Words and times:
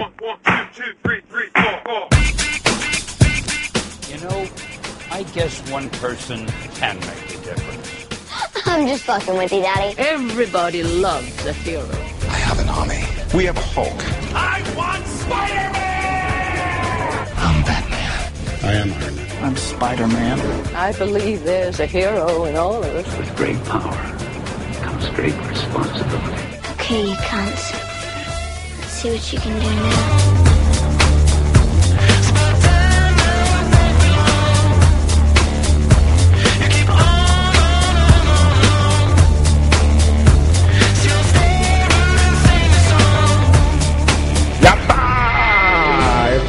You 0.00 0.06
know, 4.22 4.48
I 5.10 5.22
guess 5.34 5.60
one 5.70 5.90
person 5.90 6.46
can 6.74 6.98
make 7.00 7.34
a 7.34 7.38
difference. 7.44 8.06
I'm 8.64 8.86
just 8.86 9.04
fucking 9.04 9.36
with 9.36 9.52
you, 9.52 9.60
Daddy. 9.60 9.94
Everybody 9.98 10.82
loves 10.84 11.44
a 11.44 11.52
hero. 11.52 11.84
I 11.84 12.38
have 12.38 12.58
an 12.60 12.70
army. 12.70 13.04
We 13.34 13.44
have 13.44 13.58
Hulk. 13.58 13.92
I 14.34 14.62
want 14.74 15.06
Spider-Man! 15.06 15.76
I'm 17.36 17.62
Batman. 17.64 18.32
I 18.64 18.72
am 18.72 18.92
Iron 18.94 19.16
Man. 19.16 19.44
I'm 19.44 19.56
Spider-Man. 19.56 20.40
I 20.74 20.92
believe 20.92 21.44
there's 21.44 21.78
a 21.78 21.84
hero 21.84 22.44
in 22.44 22.56
all 22.56 22.82
of 22.82 22.84
us. 22.84 23.18
With 23.18 23.36
great 23.36 23.62
power 23.64 23.92
comes 24.80 25.10
great 25.10 25.36
responsibility. 25.46 26.58
Okay, 26.72 27.10
you 27.10 27.16
cunts. 27.16 27.79
See 29.00 29.08
what 29.08 29.32
you 29.32 29.38
can 29.40 29.58
do 29.58 29.64
now. 29.64 30.40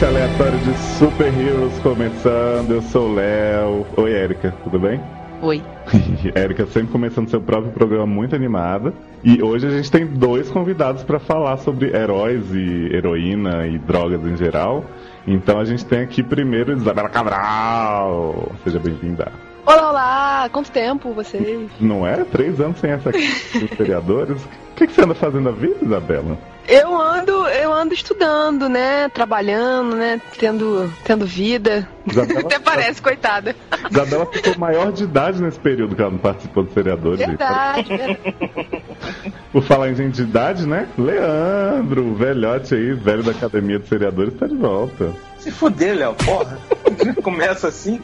Aleatório 0.03 0.57
de 0.59 0.73
Super 0.97 1.27
Heroes 1.27 1.79
começando. 1.79 2.71
Eu 2.71 2.81
sou 2.81 3.07
o 3.07 3.13
Léo. 3.13 3.85
Oi, 3.95 4.11
Érica, 4.11 4.53
tudo 4.63 4.77
bem? 4.77 4.99
Oi. 5.41 5.63
Érica 6.35 6.65
sempre 6.67 6.91
começando 6.91 7.29
seu 7.29 7.41
próprio 7.41 7.71
programa 7.71 8.05
muito 8.05 8.35
animada. 8.35 8.93
E 9.23 9.41
hoje 9.41 9.67
a 9.67 9.69
gente 9.69 9.91
tem 9.91 10.05
dois 10.05 10.49
convidados 10.49 11.03
para 11.03 11.19
falar 11.19 11.57
sobre 11.57 11.95
heróis 11.95 12.43
e 12.53 12.95
heroína 12.95 13.67
e 13.67 13.77
drogas 13.77 14.21
em 14.25 14.35
geral. 14.35 14.85
Então 15.27 15.59
a 15.59 15.65
gente 15.65 15.85
tem 15.85 15.99
aqui 15.99 16.23
primeiro 16.23 16.73
Isabela 16.73 17.09
Cabral. 17.09 18.51
Seja 18.63 18.79
bem-vinda. 18.79 19.50
Olá, 19.65 19.89
olá! 19.89 20.49
Quanto 20.51 20.71
tempo 20.71 21.13
vocês? 21.13 21.69
Não 21.79 22.05
é? 22.05 22.23
Três 22.23 22.59
anos 22.59 22.79
sem 22.79 22.91
essa 22.91 23.11
dos 23.11 23.77
vereadores. 23.77 24.41
O 24.43 24.75
que, 24.75 24.87
que 24.87 24.93
você 24.93 25.01
anda 25.01 25.13
fazendo 25.13 25.49
a 25.49 25.51
vida, 25.51 25.77
Isabela? 25.83 26.37
Eu 26.67 26.99
ando, 26.99 27.47
eu 27.47 27.71
ando 27.71 27.93
estudando, 27.93 28.67
né? 28.67 29.09
Trabalhando, 29.09 29.95
né? 29.95 30.19
Tendo, 30.37 30.91
tendo 31.03 31.25
vida. 31.25 31.87
Isabela, 32.07 32.39
Até 32.47 32.59
parece, 32.59 33.01
coitada. 33.01 33.55
Isabela 33.89 34.25
ficou 34.25 34.57
maior 34.57 34.91
de 34.91 35.03
idade 35.03 35.41
nesse 35.41 35.59
período 35.59 35.95
que 35.95 36.01
ela 36.01 36.11
não 36.11 36.17
participou 36.17 36.63
dos 36.63 36.73
vereadores. 36.73 37.19
Verdade, 37.19 37.83
verdade. 37.83 38.19
Por 39.51 39.63
falar 39.63 39.89
em 39.89 39.95
gente 39.95 40.15
de 40.15 40.21
idade, 40.23 40.65
né? 40.65 40.87
Leandro, 40.97 42.05
o 42.05 42.15
velhote 42.15 42.73
aí, 42.73 42.93
velho 42.93 43.21
da 43.21 43.31
Academia 43.31 43.77
dos 43.77 43.89
Vereadores, 43.89 44.33
tá 44.35 44.47
de 44.47 44.55
volta. 44.55 45.11
Se 45.39 45.51
fuder, 45.51 45.97
Léo, 45.97 46.15
porra. 46.15 46.57
Começa 47.21 47.67
assim. 47.67 47.99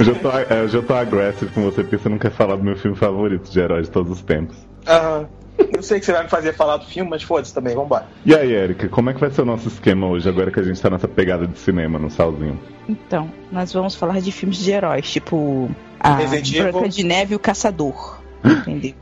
Hoje 0.00 0.12
eu, 0.12 0.18
tô, 0.18 0.30
é, 0.30 0.46
eu 0.72 0.82
tô 0.82 0.94
aggressive 0.94 1.52
com 1.52 1.62
você 1.62 1.82
porque 1.82 1.98
você 1.98 2.08
não 2.08 2.16
quer 2.16 2.30
falar 2.30 2.56
do 2.56 2.64
meu 2.64 2.74
filme 2.74 2.96
favorito 2.96 3.50
de 3.50 3.60
herói 3.60 3.82
de 3.82 3.90
todos 3.90 4.10
os 4.10 4.22
tempos. 4.22 4.56
Aham. 4.86 5.28
Eu 5.74 5.82
sei 5.82 6.00
que 6.00 6.06
você 6.06 6.12
vai 6.12 6.22
me 6.22 6.28
fazer 6.30 6.54
falar 6.54 6.78
do 6.78 6.86
filme, 6.86 7.10
mas 7.10 7.22
foda-se 7.22 7.52
também, 7.52 7.74
vambora. 7.74 8.06
E 8.24 8.34
aí, 8.34 8.50
Erika, 8.50 8.88
como 8.88 9.10
é 9.10 9.12
que 9.12 9.20
vai 9.20 9.30
ser 9.30 9.42
o 9.42 9.44
nosso 9.44 9.68
esquema 9.68 10.06
hoje, 10.06 10.26
agora 10.26 10.50
que 10.50 10.58
a 10.58 10.62
gente 10.62 10.80
tá 10.80 10.88
nessa 10.88 11.06
pegada 11.06 11.46
de 11.46 11.58
cinema 11.58 11.98
no 11.98 12.10
salzinho? 12.10 12.58
Então, 12.88 13.30
nós 13.52 13.74
vamos 13.74 13.94
falar 13.94 14.22
de 14.22 14.32
filmes 14.32 14.56
de 14.56 14.70
heróis, 14.70 15.10
tipo 15.10 15.70
a. 16.00 16.14
Branca 16.14 16.88
de 16.88 17.04
Neve 17.04 17.34
e 17.34 17.36
o 17.36 17.38
Caçador. 17.38 18.20
Entendeu? 18.42 18.94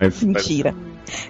Mas, 0.00 0.22
Mentira. 0.22 0.72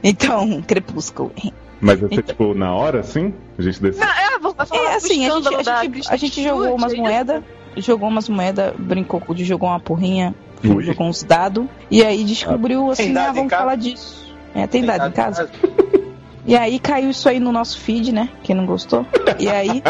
Então, 0.04 0.60
Crepúsculo. 0.60 1.32
Mas 1.80 1.98
vai 1.98 2.10
ser 2.10 2.22
tipo 2.22 2.52
na 2.52 2.74
hora, 2.74 3.00
assim? 3.00 3.32
A 3.58 3.62
gente 3.62 3.80
decide. 3.80 4.04
Não, 4.04 4.12
é, 4.12 4.38
vou 4.38 4.54
falar 4.54 4.92
É 4.92 4.96
assim, 4.96 5.26
a 5.26 5.40
gente, 5.40 5.70
a 5.70 5.84
gente, 5.84 6.08
a 6.12 6.16
gente 6.16 6.42
jogou 6.42 6.74
umas 6.74 6.92
é 6.92 6.96
moedas, 6.96 7.42
jogou 7.76 8.08
umas 8.08 8.28
moedas, 8.28 8.74
brincou, 8.78 9.20
com- 9.20 9.34
jogou 9.36 9.68
uma 9.68 9.80
porrinha, 9.80 10.34
Ui. 10.64 10.82
jogou 10.84 11.06
uns 11.06 11.22
dados, 11.22 11.66
e 11.90 12.02
aí 12.04 12.24
descobriu 12.24 12.90
assim, 12.90 13.12
Tem 13.14 13.22
em 13.22 13.32
vamos 13.32 13.52
falar 13.52 13.76
disso. 13.76 14.34
É, 14.54 14.66
tem, 14.66 14.84
dado 14.84 15.08
em 15.08 15.12
casa? 15.12 15.50
E 16.48 16.56
aí 16.56 16.78
caiu 16.78 17.10
isso 17.10 17.28
aí 17.28 17.40
no 17.40 17.50
nosso 17.50 17.78
feed, 17.80 18.12
né? 18.12 18.28
Quem 18.44 18.54
não 18.54 18.64
gostou. 18.64 19.04
E 19.36 19.48
aí 19.48 19.82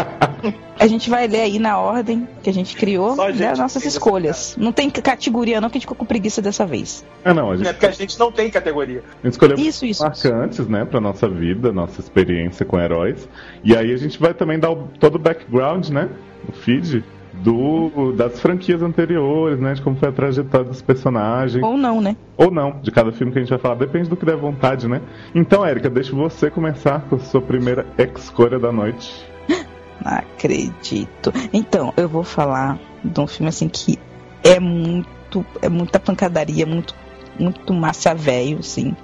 a 0.80 0.86
gente 0.86 1.10
vai 1.10 1.28
ler 1.28 1.42
aí 1.42 1.58
na 1.58 1.78
ordem 1.78 2.26
que 2.42 2.48
a 2.48 2.52
gente 2.52 2.74
criou 2.74 3.14
Só 3.14 3.26
a 3.26 3.30
gente 3.30 3.40
das 3.42 3.58
nossas 3.58 3.84
escolhas. 3.84 4.56
Não 4.58 4.72
tem 4.72 4.88
categoria 4.88 5.60
não, 5.60 5.68
que 5.68 5.74
a 5.74 5.78
gente 5.78 5.82
ficou 5.82 5.96
com 5.96 6.06
preguiça 6.06 6.40
dessa 6.40 6.64
vez. 6.64 7.04
Ah, 7.22 7.34
não, 7.34 7.50
a 7.52 7.56
gente, 7.58 7.68
É 7.68 7.72
porque 7.74 7.86
a 7.86 7.90
gente 7.90 8.18
não 8.18 8.32
tem 8.32 8.50
categoria. 8.50 9.02
a 9.22 9.26
gente 9.26 9.32
escolheu 9.34 9.58
Isso, 9.58 9.84
isso. 9.84 10.02
marcantes, 10.02 10.66
né, 10.66 10.86
pra 10.86 10.98
nossa 10.98 11.28
vida, 11.28 11.70
nossa 11.72 12.00
experiência 12.00 12.64
com 12.64 12.80
heróis. 12.80 13.28
E 13.62 13.76
aí 13.76 13.92
a 13.92 13.96
gente 13.98 14.18
vai 14.18 14.32
também 14.32 14.58
dar 14.58 14.70
o- 14.70 14.88
todo 14.98 15.16
o 15.16 15.18
background, 15.18 15.90
né, 15.90 16.08
o 16.48 16.52
feed 16.52 17.04
do, 17.46 18.10
das 18.10 18.40
franquias 18.40 18.82
anteriores, 18.82 19.60
né, 19.60 19.74
de 19.74 19.80
como 19.80 19.94
foi 19.94 20.08
a 20.08 20.12
trajetória 20.12 20.66
dos 20.66 20.82
personagens. 20.82 21.62
Ou 21.62 21.76
não, 21.76 22.00
né? 22.00 22.16
Ou 22.36 22.50
não, 22.50 22.80
de 22.82 22.90
cada 22.90 23.12
filme 23.12 23.32
que 23.32 23.38
a 23.38 23.40
gente 23.40 23.50
vai 23.50 23.58
falar, 23.58 23.76
depende 23.76 24.08
do 24.08 24.16
que 24.16 24.26
der 24.26 24.36
vontade, 24.36 24.88
né? 24.88 25.00
Então, 25.32 25.64
Érica, 25.64 25.88
deixa 25.88 26.14
você 26.14 26.50
começar 26.50 27.02
com 27.02 27.14
a 27.14 27.18
sua 27.20 27.40
primeira 27.40 27.86
escolha 27.96 28.58
da 28.58 28.72
noite. 28.72 29.24
Não 30.04 30.12
acredito. 30.12 31.32
Então, 31.52 31.94
eu 31.96 32.08
vou 32.08 32.24
falar 32.24 32.80
de 33.04 33.20
um 33.20 33.28
filme 33.28 33.48
assim 33.48 33.68
que 33.68 33.96
é 34.42 34.58
muito. 34.58 35.46
É 35.62 35.68
muita 35.68 36.00
pancadaria, 36.00 36.66
muito, 36.66 36.96
muito 37.38 37.72
massa 37.72 38.12
velho, 38.12 38.58
assim. 38.58 38.96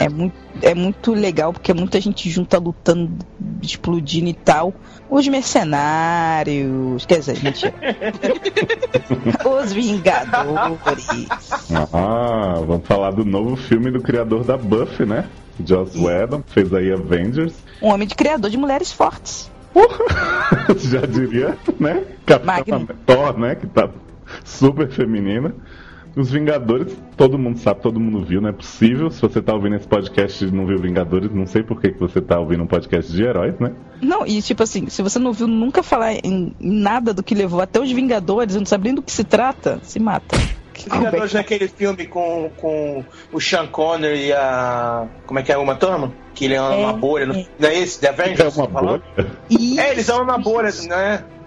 É 0.00 0.08
muito, 0.08 0.34
é 0.62 0.74
muito 0.74 1.12
legal 1.12 1.52
porque 1.52 1.70
é 1.70 1.74
muita 1.74 2.00
gente 2.00 2.28
junta 2.30 2.58
lutando, 2.58 3.10
explodindo 3.62 4.28
e 4.28 4.34
tal. 4.34 4.74
Os 5.08 5.26
mercenários. 5.28 7.04
Quer 7.06 7.18
dizer, 7.18 7.36
gente. 7.36 7.66
Os 9.44 9.72
Vingadores. 9.72 11.28
Ah, 11.92 12.54
vamos 12.66 12.86
falar 12.86 13.12
do 13.12 13.24
novo 13.24 13.56
filme 13.56 13.90
do 13.90 14.00
criador 14.00 14.44
da 14.44 14.56
Buffy, 14.56 15.06
né? 15.06 15.28
Joss 15.64 15.96
Whedon, 15.96 16.42
fez 16.46 16.72
aí 16.72 16.92
Avengers. 16.92 17.54
Um 17.80 17.88
homem 17.88 18.08
de 18.08 18.14
criador 18.14 18.50
de 18.50 18.56
mulheres 18.56 18.92
fortes. 18.92 19.50
Já 20.78 21.00
diria, 21.00 21.56
né? 21.78 22.04
Capitã 22.26 22.46
Magno. 22.46 22.88
Thor, 23.06 23.38
né? 23.38 23.54
Que 23.54 23.66
tá 23.66 23.88
super 24.44 24.88
feminina. 24.88 25.54
Os 26.16 26.30
Vingadores, 26.30 26.96
todo 27.16 27.36
mundo 27.38 27.58
sabe, 27.58 27.80
todo 27.80 27.98
mundo 27.98 28.24
viu, 28.24 28.40
não 28.40 28.48
é 28.48 28.52
possível. 28.52 29.10
Se 29.10 29.20
você 29.20 29.42
tá 29.42 29.52
ouvindo 29.52 29.74
esse 29.76 29.86
podcast 29.88 30.44
e 30.44 30.50
não 30.50 30.64
viu 30.64 30.78
Vingadores, 30.78 31.32
não 31.32 31.46
sei 31.46 31.62
por 31.62 31.80
que, 31.80 31.90
que 31.90 31.98
você 31.98 32.20
tá 32.20 32.38
ouvindo 32.38 32.62
um 32.62 32.66
podcast 32.66 33.10
de 33.12 33.22
heróis, 33.22 33.58
né? 33.58 33.72
Não, 34.00 34.24
e 34.26 34.40
tipo 34.40 34.62
assim, 34.62 34.88
se 34.88 35.02
você 35.02 35.18
não 35.18 35.32
viu 35.32 35.48
nunca 35.48 35.82
falar 35.82 36.12
em 36.14 36.54
nada 36.60 37.12
do 37.12 37.22
que 37.22 37.34
levou 37.34 37.60
até 37.60 37.80
os 37.80 37.90
Vingadores, 37.90 38.54
não 38.54 38.64
sabe 38.64 38.84
nem 38.84 38.94
do 38.94 39.02
que 39.02 39.10
se 39.10 39.24
trata, 39.24 39.80
se 39.82 39.98
mata. 39.98 40.36
Que 40.72 40.84
Vingadores 40.84 41.12
conversa. 41.12 41.38
naquele 41.38 41.68
filme 41.68 42.06
com, 42.06 42.50
com 42.56 43.04
o 43.32 43.40
Sean 43.40 43.66
Connery 43.66 44.26
e 44.26 44.32
a. 44.32 45.06
Como 45.26 45.38
é 45.38 45.42
que 45.42 45.52
é? 45.52 45.56
Uma 45.56 45.76
Thurman? 45.76 46.12
Que 46.34 46.46
ele 46.46 46.56
anda 46.56 46.74
É, 46.74 46.92
bolha. 46.92 47.26
No... 47.26 47.34
é. 47.34 47.46
Não 47.58 47.68
é 47.68 47.78
esse? 47.78 48.00
The 48.00 48.08
Avengers? 48.08 48.58
É 48.58 48.60
uma 48.60 48.68
tá 48.68 48.80
bolha. 48.80 49.02
Isso. 49.48 49.80
É, 49.80 49.90
eles 49.92 50.08
andam 50.08 50.26
na 50.26 50.38
bolha, 50.38 50.70
não 50.88 50.96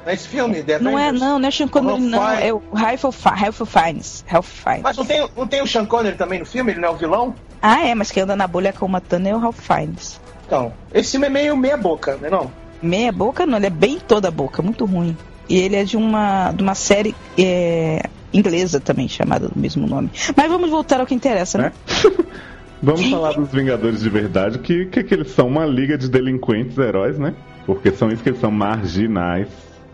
é? 0.07 0.11
Não 0.11 0.11
é 0.11 0.13
esse 0.15 0.27
filme? 0.27 0.63
The 0.63 0.79
Não 0.79 0.97
é, 0.97 1.03
Avengers? 1.09 1.21
não, 1.21 1.39
não 1.39 1.47
é 1.47 1.51
Sean 1.51 1.67
Connery, 1.67 1.99
não. 2.01 2.19
Fiennes. 2.25 2.43
É 2.45 2.53
o 2.53 2.61
Ralph 2.73 3.15
Fi- 3.15 3.29
Ralph 3.29 3.61
Fiennes. 3.67 4.25
Ralph 4.27 4.47
Fiennes. 4.47 4.81
Mas 4.83 4.97
não 4.97 5.05
tem, 5.05 5.29
não 5.37 5.47
tem 5.47 5.61
o 5.61 5.67
Sean 5.67 5.85
Connery 5.85 6.15
também 6.15 6.39
no 6.39 6.45
filme? 6.45 6.71
Ele 6.71 6.79
não 6.81 6.89
é 6.89 6.91
o 6.91 6.95
vilão? 6.97 7.35
Ah, 7.61 7.85
é, 7.85 7.93
mas 7.95 8.11
quem 8.11 8.23
anda 8.23 8.35
na 8.35 8.47
bolha 8.47 8.71
com 8.73 8.85
o 8.85 8.89
Matana 8.89 9.29
é 9.29 9.35
o 9.35 9.39
Ralph 9.39 9.59
Fiennes. 9.59 10.19
Então, 10.45 10.71
esse 10.93 11.11
filme 11.11 11.27
é 11.27 11.29
meio 11.29 11.57
meia 11.57 11.75
boca, 11.77 12.15
né 12.21 12.29
não? 12.29 12.51
Meia 12.81 13.11
boca 13.11 13.45
não, 13.45 13.57
ele 13.57 13.65
é 13.67 13.71
bem 13.71 13.99
toda 13.99 14.29
boca, 14.31 14.61
muito 14.61 14.85
ruim. 14.85 15.17
E 15.49 15.57
ele 15.57 15.75
é 15.75 15.83
de 15.83 15.97
uma, 15.97 16.51
de 16.51 16.61
uma 16.63 16.75
série 16.75 17.15
é, 17.37 18.03
inglesa 18.33 18.79
também, 18.79 19.07
chamada 19.09 19.47
do 19.47 19.59
mesmo 19.59 19.87
nome. 19.87 20.09
Mas 20.35 20.49
vamos 20.49 20.69
voltar 20.69 20.99
ao 20.99 21.05
que 21.05 21.15
interessa, 21.15 21.57
né? 21.57 21.71
Vamos 22.81 23.09
falar 23.09 23.33
dos 23.33 23.49
Vingadores 23.51 24.01
de 24.01 24.09
verdade, 24.09 24.59
que, 24.59 24.85
que, 24.85 25.03
que 25.03 25.11
eles 25.11 25.31
são 25.31 25.47
uma 25.47 25.65
liga 25.65 25.97
de 25.97 26.07
delinquentes 26.07 26.77
heróis, 26.77 27.17
né? 27.17 27.33
Porque 27.65 27.91
são 27.91 28.11
isso 28.11 28.21
que 28.21 28.29
eles 28.29 28.39
são 28.39 28.51
marginais. 28.51 29.47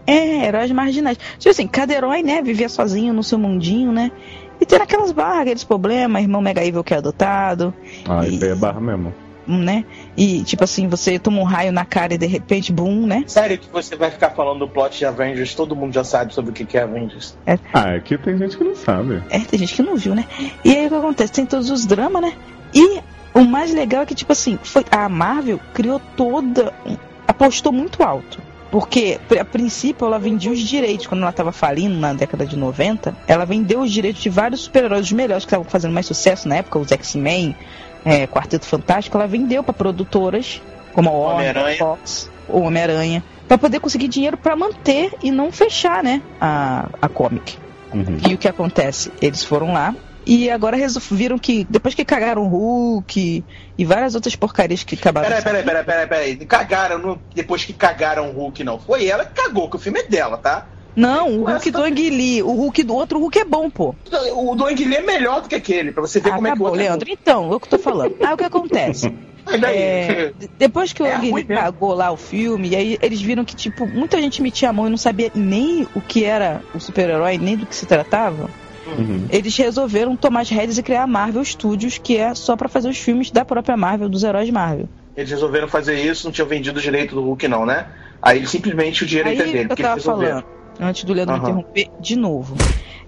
É, 0.05 0.45
heróis 0.47 0.71
marginais. 0.71 1.17
Tipo 1.39 1.49
assim, 1.51 1.67
cada 1.67 1.93
herói, 1.93 2.21
né, 2.23 2.41
vivia 2.41 2.67
sozinho 2.69 3.13
no 3.13 3.23
seu 3.23 3.37
mundinho, 3.39 3.91
né? 3.91 4.11
E 4.59 4.65
tem 4.65 4.79
aquelas 4.79 5.11
barras, 5.11 5.41
aqueles 5.41 5.63
problemas, 5.63 6.21
irmão 6.21 6.41
mega 6.41 6.63
evil 6.63 6.83
que 6.83 6.93
é 6.93 6.97
adotado, 6.97 7.73
Ah, 8.07 8.25
E- 8.27 8.43
é 8.43 8.55
barra 8.55 8.79
mesmo. 8.79 9.13
né? 9.45 9.83
E 10.15 10.41
tipo 10.43 10.63
assim, 10.63 10.87
você 10.87 11.19
toma 11.19 11.39
um 11.39 11.43
raio 11.43 11.71
na 11.73 11.83
cara 11.83 12.13
e 12.13 12.17
de 12.17 12.25
repente, 12.25 12.71
boom, 12.71 13.05
né? 13.05 13.23
Sério 13.27 13.57
que 13.57 13.67
você 13.69 13.95
vai 13.95 14.09
ficar 14.11 14.29
falando 14.29 14.59
do 14.59 14.67
plot 14.69 14.97
de 14.97 15.05
Avengers, 15.05 15.53
todo 15.53 15.75
mundo 15.75 15.93
já 15.93 16.03
sabe 16.03 16.33
sobre 16.33 16.51
o 16.51 16.53
que 16.53 16.63
que 16.65 16.77
é 16.77 16.83
Avengers. 16.83 17.37
Ah, 17.73 17.95
aqui 17.95 18.17
tem 18.17 18.37
gente 18.37 18.55
que 18.57 18.63
não 18.63 18.75
sabe. 18.75 19.21
É, 19.29 19.39
tem 19.39 19.59
gente 19.59 19.73
que 19.75 19.83
não 19.83 19.95
viu, 19.97 20.15
né? 20.15 20.25
E 20.63 20.71
aí 20.75 20.85
o 20.85 20.89
que 20.89 20.95
acontece? 20.95 21.33
Tem 21.33 21.45
todos 21.45 21.69
os 21.69 21.85
dramas, 21.85 22.21
né? 22.21 22.33
E 22.73 22.99
o 23.33 23.41
mais 23.43 23.73
legal 23.73 24.03
é 24.03 24.05
que, 24.05 24.15
tipo 24.15 24.31
assim, 24.31 24.57
foi, 24.63 24.85
a 24.91 25.09
Marvel 25.09 25.59
criou 25.73 25.99
toda. 26.15 26.73
um- 26.85 26.95
apostou 27.27 27.71
muito 27.73 28.01
alto. 28.03 28.39
Porque, 28.73 29.19
a 29.39 29.45
princípio, 29.45 30.07
ela 30.07 30.17
vendia 30.17 30.51
os 30.51 30.57
direitos. 30.57 31.05
Quando 31.05 31.21
ela 31.21 31.31
tava 31.31 31.51
falindo 31.51 31.95
na 31.95 32.11
década 32.11 32.43
de 32.43 32.57
90, 32.57 33.15
ela 33.27 33.45
vendeu 33.45 33.81
os 33.81 33.91
direitos 33.91 34.23
de 34.23 34.31
vários 34.31 34.61
super-heróis, 34.61 35.05
os 35.05 35.11
melhores 35.11 35.45
que 35.45 35.49
estavam 35.49 35.63
fazendo 35.63 35.93
mais 35.93 36.07
sucesso 36.07 36.49
na 36.49 36.55
época, 36.55 36.79
os 36.79 36.91
X-Men, 36.91 37.55
é, 38.03 38.25
Quarteto 38.25 38.65
Fantástico. 38.65 39.15
Ela 39.15 39.27
vendeu 39.27 39.63
para 39.63 39.75
produtoras 39.75 40.59
como 40.91 41.07
a 41.07 41.11
Warner. 41.11 41.77
Fox, 41.77 42.31
o 42.49 42.61
Homem-Aranha, 42.61 43.23
pra 43.47 43.59
poder 43.59 43.79
conseguir 43.79 44.07
dinheiro 44.07 44.37
pra 44.37 44.55
manter 44.55 45.13
e 45.21 45.29
não 45.29 45.51
fechar, 45.51 46.03
né, 46.03 46.19
a, 46.41 46.89
a 46.99 47.07
comic. 47.07 47.55
Uhum. 47.93 48.17
E 48.27 48.33
o 48.33 48.39
que 48.39 48.47
acontece? 48.47 49.11
Eles 49.21 49.43
foram 49.43 49.71
lá 49.71 49.93
e 50.25 50.49
agora 50.49 50.77
viram 51.11 51.37
que 51.37 51.65
depois 51.69 51.93
que 51.95 52.03
cagaram 52.05 52.43
o 52.43 52.47
Hulk 52.47 53.43
e 53.77 53.85
várias 53.85 54.15
outras 54.15 54.35
porcarias 54.35 54.83
que 54.83 54.95
acabaram. 54.95 55.27
Peraí, 55.27 55.43
peraí, 55.43 55.63
peraí, 55.63 55.83
peraí, 55.83 56.07
peraí. 56.07 56.35
Cagaram 56.45 56.97
no- 56.99 57.21
depois 57.33 57.63
que 57.65 57.73
cagaram 57.73 58.29
o 58.29 58.33
Hulk, 58.33 58.63
não. 58.63 58.79
Foi 58.79 59.05
ela 59.07 59.25
que 59.25 59.33
cagou, 59.41 59.69
que 59.69 59.75
o 59.75 59.79
filme 59.79 59.99
é 59.99 60.03
dela, 60.07 60.37
tá? 60.37 60.67
Não, 60.95 61.39
o 61.39 61.49
Essa 61.49 61.53
Hulk 61.53 61.71
do 61.71 61.83
Ang 61.83 62.09
Lee, 62.11 62.43
o 62.43 62.51
Hulk 62.51 62.83
do 62.83 62.93
outro 62.93 63.19
Hulk 63.19 63.39
é 63.39 63.45
bom, 63.45 63.67
pô. 63.69 63.95
O 64.35 64.55
do 64.55 64.65
Ang 64.67 64.85
Lee 64.85 64.95
é 64.97 65.01
melhor 65.01 65.41
do 65.41 65.49
que 65.49 65.55
aquele, 65.55 65.91
pra 65.91 66.01
você 66.01 66.19
ver 66.19 66.29
Ah, 66.29 66.35
como 66.35 66.47
tá 66.47 66.53
é 66.53 66.55
que 66.55 66.61
o 66.61 66.67
é 66.67 66.77
Leandro. 66.77 67.09
Então, 67.09 67.51
é 67.51 67.55
o 67.55 67.59
que 67.59 67.65
eu 67.65 67.69
tô 67.71 67.79
falando. 67.79 68.15
Ah, 68.23 68.33
o 68.33 68.37
que 68.37 68.43
acontece? 68.43 69.13
É, 69.61 70.31
de- 70.39 70.49
depois 70.57 70.93
que 70.93 71.03
o 71.03 71.05
É 71.05 71.15
Ang 71.15 71.29
ruim 71.29 71.41
Lee 71.41 71.45
mesmo. 71.49 71.61
pagou 71.61 71.93
lá 71.93 72.09
o 72.11 72.15
filme, 72.15 72.69
e 72.69 72.75
aí 72.77 72.97
eles 73.01 73.21
viram 73.21 73.43
que, 73.43 73.53
tipo, 73.53 73.85
muita 73.85 74.21
gente 74.21 74.41
metia 74.41 74.69
a 74.69 74.73
mão 74.73 74.87
e 74.87 74.89
não 74.89 74.95
sabia 74.97 75.29
nem 75.35 75.85
o 75.93 75.99
que 75.99 76.23
era 76.23 76.61
o 76.73 76.79
super-herói, 76.79 77.37
nem 77.37 77.57
do 77.57 77.65
que 77.65 77.75
se 77.75 77.85
tratava. 77.85 78.49
Uhum. 78.87 79.27
Eles 79.29 79.55
resolveram 79.57 80.15
tomar 80.15 80.41
as 80.41 80.49
rédeas 80.49 80.77
e 80.77 80.83
criar 80.83 81.03
a 81.03 81.07
Marvel 81.07 81.43
Studios, 81.43 81.97
que 81.97 82.17
é 82.17 82.33
só 82.35 82.55
pra 82.55 82.67
fazer 82.67 82.89
os 82.89 82.97
filmes 82.97 83.31
da 83.31 83.45
própria 83.45 83.77
Marvel, 83.77 84.09
dos 84.09 84.23
heróis 84.23 84.49
Marvel. 84.49 84.89
eles 85.15 85.29
resolveram 85.31 85.67
fazer 85.67 85.95
isso, 85.99 86.25
não 86.25 86.31
tinham 86.31 86.47
vendido 86.47 86.79
o 86.79 86.81
direito 86.81 87.15
do 87.15 87.21
Hulk, 87.21 87.47
não, 87.47 87.65
né? 87.65 87.87
Aí 88.21 88.45
simplesmente 88.47 89.03
o 89.03 89.07
direito 89.07 89.41
Aí 89.41 89.49
é 89.49 89.51
dele. 89.53 89.67
eu 89.71 89.75
tava 89.75 90.01
falando, 90.01 90.43
antes 90.79 91.03
do 91.03 91.13
Leandro 91.13 91.33
me 91.33 91.39
Aham. 91.39 91.49
interromper, 91.49 91.87
de 91.99 92.15
novo. 92.15 92.55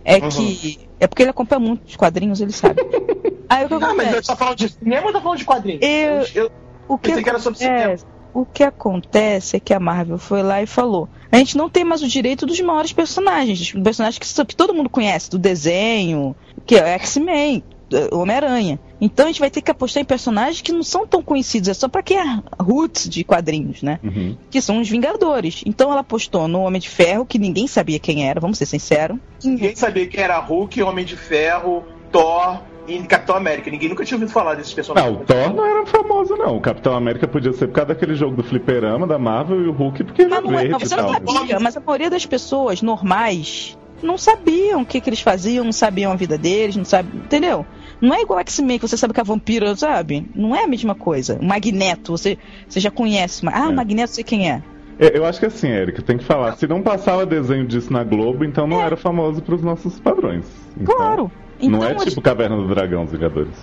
É 0.04 0.18
Uhum. 0.20 0.30
que. 0.30 0.80
É 1.00 1.08
porque 1.08 1.24
ele 1.24 1.30
acompanha 1.32 1.60
muito 1.60 1.82
os 1.88 1.96
quadrinhos, 1.96 2.40
ele 2.42 2.52
sabe. 2.52 2.76
Aí 3.50 3.66
o 3.66 3.68
que 3.68 3.74
Ah, 3.76 3.80
mas 3.80 3.90
acontece? 3.90 4.16
eu 4.18 4.24
só 4.24 4.36
falando 4.36 4.58
de 4.58 4.70
cinema 4.70 5.08
ou 5.08 5.14
tá 5.14 5.22
falando 5.22 5.38
de 5.40 5.46
quadrinhos? 5.46 5.82
Eu- 5.84 6.44
eu 6.44 6.52
O 6.88 6.98
que 6.98 7.10
pensei 7.10 7.24
que 7.24 7.30
acontece? 7.30 8.06
O 8.34 8.46
que 8.46 8.64
acontece 8.64 9.56
é 9.56 9.60
que 9.60 9.74
a 9.74 9.80
Marvel 9.80 10.18
foi 10.18 10.44
lá 10.44 10.62
e 10.62 10.68
falou: 10.68 11.10
a 11.36 11.40
gente 11.40 11.58
não 11.58 11.70
tem 11.70 11.84
mais 11.84 12.02
o 12.02 12.08
direito 12.08 12.46
dos 12.46 12.60
maiores 12.62 12.94
personagens, 12.94 13.60
dos 13.60 13.84
personagens 13.84 14.18
que, 14.18 14.46
que 14.46 14.56
todo 14.56 14.74
mundo 14.74 14.90
conhece, 14.90 15.30
do 15.30 15.38
desenho, 15.38 16.36
que 16.66 16.76
é 16.76 16.84
o 16.84 16.88
X-Men, 16.88 17.64
o 18.12 18.20
Homem-Aranha. 18.20 18.80
Então 19.02 19.26
a 19.26 19.28
gente 19.28 19.42
vai 19.42 19.50
ter 19.50 19.62
que 19.62 19.70
apostar 19.70 20.02
em 20.02 20.06
personagens 20.06 20.62
que 20.62 20.72
não 20.72 20.82
são 20.82 21.06
tão 21.06 21.22
conhecidos, 21.22 21.68
é 21.68 21.74
só 21.74 21.90
pra 21.90 22.02
quem 22.02 22.18
é 22.18 22.42
roots 22.60 23.10
de 23.10 23.24
quadrinhos, 23.24 23.84
né? 23.84 24.00
Uhum. 24.02 24.38
Que 24.50 24.62
são 24.62 24.80
os 24.80 24.90
Vingadores. 24.90 25.62
Então 25.66 25.92
ela 25.92 26.00
apostou 26.00 26.48
no 26.48 26.62
Homem 26.62 26.80
de 26.80 26.90
Ferro, 26.90 27.26
que 27.26 27.38
ninguém 27.38 27.68
sabia 27.68 28.00
quem 28.00 28.28
era, 28.28 28.40
vamos 28.40 28.58
ser 28.58 28.66
sinceros. 28.66 29.18
Ninguém 29.44 29.76
sabia 29.76 30.08
que 30.08 30.18
era 30.18 30.40
Hulk, 30.40 30.82
Homem 30.82 31.04
de 31.04 31.18
Ferro, 31.18 31.84
Thor 32.12 32.62
e 32.88 33.00
Capitão 33.04 33.36
América. 33.36 33.70
Ninguém 33.72 33.90
nunca 33.90 34.04
tinha 34.06 34.16
ouvido 34.18 34.32
falar 34.32 34.56
desses 34.56 34.72
Não, 34.72 34.76
personagens. 34.76 35.16
o 35.22 35.24
Thor 35.26 35.54
não 35.54 35.66
era 35.66 35.86
famoso, 35.86 36.36
não. 36.36 36.58
O 36.58 36.62
Capitão 36.62 36.96
América 36.96 37.28
podia 37.28 37.54
ser 37.54 37.68
por 37.68 37.74
causa 37.74 37.90
daquele 37.90 38.16
jogo 38.16 38.36
do 38.36 38.44
fliperama 38.44 39.06
da 39.08 39.18
Marvel 39.20 39.62
e 39.64 39.68
o 39.68 39.72
Hulk 39.72 40.04
porque 40.04 40.22
ele 40.24 40.34
é 40.34 40.42
não 40.42 40.54
é, 40.60 40.64
verde 40.68 40.84
e 40.84 40.88
você 40.88 40.96
não 40.96 41.10
sabia, 41.14 41.60
mas 41.60 41.76
a 41.78 41.80
maioria 41.80 42.10
das 42.10 42.26
pessoas 42.26 42.82
normais 42.82 43.78
não 44.04 44.18
sabiam 44.18 44.82
o 44.82 44.86
que, 44.86 45.00
que 45.02 45.10
eles 45.10 45.22
faziam, 45.22 45.64
não 45.64 45.72
sabiam 45.72 46.12
a 46.12 46.16
vida 46.16 46.38
deles, 46.38 46.76
não 46.76 46.86
sabe, 46.86 47.16
entendeu? 47.18 47.66
Não 48.02 48.14
é 48.14 48.22
igual 48.22 48.40
X-Men 48.42 48.78
que 48.78 48.88
você 48.88 48.98
sabe 48.98 49.14
que 49.14 49.22
a 49.22 49.24
vampira, 49.24 49.76
sabe? 49.76 50.30
Não 50.36 50.54
é 50.56 50.64
a 50.66 50.68
mesma 50.68 50.94
coisa. 50.94 51.40
O 51.42 51.46
Magneto, 51.46 52.12
você, 52.12 52.38
você 52.68 52.80
já 52.80 52.92
conhece. 52.92 53.44
mas- 53.44 53.56
Ah, 53.56 53.66
É. 53.66 53.70
o 53.70 53.74
Magneto, 53.74 54.12
sei 54.14 54.24
quem 54.24 54.52
é. 54.52 54.62
É, 55.00 55.18
Eu 55.18 55.26
acho 55.26 55.40
que 55.40 55.46
assim, 55.46 55.70
Érica, 55.70 56.02
tem 56.02 56.18
que 56.18 56.24
falar. 56.24 56.56
Se 56.58 56.68
não 56.68 56.82
passava 56.82 57.26
desenho 57.26 57.66
disso 57.66 57.92
na 57.92 58.04
Globo, 58.04 58.44
então 58.44 58.68
não 58.68 58.82
era 58.82 58.96
famoso 58.98 59.42
pros 59.42 59.62
nossos 59.62 59.98
padrões. 60.00 60.46
Então, 60.80 60.94
É. 60.94 60.98
Claro. 60.98 61.32
Então, 61.60 61.80
não 61.80 61.86
é 61.88 61.92
eles- 61.92 62.06
tipo 62.06 62.22
Caverna 62.22 62.56
do 62.58 62.68
Dragão, 62.68 63.06
Vingadores. 63.06 63.54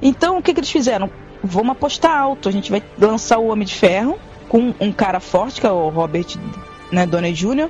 então 0.00 0.38
o 0.38 0.42
que, 0.42 0.52
que 0.52 0.60
eles 0.60 0.70
fizeram? 0.70 1.10
Vamos 1.42 1.72
apostar 1.72 2.16
alto. 2.18 2.48
A 2.48 2.52
gente 2.52 2.70
vai 2.70 2.82
lançar 2.98 3.38
o 3.38 3.48
Homem 3.48 3.66
de 3.66 3.74
Ferro 3.74 4.18
com 4.48 4.74
um 4.80 4.92
cara 4.92 5.20
forte, 5.20 5.60
que 5.60 5.66
é 5.66 5.70
o 5.70 5.88
Robert 5.88 6.26
né, 6.90 7.06
Downey 7.06 7.32
Jr., 7.32 7.68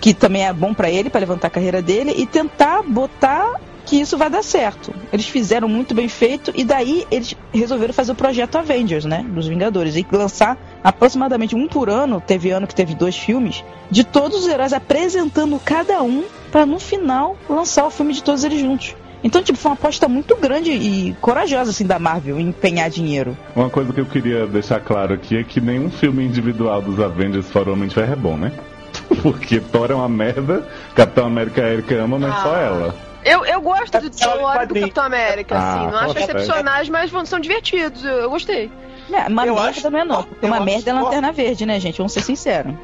que 0.00 0.12
também 0.14 0.46
é 0.46 0.52
bom 0.52 0.72
pra 0.74 0.90
ele, 0.90 1.10
pra 1.10 1.20
levantar 1.20 1.48
a 1.48 1.50
carreira 1.50 1.80
dele, 1.82 2.12
e 2.16 2.26
tentar 2.26 2.82
botar 2.82 3.54
que 3.86 4.00
isso 4.00 4.18
vai 4.18 4.28
dar 4.28 4.42
certo. 4.44 4.94
Eles 5.12 5.26
fizeram 5.26 5.66
muito 5.68 5.94
bem 5.94 6.08
feito 6.08 6.52
e 6.54 6.62
daí 6.64 7.06
eles 7.10 7.34
resolveram 7.52 7.94
fazer 7.94 8.12
o 8.12 8.14
projeto 8.14 8.56
Avengers, 8.58 9.04
né, 9.06 9.24
dos 9.28 9.46
Vingadores, 9.48 9.96
e 9.96 10.06
lançar 10.12 10.58
aproximadamente 10.82 11.54
um 11.56 11.66
por 11.68 11.88
ano, 11.90 12.20
teve 12.24 12.50
ano 12.50 12.66
que 12.66 12.74
teve 12.74 12.94
dois 12.94 13.16
filmes, 13.16 13.64
de 13.90 14.04
todos 14.04 14.44
os 14.44 14.48
heróis 14.48 14.72
apresentando 14.72 15.58
cada 15.64 16.02
um 16.02 16.24
pra 16.50 16.64
no 16.64 16.78
final 16.78 17.36
lançar 17.48 17.84
o 17.86 17.90
filme 17.90 18.12
de 18.12 18.22
todos 18.22 18.44
eles 18.44 18.60
juntos. 18.60 18.94
Então, 19.22 19.42
tipo, 19.42 19.58
foi 19.58 19.70
uma 19.72 19.74
aposta 19.74 20.06
muito 20.08 20.36
grande 20.36 20.70
e 20.70 21.12
corajosa, 21.20 21.70
assim, 21.72 21.84
da 21.84 21.98
Marvel 21.98 22.38
em 22.38 22.48
empenhar 22.48 22.88
dinheiro. 22.88 23.36
Uma 23.56 23.68
coisa 23.68 23.92
que 23.92 24.00
eu 24.00 24.06
queria 24.06 24.46
deixar 24.46 24.78
claro 24.80 25.12
aqui 25.12 25.36
é 25.36 25.42
que 25.42 25.60
nenhum 25.60 25.90
filme 25.90 26.24
individual 26.24 26.80
dos 26.80 27.00
Avengers 27.00 27.50
fora 27.50 27.70
o 27.70 27.72
Homem 27.72 27.88
de 27.88 27.94
Ferro 27.96 28.12
é 28.12 28.16
bom, 28.16 28.36
né? 28.36 28.52
Porque 29.22 29.58
Thor 29.58 29.90
é 29.90 29.94
uma 29.94 30.08
merda, 30.08 30.64
Capitão 30.94 31.26
América 31.26 31.62
a 31.64 31.68
Erika 31.72 31.96
ama, 31.96 32.16
mas 32.18 32.32
só 32.42 32.54
Ah. 32.54 32.60
ela. 32.60 32.94
Eu, 33.24 33.44
eu 33.44 33.60
gosto 33.60 34.00
do 34.00 34.10
Ela 34.20 34.32
é 34.32 34.54
Thor 34.54 34.62
e 34.62 34.66
do. 34.68 34.74
Capitão 34.80 35.04
América, 35.04 35.56
Ah, 35.58 35.74
assim. 35.74 35.86
Não 35.90 35.98
acho 35.98 36.12
ser. 36.12 36.20
excepcionais, 36.20 36.88
mas 36.88 37.10
vão- 37.10 37.26
são 37.26 37.40
divertidos. 37.40 38.04
Eu, 38.04 38.12
eu 38.18 38.30
gostei. 38.30 38.70
É, 39.12 39.28
uma 39.28 39.46
Eu 39.46 39.54
merda 39.54 39.70
acho- 39.70 39.90
não 39.90 39.98
é 39.98 40.04
não, 40.04 40.22
porque 40.22 40.44
eu 40.44 40.48
uma 40.48 40.56
acho 40.56 40.64
merda 40.66 40.90
é 40.90 40.94
lanterna 40.94 41.32
verde, 41.32 41.66
né, 41.66 41.80
gente? 41.80 41.96
Vamos 41.98 42.12
ser 42.12 42.22
sinceros. 42.22 42.74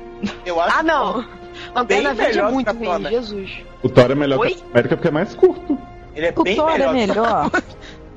Eu 0.46 0.60
acho 0.60 0.78
Ah, 0.78 0.82
não. 0.82 1.24
Lanterna 1.74 2.14
Verde 2.14 2.38
é 2.38 2.50
muito 2.50 2.72
ruim, 2.72 2.88
América. 2.88 3.10
Jesus. 3.10 3.50
O 3.82 3.88
Thor 3.88 4.10
é 4.10 4.14
melhor 4.14 4.38
Oi? 4.40 4.54
que 4.54 4.62
a 4.62 4.66
América 4.72 4.96
porque 4.96 5.08
é 5.08 5.10
mais 5.10 5.34
curto. 5.34 5.78
ele 6.16 6.26
é 6.26 6.32
O 6.36 6.42
bem 6.42 6.56
Thor 6.56 6.72
melhor. 6.72 6.88
é 6.88 6.92
melhor 6.92 7.50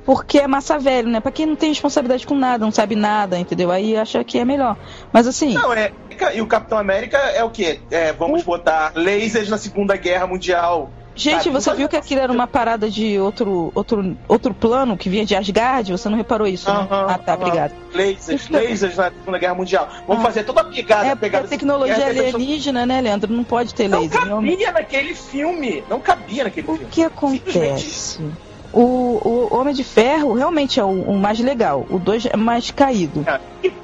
porque 0.05 0.39
é 0.39 0.47
massa 0.47 0.79
velho, 0.79 1.09
né? 1.09 1.19
Pra 1.19 1.31
quem 1.31 1.45
não 1.45 1.55
tem 1.55 1.69
responsabilidade 1.69 2.25
com 2.25 2.33
nada, 2.33 2.63
não 2.63 2.71
sabe 2.71 2.95
nada, 2.95 3.37
entendeu? 3.37 3.69
Aí 3.71 3.95
acha 3.97 4.23
que 4.23 4.39
é 4.39 4.45
melhor. 4.45 4.77
Mas 5.11 5.27
assim, 5.27 5.53
Não, 5.53 5.73
é. 5.73 5.91
E 6.33 6.41
o 6.41 6.47
Capitão 6.47 6.77
América 6.79 7.17
é 7.17 7.43
o 7.43 7.49
quê? 7.49 7.79
É, 7.91 8.11
vamos 8.13 8.41
botar 8.43 8.91
lasers 8.95 9.49
na 9.49 9.57
Segunda 9.57 9.95
Guerra 9.97 10.25
Mundial. 10.25 10.89
Gente, 11.17 11.43
sabe, 11.43 11.49
você 11.49 11.69
não 11.71 11.77
viu 11.77 11.89
que 11.89 11.95
aquilo 11.97 12.21
era 12.21 12.31
uma 12.31 12.47
parada 12.47 12.89
de 12.89 13.19
outro, 13.19 13.71
outro, 13.75 14.15
outro 14.27 14.53
plano 14.53 14.95
que 14.95 15.09
vinha 15.09 15.25
de 15.25 15.35
Asgard? 15.35 15.91
Você 15.91 16.07
não 16.07 16.17
reparou 16.17 16.47
isso, 16.47 16.69
né? 16.71 16.87
Ah, 16.89 17.17
tá, 17.17 17.33
aham. 17.33 17.41
obrigado. 17.41 17.73
Lasers, 17.93 18.49
lasers 18.49 18.95
na 18.97 19.11
Segunda 19.11 19.37
Guerra 19.37 19.55
Mundial. 19.55 19.89
Vamos 20.07 20.23
Ah. 20.23 20.27
fazer 20.27 20.43
toda 20.43 20.61
a 20.61 20.63
pegada. 20.65 21.05
É 21.07 21.09
porque 21.09 21.19
pegada 21.25 21.45
a 21.45 21.49
tecnologia 21.49 21.95
Guerra, 21.95 22.09
alienígena, 22.09 22.85
né, 22.85 23.01
Leandro? 23.01 23.33
Não 23.33 23.43
pode 23.43 23.73
ter 23.73 23.87
Não 23.87 24.01
laser. 24.01 24.23
realmente. 24.23 24.51
cabia 24.57 24.71
naquele 24.71 25.13
filme. 25.15 25.83
Não 25.89 25.99
cabia 25.99 26.43
naquele 26.45 26.67
O 26.69 26.73
filme. 26.75 26.89
que 26.91 27.03
acontece? 27.03 28.19
O, 28.73 28.81
o 29.51 29.57
Homem 29.57 29.73
de 29.73 29.83
Ferro 29.83 30.33
realmente 30.33 30.79
é 30.79 30.83
o, 30.83 30.87
o 30.89 31.17
mais 31.17 31.39
legal. 31.39 31.85
O 31.89 31.97
2 31.97 32.27
é 32.27 32.37
mais 32.37 32.69
caído. 32.69 33.25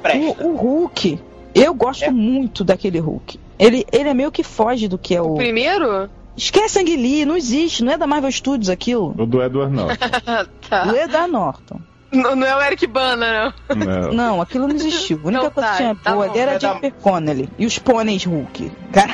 Presta. 0.02 0.44
O, 0.44 0.52
o 0.52 0.56
Hulk, 0.56 1.18
eu 1.54 1.74
gosto 1.74 2.04
É. 2.04 2.10
muito 2.10 2.62
daquele 2.62 2.98
Hulk. 2.98 3.40
Ele, 3.58 3.86
ele 3.90 4.08
é 4.08 4.14
meio 4.14 4.30
que 4.30 4.42
foge 4.42 4.86
do 4.88 4.98
que 4.98 5.14
é 5.14 5.22
o. 5.22 5.34
Primeiro? 5.34 6.08
Esquece 6.36 6.80
Ang 6.80 6.96
Lee, 6.96 7.24
não 7.24 7.36
existe, 7.36 7.84
não 7.84 7.92
é 7.92 7.98
da 7.98 8.06
Marvel 8.06 8.30
Studios 8.32 8.68
aquilo. 8.68 9.14
O 9.16 9.26
do 9.26 9.42
Edward 9.42 9.72
Norton. 9.72 9.96
tá. 10.68 10.86
O 10.86 10.96
é 10.96 11.06
da 11.06 11.26
Norton. 11.28 11.80
Não, 12.12 12.36
não 12.36 12.46
é 12.46 12.56
o 12.56 12.60
Eric 12.62 12.86
Bana, 12.86 13.52
não. 13.68 13.76
Não. 13.76 14.12
Não, 14.12 14.40
aquilo 14.40 14.68
não 14.68 14.74
existiu. 14.76 15.20
A 15.24 15.26
única 15.26 15.46
Então 15.46 15.50
coisa 15.50 15.68
tá, 15.68 15.76
que 15.76 15.82
tinha 15.82 15.94
tá 15.96 16.12
boa 16.12 16.26
bom, 16.26 16.30
ali 16.30 16.40
era 16.40 16.52
é 16.52 16.58
da- 16.58 16.68
Jennifer 16.68 16.92
Connelly. 16.94 17.48
E 17.58 17.66
os 17.66 17.78
pôneis 17.78 18.24
Hulk. 18.24 18.70
Cara. 18.92 19.12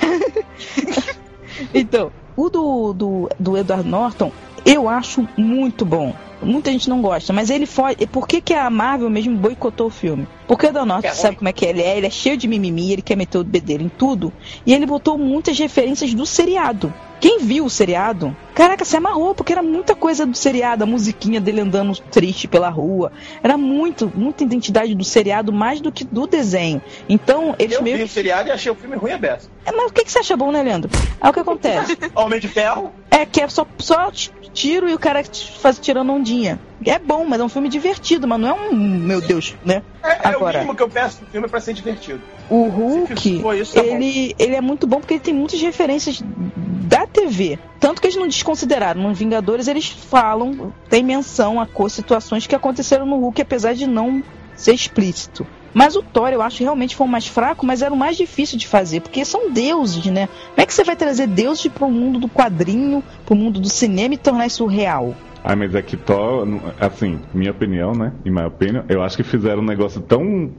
então, 1.74 2.12
o 2.36 2.48
do, 2.48 2.92
do, 2.92 3.30
do 3.38 3.56
Edward 3.56 3.88
Norton, 3.88 4.32
eu 4.64 4.88
acho 4.88 5.26
muito 5.36 5.84
bom. 5.84 6.14
Muita 6.42 6.70
gente 6.72 6.88
não 6.88 7.02
gosta, 7.02 7.32
mas 7.34 7.50
ele 7.50 7.66
foi. 7.66 7.94
Por 7.96 8.26
que, 8.26 8.40
que 8.40 8.54
a 8.54 8.70
Marvel 8.70 9.10
mesmo 9.10 9.36
boicotou 9.36 9.88
o 9.88 9.90
filme? 9.90 10.26
Porque 10.48 10.66
o 10.66 10.68
Edward 10.70 10.88
Norton, 10.88 11.08
É 11.08 11.12
sabe 11.12 11.36
como 11.36 11.48
é 11.48 11.52
que 11.52 11.66
ele 11.66 11.82
é? 11.82 11.98
Ele 11.98 12.06
é 12.06 12.10
cheio 12.10 12.36
de 12.36 12.48
mimimi, 12.48 12.92
ele 12.92 13.02
quer 13.02 13.16
meter 13.16 13.38
o 13.38 13.44
bedelho 13.44 13.84
em 13.84 13.90
tudo. 13.90 14.32
E 14.64 14.72
ele 14.72 14.86
botou 14.86 15.18
muitas 15.18 15.58
referências 15.58 16.14
do 16.14 16.24
seriado. 16.24 16.92
Quem 17.20 17.40
viu 17.40 17.66
o 17.66 17.70
seriado, 17.70 18.34
caraca, 18.54 18.82
se 18.84 18.96
amarrou, 18.96 19.34
porque 19.34 19.52
era 19.52 19.62
muita 19.62 19.94
coisa 19.94 20.24
do 20.24 20.34
seriado, 20.34 20.84
a 20.84 20.86
musiquinha 20.86 21.38
dele 21.40 21.60
andando 21.60 21.94
triste 22.10 22.48
pela 22.48 22.70
rua. 22.70 23.12
Era 23.42 23.58
muito, 23.58 24.10
muita 24.14 24.42
identidade 24.42 24.94
do 24.94 25.04
seriado, 25.04 25.52
mais 25.52 25.82
do 25.82 25.92
que 25.92 26.02
do 26.02 26.26
desenho. 26.26 26.80
Então, 27.08 27.54
eles 27.58 27.76
Eu 27.76 27.82
meio 27.82 27.98
vi 27.98 28.02
o 28.04 28.06
que. 28.06 28.12
seriado 28.12 28.48
e 28.48 28.52
achei 28.52 28.72
o 28.72 28.74
filme 28.74 28.96
ruim 28.96 29.12
a 29.12 29.18
beça. 29.18 29.50
É, 29.66 29.70
Mas 29.72 29.90
o 29.90 29.92
que, 29.92 30.02
que 30.04 30.10
você 30.10 30.20
acha 30.20 30.34
bom, 30.36 30.50
né, 30.50 30.62
Leandro? 30.62 30.90
Aí 31.20 31.30
o 31.30 31.32
que 31.32 31.40
acontece? 31.40 31.98
Homem 32.16 32.40
de 32.40 32.48
Ferro. 32.48 32.90
É 33.10 33.26
que 33.26 33.42
é 33.42 33.48
só, 33.48 33.66
só 33.78 34.10
tiro 34.54 34.88
e 34.88 34.94
o 34.94 34.98
cara 34.98 35.22
faz 35.60 35.78
tirando 35.78 36.10
ondinha. 36.12 36.58
É 36.84 36.99
bom, 36.99 37.25
mas 37.26 37.40
é 37.40 37.44
um 37.44 37.49
filme 37.49 37.68
divertido, 37.68 38.26
mas 38.26 38.40
não 38.40 38.49
é 38.49 38.52
um, 38.54 38.75
meu 38.75 39.20
Deus, 39.20 39.54
né? 39.64 39.82
É, 40.02 40.28
é 40.28 40.32
o 40.32 40.37
Agora. 40.37 40.58
mínimo 40.58 40.75
que 40.75 40.82
eu 40.82 40.88
peço 40.88 41.22
no 41.22 41.26
filme 41.28 41.49
pra 41.49 41.60
ser 41.60 41.75
divertido. 41.75 42.20
O 42.49 42.68
Hulk, 42.68 43.42
isso, 43.60 43.75
tá 43.75 43.82
bom. 43.82 43.88
ele, 43.88 44.34
ele 44.38 44.54
é 44.54 44.60
muito 44.60 44.87
bom 44.87 44.99
porque 44.99 45.14
ele 45.14 45.20
tem 45.20 45.34
muitas 45.34 45.60
referências 45.60 46.22
da 46.25 47.06
TV. 47.06 47.58
Tanto 47.78 48.00
que 48.00 48.08
eles 48.08 48.16
não 48.16 48.26
desconsideraram. 48.26 49.02
Nos 49.02 49.18
Vingadores 49.18 49.68
eles 49.68 49.88
falam, 49.88 50.72
tem 50.88 51.02
menção 51.02 51.60
a 51.60 51.68
situações 51.88 52.46
que 52.46 52.54
aconteceram 52.54 53.06
no 53.06 53.16
Hulk, 53.18 53.42
apesar 53.42 53.75
de 53.75 53.87
não 53.87 54.22
ser 54.56 54.75
explícito. 54.75 55.46
Mas 55.72 55.94
o 55.94 56.02
Thor, 56.02 56.30
eu 56.30 56.42
acho, 56.42 56.62
realmente 56.62 56.96
foi 56.96 57.06
o 57.06 57.10
mais 57.10 57.26
fraco, 57.26 57.64
mas 57.64 57.80
era 57.80 57.94
o 57.94 57.96
mais 57.96 58.16
difícil 58.16 58.58
de 58.58 58.66
fazer, 58.66 59.00
porque 59.00 59.25
são 59.25 59.50
deuses, 59.50 60.04
né? 60.06 60.26
Como 60.26 60.60
é 60.60 60.66
que 60.66 60.75
você 60.75 60.82
vai 60.82 60.96
trazer 60.96 61.28
deuses 61.28 61.68
pro 61.68 61.88
mundo 61.88 62.18
do 62.18 62.28
quadrinho, 62.28 63.04
pro 63.25 63.37
mundo 63.37 63.60
do 63.60 63.68
cinema 63.68 64.14
e 64.14 64.18
tornar 64.18 64.46
isso 64.46 64.66
real? 64.66 65.14
Ah, 65.42 65.56
mas 65.56 65.75
é 65.75 65.80
que 65.82 65.97
Thor, 65.97 66.47
assim, 66.78 67.18
minha 67.32 67.50
opinião, 67.50 67.92
né? 67.92 68.12
Em 68.25 68.30
minha 68.30 68.47
opinião, 68.47 68.85
eu 68.88 69.02
acho 69.02 69.16
que 69.16 69.23
fizeram 69.23 69.62
um 69.62 69.64
negócio 69.66 70.00
tão 70.00 70.50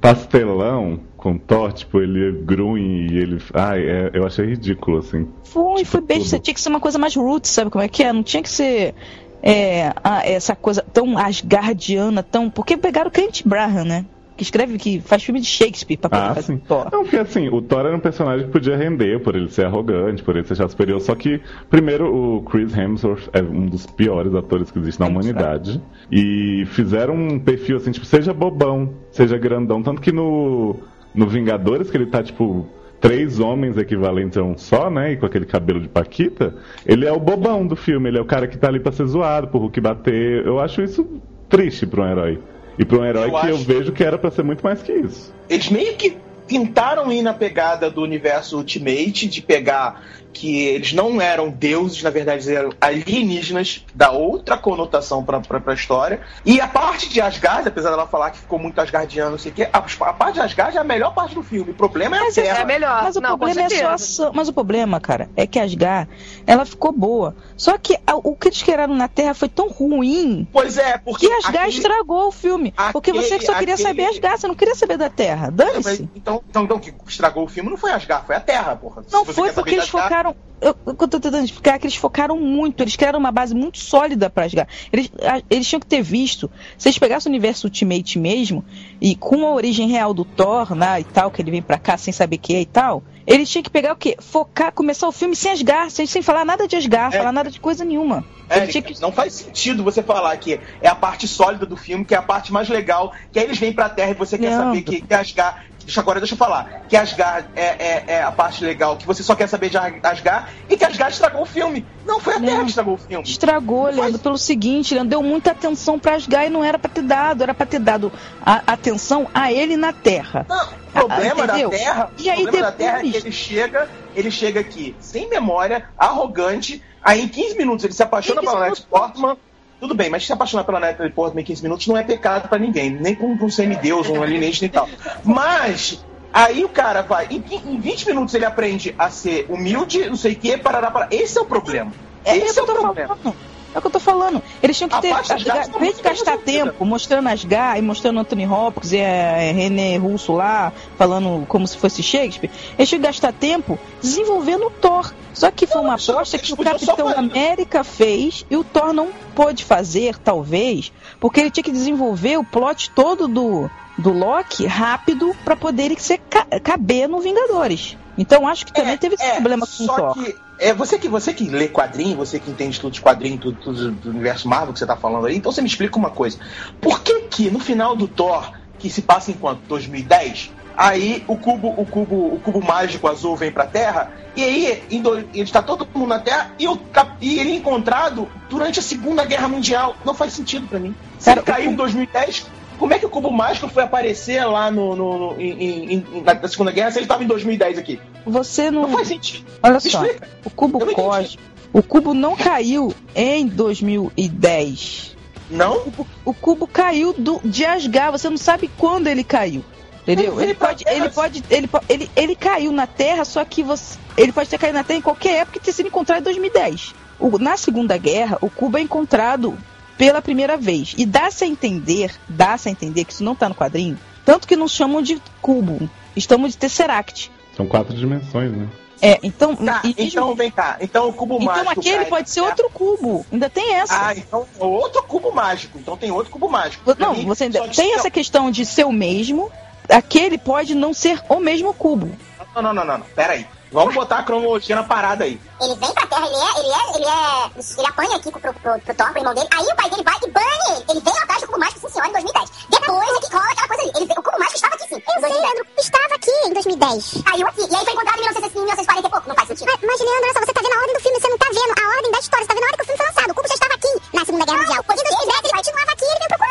pastelão 0.00 1.00
com 1.16 1.38
Thor, 1.38 1.72
tipo, 1.72 2.00
ele 2.00 2.32
grunhe 2.44 3.08
e 3.10 3.16
ele. 3.18 3.38
Ai, 3.54 3.80
é, 3.82 4.10
eu 4.12 4.26
achei 4.26 4.46
ridículo, 4.46 4.98
assim. 4.98 5.26
Foi, 5.44 5.76
Tipo, 5.78 5.90
foi 5.90 6.00
besta. 6.02 6.36
tudo. 6.36 6.42
Tinha 6.42 6.54
que 6.54 6.60
ser 6.60 6.68
uma 6.68 6.80
coisa 6.80 6.98
mais 6.98 7.14
roots, 7.16 7.50
sabe 7.50 7.70
como 7.70 7.82
é 7.82 7.88
que 7.88 8.04
é? 8.04 8.12
Não 8.12 8.22
tinha 8.22 8.42
que 8.42 8.48
ser 8.50 8.94
é, 9.42 9.92
essa 10.24 10.54
coisa 10.54 10.82
tão 10.92 11.16
asgardiana, 11.18 12.22
tão. 12.22 12.50
Porque 12.50 12.76
pegaram 12.76 13.08
o 13.08 13.12
Kent 13.12 13.42
Braham, 13.46 13.84
né? 13.84 14.04
Que 14.36 14.42
escreve, 14.42 14.76
que 14.78 15.00
faz 15.00 15.22
filme 15.22 15.40
de 15.40 15.46
Shakespeare 15.46 15.96
pra 15.96 16.10
poder 16.10 16.22
Ah, 16.22 16.34
fazer 16.34 16.46
sim. 16.54 16.56
Thor. 16.58 16.88
Não, 16.92 17.02
porque 17.02 17.16
assim, 17.16 17.48
o 17.48 17.62
Thor 17.62 17.86
era 17.86 17.96
um 17.96 18.00
personagem 18.00 18.46
que 18.46 18.52
podia 18.52 18.76
render 18.76 19.20
por 19.20 19.36
ele 19.36 19.48
ser 19.48 19.66
arrogante, 19.66 20.22
por 20.24 20.34
ele 20.36 20.44
ser 20.46 20.56
chato 20.56 20.70
superior. 20.70 21.00
Só 21.00 21.14
que, 21.14 21.40
primeiro, 21.70 22.12
o 22.12 22.42
Chris 22.42 22.76
Hemsworth 22.76 23.28
é 23.32 23.40
um 23.40 23.66
dos 23.66 23.86
piores 23.86 24.34
atores 24.34 24.70
que 24.72 24.78
existe 24.80 24.98
na 24.98 25.06
Hemsworth. 25.06 25.24
humanidade. 25.26 25.80
E 26.10 26.64
fizeram 26.66 27.14
um 27.14 27.38
perfil 27.38 27.76
assim, 27.76 27.92
tipo, 27.92 28.04
seja 28.06 28.32
bobão, 28.34 28.90
seja 29.12 29.38
grandão. 29.38 29.82
Tanto 29.82 30.00
que 30.02 30.10
no, 30.10 30.76
no 31.14 31.26
Vingadores, 31.28 31.88
que 31.88 31.96
ele 31.96 32.06
tá, 32.06 32.20
tipo, 32.20 32.66
três 33.00 33.38
homens 33.38 33.76
equivalentes 33.78 34.36
a 34.36 34.42
um 34.42 34.56
só, 34.58 34.90
né? 34.90 35.12
E 35.12 35.16
com 35.16 35.26
aquele 35.26 35.44
cabelo 35.46 35.78
de 35.78 35.88
Paquita, 35.88 36.56
ele 36.84 37.06
é 37.06 37.12
o 37.12 37.20
bobão 37.20 37.64
do 37.66 37.76
filme, 37.76 38.08
ele 38.08 38.18
é 38.18 38.20
o 38.20 38.24
cara 38.24 38.48
que 38.48 38.58
tá 38.58 38.66
ali 38.66 38.80
pra 38.80 38.90
ser 38.90 39.06
zoado, 39.06 39.46
pro 39.46 39.60
Hulk 39.60 39.80
bater. 39.80 40.44
Eu 40.44 40.58
acho 40.58 40.82
isso 40.82 41.06
triste 41.48 41.86
pra 41.86 42.02
um 42.02 42.08
herói. 42.10 42.38
E 42.78 42.84
pra 42.84 42.98
um 42.98 43.04
herói 43.04 43.28
Eu 43.28 43.40
que 43.40 43.48
eu 43.48 43.58
vejo 43.58 43.92
que 43.92 44.02
era 44.02 44.18
pra 44.18 44.30
ser 44.30 44.42
muito 44.42 44.62
mais 44.62 44.82
que 44.82 44.92
isso. 44.92 45.32
Eles 45.48 45.68
meio 45.68 45.94
que 45.96 46.16
tentaram 46.46 47.10
ir 47.12 47.22
na 47.22 47.32
pegada 47.32 47.90
do 47.90 48.02
universo 48.02 48.56
Ultimate, 48.56 49.26
de 49.26 49.40
pegar 49.40 50.02
que 50.34 50.62
eles 50.66 50.92
não 50.92 51.20
eram 51.20 51.48
deuses, 51.48 52.02
na 52.02 52.10
verdade 52.10 52.44
eles 52.44 52.48
eram 52.58 52.70
alienígenas, 52.80 53.84
dá 53.94 54.10
outra 54.10 54.58
conotação 54.58 55.24
pra, 55.24 55.40
pra, 55.40 55.60
pra 55.60 55.74
história. 55.74 56.20
E 56.44 56.60
a 56.60 56.66
parte 56.68 57.08
de 57.08 57.20
Asgard, 57.20 57.68
apesar 57.68 57.90
dela 57.90 58.06
falar 58.06 58.30
que 58.30 58.38
ficou 58.38 58.58
muito 58.58 58.78
asgardiano, 58.80 59.30
não 59.32 59.38
sei 59.38 59.52
o 59.52 59.54
quê, 59.54 59.68
a, 59.72 59.78
a 59.78 60.12
parte 60.12 60.34
de 60.34 60.40
Asgard 60.40 60.76
é 60.76 60.80
a 60.80 60.84
melhor 60.84 61.14
parte 61.14 61.34
do 61.34 61.42
filme. 61.42 61.70
O 61.70 61.74
problema 61.74 62.16
é 62.16 62.18
a 62.18 62.22
Mas 62.24 62.34
Terra. 62.34 62.58
É 62.58 62.62
a 62.62 62.66
melhor. 62.66 63.02
Mas 63.04 63.16
o 63.16 63.20
não, 63.20 63.38
problema 63.38 63.62
é 63.62 63.68
só 63.70 63.86
a 63.86 63.94
ação. 63.94 64.32
Mas 64.34 64.48
o 64.48 64.52
problema, 64.52 65.00
cara, 65.00 65.28
é 65.36 65.46
que 65.46 65.58
Asgard, 65.58 66.10
ela 66.46 66.64
ficou 66.64 66.92
boa. 66.92 67.34
Só 67.56 67.78
que 67.78 67.96
a- 68.06 68.16
o 68.16 68.34
que 68.36 68.48
eles 68.48 68.62
criaram 68.62 68.94
na 68.94 69.06
Terra 69.08 69.34
foi 69.34 69.48
tão 69.48 69.68
ruim 69.68 70.46
Pois 70.52 70.76
é, 70.78 70.98
porque 70.98 71.26
que 71.28 71.32
Asgard 71.32 71.56
aquele- 71.58 71.76
estragou 71.76 72.28
o 72.28 72.32
filme. 72.32 72.74
porque 72.92 73.12
você 73.12 73.38
que 73.38 73.46
só 73.46 73.54
queria 73.54 73.74
aquele- 73.74 73.88
saber 73.88 74.06
Asgard, 74.06 74.40
você 74.40 74.48
não 74.48 74.54
queria 74.54 74.74
saber 74.74 74.96
da 74.96 75.08
Terra. 75.08 75.46
Mas, 75.46 75.54
Dane-se. 75.56 76.08
Então, 76.16 76.42
então, 76.48 76.64
então, 76.64 76.76
o 76.76 76.80
que 76.80 76.92
estragou 77.06 77.44
o 77.44 77.48
filme 77.48 77.70
não 77.70 77.76
foi 77.76 77.92
Asgard, 77.92 78.26
foi 78.26 78.36
a 78.36 78.40
Terra, 78.40 78.74
porra. 78.76 79.02
Não 79.12 79.24
foi 79.24 79.52
porque 79.52 79.70
eles 79.74 79.84
Asgard, 79.84 80.08
focaram. 80.08 80.23
Eu, 80.60 80.74
eu 80.86 80.94
tô 80.94 81.08
tentando 81.20 81.44
explicar 81.44 81.78
que 81.78 81.84
eles 81.86 81.96
focaram 81.96 82.40
muito, 82.40 82.82
eles 82.82 82.96
criaram 82.96 83.18
uma 83.18 83.30
base 83.30 83.54
muito 83.54 83.78
sólida 83.78 84.30
pra 84.30 84.44
Asgard. 84.46 84.72
Eles, 84.90 85.10
a- 85.22 85.42
eles 85.50 85.68
tinham 85.68 85.80
que 85.80 85.86
ter 85.86 86.00
visto, 86.00 86.50
se 86.78 86.88
eles 86.88 86.98
pegassem 86.98 87.28
o 87.30 87.32
universo 87.32 87.66
Ultimate 87.66 88.18
mesmo, 88.18 88.64
e 88.98 89.14
com 89.14 89.46
a 89.46 89.52
origem 89.52 89.88
real 89.88 90.14
do 90.14 90.24
Thor, 90.24 90.74
né, 90.74 91.00
e 91.00 91.04
tal, 91.04 91.30
que 91.30 91.42
ele 91.42 91.50
vem 91.50 91.60
pra 91.60 91.76
cá 91.78 91.98
sem 91.98 92.14
saber 92.14 92.38
que 92.38 92.54
é 92.54 92.60
e 92.62 92.66
tal, 92.66 93.02
eles 93.26 93.50
tinham 93.50 93.62
que 93.62 93.68
pegar 93.68 93.92
o 93.92 93.96
quê? 93.96 94.16
Focar, 94.18 94.72
começar 94.72 95.06
o 95.06 95.12
filme 95.12 95.36
sem 95.36 95.52
Asgard, 95.52 95.92
sem, 95.92 96.06
sem 96.06 96.22
falar 96.22 96.46
nada 96.46 96.66
de 96.66 96.76
Asgard, 96.76 97.14
É. 97.14 97.18
falar 97.18 97.32
nada 97.32 97.50
de 97.50 97.60
coisa 97.60 97.84
nenhuma. 97.84 98.24
Tinham 98.70 98.82
que- 98.84 99.00
não 99.02 99.12
faz 99.12 99.34
sentido 99.34 99.82
você 99.84 100.02
falar 100.02 100.34
que 100.38 100.58
é 100.80 100.88
a 100.88 100.94
parte 100.94 101.26
sólida 101.28 101.66
do 101.66 101.76
filme, 101.76 102.04
que 102.06 102.14
é 102.14 102.18
a 102.18 102.22
parte 102.22 102.50
mais 102.52 102.68
legal, 102.70 103.12
que 103.32 103.38
aí 103.38 103.44
eles 103.44 103.58
vêm 103.58 103.72
pra 103.72 103.88
Terra 103.90 104.12
e 104.12 104.14
você 104.14 104.38
quer 104.38 104.52
saber 104.56 104.82
que, 104.82 105.00
que 105.02 105.12
Asgard. 105.14 105.58
Deixa, 105.84 106.00
agora 106.00 106.18
deixa 106.20 106.34
eu 106.34 106.38
falar. 106.38 106.84
Que 106.88 106.96
Asgard 106.96 107.46
é, 107.54 107.62
é, 107.62 108.04
é 108.08 108.22
a 108.22 108.32
parte 108.32 108.64
legal, 108.64 108.96
que 108.96 109.06
você 109.06 109.22
só 109.22 109.34
quer 109.34 109.46
saber 109.48 109.68
de 109.68 109.76
Asgard, 109.76 110.50
e 110.68 110.76
que 110.76 110.84
Asgard 110.84 111.12
estragou 111.12 111.42
o 111.42 111.46
filme. 111.46 111.84
Não 112.06 112.18
foi 112.20 112.34
a 112.34 112.40
Terra 112.40 112.56
Não. 112.56 112.64
que 112.64 112.70
estragou 112.70 112.94
o 112.94 112.98
filme. 112.98 113.24
Estragou, 113.28 113.86
Leandro, 113.86 114.18
pelo 114.18 114.38
seguinte, 114.38 114.94
Leandro, 114.94 115.10
deu 115.10 115.22
muita 115.22 115.50
atenção 115.50 115.98
pra 115.98 116.14
Asgard 116.14 116.46
e 116.46 116.50
não 116.50 116.64
era 116.64 116.78
pra 116.78 116.90
ter 116.90 117.02
dado, 117.02 117.42
era 117.42 117.54
pra 117.54 117.66
ter 117.66 117.78
dado 117.78 118.12
a- 118.44 118.62
atenção 118.66 119.28
a 119.34 119.52
ele 119.52 119.76
na 119.76 119.92
Terra. 119.92 120.46
Não, 120.48 120.64
o 120.66 121.06
problema 121.08 121.42
Ah, 121.42 121.46
da 121.46 121.52
entendeu? 121.58 121.70
Terra, 121.70 122.10
E 122.18 122.30
aí 122.30 122.42
problema 122.42 122.66
da 122.66 122.72
Terra 122.72 122.98
é 122.98 123.00
que 123.00 123.06
depois- 123.06 123.24
ele 123.24 123.32
chega, 123.34 123.88
ele 124.14 124.30
chega 124.30 124.60
aqui 124.60 124.96
sem 125.00 125.28
memória, 125.28 125.88
arrogante, 125.98 126.82
aí 127.02 127.22
em 127.22 127.28
15 127.28 127.56
minutos 127.56 127.84
ele 127.84 127.92
se 127.94 128.02
apaixona 128.02 128.40
15 128.40 128.52
pela 128.52 128.64
minutos. 128.64 128.86
Portman. 128.88 129.36
Tudo 129.84 129.94
bem, 129.94 130.08
mas 130.08 130.24
se 130.24 130.32
apaixonar 130.32 130.64
pela 130.64 130.80
Natalie 130.80 131.12
Portman 131.12 131.42
em 131.42 131.44
15 131.44 131.62
minutos 131.62 131.86
não 131.86 131.94
é 131.94 132.02
pecado 132.02 132.48
pra 132.48 132.58
ninguém, 132.58 132.88
nem 132.88 133.14
pra 133.14 133.26
um, 133.26 133.50
semideus, 133.50 134.08
um 134.08 134.22
alienígena 134.22 134.66
e 134.66 134.70
tal. 134.70 134.88
Mas 135.22 136.06
aí 136.32 136.64
o 136.64 136.70
cara 136.70 137.02
vai, 137.02 137.26
em, 137.26 137.44
em 137.66 137.78
20 137.78 138.06
minutos 138.06 138.34
ele 138.34 138.46
aprende 138.46 138.94
a 138.98 139.10
ser 139.10 139.44
humilde, 139.46 140.08
não 140.08 140.16
sei 140.16 140.32
o 140.32 140.36
que, 140.36 140.56
parará, 140.56 140.90
parará. 140.90 141.14
Esse 141.14 141.36
é 141.36 141.42
o 141.42 141.44
problema. 141.44 141.92
É, 142.24 142.34
Esse 142.34 142.58
é 142.58 142.62
o 142.62 142.64
problema. 142.64 143.14
falando. 143.14 143.36
É 143.74 143.78
o 143.78 143.80
que 143.80 143.86
eu 143.88 143.90
tô 143.90 143.98
falando. 143.98 144.40
Eles 144.62 144.76
tinham 144.78 144.88
que 144.88 145.00
ter, 145.00 145.08
em 145.08 145.80
vez 145.80 145.96
de 145.96 146.02
gastar 146.02 146.38
tempo 146.38 146.84
mostrando 146.84 147.28
Asgard 147.28 147.78
e 147.78 147.82
mostrando 147.82 148.20
Anthony 148.20 148.46
Hopkins 148.46 148.92
e 148.92 149.00
a 149.00 149.36
René 149.52 149.96
Russo 149.96 150.32
lá, 150.32 150.72
falando 150.96 151.44
como 151.48 151.66
se 151.66 151.76
fosse 151.76 152.02
Shakespeare, 152.02 152.50
eles 152.78 152.88
tinham 152.88 153.00
que 153.00 153.06
gastar 153.08 153.32
tempo 153.32 153.78
desenvolvendo 154.00 154.66
o 154.66 154.70
Thor. 154.70 155.12
Só 155.32 155.50
que 155.50 155.66
foi 155.66 155.80
uma 155.80 155.94
aposta 156.14 156.38
que 156.38 156.52
o 156.52 156.56
Capitão 156.56 157.08
América 157.18 157.82
fez 157.82 158.46
e 158.48 158.56
o 158.56 158.62
Thor 158.62 158.92
não 158.92 159.08
pôde 159.34 159.64
fazer, 159.64 160.16
talvez, 160.18 160.92
porque 161.18 161.40
ele 161.40 161.50
tinha 161.50 161.64
que 161.64 161.72
desenvolver 161.72 162.36
o 162.38 162.44
plot 162.44 162.90
todo 162.92 163.26
do, 163.26 163.68
do 163.98 164.12
Loki 164.12 164.64
rápido 164.64 165.34
pra 165.44 165.56
poder 165.56 165.98
ser, 165.98 166.18
ca- 166.30 166.46
caber 166.62 167.08
no 167.08 167.18
Vingadores. 167.18 167.96
Então 168.16 168.46
acho 168.46 168.66
que 168.66 168.72
também 168.72 168.96
teve 168.96 169.14
esse 169.14 169.30
problema 169.32 169.66
com 169.66 169.82
o 169.82 169.86
só 169.86 169.96
Thor. 169.96 170.14
que 170.14 170.36
é 170.58 170.72
você 170.72 170.98
que 170.98 171.08
você 171.08 171.32
que 171.34 171.48
lê 171.48 171.68
quadrinho, 171.68 172.16
você 172.16 172.38
que 172.38 172.50
entende 172.50 172.80
tudo 172.80 172.92
de 172.92 173.00
quadrinho, 173.00 173.38
tudo, 173.38 173.58
tudo 173.60 173.90
do 173.90 174.10
universo 174.10 174.48
Marvel 174.48 174.72
que 174.72 174.78
você 174.78 174.86
tá 174.86 174.96
falando 174.96 175.26
aí, 175.26 175.36
então 175.36 175.50
você 175.50 175.60
me 175.60 175.68
explica 175.68 175.98
uma 175.98 176.10
coisa. 176.10 176.38
Por 176.80 177.00
que 177.02 177.22
que 177.22 177.50
no 177.50 177.58
final 177.58 177.96
do 177.96 178.06
Thor, 178.06 178.52
que 178.78 178.88
se 178.88 179.02
passa 179.02 179.30
em 179.30 179.34
quanto? 179.34 179.62
2010? 179.68 180.52
Aí 180.76 181.24
o 181.28 181.36
cubo, 181.36 181.68
o 181.68 181.86
cubo, 181.86 182.34
o 182.34 182.40
cubo 182.40 182.60
mágico 182.60 183.08
azul 183.08 183.36
vem 183.36 183.52
pra 183.52 183.64
Terra, 183.64 184.12
e 184.34 184.42
aí 184.42 184.82
ele 184.88 185.28
está 185.34 185.62
todo 185.62 185.86
mundo 185.94 186.08
na 186.08 186.18
Terra 186.18 186.50
e, 186.58 186.66
o, 186.66 186.76
e 187.20 187.38
ele 187.38 187.52
é 187.52 187.54
encontrado 187.54 188.28
durante 188.50 188.80
a 188.80 188.82
Segunda 188.82 189.24
Guerra 189.24 189.46
Mundial. 189.46 189.94
Não 190.04 190.14
faz 190.14 190.32
sentido 190.32 190.66
pra 190.66 190.80
mim. 190.80 190.94
Se 191.18 191.26
Cara, 191.26 191.40
ele 191.40 191.46
caiu 191.46 191.70
em 191.70 191.76
2010, 191.76 192.46
como 192.78 192.92
é 192.94 192.98
que 192.98 193.06
o 193.06 193.10
cubo 193.10 193.30
mágico 193.30 193.68
foi 193.68 193.82
aparecer 193.82 194.44
lá 194.44 194.70
no, 194.70 194.94
no- 194.96 195.18
no- 195.34 195.40
em- 195.40 195.94
em- 195.94 196.22
na, 196.22 196.48
Segunda 196.48 196.70
Guerra 196.72 196.90
se 196.90 196.98
ele 196.98 197.04
estava 197.04 197.22
em 197.24 197.26
2010 197.26 197.78
aqui? 197.78 198.00
Você 198.26 198.70
não. 198.70 198.82
Não 198.82 198.90
faz 198.90 199.08
sentido. 199.08 199.44
Olha 199.62 199.74
Me 199.74 199.80
só, 199.80 200.04
explica. 200.04 200.28
o 200.44 200.50
cubo 200.50 200.86
cósmico. 200.94 201.42
O 201.72 201.82
cubo 201.82 202.14
não 202.14 202.36
caiu 202.36 202.94
em 203.14 203.46
2010. 203.48 205.16
Não? 205.50 205.82
O 206.24 206.32
cubo 206.32 206.66
caiu 206.66 207.12
do, 207.12 207.40
de 207.44 207.64
Asgard. 207.64 208.18
Você 208.18 208.28
não 208.30 208.36
sabe 208.36 208.70
quando 208.78 209.06
ele 209.08 209.22
caiu. 209.24 209.64
Entendeu? 210.02 210.38
Ele 210.40 210.54
pra 210.54 210.68
pode, 210.68 210.84
ele 210.86 211.08
pode, 211.08 211.44
ele, 211.50 211.66
po- 211.66 211.80
ele, 211.88 212.10
ele 212.14 212.36
caiu 212.36 212.70
na 212.70 212.86
Terra, 212.86 213.24
só 213.24 213.42
que 213.42 213.62
você, 213.62 213.98
ele 214.18 214.32
pode 214.32 214.50
ter 214.50 214.58
caído 214.58 214.76
na 214.76 214.84
Terra 214.84 214.98
em 214.98 215.02
qualquer 215.02 215.40
época 215.40 215.56
e 215.56 215.60
ter 215.62 215.72
sido 215.72 215.86
encontrado 215.86 216.20
em 216.20 216.24
2010. 216.24 216.94
O- 217.18 217.38
na 217.38 217.56
Segunda 217.56 217.96
Guerra, 217.96 218.36
o 218.42 218.50
cubo 218.50 218.76
é 218.76 218.82
encontrado 218.82 219.56
pela 219.96 220.20
primeira 220.22 220.56
vez 220.56 220.94
e 220.96 221.04
dá-se 221.06 221.44
a 221.44 221.46
entender, 221.46 222.12
dá-se 222.28 222.68
a 222.68 222.72
entender 222.72 223.04
que 223.04 223.12
isso 223.12 223.24
não 223.24 223.34
tá 223.34 223.48
no 223.48 223.54
quadrinho, 223.54 223.98
tanto 224.24 224.46
que 224.48 224.56
não 224.56 224.66
chamam 224.68 225.00
de 225.02 225.20
cubo, 225.40 225.88
estamos 226.16 226.52
de 226.52 226.58
Tesseract. 226.58 227.30
São 227.56 227.66
quatro 227.66 227.94
dimensões, 227.94 228.50
né? 228.52 228.68
É, 229.02 229.18
então, 229.22 229.54
Tá, 229.54 229.82
e- 229.84 229.94
então 229.98 230.34
vem 230.34 230.50
cá. 230.50 230.78
Então 230.80 231.08
o 231.08 231.12
cubo 231.12 231.34
então 231.36 231.46
mágico. 231.64 231.80
aquele 231.80 231.96
cai 231.98 232.04
pode 232.06 232.30
ser 232.30 232.40
Terra. 232.40 232.48
outro 232.52 232.70
cubo. 232.70 233.26
Ainda 233.30 233.50
tem 233.50 233.74
essa. 233.74 234.06
Ah, 234.08 234.14
então 234.16 234.46
é 234.58 234.64
outro 234.64 235.02
cubo 235.02 235.30
mágico. 235.32 235.78
Então 235.78 235.96
tem 235.96 236.10
outro 236.10 236.32
cubo 236.32 236.48
mágico. 236.48 236.82
Pra 236.84 237.06
Não, 237.06 237.14
mim, 237.14 237.26
você 237.26 237.44
ainda 237.44 237.68
tem 237.68 237.94
essa 237.94 238.10
questão 238.10 238.50
de 238.50 238.64
ser 238.64 238.84
o 238.86 238.92
mesmo. 238.92 239.50
Aquele 239.90 240.38
pode 240.38 240.74
não 240.74 240.94
ser 240.94 241.20
o 241.28 241.38
mesmo 241.38 241.74
cubo. 241.74 242.10
Não, 242.54 242.62
não, 242.62 242.72
não, 242.72 242.84
não, 242.84 242.98
não. 242.98 243.04
Pera 243.14 243.34
aí. 243.34 243.46
Vamos 243.74 243.94
botar 243.94 244.18
a 244.18 244.22
cronologia 244.22 244.76
na 244.76 244.84
parada 244.84 245.24
aí. 245.24 245.38
Ele 245.60 245.74
vem 245.74 245.92
pra 245.92 246.06
Terra, 246.06 246.26
ele 246.26 246.36
é, 246.36 246.60
ele 246.60 246.72
é, 246.72 246.96
ele 246.96 247.04
é. 247.04 247.50
Ele 247.78 247.86
apanha 247.88 248.16
aqui 248.16 248.30
pro, 248.30 248.40
pro, 248.40 248.54
pro, 248.54 248.78
pro 248.80 248.94
Thor, 248.94 249.08
pro 249.10 249.18
irmão 249.18 249.34
dele. 249.34 249.48
Aí 249.52 249.66
o 249.66 249.74
pai 249.76 249.90
dele 249.90 250.02
vai 250.04 250.14
e 250.22 250.30
bane 250.30 250.46
ele. 250.70 250.84
Ele 250.90 251.00
vem 251.00 251.18
atrás 251.18 251.40
do 251.40 251.46
cubo 251.48 251.58
mágico, 251.58 251.80
sim 251.80 251.88
senhora, 251.88 252.08
em 252.08 252.12
2010. 252.12 252.50
Depois 252.70 253.08
é 253.10 253.20
que 253.20 253.34
rola 253.34 253.50
aquela 253.50 253.68
coisa 253.68 253.82
ali. 253.82 253.92
Ele, 253.96 254.06
vem- 254.06 254.18
o 254.18 254.22
cubo 254.22 254.38
mágico 254.38 254.54
estava 254.56 254.74
aqui 254.74 254.86
sim. 254.88 255.02
Eu 255.04 255.20
sei, 255.20 255.32
Leandro. 255.40 255.66
Estava 255.78 256.14
aqui 256.14 256.30
em 256.46 256.52
2010. 256.54 257.22
Caiu 257.26 257.46
aqui. 257.48 257.60
E 257.60 257.74
aí 257.74 257.84
foi 257.84 257.92
encontrado 257.94 258.16
em 258.16 258.24
1960, 258.24 258.54
1940 258.54 259.08
e 259.08 259.10
pouco. 259.10 259.28
Não 259.28 259.34
faz 259.34 259.48
sentido. 259.48 259.66
Mas, 259.66 259.80
mas, 259.82 260.00
Leandro, 260.00 260.24
olha 260.24 260.32
só, 260.34 260.40
você 260.46 260.52
tá 260.54 260.60
vendo 260.62 260.74
a 260.74 260.78
ordem 260.78 260.94
do 260.94 261.00
filme, 261.02 261.20
você 261.20 261.28
não 261.28 261.38
tá 261.38 261.48
vendo 261.50 261.74
a 261.74 261.84
ordem 261.96 262.10
da 262.14 262.18
história. 262.24 262.44
Você 262.44 262.48
tá 262.48 262.54
vendo 262.54 262.64
a 262.64 262.68
hora 262.68 262.76
que 262.78 262.82
o 262.82 262.86
filme 262.86 262.98
foi 263.02 263.06
lançado. 263.10 263.30
O 263.30 263.34
cubo 263.34 263.48
já 263.48 263.54
estava 263.58 263.74
aqui 263.74 263.90
na 264.14 264.24
Segunda 264.24 264.44
Guerra 264.46 264.58
Mundial. 264.62 264.80
Em 264.84 264.94
2010 264.94 265.40
ele 265.44 265.54
continuava 265.58 265.90
aqui, 265.92 266.04
ele 266.04 266.18
veio 266.22 266.28
procurar. 266.30 266.43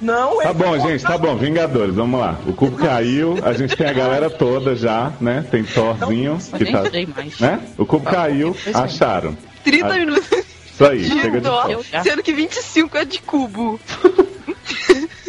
Não, 0.00 0.38
Tá 0.42 0.52
bom, 0.54 0.80
foi 0.80 0.80
gente, 0.80 1.02
tá 1.02 1.18
bom. 1.18 1.36
Vingadores, 1.36 1.94
vamos 1.94 2.18
lá. 2.18 2.38
O 2.46 2.52
cubo 2.52 2.76
caiu, 2.76 3.38
a 3.42 3.52
gente 3.52 3.76
tem 3.76 3.86
a 3.86 3.92
galera 3.92 4.30
toda 4.30 4.74
já, 4.74 5.12
né? 5.20 5.44
Tem 5.50 5.62
Thorzinho, 5.62 6.38
que 6.56 6.64
tá. 6.72 6.82
Né? 7.38 7.60
O 7.76 7.84
cubo 7.84 8.04
caiu, 8.10 8.56
acharam. 8.72 9.36
30 9.62 9.86
Ah, 9.86 9.98
minutos 9.98 10.30
Isso 10.30 10.84
aí, 10.84 11.00
de 11.02 11.08
chega 11.20 11.32
de 11.32 11.40
dó, 11.40 11.62
Thor. 11.64 11.84
sendo 12.02 12.22
que 12.22 12.32
25 12.32 12.96
é 12.96 13.04
de 13.04 13.20
cubo. 13.20 13.78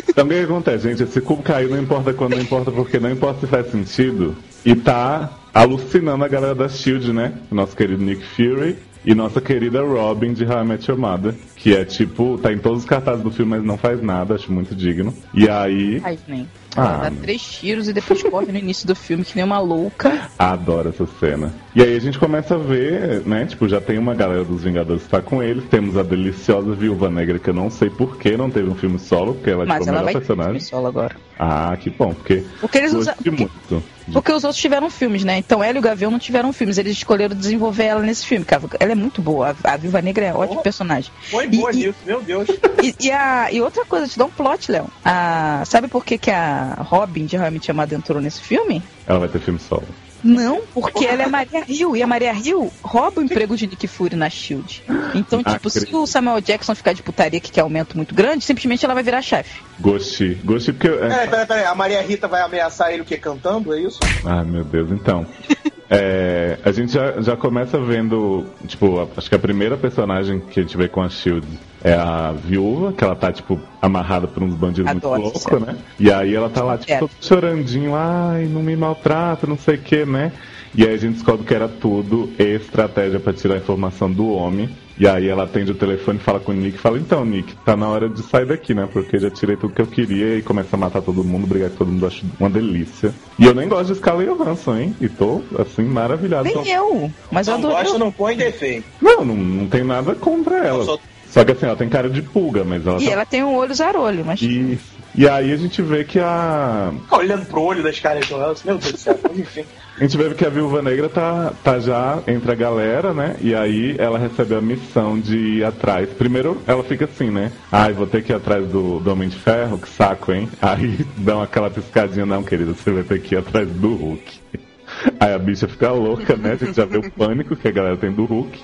Então 0.09 0.25
o 0.25 0.27
que 0.27 0.35
que 0.35 0.43
acontece, 0.43 0.89
gente? 0.89 1.03
Esse 1.03 1.21
cubo 1.21 1.41
caiu, 1.41 1.69
não 1.69 1.79
importa 1.81 2.13
quando, 2.13 2.35
não 2.35 2.41
importa 2.41 2.69
porque, 2.69 2.99
não 2.99 3.09
importa 3.09 3.39
se 3.39 3.47
faz 3.47 3.71
sentido. 3.71 4.35
E 4.65 4.75
tá 4.75 5.29
alucinando 5.53 6.25
a 6.25 6.27
galera 6.27 6.53
da 6.53 6.67
Shield, 6.67 7.13
né? 7.13 7.31
O 7.49 7.55
nosso 7.55 7.73
querido 7.77 8.03
Nick 8.03 8.21
Fury 8.35 8.77
e 9.05 9.15
nossa 9.15 9.41
querida 9.41 9.81
Robin 9.81 10.33
de 10.33 10.45
How 10.45 10.63
I 10.63 10.65
Met 10.65 10.89
Your 10.89 10.99
Mother. 10.99 11.33
Que 11.55 11.75
é 11.75 11.85
tipo, 11.85 12.37
tá 12.37 12.51
em 12.51 12.57
todos 12.57 12.79
os 12.79 12.85
cartazes 12.85 13.23
do 13.23 13.31
filme, 13.31 13.51
mas 13.51 13.63
não 13.63 13.77
faz 13.77 14.01
nada, 14.01 14.35
acho 14.35 14.51
muito 14.51 14.75
digno. 14.75 15.13
E 15.33 15.49
aí. 15.49 16.01
Ai, 16.03 16.17
nem. 16.27 16.47
Ah. 16.75 17.09
dá 17.09 17.11
três 17.21 17.41
tiros 17.41 17.87
e 17.89 17.93
depois 17.93 18.21
corre 18.23 18.51
no 18.51 18.57
início 18.57 18.87
do 18.87 18.95
filme 18.95 19.23
que 19.25 19.35
nem 19.35 19.43
uma 19.43 19.59
louca. 19.59 20.29
Adoro 20.39 20.89
essa 20.89 21.05
cena. 21.19 21.53
E 21.75 21.81
aí 21.81 21.95
a 21.95 21.99
gente 21.99 22.17
começa 22.19 22.55
a 22.55 22.57
ver, 22.57 23.21
né? 23.25 23.45
Tipo, 23.45 23.67
já 23.67 23.79
tem 23.81 23.97
uma 23.97 24.13
galera 24.13 24.43
dos 24.43 24.63
Vingadores 24.63 25.03
que 25.03 25.09
tá 25.09 25.21
com 25.21 25.41
eles. 25.41 25.63
Temos 25.69 25.97
a 25.97 26.03
deliciosa 26.03 26.73
Viúva 26.73 27.09
Negra, 27.09 27.39
que 27.39 27.49
eu 27.49 27.53
não 27.53 27.69
sei 27.69 27.89
por 27.89 28.17
que 28.17 28.35
não 28.37 28.49
teve 28.49 28.69
um 28.69 28.75
filme 28.75 28.99
solo, 28.99 29.33
porque 29.35 29.49
ela 29.49 29.63
é 29.63 29.65
Mas 29.65 29.79
tipo, 29.79 29.89
a 29.89 29.93
ela 29.93 29.99
melhor 29.99 30.03
vai 30.05 30.13
ter 30.13 30.19
personagem. 30.19 30.53
filme 30.59 30.69
solo 30.69 30.87
agora. 30.87 31.15
Ah, 31.39 31.75
que 31.77 31.89
bom, 31.89 32.13
porque 32.13 32.43
Porque 32.59 32.77
eles 32.77 32.93
usam. 32.93 33.13
gostei 33.15 33.31
muito. 33.31 33.83
Porque 34.13 34.31
os 34.31 34.43
outros 34.43 34.61
tiveram 34.61 34.89
filmes, 34.89 35.23
né? 35.23 35.37
Então 35.37 35.63
ela 35.63 35.77
e 35.77 35.79
o 35.79 35.81
Gavião 35.81 36.11
não 36.11 36.19
tiveram 36.19 36.51
filmes. 36.53 36.77
Eles 36.77 36.93
escolheram 36.93 37.35
desenvolver 37.35 37.85
ela 37.85 38.01
nesse 38.01 38.25
filme. 38.25 38.43
cara. 38.45 38.61
Ela 38.79 38.91
é 38.91 38.95
muito 38.95 39.21
boa. 39.21 39.55
A 39.63 39.71
a 39.73 39.77
Viúva 39.77 40.01
Negra 40.01 40.25
é 40.25 40.33
ótimo 40.33 40.61
personagem. 40.61 41.11
Foi 41.31 41.47
boa 41.47 41.71
e- 41.71 41.75
nisso, 41.77 41.95
meu 42.05 42.21
Deus. 42.21 42.47
E, 42.83 42.95
e 42.99 43.11
a, 43.11 43.51
e 43.51 43.61
outra 43.61 43.85
coisa, 43.85 44.07
te 44.07 44.17
dá 44.17 44.25
um 44.25 44.29
plot, 44.29 44.71
Léo. 44.71 44.87
A- 45.05 45.61
Sabe 45.65 45.87
por 45.87 46.03
que, 46.03 46.17
que 46.17 46.31
a 46.31 46.60
Robin 46.79 47.25
de 47.25 47.37
Realmente 47.37 47.69
Amada 47.71 47.95
entrou 47.95 48.21
nesse 48.21 48.41
filme? 48.41 48.81
Ela 49.07 49.19
vai 49.19 49.29
ter 49.29 49.39
filme 49.39 49.59
solo. 49.59 49.83
Não, 50.23 50.61
porque 50.73 51.03
ela 51.05 51.23
é 51.23 51.27
Maria 51.27 51.63
Hill. 51.67 51.95
E 51.95 52.03
a 52.03 52.05
Maria 52.07 52.31
Hill 52.31 52.71
rouba 52.83 53.21
o 53.21 53.23
emprego 53.23 53.57
de 53.57 53.65
Nick 53.65 53.87
Fury 53.87 54.15
na 54.15 54.29
Shield. 54.29 54.83
Então, 55.15 55.41
Ah, 55.43 55.53
tipo, 55.53 55.67
se 55.69 55.87
o 55.95 56.05
Samuel 56.05 56.39
Jackson 56.41 56.75
ficar 56.75 56.93
de 56.93 57.01
putaria 57.01 57.39
que 57.39 57.51
quer 57.51 57.61
aumento 57.61 57.97
muito 57.97 58.13
grande, 58.13 58.45
simplesmente 58.45 58.85
ela 58.85 58.93
vai 58.93 59.01
virar 59.01 59.21
chefe. 59.23 59.59
Gostei. 59.79 60.35
Gostei 60.43 60.75
porque. 60.75 60.87
é- 60.89 60.97
Peraí, 61.09 61.27
peraí, 61.27 61.45
peraí. 61.47 61.65
A 61.65 61.73
Maria 61.73 62.01
Rita 62.03 62.27
vai 62.27 62.41
ameaçar 62.41 62.91
ele 62.93 63.01
o 63.01 63.05
quê? 63.05 63.17
Cantando, 63.17 63.73
é 63.73 63.81
isso? 63.81 63.97
Ah, 64.23 64.43
meu 64.43 64.63
Deus, 64.63 64.91
então. 64.91 65.25
É, 65.93 66.57
a 66.63 66.71
gente 66.71 66.93
já, 66.93 67.19
já 67.21 67.35
começa 67.35 67.77
vendo, 67.77 68.45
tipo, 68.65 68.97
a- 69.01 69.07
acho 69.17 69.27
que 69.27 69.35
a 69.35 69.39
primeira 69.39 69.75
personagem 69.75 70.39
que 70.39 70.57
a 70.57 70.63
gente 70.63 70.77
vê 70.77 70.87
com 70.87 71.01
a 71.01 71.09
Shield 71.09 71.45
é 71.83 71.93
a 71.93 72.31
viúva, 72.31 72.93
que 72.93 73.03
ela 73.03 73.15
tá, 73.15 73.31
tipo, 73.31 73.59
amarrada 73.81 74.27
por 74.27 74.43
uns 74.43 74.53
bandidos 74.55 74.89
Adoro 74.91 75.21
muito 75.21 75.33
loucos, 75.49 75.67
né? 75.67 75.75
E 75.99 76.11
aí 76.11 76.33
ela 76.35 76.49
tá 76.49 76.63
lá, 76.63 76.77
tipo, 76.77 76.91
É. 76.91 76.97
toda 76.99 77.11
chorandinho, 77.21 77.95
ai, 77.95 78.45
não 78.45 78.61
me 78.61 78.75
maltrata, 78.75 79.47
não 79.47 79.57
sei 79.57 79.75
o 79.75 79.79
que, 79.81 80.05
né? 80.05 80.31
E 80.73 80.83
aí 80.87 80.93
a 80.93 80.97
gente 80.97 81.15
descobre 81.15 81.45
que 81.45 81.53
era 81.53 81.67
tudo 81.67 82.31
estratégia 82.39 83.19
pra 83.19 83.33
tirar 83.33 83.55
a 83.55 83.57
informação 83.57 84.09
do 84.11 84.29
homem. 84.29 84.69
E 84.97 85.07
aí 85.07 85.27
ela 85.27 85.43
atende 85.45 85.71
o 85.71 85.75
telefone 85.75 86.19
e 86.19 86.21
fala 86.21 86.39
com 86.39 86.51
o 86.51 86.55
Nick, 86.55 86.77
fala, 86.77 86.99
então, 86.99 87.25
Nick, 87.25 87.55
tá 87.65 87.75
na 87.75 87.89
hora 87.89 88.07
de 88.07 88.21
sair 88.21 88.45
daqui, 88.45 88.73
né? 88.73 88.87
Porque 88.93 89.17
já 89.17 89.31
tirei 89.31 89.55
tudo 89.57 89.73
que 89.73 89.81
eu 89.81 89.87
queria 89.87 90.37
e 90.37 90.43
começa 90.43 90.75
a 90.75 90.79
matar 90.79 91.01
todo 91.01 91.23
mundo, 91.23 91.47
brigar 91.47 91.71
com 91.71 91.77
todo 91.77 91.91
mundo, 91.91 92.05
acho 92.05 92.23
uma 92.39 92.49
delícia. 92.49 93.11
E 93.39 93.45
eu 93.45 93.53
nem 93.55 93.67
gosto 93.67 93.87
de 93.93 93.95
Scarlett 93.97 94.31
Johansson, 94.37 94.77
hein? 94.77 94.95
E 95.01 95.09
tô, 95.09 95.41
assim, 95.57 95.83
maravilhado. 95.83 96.43
Nem 96.43 96.53
com- 96.53 96.65
eu. 96.65 97.11
Mas 97.31 97.47
eu 97.47 97.57
Não 97.57 97.69
adoro. 97.69 97.83
gosta, 97.83 97.97
não 97.97 98.11
põe 98.11 98.37
defeito. 98.37 98.85
Não, 99.01 99.25
não, 99.25 99.35
não 99.35 99.67
tem 99.67 99.83
nada 99.83 100.13
contra 100.13 100.57
ela. 100.59 100.85
só- 100.85 100.99
Só 101.31 101.43
que 101.45 101.53
assim, 101.53 101.65
ela 101.65 101.75
tem 101.75 101.89
cara 101.89 102.09
de 102.09 102.21
pulga, 102.21 102.63
mas 102.63 102.85
ela 102.85 103.01
E 103.01 103.05
tá... 103.05 103.11
ela 103.11 103.25
tem 103.25 103.43
um 103.43 103.55
olho 103.55 103.73
zarolho, 103.73 104.23
mas. 104.25 104.41
Isso. 104.41 105.01
E 105.15 105.27
aí 105.27 105.51
a 105.51 105.57
gente 105.57 105.81
vê 105.81 106.03
que 106.03 106.19
a. 106.19 106.93
Olhando 107.09 107.45
pro 107.45 107.61
olho 107.61 107.81
das 107.81 107.99
caras 107.99 108.25
de 108.25 108.33
Johansson. 108.33 108.61
Meu 108.65 108.77
Deus 108.77 108.91
do 108.91 108.97
céu. 108.97 109.17
Enfim. 109.33 109.65
A 109.97 110.03
gente 110.03 110.17
vê 110.17 110.33
que 110.33 110.45
a 110.45 110.49
Viúva 110.49 110.81
Negra 110.81 111.07
tá, 111.09 111.53
tá 111.63 111.77
já 111.77 112.23
entre 112.25 112.51
a 112.51 112.55
galera, 112.55 113.13
né? 113.13 113.35
E 113.39 113.53
aí 113.53 113.95
ela 113.99 114.17
recebe 114.17 114.55
a 114.55 114.61
missão 114.61 115.19
de 115.19 115.37
ir 115.37 115.63
atrás. 115.63 116.09
Primeiro 116.09 116.59
ela 116.65 116.83
fica 116.83 117.05
assim, 117.05 117.29
né? 117.29 117.51
Ai, 117.71 117.93
vou 117.93 118.07
ter 118.07 118.23
que 118.23 118.31
ir 118.31 118.35
atrás 118.35 118.65
do, 118.67 118.99
do 118.99 119.11
Homem 119.11 119.29
de 119.29 119.37
Ferro, 119.37 119.77
que 119.77 119.87
saco, 119.87 120.31
hein? 120.31 120.49
Aí 120.59 121.05
dá 121.17 121.43
aquela 121.43 121.69
piscadinha, 121.69 122.25
não, 122.25 122.41
querida, 122.41 122.73
você 122.73 122.89
vai 122.89 123.03
ter 123.03 123.21
que 123.21 123.35
ir 123.35 123.37
atrás 123.37 123.69
do 123.69 123.93
Hulk. 123.93 124.39
Aí 125.19 125.33
a 125.33 125.37
bicha 125.37 125.67
fica 125.67 125.91
louca, 125.91 126.35
né? 126.35 126.53
A 126.53 126.55
gente 126.55 126.75
já 126.75 126.85
vê 126.85 126.97
o 126.97 127.11
pânico 127.11 127.55
que 127.55 127.67
a 127.67 127.71
galera 127.71 127.97
tem 127.97 128.11
do 128.11 128.25
Hulk. 128.25 128.59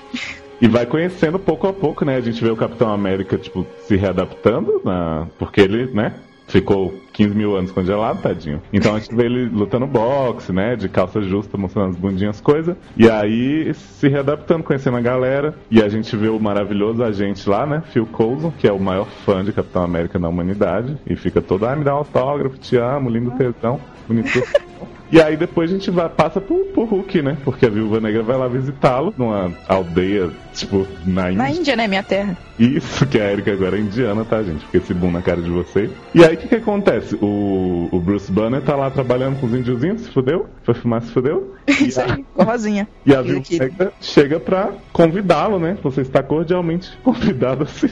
E 0.60 0.66
vai 0.66 0.86
conhecendo 0.86 1.38
pouco 1.38 1.66
a 1.68 1.72
pouco, 1.72 2.04
né? 2.04 2.16
A 2.16 2.20
gente 2.20 2.42
vê 2.42 2.50
o 2.50 2.56
Capitão 2.56 2.92
América, 2.92 3.38
tipo, 3.38 3.66
se 3.84 3.96
readaptando, 3.96 4.80
na... 4.84 5.26
porque 5.38 5.60
ele, 5.60 5.86
né? 5.92 6.14
Ficou 6.48 6.98
15 7.12 7.34
mil 7.34 7.54
anos 7.54 7.70
congelado, 7.70 8.22
tadinho. 8.22 8.62
Então 8.72 8.96
a 8.96 8.98
gente 8.98 9.14
vê 9.14 9.26
ele 9.26 9.44
lutando 9.50 9.86
boxe, 9.86 10.50
né? 10.50 10.76
De 10.76 10.88
calça 10.88 11.20
justa, 11.20 11.58
mostrando 11.58 11.90
as 11.90 11.96
bundinhas, 11.96 12.40
coisa. 12.40 12.74
E 12.96 13.08
aí 13.08 13.72
se 13.74 14.08
readaptando, 14.08 14.64
conhecendo 14.64 14.96
a 14.96 15.00
galera. 15.00 15.54
E 15.70 15.82
a 15.82 15.88
gente 15.90 16.16
vê 16.16 16.28
o 16.28 16.40
maravilhoso 16.40 17.04
agente 17.04 17.46
lá, 17.48 17.66
né? 17.66 17.82
Phil 17.92 18.06
Coulson, 18.06 18.50
que 18.50 18.66
é 18.66 18.72
o 18.72 18.80
maior 18.80 19.06
fã 19.26 19.44
de 19.44 19.52
Capitão 19.52 19.82
América 19.82 20.18
na 20.18 20.28
humanidade. 20.28 20.96
E 21.06 21.14
fica 21.14 21.42
todo, 21.42 21.66
ah, 21.66 21.76
me 21.76 21.84
dá 21.84 21.94
um 21.94 21.98
autógrafo, 21.98 22.56
te 22.56 22.76
amo, 22.78 23.10
lindo 23.10 23.30
tesão, 23.32 23.78
bonito. 24.08 24.42
E 25.10 25.20
aí 25.20 25.36
depois 25.36 25.70
a 25.70 25.72
gente 25.72 25.90
vai, 25.90 26.08
passa 26.08 26.40
pro, 26.40 26.64
pro 26.66 26.84
Hulk, 26.84 27.22
né? 27.22 27.36
Porque 27.44 27.66
a 27.66 27.70
Viúva 27.70 28.00
Negra 28.00 28.22
vai 28.22 28.36
lá 28.36 28.46
visitá-lo 28.46 29.14
numa 29.16 29.52
aldeia, 29.66 30.30
tipo, 30.52 30.86
na 31.06 31.30
Índia. 31.30 31.42
Na 31.42 31.50
Índia, 31.50 31.76
né? 31.76 31.88
Minha 31.88 32.02
terra. 32.02 32.36
Isso, 32.58 33.06
que 33.06 33.18
a 33.20 33.32
Erika 33.32 33.52
agora 33.52 33.76
é 33.76 33.80
indiana, 33.80 34.24
tá, 34.24 34.42
gente? 34.42 34.64
Fica 34.66 34.78
esse 34.78 34.92
boom 34.92 35.10
na 35.10 35.22
cara 35.22 35.40
de 35.40 35.50
vocês. 35.50 35.90
E 36.14 36.24
aí, 36.24 36.34
o 36.34 36.38
que 36.38 36.48
que 36.48 36.54
acontece? 36.56 37.16
O, 37.22 37.88
o 37.90 38.00
Bruce 38.00 38.30
Banner 38.30 38.60
tá 38.60 38.76
lá 38.76 38.90
trabalhando 38.90 39.40
com 39.40 39.46
os 39.46 39.54
índiozinhos, 39.54 40.02
se 40.02 40.10
fudeu? 40.10 40.46
Foi 40.62 40.74
fumar, 40.74 41.02
se 41.02 41.12
fudeu? 41.12 41.54
Isso 41.66 42.00
aí, 42.00 42.24
com 42.34 42.42
a 42.42 42.44
rosinha. 42.44 42.86
E 43.06 43.14
a 43.14 43.22
Viúva 43.22 43.44
Negra 43.50 43.92
chega 44.00 44.38
pra 44.38 44.72
convidá-lo, 44.92 45.58
né? 45.58 45.78
Você 45.82 46.02
está 46.02 46.22
cordialmente 46.22 46.96
convidado 47.02 47.62
a 47.62 47.66
se, 47.66 47.90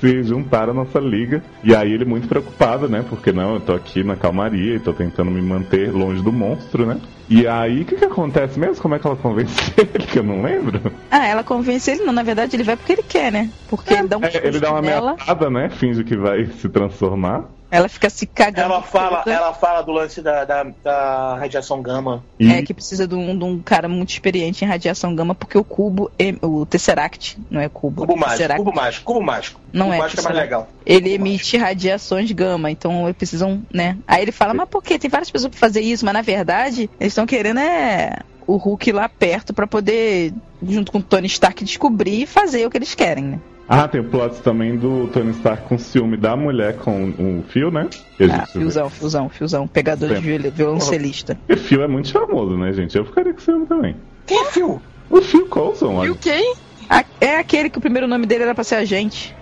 se 0.00 0.22
juntar 0.22 0.68
à 0.68 0.74
nossa 0.74 0.98
liga. 0.98 1.42
E 1.62 1.74
aí 1.74 1.92
ele 1.92 2.04
muito 2.04 2.28
preocupado, 2.28 2.88
né? 2.88 3.04
Porque 3.08 3.32
não, 3.32 3.54
eu 3.54 3.60
tô 3.60 3.72
aqui 3.72 4.02
na 4.02 4.16
calmaria 4.16 4.76
e 4.76 4.80
tô 4.80 4.92
tentando 4.92 5.30
me 5.30 5.42
manter 5.42 5.92
longe 5.92 6.22
do 6.22 6.32
monstro, 6.32 6.86
né? 6.86 7.00
E 7.30 7.46
aí, 7.46 7.82
o 7.82 7.84
que 7.84 7.96
que 7.96 8.04
acontece 8.06 8.58
mesmo? 8.58 8.80
Como 8.80 8.94
é 8.94 8.98
que 8.98 9.06
ela 9.06 9.16
convence 9.16 9.72
ele? 9.76 10.06
Que 10.06 10.18
eu 10.18 10.22
não 10.22 10.42
lembro. 10.42 10.80
Ah, 11.10 11.26
ela 11.26 11.44
convence 11.44 11.90
ele, 11.90 12.04
não. 12.04 12.12
Na 12.12 12.22
verdade, 12.22 12.56
ele 12.56 12.62
vai 12.62 12.74
porque 12.74 12.92
ele 12.92 13.02
quer, 13.02 13.30
né? 13.30 13.50
Porque 13.68 13.92
ele 13.92 14.08
dá 14.08 14.16
um 14.16 14.24
É, 14.24 14.46
ele 14.46 14.58
dá 14.58 14.70
uma 14.70 14.78
ameaçada, 14.78 15.50
né? 15.50 15.68
Finge 15.68 16.02
que 16.04 16.16
vai 16.16 16.46
se 16.46 16.68
transformar. 16.70 17.44
Ela 17.70 17.88
fica 17.88 18.08
se 18.08 18.26
cagando. 18.26 18.72
Ela 18.72 18.82
fala, 18.82 19.18
toda. 19.22 19.36
ela 19.36 19.52
fala 19.52 19.82
do 19.82 19.92
lance 19.92 20.22
da, 20.22 20.44
da, 20.44 20.64
da 20.82 21.36
radiação 21.36 21.82
gama. 21.82 22.24
E 22.38 22.50
É 22.50 22.62
que 22.62 22.72
precisa 22.72 23.06
de 23.06 23.14
um, 23.14 23.36
de 23.38 23.44
um 23.44 23.60
cara 23.60 23.88
muito 23.88 24.10
experiente 24.10 24.64
em 24.64 24.68
radiação 24.68 25.14
gama, 25.14 25.34
porque 25.34 25.58
o 25.58 25.64
cubo, 25.64 26.10
em- 26.18 26.38
o 26.42 26.64
Tesseract, 26.64 27.38
não 27.50 27.60
é 27.60 27.68
cubo, 27.68 28.02
Cubo 28.02 28.16
mágico, 28.16 28.32
Tesseract, 28.38 28.64
cubo 28.64 28.74
mágico, 28.76 29.04
cubo 29.04 29.20
mágico. 29.22 29.60
Não 29.72 29.86
cubo 29.86 29.94
é, 29.94 29.98
mágico 29.98 30.20
é 30.20 30.24
mais 30.24 30.36
legal. 30.36 30.68
ele 30.86 31.12
emite 31.12 31.56
radiações 31.56 32.30
gama, 32.32 32.70
então 32.70 33.04
eles 33.04 33.16
precisam, 33.16 33.62
né? 33.72 33.98
Aí 34.06 34.22
ele 34.22 34.32
fala, 34.32 34.54
mas 34.54 34.68
por 34.68 34.82
quê? 34.82 34.98
Tem 34.98 35.10
várias 35.10 35.30
pessoas 35.30 35.50
pra 35.50 35.60
fazer 35.60 35.80
isso, 35.80 36.04
mas 36.04 36.14
na 36.14 36.22
verdade, 36.22 36.88
eles 36.98 37.12
estão 37.12 37.26
querendo 37.26 37.60
é 37.60 38.18
o 38.46 38.56
Hulk 38.56 38.92
lá 38.92 39.10
perto 39.10 39.52
pra 39.52 39.66
poder, 39.66 40.32
junto 40.66 40.90
com 40.90 40.98
o 40.98 41.02
Tony 41.02 41.26
Stark, 41.26 41.62
descobrir 41.62 42.22
e 42.22 42.26
fazer 42.26 42.64
o 42.66 42.70
que 42.70 42.78
eles 42.78 42.94
querem, 42.94 43.24
né? 43.24 43.38
Ah, 43.68 43.86
tem 43.86 44.00
o 44.00 44.04
plot 44.08 44.40
também 44.42 44.76
do 44.78 45.08
Tony 45.08 45.30
Stark 45.32 45.68
com 45.68 45.76
ciúme 45.76 46.16
da 46.16 46.34
mulher 46.34 46.78
com 46.78 47.10
o 47.38 47.42
Phil, 47.42 47.70
né? 47.70 47.86
E 48.18 48.24
Ah, 48.24 48.46
fiozão, 48.46 48.88
fiozão, 48.88 49.28
fiozão, 49.28 49.68
pegador 49.68 50.08
de 50.08 50.14
Sempre. 50.16 50.38
viol- 50.38 50.52
violoncelista. 50.52 51.38
E 51.48 51.52
o 51.52 51.56
Phil 51.58 51.82
é 51.82 51.86
muito 51.88 52.08
charmoso, 52.08 52.56
né, 52.56 52.72
gente? 52.72 52.96
Eu 52.96 53.04
ficaria 53.04 53.32
com 53.34 53.40
ciúme 53.40 53.66
também. 53.66 53.96
Quem 54.26 54.40
é 54.40 54.44
Phil? 54.46 54.82
O 55.10 55.20
Phil 55.20 55.46
Coulson, 55.48 55.92
E 55.92 55.96
olha. 55.98 56.12
o 56.12 56.16
quem? 56.18 56.54
A- 56.88 57.04
É 57.20 57.36
aquele 57.38 57.68
que 57.70 57.78
o 57.78 57.80
primeiro 57.80 58.06
nome 58.06 58.26
dele 58.26 58.44
era 58.44 58.54
pra 58.54 58.64
ser 58.64 58.76
agente. 58.76 59.34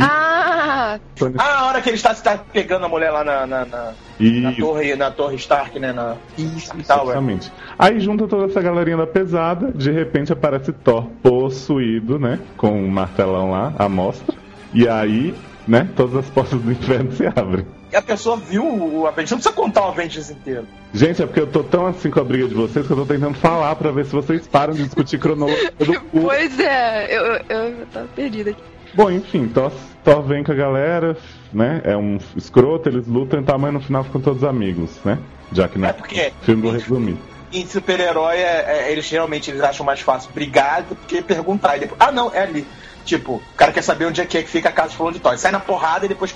Ah, 0.00 0.98
Tony... 1.16 1.34
Ah, 1.38 1.60
a 1.60 1.66
hora 1.66 1.80
que 1.80 1.88
ele 1.88 1.96
está, 1.96 2.12
está 2.12 2.36
pegando 2.38 2.86
a 2.86 2.88
mulher 2.88 3.10
lá 3.10 3.22
na, 3.24 3.46
na, 3.46 3.64
na, 3.64 3.92
na 4.18 4.52
torre, 4.52 4.96
na 4.96 5.10
torre 5.10 5.36
Stark, 5.36 5.78
né? 5.78 5.92
Na 5.92 6.16
isso, 6.38 6.70
Tower. 6.86 7.04
exatamente. 7.04 7.52
Aí 7.78 8.00
junta 8.00 8.26
toda 8.26 8.46
essa 8.46 8.60
galerinha 8.60 8.96
da 8.96 9.06
pesada, 9.06 9.70
de 9.72 9.90
repente 9.92 10.32
aparece 10.32 10.72
Thor 10.72 11.06
possuído, 11.22 12.18
né? 12.18 12.38
Com 12.56 12.70
um 12.72 12.88
martelão 12.88 13.50
lá, 13.50 13.72
à 13.78 13.88
mostra. 13.88 14.34
E 14.72 14.88
aí, 14.88 15.34
né, 15.66 15.88
todas 15.96 16.16
as 16.16 16.28
portas 16.30 16.60
do 16.60 16.70
inferno 16.72 17.12
se 17.12 17.26
abrem. 17.26 17.66
E 17.92 17.96
a 17.96 18.02
pessoa 18.02 18.36
viu 18.36 18.64
o 18.64 19.06
Avengers. 19.06 19.30
Não 19.30 19.38
precisa 19.38 19.54
contar 19.54 19.82
o 19.86 19.88
Avengers 19.88 20.30
inteiro. 20.30 20.66
Gente, 20.92 21.22
é 21.22 21.26
porque 21.26 21.40
eu 21.40 21.46
tô 21.46 21.62
tão 21.62 21.86
assim 21.86 22.10
com 22.10 22.20
a 22.20 22.24
briga 22.24 22.48
de 22.48 22.54
vocês 22.54 22.86
que 22.86 22.92
eu 22.92 22.96
tô 22.96 23.06
tentando 23.06 23.34
falar 23.34 23.74
pra 23.76 23.90
ver 23.90 24.04
se 24.04 24.12
vocês 24.12 24.46
param 24.46 24.74
de 24.74 24.82
discutir 24.84 25.18
cronologia 25.18 25.72
do 25.78 26.00
cu. 26.10 26.20
pois 26.22 26.58
é, 26.60 27.06
eu, 27.16 27.24
eu, 27.48 27.86
tava 27.92 28.08
perdida 28.14 28.50
aqui. 28.50 28.62
Bom, 28.94 29.10
enfim, 29.10 29.48
Thor, 29.48 29.72
Thor 30.04 30.22
vem 30.22 30.44
com 30.44 30.52
a 30.52 30.54
galera, 30.54 31.16
né? 31.52 31.80
É 31.84 31.96
um 31.96 32.18
escroto, 32.36 32.88
eles 32.88 33.06
lutam 33.08 33.40
e 33.40 33.44
tal, 33.44 33.58
mas 33.58 33.72
no 33.72 33.80
final 33.80 34.04
ficam 34.04 34.20
todos 34.20 34.44
amigos, 34.44 34.90
né? 35.04 35.18
Já 35.52 35.66
que 35.68 35.78
não 35.78 35.88
É 35.88 35.92
porque- 35.92 36.32
filme 36.42 36.62
do 36.62 36.70
resumir. 36.70 37.16
Em 37.52 37.66
super-herói, 37.66 38.36
é, 38.38 38.64
é, 38.88 38.92
eles 38.92 39.04
geralmente 39.04 39.48
eles 39.50 39.60
acham 39.62 39.86
mais 39.86 40.00
fácil 40.00 40.30
brigar 40.34 40.82
do 40.82 40.96
que 40.96 41.22
perguntar. 41.22 41.76
E 41.76 41.80
depois, 41.80 42.00
ah, 42.00 42.10
não, 42.10 42.32
é 42.34 42.40
ali. 42.42 42.66
Tipo, 43.04 43.34
o 43.34 43.56
cara 43.56 43.72
quer 43.72 43.82
saber 43.82 44.06
onde 44.06 44.20
é 44.20 44.26
que, 44.26 44.38
é 44.38 44.42
que 44.42 44.48
fica 44.48 44.68
a 44.68 44.72
casa 44.72 44.90
de 44.90 44.96
fulano 44.96 45.14
de 45.14 45.20
Thor. 45.20 45.36
Sai 45.36 45.52
na 45.52 45.60
porrada 45.60 46.06
e 46.06 46.08
depois, 46.08 46.34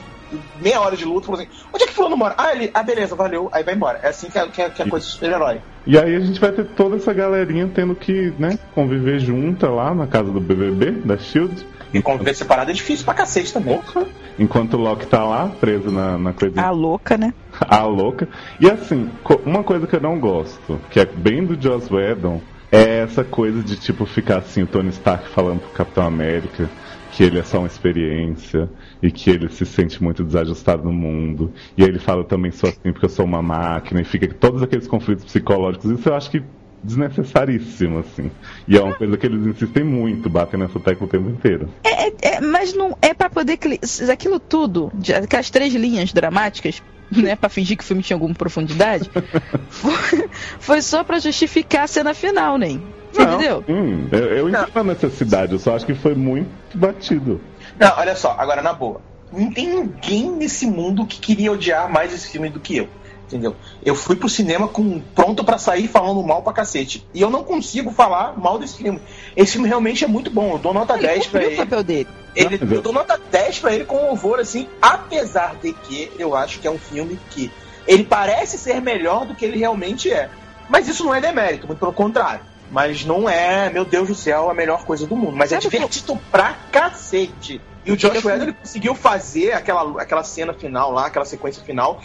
meia 0.60 0.80
hora 0.80 0.96
de 0.96 1.04
luta, 1.04 1.26
fala 1.26 1.38
assim, 1.38 1.48
onde 1.72 1.84
é 1.84 1.86
que 1.86 1.92
fulano 1.92 2.16
mora? 2.16 2.34
Ah, 2.36 2.48
ali. 2.48 2.70
Ah, 2.74 2.82
beleza, 2.82 3.14
valeu. 3.14 3.48
Aí 3.52 3.64
vai 3.64 3.74
embora. 3.74 4.00
É 4.02 4.08
assim 4.08 4.28
que 4.28 4.38
é, 4.38 4.46
que 4.48 4.62
é, 4.62 4.70
que 4.70 4.82
é 4.82 4.88
coisa 4.88 5.06
de 5.06 5.12
super-herói. 5.12 5.60
E 5.86 5.98
aí 5.98 6.14
a 6.14 6.20
gente 6.20 6.38
vai 6.38 6.52
ter 6.52 6.66
toda 6.66 6.96
essa 6.96 7.12
galerinha 7.12 7.70
tendo 7.74 7.94
que, 7.94 8.32
né, 8.38 8.58
conviver 8.74 9.18
junta 9.18 9.68
lá 9.70 9.94
na 9.94 10.06
casa 10.06 10.30
do 10.30 10.40
BBB, 10.40 10.90
da 11.04 11.16
SHIELD. 11.16 11.66
E 11.92 12.02
conviver 12.02 12.34
separado 12.34 12.70
é 12.70 12.74
difícil 12.74 13.04
pra 13.04 13.14
cacete 13.14 13.52
também. 13.52 13.78
Porra! 13.78 14.06
Enquanto 14.38 14.74
o 14.74 14.76
Loki 14.76 15.06
tá 15.06 15.24
lá, 15.24 15.50
preso 15.60 15.90
na, 15.90 16.18
na 16.18 16.32
coisa 16.32 16.60
A 16.60 16.70
louca, 16.70 17.16
né? 17.16 17.32
a 17.58 17.82
louca. 17.84 18.28
E 18.60 18.70
assim, 18.70 19.10
uma 19.46 19.64
coisa 19.64 19.86
que 19.86 19.96
eu 19.96 20.00
não 20.00 20.20
gosto, 20.20 20.78
que 20.90 21.00
é 21.00 21.06
bem 21.06 21.44
do 21.44 21.60
Joss 21.60 21.92
Whedon, 21.92 22.42
é 22.70 22.98
essa 23.00 23.24
coisa 23.24 23.62
de 23.62 23.76
tipo 23.76 24.04
ficar 24.06 24.38
assim, 24.38 24.62
o 24.62 24.66
Tony 24.66 24.90
Stark 24.90 25.28
falando 25.30 25.60
pro 25.60 25.70
Capitão 25.70 26.04
América, 26.06 26.68
que 27.12 27.24
ele 27.24 27.38
é 27.38 27.42
só 27.42 27.58
uma 27.58 27.66
experiência 27.66 28.68
e 29.02 29.10
que 29.10 29.30
ele 29.30 29.48
se 29.48 29.64
sente 29.64 30.02
muito 30.02 30.22
desajustado 30.22 30.84
no 30.84 30.92
mundo. 30.92 31.52
E 31.76 31.82
aí 31.82 31.88
ele 31.88 31.98
fala 31.98 32.24
também 32.24 32.50
sou 32.50 32.68
assim 32.68 32.92
porque 32.92 33.06
eu 33.06 33.10
sou 33.10 33.24
uma 33.24 33.42
máquina 33.42 34.00
e 34.00 34.04
fica 34.04 34.28
todos 34.28 34.62
aqueles 34.62 34.86
conflitos 34.86 35.24
psicológicos. 35.24 35.90
Isso 35.90 36.08
eu 36.08 36.14
acho 36.14 36.30
que 36.30 36.42
desnecessaríssimo, 36.82 37.98
assim. 37.98 38.30
E 38.66 38.76
é 38.76 38.80
uma 38.82 38.94
coisa 38.94 39.16
que 39.16 39.26
eles 39.26 39.44
insistem 39.46 39.84
muito, 39.84 40.28
batem 40.28 40.60
nessa 40.60 40.78
tecla 40.78 41.06
o 41.06 41.10
tempo 41.10 41.28
inteiro. 41.28 41.68
É, 41.82 42.08
é- 42.08 42.12
é- 42.36 42.40
mas 42.40 42.74
não 42.74 42.96
é 43.02 43.12
pra 43.14 43.28
poder. 43.28 43.58
Aquilo 44.12 44.38
tudo, 44.38 44.92
aquelas 45.22 45.50
três 45.50 45.74
linhas 45.74 46.12
dramáticas, 46.12 46.82
né, 47.22 47.36
pra 47.36 47.48
fingir 47.48 47.76
que 47.76 47.84
o 47.84 47.86
filme 47.86 48.02
tinha 48.02 48.16
alguma 48.16 48.34
profundidade, 48.34 49.10
foi, 49.68 50.28
foi 50.58 50.82
só 50.82 51.02
pra 51.02 51.18
justificar 51.18 51.84
a 51.84 51.86
cena 51.86 52.14
final, 52.14 52.58
nem. 52.58 52.82
Não, 53.14 53.24
entendeu? 53.24 53.64
Hum, 53.68 54.08
eu, 54.12 54.18
eu 54.18 54.48
entendo 54.48 54.70
a 54.74 54.84
necessidade, 54.84 55.52
eu 55.52 55.58
só 55.58 55.74
acho 55.74 55.86
que 55.86 55.94
foi 55.94 56.14
muito 56.14 56.50
batido. 56.74 57.40
Não, 57.78 57.92
olha 57.96 58.14
só, 58.14 58.36
agora 58.38 58.62
na 58.62 58.72
boa. 58.72 59.00
Não 59.32 59.52
tem 59.52 59.68
ninguém 59.68 60.30
nesse 60.30 60.66
mundo 60.66 61.06
que 61.06 61.18
queria 61.18 61.52
odiar 61.52 61.90
mais 61.90 62.12
esse 62.12 62.30
filme 62.30 62.48
do 62.48 62.60
que 62.60 62.76
eu. 62.76 62.88
Entendeu? 63.28 63.54
Eu 63.84 63.94
fui 63.94 64.16
pro 64.16 64.26
cinema 64.26 64.66
com 64.66 65.00
pronto 65.14 65.44
pra 65.44 65.58
sair 65.58 65.86
falando 65.86 66.22
mal 66.22 66.42
pra 66.42 66.50
cacete. 66.54 67.06
E 67.12 67.20
eu 67.20 67.28
não 67.28 67.44
consigo 67.44 67.90
falar 67.90 68.38
mal 68.38 68.58
desse 68.58 68.78
filme. 68.78 68.98
Esse 69.36 69.52
filme 69.52 69.68
realmente 69.68 70.02
é 70.02 70.08
muito 70.08 70.30
bom. 70.30 70.52
Eu 70.52 70.58
dou 70.58 70.72
nota 70.72 70.96
10 70.96 71.26
pra 71.26 71.40
cumpriu 71.40 71.42
o 71.42 71.52
ele. 71.52 71.56
papel 71.56 71.84
dele. 71.84 72.08
ele 72.34 72.58
eu 72.74 72.80
dou 72.80 72.92
nota 72.92 73.20
10 73.30 73.58
pra 73.58 73.74
ele 73.74 73.84
com 73.84 74.06
louvor, 74.06 74.40
assim, 74.40 74.66
apesar 74.80 75.56
de 75.56 75.74
que 75.74 76.10
eu 76.18 76.34
acho 76.34 76.58
que 76.58 76.66
é 76.66 76.70
um 76.70 76.78
filme 76.78 77.20
que 77.30 77.52
ele 77.86 78.02
parece 78.02 78.56
ser 78.56 78.80
melhor 78.80 79.26
do 79.26 79.34
que 79.34 79.44
ele 79.44 79.58
realmente 79.58 80.10
é. 80.10 80.30
Mas 80.70 80.88
isso 80.88 81.04
não 81.04 81.14
é 81.14 81.20
demérito, 81.20 81.66
muito 81.66 81.78
pelo 81.78 81.92
contrário. 81.92 82.40
Mas 82.70 83.04
não 83.04 83.28
é, 83.28 83.70
meu 83.70 83.84
Deus 83.84 84.08
do 84.08 84.14
céu, 84.14 84.50
a 84.50 84.54
melhor 84.54 84.84
coisa 84.84 85.06
do 85.06 85.16
mundo. 85.16 85.36
Mas 85.36 85.52
é 85.52 85.60
Sabe 85.60 85.70
divertido 85.70 86.18
pra 86.30 86.54
cacete. 86.72 87.60
E 87.84 87.92
o 87.92 87.96
Josh 87.96 88.16
Ele 88.16 88.18
é 88.18 88.30
Whedon 88.30 88.42
ele 88.44 88.52
conseguiu 88.52 88.94
fazer 88.94 89.52
aquela, 89.52 90.02
aquela 90.02 90.22
cena 90.22 90.52
final 90.52 90.92
lá, 90.92 91.06
aquela 91.06 91.24
sequência 91.24 91.62
final. 91.62 92.02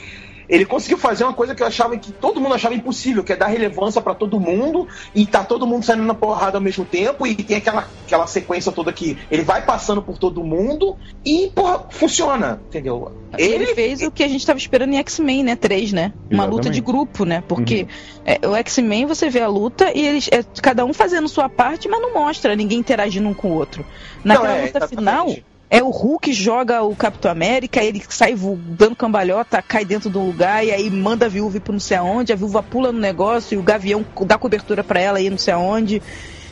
Ele 0.48 0.66
conseguiu 0.66 0.98
fazer 0.98 1.24
uma 1.24 1.34
coisa 1.34 1.56
que 1.56 1.64
eu 1.64 1.68
achava 1.68 1.98
que 1.98 2.12
todo 2.12 2.40
mundo 2.40 2.56
achava 2.56 2.76
impossível, 2.76 3.24
que 3.24 3.34
é 3.34 3.36
dar 3.36 3.48
relevância 3.48 4.02
pra 4.02 4.14
todo 4.14 4.40
mundo 4.40 4.88
e 5.14 5.26
tá 5.26 5.44
todo 5.44 5.66
mundo 5.66 5.84
saindo 5.84 6.04
na 6.04 6.14
porrada 6.14 6.58
ao 6.58 6.62
mesmo 6.62 6.86
tempo 6.86 7.26
e 7.26 7.36
tem 7.36 7.58
aquela, 7.58 7.88
aquela 8.06 8.28
sequência 8.28 8.72
toda 8.72 8.92
que 8.92 9.18
ele 9.32 9.44
vai 9.44 9.64
passando 9.66 10.02
por 10.02 10.18
todo 10.18 10.44
mundo 10.44 10.98
e, 11.26 11.52
porra, 11.54 11.86
funciona, 11.90 12.62
entendeu? 12.68 13.12
Ele, 13.38 13.74
fez 13.74 14.02
o 14.02 14.12
que 14.12 14.24
a 14.24 14.28
gente 14.28 14.46
tava 14.46 14.60
esperando 14.60 14.94
em 14.94 14.98
X-Men, 14.98 15.44
né? 15.44 15.56
3, 15.56 15.94
né? 15.94 16.14
Uma 16.30 16.46
luta 16.46 16.70
de 16.70 16.78
Exatamente. 16.78 16.82
grupo, 16.82 17.26
né? 17.26 17.44
Porque 17.48 17.88
é, 18.26 18.48
o 18.48 18.56
X-Men 18.56 19.06
você 19.06 19.30
vê 19.30 19.42
a 19.42 19.48
luta 19.48 19.92
e 19.96 20.06
eles 20.06 20.30
é, 20.32 20.44
cada 20.62 20.86
um 20.86 20.94
fazendo 20.94 21.28
sua 21.28 21.50
parte, 21.50 21.88
mas 21.88 22.02
não 22.02 22.14
mostra 22.14 22.56
ninguém 22.56 22.80
interagindo 22.80 23.28
um 23.28 23.34
com 23.34 23.50
o 23.50 23.54
outro. 23.56 23.86
Naquela 24.24 24.50
Não, 24.50 24.56
é, 24.56 24.62
luta 24.66 24.78
exatamente. 24.78 24.96
final, 24.98 25.36
é 25.74 25.82
o 25.82 25.90
Hulk 25.90 26.32
joga 26.34 26.84
o 26.84 26.96
Capitão 26.96 27.32
América, 27.32 27.84
ele 27.84 28.00
sai 28.08 28.36
dando 28.36 28.96
cambalhota, 28.96 29.60
cai 29.60 29.84
dentro 29.84 30.08
de 30.08 30.16
um 30.20 30.28
lugar 30.28 30.64
e 30.64 30.72
aí 30.72 30.88
manda 30.88 31.26
a 31.26 31.30
viúva 31.30 31.60
pro 31.60 31.74
não 31.74 31.80
sei 31.80 31.98
aonde, 31.98 32.32
a 32.32 32.36
viúva 32.36 32.62
pula 32.62 32.92
no 32.92 33.00
negócio 33.00 33.56
e 33.56 33.58
o 33.58 33.64
gavião 33.64 34.06
dá 34.24 34.38
cobertura 34.38 34.84
pra 34.84 35.00
ela 35.00 35.20
ir 35.20 35.32
não 35.32 35.38
sei 35.40 35.52
aonde. 35.52 36.00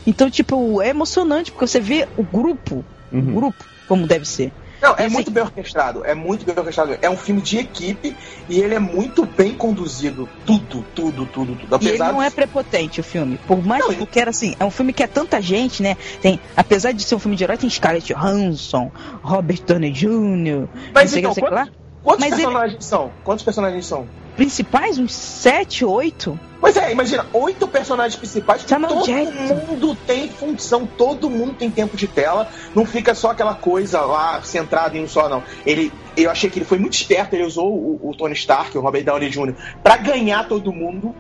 Então, 0.08 0.28
tipo, 0.28 0.82
é 0.82 0.90
emocionante 0.90 1.52
porque 1.52 1.68
você 1.68 1.80
vê 1.80 2.08
o 2.18 2.24
grupo, 2.24 2.84
o 3.14 3.22
grupo, 3.22 3.64
como 3.88 4.08
deve 4.08 4.26
ser. 4.26 4.52
Não, 4.82 4.96
é 4.98 5.04
E 5.04 5.06
assim- 5.06 5.14
muito 5.14 5.32
bem 5.32 5.44
orquestrado, 5.44 6.04
é 6.06 6.16
muito 6.16 6.44
bem 6.46 6.56
orquestrado. 6.58 6.98
É 7.02 7.10
um 7.10 7.16
filme 7.18 7.42
de 7.42 7.60
equipe 7.60 8.16
e 8.50 8.60
ele 8.60 8.74
é 8.74 8.80
muito 8.80 9.26
bem 9.26 9.54
conduzido. 9.54 10.28
Tudo, 10.46 10.84
tudo, 10.96 11.26
tudo, 11.28 11.56
tudo. 11.56 11.78
E 11.84 11.88
ele 11.88 11.96
Apesar 11.98 12.12
não 12.12 12.22
é 12.22 12.30
de- 12.30 12.36
prepotente, 12.36 13.00
o 13.00 13.04
filme. 13.04 13.38
Por 13.38 13.64
mais 13.64 13.86
que 13.86 14.06
queira, 14.08 14.32
assim, 14.32 14.56
é 14.60 14.66
um 14.66 14.72
filme 14.72 14.92
que 14.92 15.04
é 15.04 15.08
tanta 15.08 15.40
gente, 15.42 15.84
né? 15.84 15.96
Tem, 16.22 16.40
apesar 16.58 16.92
de 16.94 17.04
ser 17.04 17.16
um 17.16 17.20
filme 17.20 17.38
de 17.38 17.44
herói, 17.44 17.58
tem 17.58 17.70
Scarlett 17.70 18.14
Johansson, 18.14 18.92
Robert 19.22 19.62
Downey 19.66 19.92
Jr., 19.92 20.68
Mas 20.94 21.04
não 21.04 21.08
sei 21.08 21.22
que, 21.22 21.28
então, 21.28 21.30
não 21.30 21.34
sei 21.36 21.44
que 21.44 21.50
lá. 21.54 21.62
quantos, 21.66 21.74
quantos 22.02 22.20
Mas 22.22 22.34
ele- 22.34 22.42
personagens 22.42 22.86
são? 22.86 23.12
Quantos 23.24 23.46
personagens 23.46 23.86
são? 23.86 24.08
Principais, 24.36 24.98
uns 24.98 25.14
7, 25.14 25.86
8. 25.86 26.40
Pois 26.62 26.78
é, 26.78 26.92
imagina, 26.92 27.26
oito 27.34 27.68
personagens 27.68 28.16
principais, 28.16 28.62
Samuel 28.62 28.94
todo 28.94 29.06
Jackson. 29.08 29.56
mundo 29.56 29.98
tem 30.06 30.30
função, 30.30 30.86
todo 30.86 31.28
mundo 31.28 31.56
tem 31.56 31.72
tempo 31.72 31.98
de 31.98 32.08
tela, 32.08 32.48
não 32.76 32.86
fica 32.86 33.16
só 33.16 33.32
aquela 33.32 33.56
coisa 33.56 34.02
lá 34.02 34.40
centrada 34.44 34.96
em 34.96 35.04
um 35.04 35.08
só, 35.08 35.28
não. 35.28 35.44
Ele, 35.66 35.92
eu 36.16 36.30
achei 36.30 36.52
que 36.52 36.60
ele 36.60 36.66
foi 36.66 36.78
muito 36.78 36.94
esperto, 36.94 37.34
ele 37.34 37.46
usou 37.46 37.68
o, 37.68 38.10
o 38.10 38.16
Tony 38.16 38.36
Stark, 38.36 38.78
o 38.78 38.82
Robert 38.82 39.04
Downey 39.04 39.30
Jr., 39.30 39.56
pra 39.82 39.98
ganhar 39.98 40.48
todo 40.48 40.72
mundo, 40.72 41.16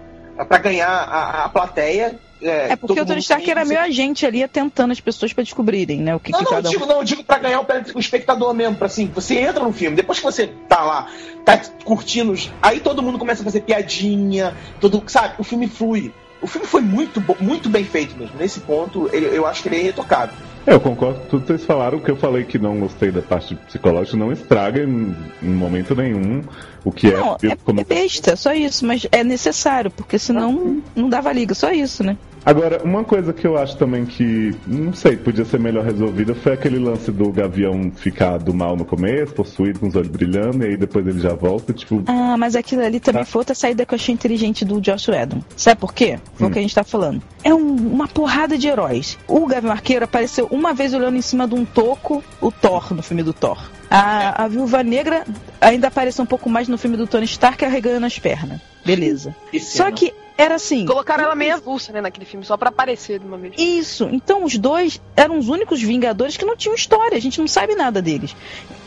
pra 0.47 0.59
ganhar 0.59 0.87
a, 0.87 1.45
a 1.45 1.49
plateia. 1.49 2.19
É 2.41 2.75
porque 2.75 2.95
todo 2.95 3.03
o 3.03 3.07
Tony 3.07 3.19
Stark 3.19 3.49
era 3.49 3.63
meio 3.65 3.79
agente 3.79 4.25
ali, 4.25 4.47
tentando 4.47 4.91
as 4.91 4.99
pessoas 4.99 5.31
pra 5.31 5.43
descobrirem, 5.43 5.99
né? 6.01 6.15
O 6.15 6.19
que, 6.19 6.31
Não, 6.31 6.39
que 6.39 6.45
não, 6.45 6.51
eu 6.51 6.55
cada 6.57 6.69
um. 6.69 6.71
digo, 6.71 6.85
não, 6.85 6.97
eu 6.97 7.03
digo 7.03 7.23
pra 7.23 7.37
ganhar 7.37 7.59
o, 7.61 7.65
o 7.95 7.99
espectador 7.99 8.53
mesmo, 8.53 8.75
pra 8.75 8.87
assim, 8.87 9.09
você 9.13 9.35
entra 9.39 9.63
no 9.63 9.71
filme, 9.71 9.95
depois 9.95 10.17
que 10.19 10.23
você 10.25 10.49
tá 10.67 10.81
lá, 10.83 11.07
tá 11.45 11.59
curtindo, 11.83 12.31
os- 12.31 12.51
aí 12.61 12.79
todo 12.79 13.03
mundo 13.03 13.19
começa 13.19 13.41
a 13.41 13.45
fazer 13.45 13.61
piadinha, 13.61 14.55
todo, 14.79 15.03
sabe, 15.07 15.35
o 15.37 15.43
filme 15.43 15.67
flui. 15.67 16.11
O 16.41 16.47
filme 16.47 16.65
foi 16.65 16.81
muito, 16.81 17.23
muito 17.39 17.69
bem 17.69 17.83
feito 17.85 18.17
mesmo. 18.17 18.35
Nesse 18.39 18.61
ponto, 18.61 19.07
ele- 19.13 19.27
eu 19.37 19.45
acho 19.45 19.61
que 19.61 19.69
ele 19.69 19.75
é 19.75 19.79
irretocável. 19.81 20.33
É, 20.65 20.73
Eu 20.73 20.79
concordo 20.79 21.19
com 21.19 21.25
tudo 21.27 21.41
que 21.41 21.47
vocês 21.47 21.63
falaram. 21.65 21.99
O 21.99 22.01
que 22.01 22.09
eu 22.09 22.15
falei 22.15 22.43
que 22.43 22.57
não 22.57 22.79
gostei 22.79 23.11
da 23.11 23.21
parte 23.21 23.53
psicológica 23.55 24.17
não 24.17 24.31
estraga 24.31 24.83
em, 24.83 25.15
em 25.43 25.49
momento 25.49 25.95
nenhum 25.95 26.41
o 26.83 26.91
que 26.91 27.11
Não, 27.11 27.37
é. 27.43 27.47
é, 27.47 27.51
é 27.81 27.83
besta, 27.83 28.35
só 28.35 28.53
isso, 28.53 28.85
mas 28.85 29.05
é 29.11 29.23
necessário, 29.23 29.91
porque 29.91 30.17
senão 30.17 30.81
não 30.95 31.09
dava 31.09 31.31
liga, 31.31 31.53
só 31.53 31.71
isso, 31.71 32.03
né? 32.03 32.17
Agora, 32.43 32.81
uma 32.83 33.03
coisa 33.03 33.31
que 33.31 33.45
eu 33.45 33.55
acho 33.55 33.77
também 33.77 34.03
que, 34.03 34.51
não 34.65 34.91
sei, 34.93 35.15
podia 35.15 35.45
ser 35.45 35.59
melhor 35.59 35.85
resolvida 35.85 36.33
foi 36.33 36.53
aquele 36.53 36.79
lance 36.79 37.11
do 37.11 37.31
Gavião 37.31 37.91
ficar 37.95 38.39
do 38.39 38.51
mal 38.51 38.75
no 38.75 38.83
começo, 38.83 39.31
possuído 39.31 39.79
com 39.79 39.87
os 39.87 39.95
olhos 39.95 40.07
brilhando, 40.07 40.63
e 40.63 40.69
aí 40.69 40.75
depois 40.75 41.05
ele 41.05 41.19
já 41.19 41.35
volta, 41.35 41.71
tipo. 41.71 42.01
Ah, 42.07 42.35
mas 42.39 42.55
aquilo 42.55 42.83
ali 42.83 42.99
também 42.99 43.23
foi 43.25 43.41
outra 43.41 43.53
saída 43.53 43.85
que 43.85 43.93
eu 43.93 43.95
achei 43.95 44.11
inteligente 44.11 44.65
do 44.65 44.83
Joss 44.83 45.11
Whedon. 45.11 45.43
Sabe 45.55 45.79
por 45.79 45.93
quê? 45.93 46.17
Foi 46.33 46.47
Hum. 46.47 46.49
o 46.49 46.53
que 46.53 46.57
a 46.57 46.61
gente 46.63 46.73
tá 46.73 46.83
falando. 46.83 47.21
É 47.43 47.53
um- 47.53 47.75
uma 47.75 48.07
porrada 48.07 48.57
de 48.57 48.67
heróis. 48.67 49.19
O 49.27 49.45
Gavião 49.45 49.71
Arqueiro 49.71 50.05
apareceu 50.05 50.47
uma 50.49 50.73
vez 50.73 50.95
olhando 50.95 51.17
em 51.17 51.21
cima 51.21 51.47
de 51.47 51.53
um 51.53 51.63
toco, 51.63 52.23
o 52.41 52.51
Thor, 52.51 52.91
no 52.91 53.03
filme 53.03 53.21
do 53.21 53.33
Thor. 53.33 53.69
A, 53.93 54.45
a 54.45 54.47
Viúva 54.47 54.81
Negra 54.81 55.25
ainda 55.59 55.89
apareceu 55.89 56.23
um 56.23 56.25
pouco 56.25 56.49
mais 56.49 56.69
no 56.69 56.77
filme 56.77 56.95
do 56.95 57.05
Tony 57.05 57.25
Stark, 57.25 57.65
arregando 57.65 58.05
as 58.05 58.17
pernas. 58.17 58.61
Beleza. 58.85 59.35
Só 59.59 59.91
que 59.91 60.13
era 60.37 60.55
assim. 60.55 60.85
Colocaram 60.85 61.25
ela 61.25 61.35
meio 61.35 61.55
avulsa, 61.55 61.91
né, 61.91 61.99
naquele 61.99 62.25
filme, 62.25 62.45
só 62.45 62.55
pra 62.55 62.69
aparecer 62.69 63.19
de 63.19 63.25
uma 63.25 63.37
vez. 63.37 63.53
Isso. 63.57 64.07
Então 64.11 64.45
os 64.45 64.57
dois 64.57 65.01
eram 65.15 65.37
os 65.37 65.49
únicos 65.49 65.81
Vingadores 65.81 66.37
que 66.37 66.45
não 66.45 66.55
tinham 66.55 66.73
história. 66.73 67.17
A 67.17 67.21
gente 67.21 67.39
não 67.39 67.47
sabe 67.47 67.75
nada 67.75 68.01
deles. 68.01 68.33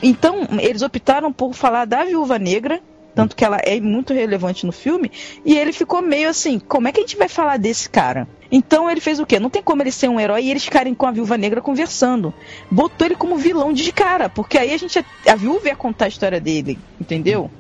Então 0.03 0.49
eles 0.59 0.81
optaram 0.81 1.31
por 1.31 1.53
falar 1.53 1.85
da 1.85 2.03
Viúva 2.05 2.39
Negra. 2.39 2.81
Tanto 3.15 3.37
que 3.37 3.45
ela 3.45 3.59
é 3.59 3.81
muito 3.81 4.13
relevante 4.13 4.67
no 4.67 4.73
filme. 4.73 5.11
E 5.45 5.57
ele 5.57 5.73
ficou 5.73 6.03
meio 6.03 6.29
assim: 6.29 6.59
como 6.59 6.89
é 6.89 6.93
que 6.93 7.01
a 7.01 7.03
gente 7.03 7.17
vai 7.17 7.29
falar 7.29 7.57
desse 7.57 7.89
cara? 7.89 8.27
Então 8.51 8.91
ele 8.91 9.01
fez 9.01 9.19
o 9.19 9.27
quê? 9.27 9.39
Não 9.39 9.51
tem 9.51 9.63
como 9.63 9.83
ele 9.83 9.91
ser 9.91 10.09
um 10.09 10.21
herói 10.21 10.45
e 10.45 10.51
eles 10.51 10.65
ficarem 10.65 10.95
com 10.95 11.07
a 11.07 11.11
viúva 11.11 11.37
negra 11.37 11.61
conversando. 11.61 12.33
Botou 12.71 13.07
ele 13.07 13.17
como 13.17 13.37
vilão 13.37 13.73
de 13.73 13.93
cara, 13.93 14.29
porque 14.29 14.59
aí 14.59 14.73
a 14.73 14.77
gente. 14.77 15.05
A 15.27 15.37
viúva 15.37 15.69
ia 15.69 15.77
contar 15.77 16.07
a 16.07 16.09
história 16.09 16.41
dele, 16.41 16.79
entendeu? 17.01 17.51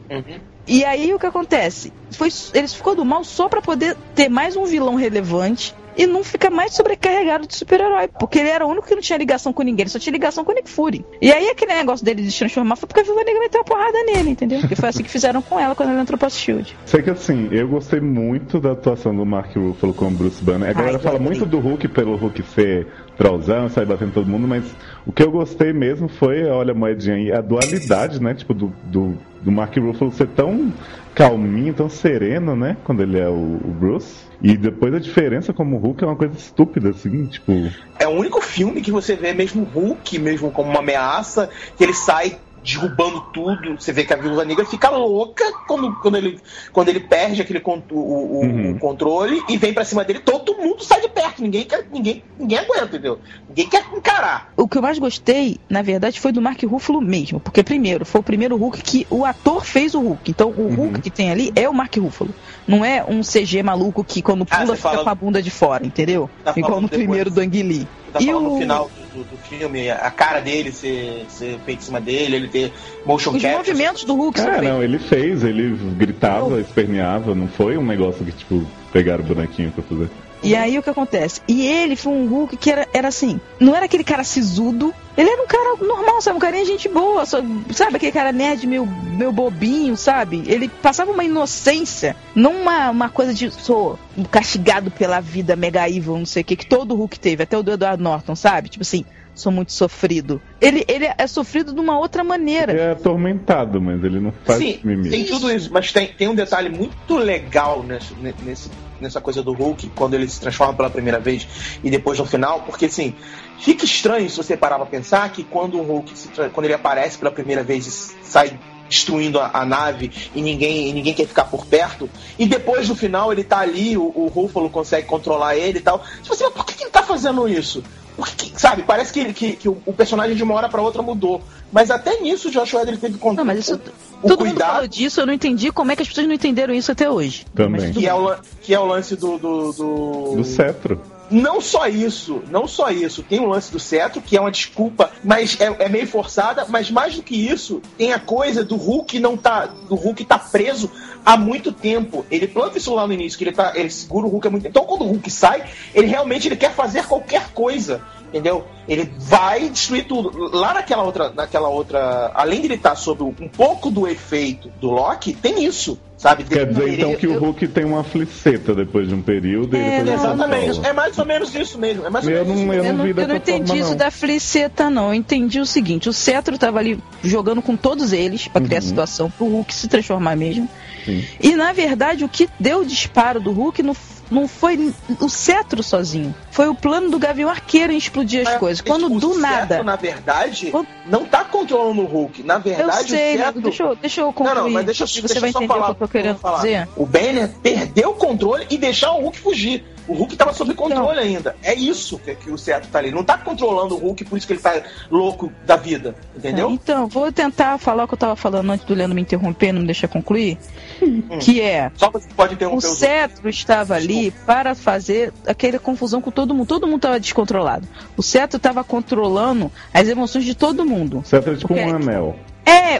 E 0.66 0.84
aí 0.84 1.12
o 1.12 1.18
que 1.18 1.26
acontece? 1.26 1.92
Foi, 2.10 2.28
ele 2.54 2.68
ficou 2.68 2.96
do 2.96 3.04
mal 3.04 3.22
só 3.22 3.48
pra 3.48 3.60
poder 3.60 3.96
ter 4.14 4.30
mais 4.30 4.56
um 4.56 4.64
vilão 4.64 4.94
relevante 4.94 5.74
e 5.96 6.06
não 6.06 6.24
ficar 6.24 6.50
mais 6.50 6.74
sobrecarregado 6.74 7.46
de 7.46 7.56
super-herói. 7.56 8.08
Porque 8.18 8.38
ele 8.38 8.48
era 8.48 8.66
o 8.66 8.70
único 8.70 8.86
que 8.86 8.94
não 8.94 9.02
tinha 9.02 9.18
ligação 9.18 9.52
com 9.52 9.62
ninguém, 9.62 9.84
ele 9.84 9.90
só 9.90 9.98
tinha 9.98 10.12
ligação 10.12 10.44
com 10.44 10.52
o 10.52 10.54
Nick 10.54 10.68
Fury. 10.68 11.04
E 11.20 11.32
aí 11.32 11.48
aquele 11.48 11.74
negócio 11.74 12.04
dele 12.04 12.22
de 12.22 12.30
se 12.30 12.38
transformar 12.38 12.76
foi 12.76 12.86
porque 12.86 13.00
a 13.00 13.04
Viúva 13.04 13.24
Negra 13.24 13.40
meteu 13.40 13.60
a 13.60 13.64
porrada 13.64 13.98
nele, 14.04 14.30
entendeu? 14.30 14.60
Porque 14.60 14.76
foi 14.76 14.88
assim 14.88 15.02
que 15.02 15.10
fizeram 15.10 15.42
com 15.42 15.58
ela 15.58 15.74
quando 15.74 15.90
ela 15.90 16.02
entrou 16.02 16.18
pro 16.18 16.30
Shield. 16.30 16.76
Sei 16.84 17.02
que 17.02 17.10
assim, 17.10 17.48
eu 17.52 17.68
gostei 17.68 18.00
muito 18.00 18.60
da 18.60 18.72
atuação 18.72 19.14
do 19.14 19.24
Mark 19.24 19.54
Ruffalo 19.54 19.94
como 19.94 20.16
Bruce 20.16 20.42
Banner. 20.42 20.70
A 20.70 20.72
galera 20.72 20.96
Ai, 20.96 21.02
fala 21.02 21.18
muito 21.18 21.46
do 21.46 21.58
Hulk 21.58 21.88
pelo 21.88 22.16
Hulk 22.16 22.42
ser 22.54 22.86
trollzão, 23.16 23.68
sair 23.68 23.86
batendo 23.86 24.12
todo 24.12 24.26
mundo, 24.26 24.46
mas 24.48 24.64
o 25.06 25.12
que 25.12 25.22
eu 25.22 25.30
gostei 25.30 25.72
mesmo 25.72 26.08
foi, 26.08 26.44
olha 26.46 26.72
a 26.72 26.74
moedinha 26.74 27.14
aí, 27.16 27.32
a 27.32 27.40
dualidade, 27.40 28.20
né? 28.20 28.34
Tipo, 28.34 28.54
do, 28.54 28.72
do, 28.84 29.16
do 29.40 29.52
Mark 29.52 29.76
Ruffalo 29.76 30.10
ser 30.12 30.28
tão 30.28 30.72
calminho, 31.14 31.72
tão 31.72 31.88
sereno, 31.88 32.56
né? 32.56 32.76
Quando 32.84 33.02
ele 33.02 33.18
é 33.18 33.28
o, 33.28 33.32
o 33.32 33.74
Bruce. 33.78 34.24
E 34.42 34.56
depois 34.56 34.92
a 34.92 34.98
diferença 34.98 35.52
como 35.52 35.78
Hulk 35.78 36.02
é 36.02 36.06
uma 36.06 36.16
coisa 36.16 36.36
estúpida, 36.36 36.90
assim, 36.90 37.26
tipo. 37.26 37.52
É 37.98 38.06
o 38.06 38.10
único 38.10 38.40
filme 38.40 38.82
que 38.82 38.90
você 38.90 39.14
vê 39.14 39.32
mesmo 39.32 39.64
Hulk, 39.64 40.18
mesmo 40.18 40.50
como 40.50 40.70
uma 40.70 40.80
ameaça, 40.80 41.48
que 41.76 41.84
ele 41.84 41.94
sai 41.94 42.38
derrubando 42.64 43.20
tudo. 43.32 43.78
Você 43.78 43.92
vê 43.92 44.04
que 44.04 44.12
a 44.14 44.16
Viúva 44.16 44.44
Negra 44.44 44.64
fica 44.64 44.88
louca 44.90 45.44
quando, 45.68 45.92
quando, 46.00 46.16
ele, 46.16 46.40
quando 46.72 46.88
ele 46.88 47.00
perde 47.00 47.42
aquele 47.42 47.60
con- 47.60 47.82
o, 47.90 47.94
o- 47.98 48.40
Uhum. 48.44 48.70
o 48.72 48.78
controle 48.78 49.42
e 49.48 49.56
vem 49.56 49.72
pra 49.74 49.84
cima 49.84 50.02
dele. 50.04 50.20
Todo 50.20 50.56
mundo 50.56 50.82
sai 50.82 51.00
de 51.00 51.08
perto. 51.08 51.42
Ninguém, 51.42 51.64
quer, 51.64 51.86
ninguém, 51.92 52.22
ninguém 52.38 52.58
aguenta, 52.58 52.84
entendeu? 52.86 53.18
Ninguém 53.48 53.68
quer 53.68 53.84
encarar. 53.94 54.52
O 54.56 54.66
que 54.66 54.78
eu 54.78 54.82
mais 54.82 54.98
gostei, 54.98 55.58
na 55.68 55.82
verdade, 55.82 56.18
foi 56.20 56.32
do 56.32 56.40
Mark 56.40 56.62
Ruffalo 56.62 57.00
mesmo. 57.00 57.38
Porque, 57.38 57.62
primeiro, 57.62 58.04
foi 58.06 58.20
o 58.20 58.24
primeiro 58.24 58.56
Hulk 58.56 58.82
que 58.82 59.06
o 59.10 59.24
ator 59.24 59.64
fez 59.64 59.94
o 59.94 60.00
Hulk. 60.00 60.30
Então, 60.30 60.48
o 60.50 60.62
Uhum. 60.62 60.74
Hulk 60.74 61.00
que 61.02 61.10
tem 61.10 61.30
ali 61.30 61.52
é 61.54 61.68
o 61.68 61.74
Mark 61.74 61.94
Ruffalo. 61.96 62.34
Não 62.66 62.84
é 62.84 63.04
um 63.06 63.20
CG 63.22 63.62
maluco 63.62 64.02
que 64.02 64.22
quando 64.22 64.46
Ah, 64.50 64.56
pula 64.56 64.66
você 64.68 64.76
fica 64.76 64.88
fala- 64.90 65.04
com 65.04 65.10
a 65.10 65.14
bunda 65.14 65.42
de 65.42 65.50
fora, 65.50 65.84
entendeu? 65.86 66.30
Tá 66.42 66.54
Igual 66.56 66.80
no 66.80 66.88
depois. 66.88 67.02
primeiro 67.02 67.30
do 67.30 67.40
Ang 67.40 67.62
Lee. 67.62 67.86
Tá 68.14 68.20
E 68.22 68.26
falando 68.26 68.46
o- 68.46 68.52
no 68.54 68.58
final 68.58 68.90
do, 69.14 69.24
do- 69.24 69.36
filme, 69.44 69.90
a 69.90 70.10
cara 70.10 70.40
dele 70.40 70.72
ser, 70.72 71.26
ser 71.28 71.58
feita 71.64 71.82
em 71.82 71.84
cima 71.84 72.00
dele, 72.00 72.36
ele 72.36 72.48
ter 72.48 72.72
motion 73.04 73.30
Os 73.32 73.42
capture. 73.42 73.56
movimentos 73.72 74.04
do 74.04 74.14
Hulk 74.14 74.40
É, 74.40 74.44
feitos. 74.44 74.62
não, 74.62 74.82
ele 74.82 74.98
fez, 74.98 75.44
ele 75.44 75.76
gritava, 75.96 76.60
esperneava, 76.60 77.34
não 77.34 77.46
foi 77.48 77.76
um 77.76 77.84
negócio 77.84 78.24
que, 78.24 78.32
tipo, 78.32 78.64
pegaram 78.92 79.22
o 79.22 79.26
bonequinho 79.26 79.70
pra 79.72 79.82
fazer. 79.82 80.08
E 80.44 80.54
aí 80.54 80.78
o 80.78 80.82
que 80.82 80.90
acontece? 80.90 81.40
E 81.48 81.66
ele 81.66 81.96
foi 81.96 82.12
um 82.12 82.26
Hulk 82.28 82.56
que 82.56 82.70
era, 82.70 82.86
era 82.92 83.08
assim, 83.08 83.40
não 83.58 83.74
era 83.74 83.86
aquele 83.86 84.04
cara 84.04 84.22
sisudo, 84.22 84.92
ele 85.16 85.30
era 85.30 85.42
um 85.42 85.46
cara 85.46 85.76
normal, 85.82 86.20
sabe? 86.20 86.36
Um 86.36 86.40
carinha 86.40 86.64
gente 86.64 86.88
boa, 86.88 87.24
só- 87.24 87.42
sabe? 87.72 87.96
Aquele 87.96 88.12
cara 88.12 88.30
nerd, 88.32 88.66
meio, 88.66 88.86
meio 88.86 89.32
bobinho, 89.32 89.96
sabe? 89.96 90.42
Ele 90.46 90.68
passava 90.68 91.10
uma 91.12 91.24
inocência, 91.24 92.14
não 92.34 92.52
uma, 92.62 92.90
uma 92.90 93.08
coisa 93.08 93.32
de 93.32 93.50
sou 93.50 93.98
castigado 94.30 94.90
pela 94.90 95.20
vida 95.20 95.56
mega 95.56 95.88
evil, 95.88 96.18
não 96.18 96.26
sei 96.26 96.42
o 96.42 96.44
que, 96.44 96.56
que 96.56 96.66
todo 96.66 96.94
Hulk 96.94 97.18
teve, 97.18 97.42
até 97.42 97.56
o 97.56 97.62
do 97.62 97.72
Edward 97.72 98.02
Norton, 98.02 98.34
sabe? 98.36 98.68
Tipo 98.68 98.82
assim, 98.82 99.04
sou 99.34 99.50
muito 99.50 99.72
sofrido. 99.72 100.40
Ele, 100.60 100.84
ele 100.86 101.08
é 101.16 101.26
sofrido 101.26 101.72
de 101.72 101.80
uma 101.80 101.98
outra 101.98 102.22
maneira. 102.22 102.72
Ele 102.72 102.80
é 102.80 102.90
atormentado, 102.92 103.80
mas 103.80 104.02
ele 104.04 104.20
não 104.20 104.32
faz 104.44 104.58
Sim, 104.58 104.78
mimimi. 104.84 105.10
tem 105.10 105.24
tudo 105.24 105.50
isso, 105.50 105.70
mas 105.72 105.90
tem, 105.92 106.06
tem 106.08 106.28
um 106.28 106.34
detalhe 106.34 106.68
muito 106.68 107.16
legal 107.16 107.82
nesse, 107.82 108.14
nesse- 108.44 108.70
nessa 109.00 109.20
coisa 109.20 109.42
do 109.42 109.52
Hulk, 109.52 109.90
quando 109.94 110.14
ele 110.14 110.28
se 110.28 110.40
transforma 110.40 110.74
pela 110.74 110.90
primeira 110.90 111.18
vez 111.18 111.46
e 111.82 111.90
depois 111.90 112.18
no 112.18 112.24
final, 112.24 112.62
porque 112.62 112.86
assim, 112.86 113.14
fica 113.58 113.84
estranho 113.84 114.28
se 114.28 114.36
você 114.36 114.56
parar 114.56 114.76
pra 114.76 114.86
pensar 114.86 115.30
que 115.32 115.44
quando 115.44 115.78
o 115.78 115.82
Hulk, 115.82 116.18
se 116.18 116.28
quando 116.52 116.64
ele 116.64 116.74
aparece 116.74 117.18
pela 117.18 117.30
primeira 117.30 117.62
vez 117.62 117.86
e 117.86 117.90
sai 118.24 118.58
destruindo 118.88 119.40
a, 119.40 119.50
a 119.52 119.64
nave 119.64 120.10
e 120.34 120.42
ninguém, 120.42 120.88
e 120.88 120.92
ninguém 120.92 121.14
quer 121.14 121.26
ficar 121.26 121.44
por 121.44 121.66
perto, 121.66 122.08
e 122.38 122.46
depois 122.46 122.88
no 122.88 122.94
final 122.94 123.32
ele 123.32 123.42
tá 123.42 123.58
ali, 123.58 123.96
o, 123.96 124.12
o 124.14 124.26
Ruffalo 124.28 124.70
consegue 124.70 125.06
controlar 125.06 125.56
ele 125.56 125.78
e 125.78 125.82
tal. 125.82 126.02
Tipo 126.22 126.34
assim, 126.34 126.44
mas 126.44 126.52
por 126.52 126.66
que, 126.66 126.74
que 126.74 126.84
ele 126.84 126.90
tá 126.90 127.02
fazendo 127.02 127.48
isso? 127.48 127.82
Porque, 128.16 128.52
sabe, 128.56 128.84
parece 128.84 129.12
que, 129.12 129.32
que, 129.32 129.56
que 129.56 129.68
o, 129.68 129.92
personagem 129.92 130.36
de 130.36 130.42
uma 130.42 130.54
hora 130.54 130.68
pra 130.68 130.80
outra 130.80 131.02
mudou. 131.02 131.42
Mas 131.72 131.90
até 131.90 132.20
nisso 132.20 132.48
o 132.48 132.50
Josh 132.50 132.72
Whedon 132.72 132.96
teve 132.96 133.18
controle. 133.18 133.36
Não, 133.36 133.44
mas 133.44 133.58
isso. 133.58 133.80
O 134.24 134.28
Todo 134.28 134.40
mundo 134.44 134.50
cuidado- 134.54 134.72
falou 134.72 134.88
disso, 134.88 135.20
eu 135.20 135.26
não 135.26 135.32
entendi 135.32 135.70
como 135.70 135.92
é 135.92 135.96
que 135.96 136.02
as 136.02 136.08
pessoas 136.08 136.26
não 136.26 136.34
entenderam 136.34 136.72
isso 136.74 136.90
até 136.90 137.08
hoje. 137.10 137.44
Também. 137.54 137.92
Que 137.92 138.06
é, 138.06 138.14
o, 138.14 138.34
que 138.62 138.74
é 138.74 138.78
o 138.80 138.84
lance 138.84 139.14
do, 139.16 139.38
do, 139.38 139.72
do- 139.72 140.36
Do 140.36 140.44
cetro. 140.44 141.00
Não 141.30 141.58
só 141.60 141.88
isso, 141.88 142.42
não 142.50 142.68
só 142.68 142.90
isso. 142.90 143.22
Tem 143.22 143.40
o 143.40 143.46
lance 143.46 143.72
do 143.72 143.80
cetro, 143.80 144.20
que 144.20 144.36
é 144.36 144.40
uma 144.40 144.50
desculpa, 144.50 145.10
mas 145.24 145.58
é, 145.58 145.64
é 145.84 145.88
meio 145.88 146.06
forçada. 146.06 146.66
Mas 146.68 146.90
mais 146.90 147.16
do 147.16 147.22
que 147.22 147.34
isso, 147.34 147.80
tem 147.96 148.12
a 148.12 148.18
coisa 148.18 148.62
do 148.62 148.76
Hulk 148.76 149.18
não 149.20 149.34
tá. 149.36 149.66
Do 149.66 149.94
Hulk 149.94 150.22
tá 150.26 150.38
preso 150.38 150.90
há 151.24 151.34
muito 151.36 151.72
tempo. 151.72 152.26
Ele 152.30 152.46
planta 152.46 152.76
isso 152.76 152.94
lá 152.94 153.06
no 153.06 153.12
início, 153.14 153.38
que 153.38 153.44
ele 153.44 153.52
tá. 153.52 153.72
Ele 153.74 153.88
segura 153.90 154.26
o 154.26 154.28
Hulk 154.30 154.46
há 154.46 154.50
muito 154.50 154.62
tempo. 154.64 154.78
Então 154.78 154.86
quando 154.86 155.02
o 155.02 155.10
Hulk 155.12 155.30
sai, 155.30 155.64
ele 155.94 156.06
realmente 156.06 156.46
ele 156.46 156.56
quer 156.56 156.72
fazer 156.74 157.06
qualquer 157.06 157.48
coisa. 157.54 158.02
Entendeu? 158.34 158.64
Ele 158.88 159.08
vai 159.16 159.68
destruir 159.68 160.06
tudo. 160.08 160.50
Lá 160.56 160.74
naquela 160.74 161.04
outra. 161.04 161.30
Naquela 161.30 161.68
outra. 161.68 162.32
Além 162.34 162.60
de 162.60 162.66
ele 162.66 162.74
estar 162.74 162.96
sob 162.96 163.22
um 163.22 163.32
pouco 163.48 163.92
do 163.92 164.08
efeito 164.08 164.68
do 164.80 164.90
Loki, 164.90 165.32
tem 165.34 165.64
isso. 165.64 165.96
Sabe? 166.18 166.42
Quer 166.42 166.66
dizer 166.66 166.82
Ele- 166.82 166.96
então 166.96 167.14
que 167.16 167.26
o 167.28 167.38
Hulk 167.38 167.68
tem 167.68 167.84
uma 167.84 168.02
fliceta 168.02 168.74
depois 168.74 169.06
de 169.08 169.14
um 169.14 169.22
período 169.22 169.76
e 169.76 169.80
É, 169.80 170.00
Exatamente. 170.00 170.84
É 170.84 170.92
mais 170.92 171.16
ou 171.16 171.24
menos 171.24 171.54
isso 171.54 171.78
mesmo. 171.78 172.06
É 172.06 172.10
mais 172.10 172.24
ou 172.26 172.32
Eu 172.32 172.44
menos 172.44 172.48
não- 172.48 172.54
isso 172.56 172.64
eu 172.64 172.68
mesmo. 172.82 172.88
Eu 172.88 172.94
não, 172.96 173.04
vi 173.14 173.20
eu 173.20 173.28
não 173.28 173.36
entendi 173.36 173.66
forma, 173.68 173.80
isso 173.82 173.90
não. 173.90 173.96
da 173.98 174.10
fliceta, 174.10 174.90
não. 174.90 175.08
Eu 175.08 175.14
entendi 175.14 175.60
o 175.60 175.66
seguinte: 175.66 176.08
o 176.08 176.12
Cetro 176.12 176.58
tava 176.58 176.80
ali 176.80 176.98
jogando 177.22 177.62
com 177.62 177.76
todos 177.76 178.12
eles 178.12 178.48
pra 178.48 178.60
criar 178.60 178.78
a 178.78 178.82
situação 178.82 179.30
pro 179.30 179.46
Hulk 179.46 179.72
se 179.72 179.86
transformar 179.86 180.34
mesmo. 180.34 180.68
Sim. 181.04 181.24
E 181.40 181.54
na 181.54 181.72
verdade, 181.72 182.24
o 182.24 182.28
que 182.28 182.48
deu 182.58 182.80
o 182.80 182.84
disparo 182.86 183.38
do 183.38 183.52
Hulk 183.52 183.82
não, 183.82 183.94
não 184.30 184.46
foi 184.48 184.92
o 185.20 185.28
Cetro 185.28 185.82
sozinho. 185.82 186.34
Foi 186.50 186.68
o 186.68 186.74
plano 186.74 187.10
do 187.10 187.18
Gavião 187.18 187.48
Arqueiro 187.50 187.92
em 187.92 187.96
explodir 187.96 188.40
as 188.40 188.48
Mas 188.50 188.58
coisas. 188.58 188.80
Quando 188.80 189.06
o 189.06 189.18
do 189.20 189.28
Cetro, 189.34 189.40
nada. 189.40 189.82
na 189.82 189.96
verdade, 189.96 190.70
Quando- 190.70 190.88
não 191.06 191.24
tá 191.24 191.44
controlando 191.44 192.02
o 192.02 192.06
Hulk. 192.06 192.42
Na 192.42 192.54
Eu 192.54 192.60
verdade, 192.60 193.08
sei, 193.10 193.34
o 193.34 193.38
Cetro... 193.38 193.60
deixa, 193.60 193.82
eu- 193.82 193.96
deixa 193.96 194.20
eu 194.20 194.32
concluir. 194.32 194.54
Não, 194.56 194.64
não, 194.64 194.70
mas 194.70 194.84
deixa, 194.86 195.06
você 195.06 195.20
deixa 195.20 195.40
vai 195.40 195.48
eu 195.48 195.52
só 195.52 195.58
entender 195.58 195.74
falar, 195.74 195.90
o 195.90 195.94
que 195.94 196.02
eu 196.02 196.08
tô 196.08 196.12
querendo 196.12 196.38
falar. 196.38 196.56
dizer. 196.58 196.88
O 196.96 197.06
Banner 197.06 197.48
perdeu 197.62 198.10
o 198.10 198.14
controle 198.14 198.66
e 198.70 198.76
deixar 198.78 199.12
o 199.12 199.20
Hulk 199.22 199.38
fugir. 199.38 199.84
O 200.06 200.12
Hulk 200.12 200.36
tava 200.36 200.52
sob 200.52 200.72
Então. 200.72 200.88
controle 200.88 201.18
ainda. 201.18 201.56
É 201.62 201.74
isso 201.74 202.18
que, 202.18 202.34
que 202.34 202.50
o 202.50 202.58
Cetro 202.58 202.88
tá 202.90 202.98
ali. 202.98 203.08
Ele 203.08 203.16
não 203.16 203.24
tá 203.24 203.38
controlando 203.38 203.94
o 203.94 203.98
Hulk, 203.98 204.24
por 204.24 204.36
isso 204.36 204.46
que 204.46 204.52
ele 204.52 204.60
tá 204.60 204.82
louco 205.10 205.52
da 205.66 205.76
vida. 205.76 206.14
Entendeu? 206.36 206.70
Então, 206.70 207.06
vou 207.06 207.30
tentar 207.32 207.78
falar 207.78 208.04
o 208.04 208.08
que 208.08 208.14
eu 208.14 208.18
tava 208.18 208.36
falando 208.36 208.70
antes 208.70 208.84
do 208.84 208.94
Leandro 208.94 209.14
me 209.14 209.22
interromper, 209.22 209.72
não 209.72 209.80
me 209.80 209.86
deixar 209.86 210.08
concluir. 210.08 210.58
Hum. 211.02 211.22
Que 211.40 211.60
é. 211.60 211.90
Só 211.96 212.10
você 212.10 212.28
pode 212.36 212.54
O 212.54 212.56
interromper 212.56 212.86
os 212.86 212.98
cetro 212.98 213.48
estava 213.48 213.94
ali 213.94 214.30
para 214.30 214.74
fazer 214.74 215.32
aquela 215.46 215.78
confusão 215.78 216.20
com 216.20 216.30
todo 216.30 216.54
mundo. 216.54 216.66
Todo 216.66 216.86
mundo 216.86 216.96
estava 216.96 217.20
descontrolado. 217.20 217.86
O 218.16 218.22
cetro 218.22 218.56
estava 218.56 218.84
controlando 218.84 219.70
as 219.92 220.08
emoções 220.08 220.44
de 220.44 220.54
todo 220.54 220.84
mundo. 220.84 221.18
O 221.18 221.24
cetro 221.24 221.52
é 221.52 221.56
tipo 221.56 221.74
um 221.74 221.94
anel. 221.94 222.36
É, 222.50 222.53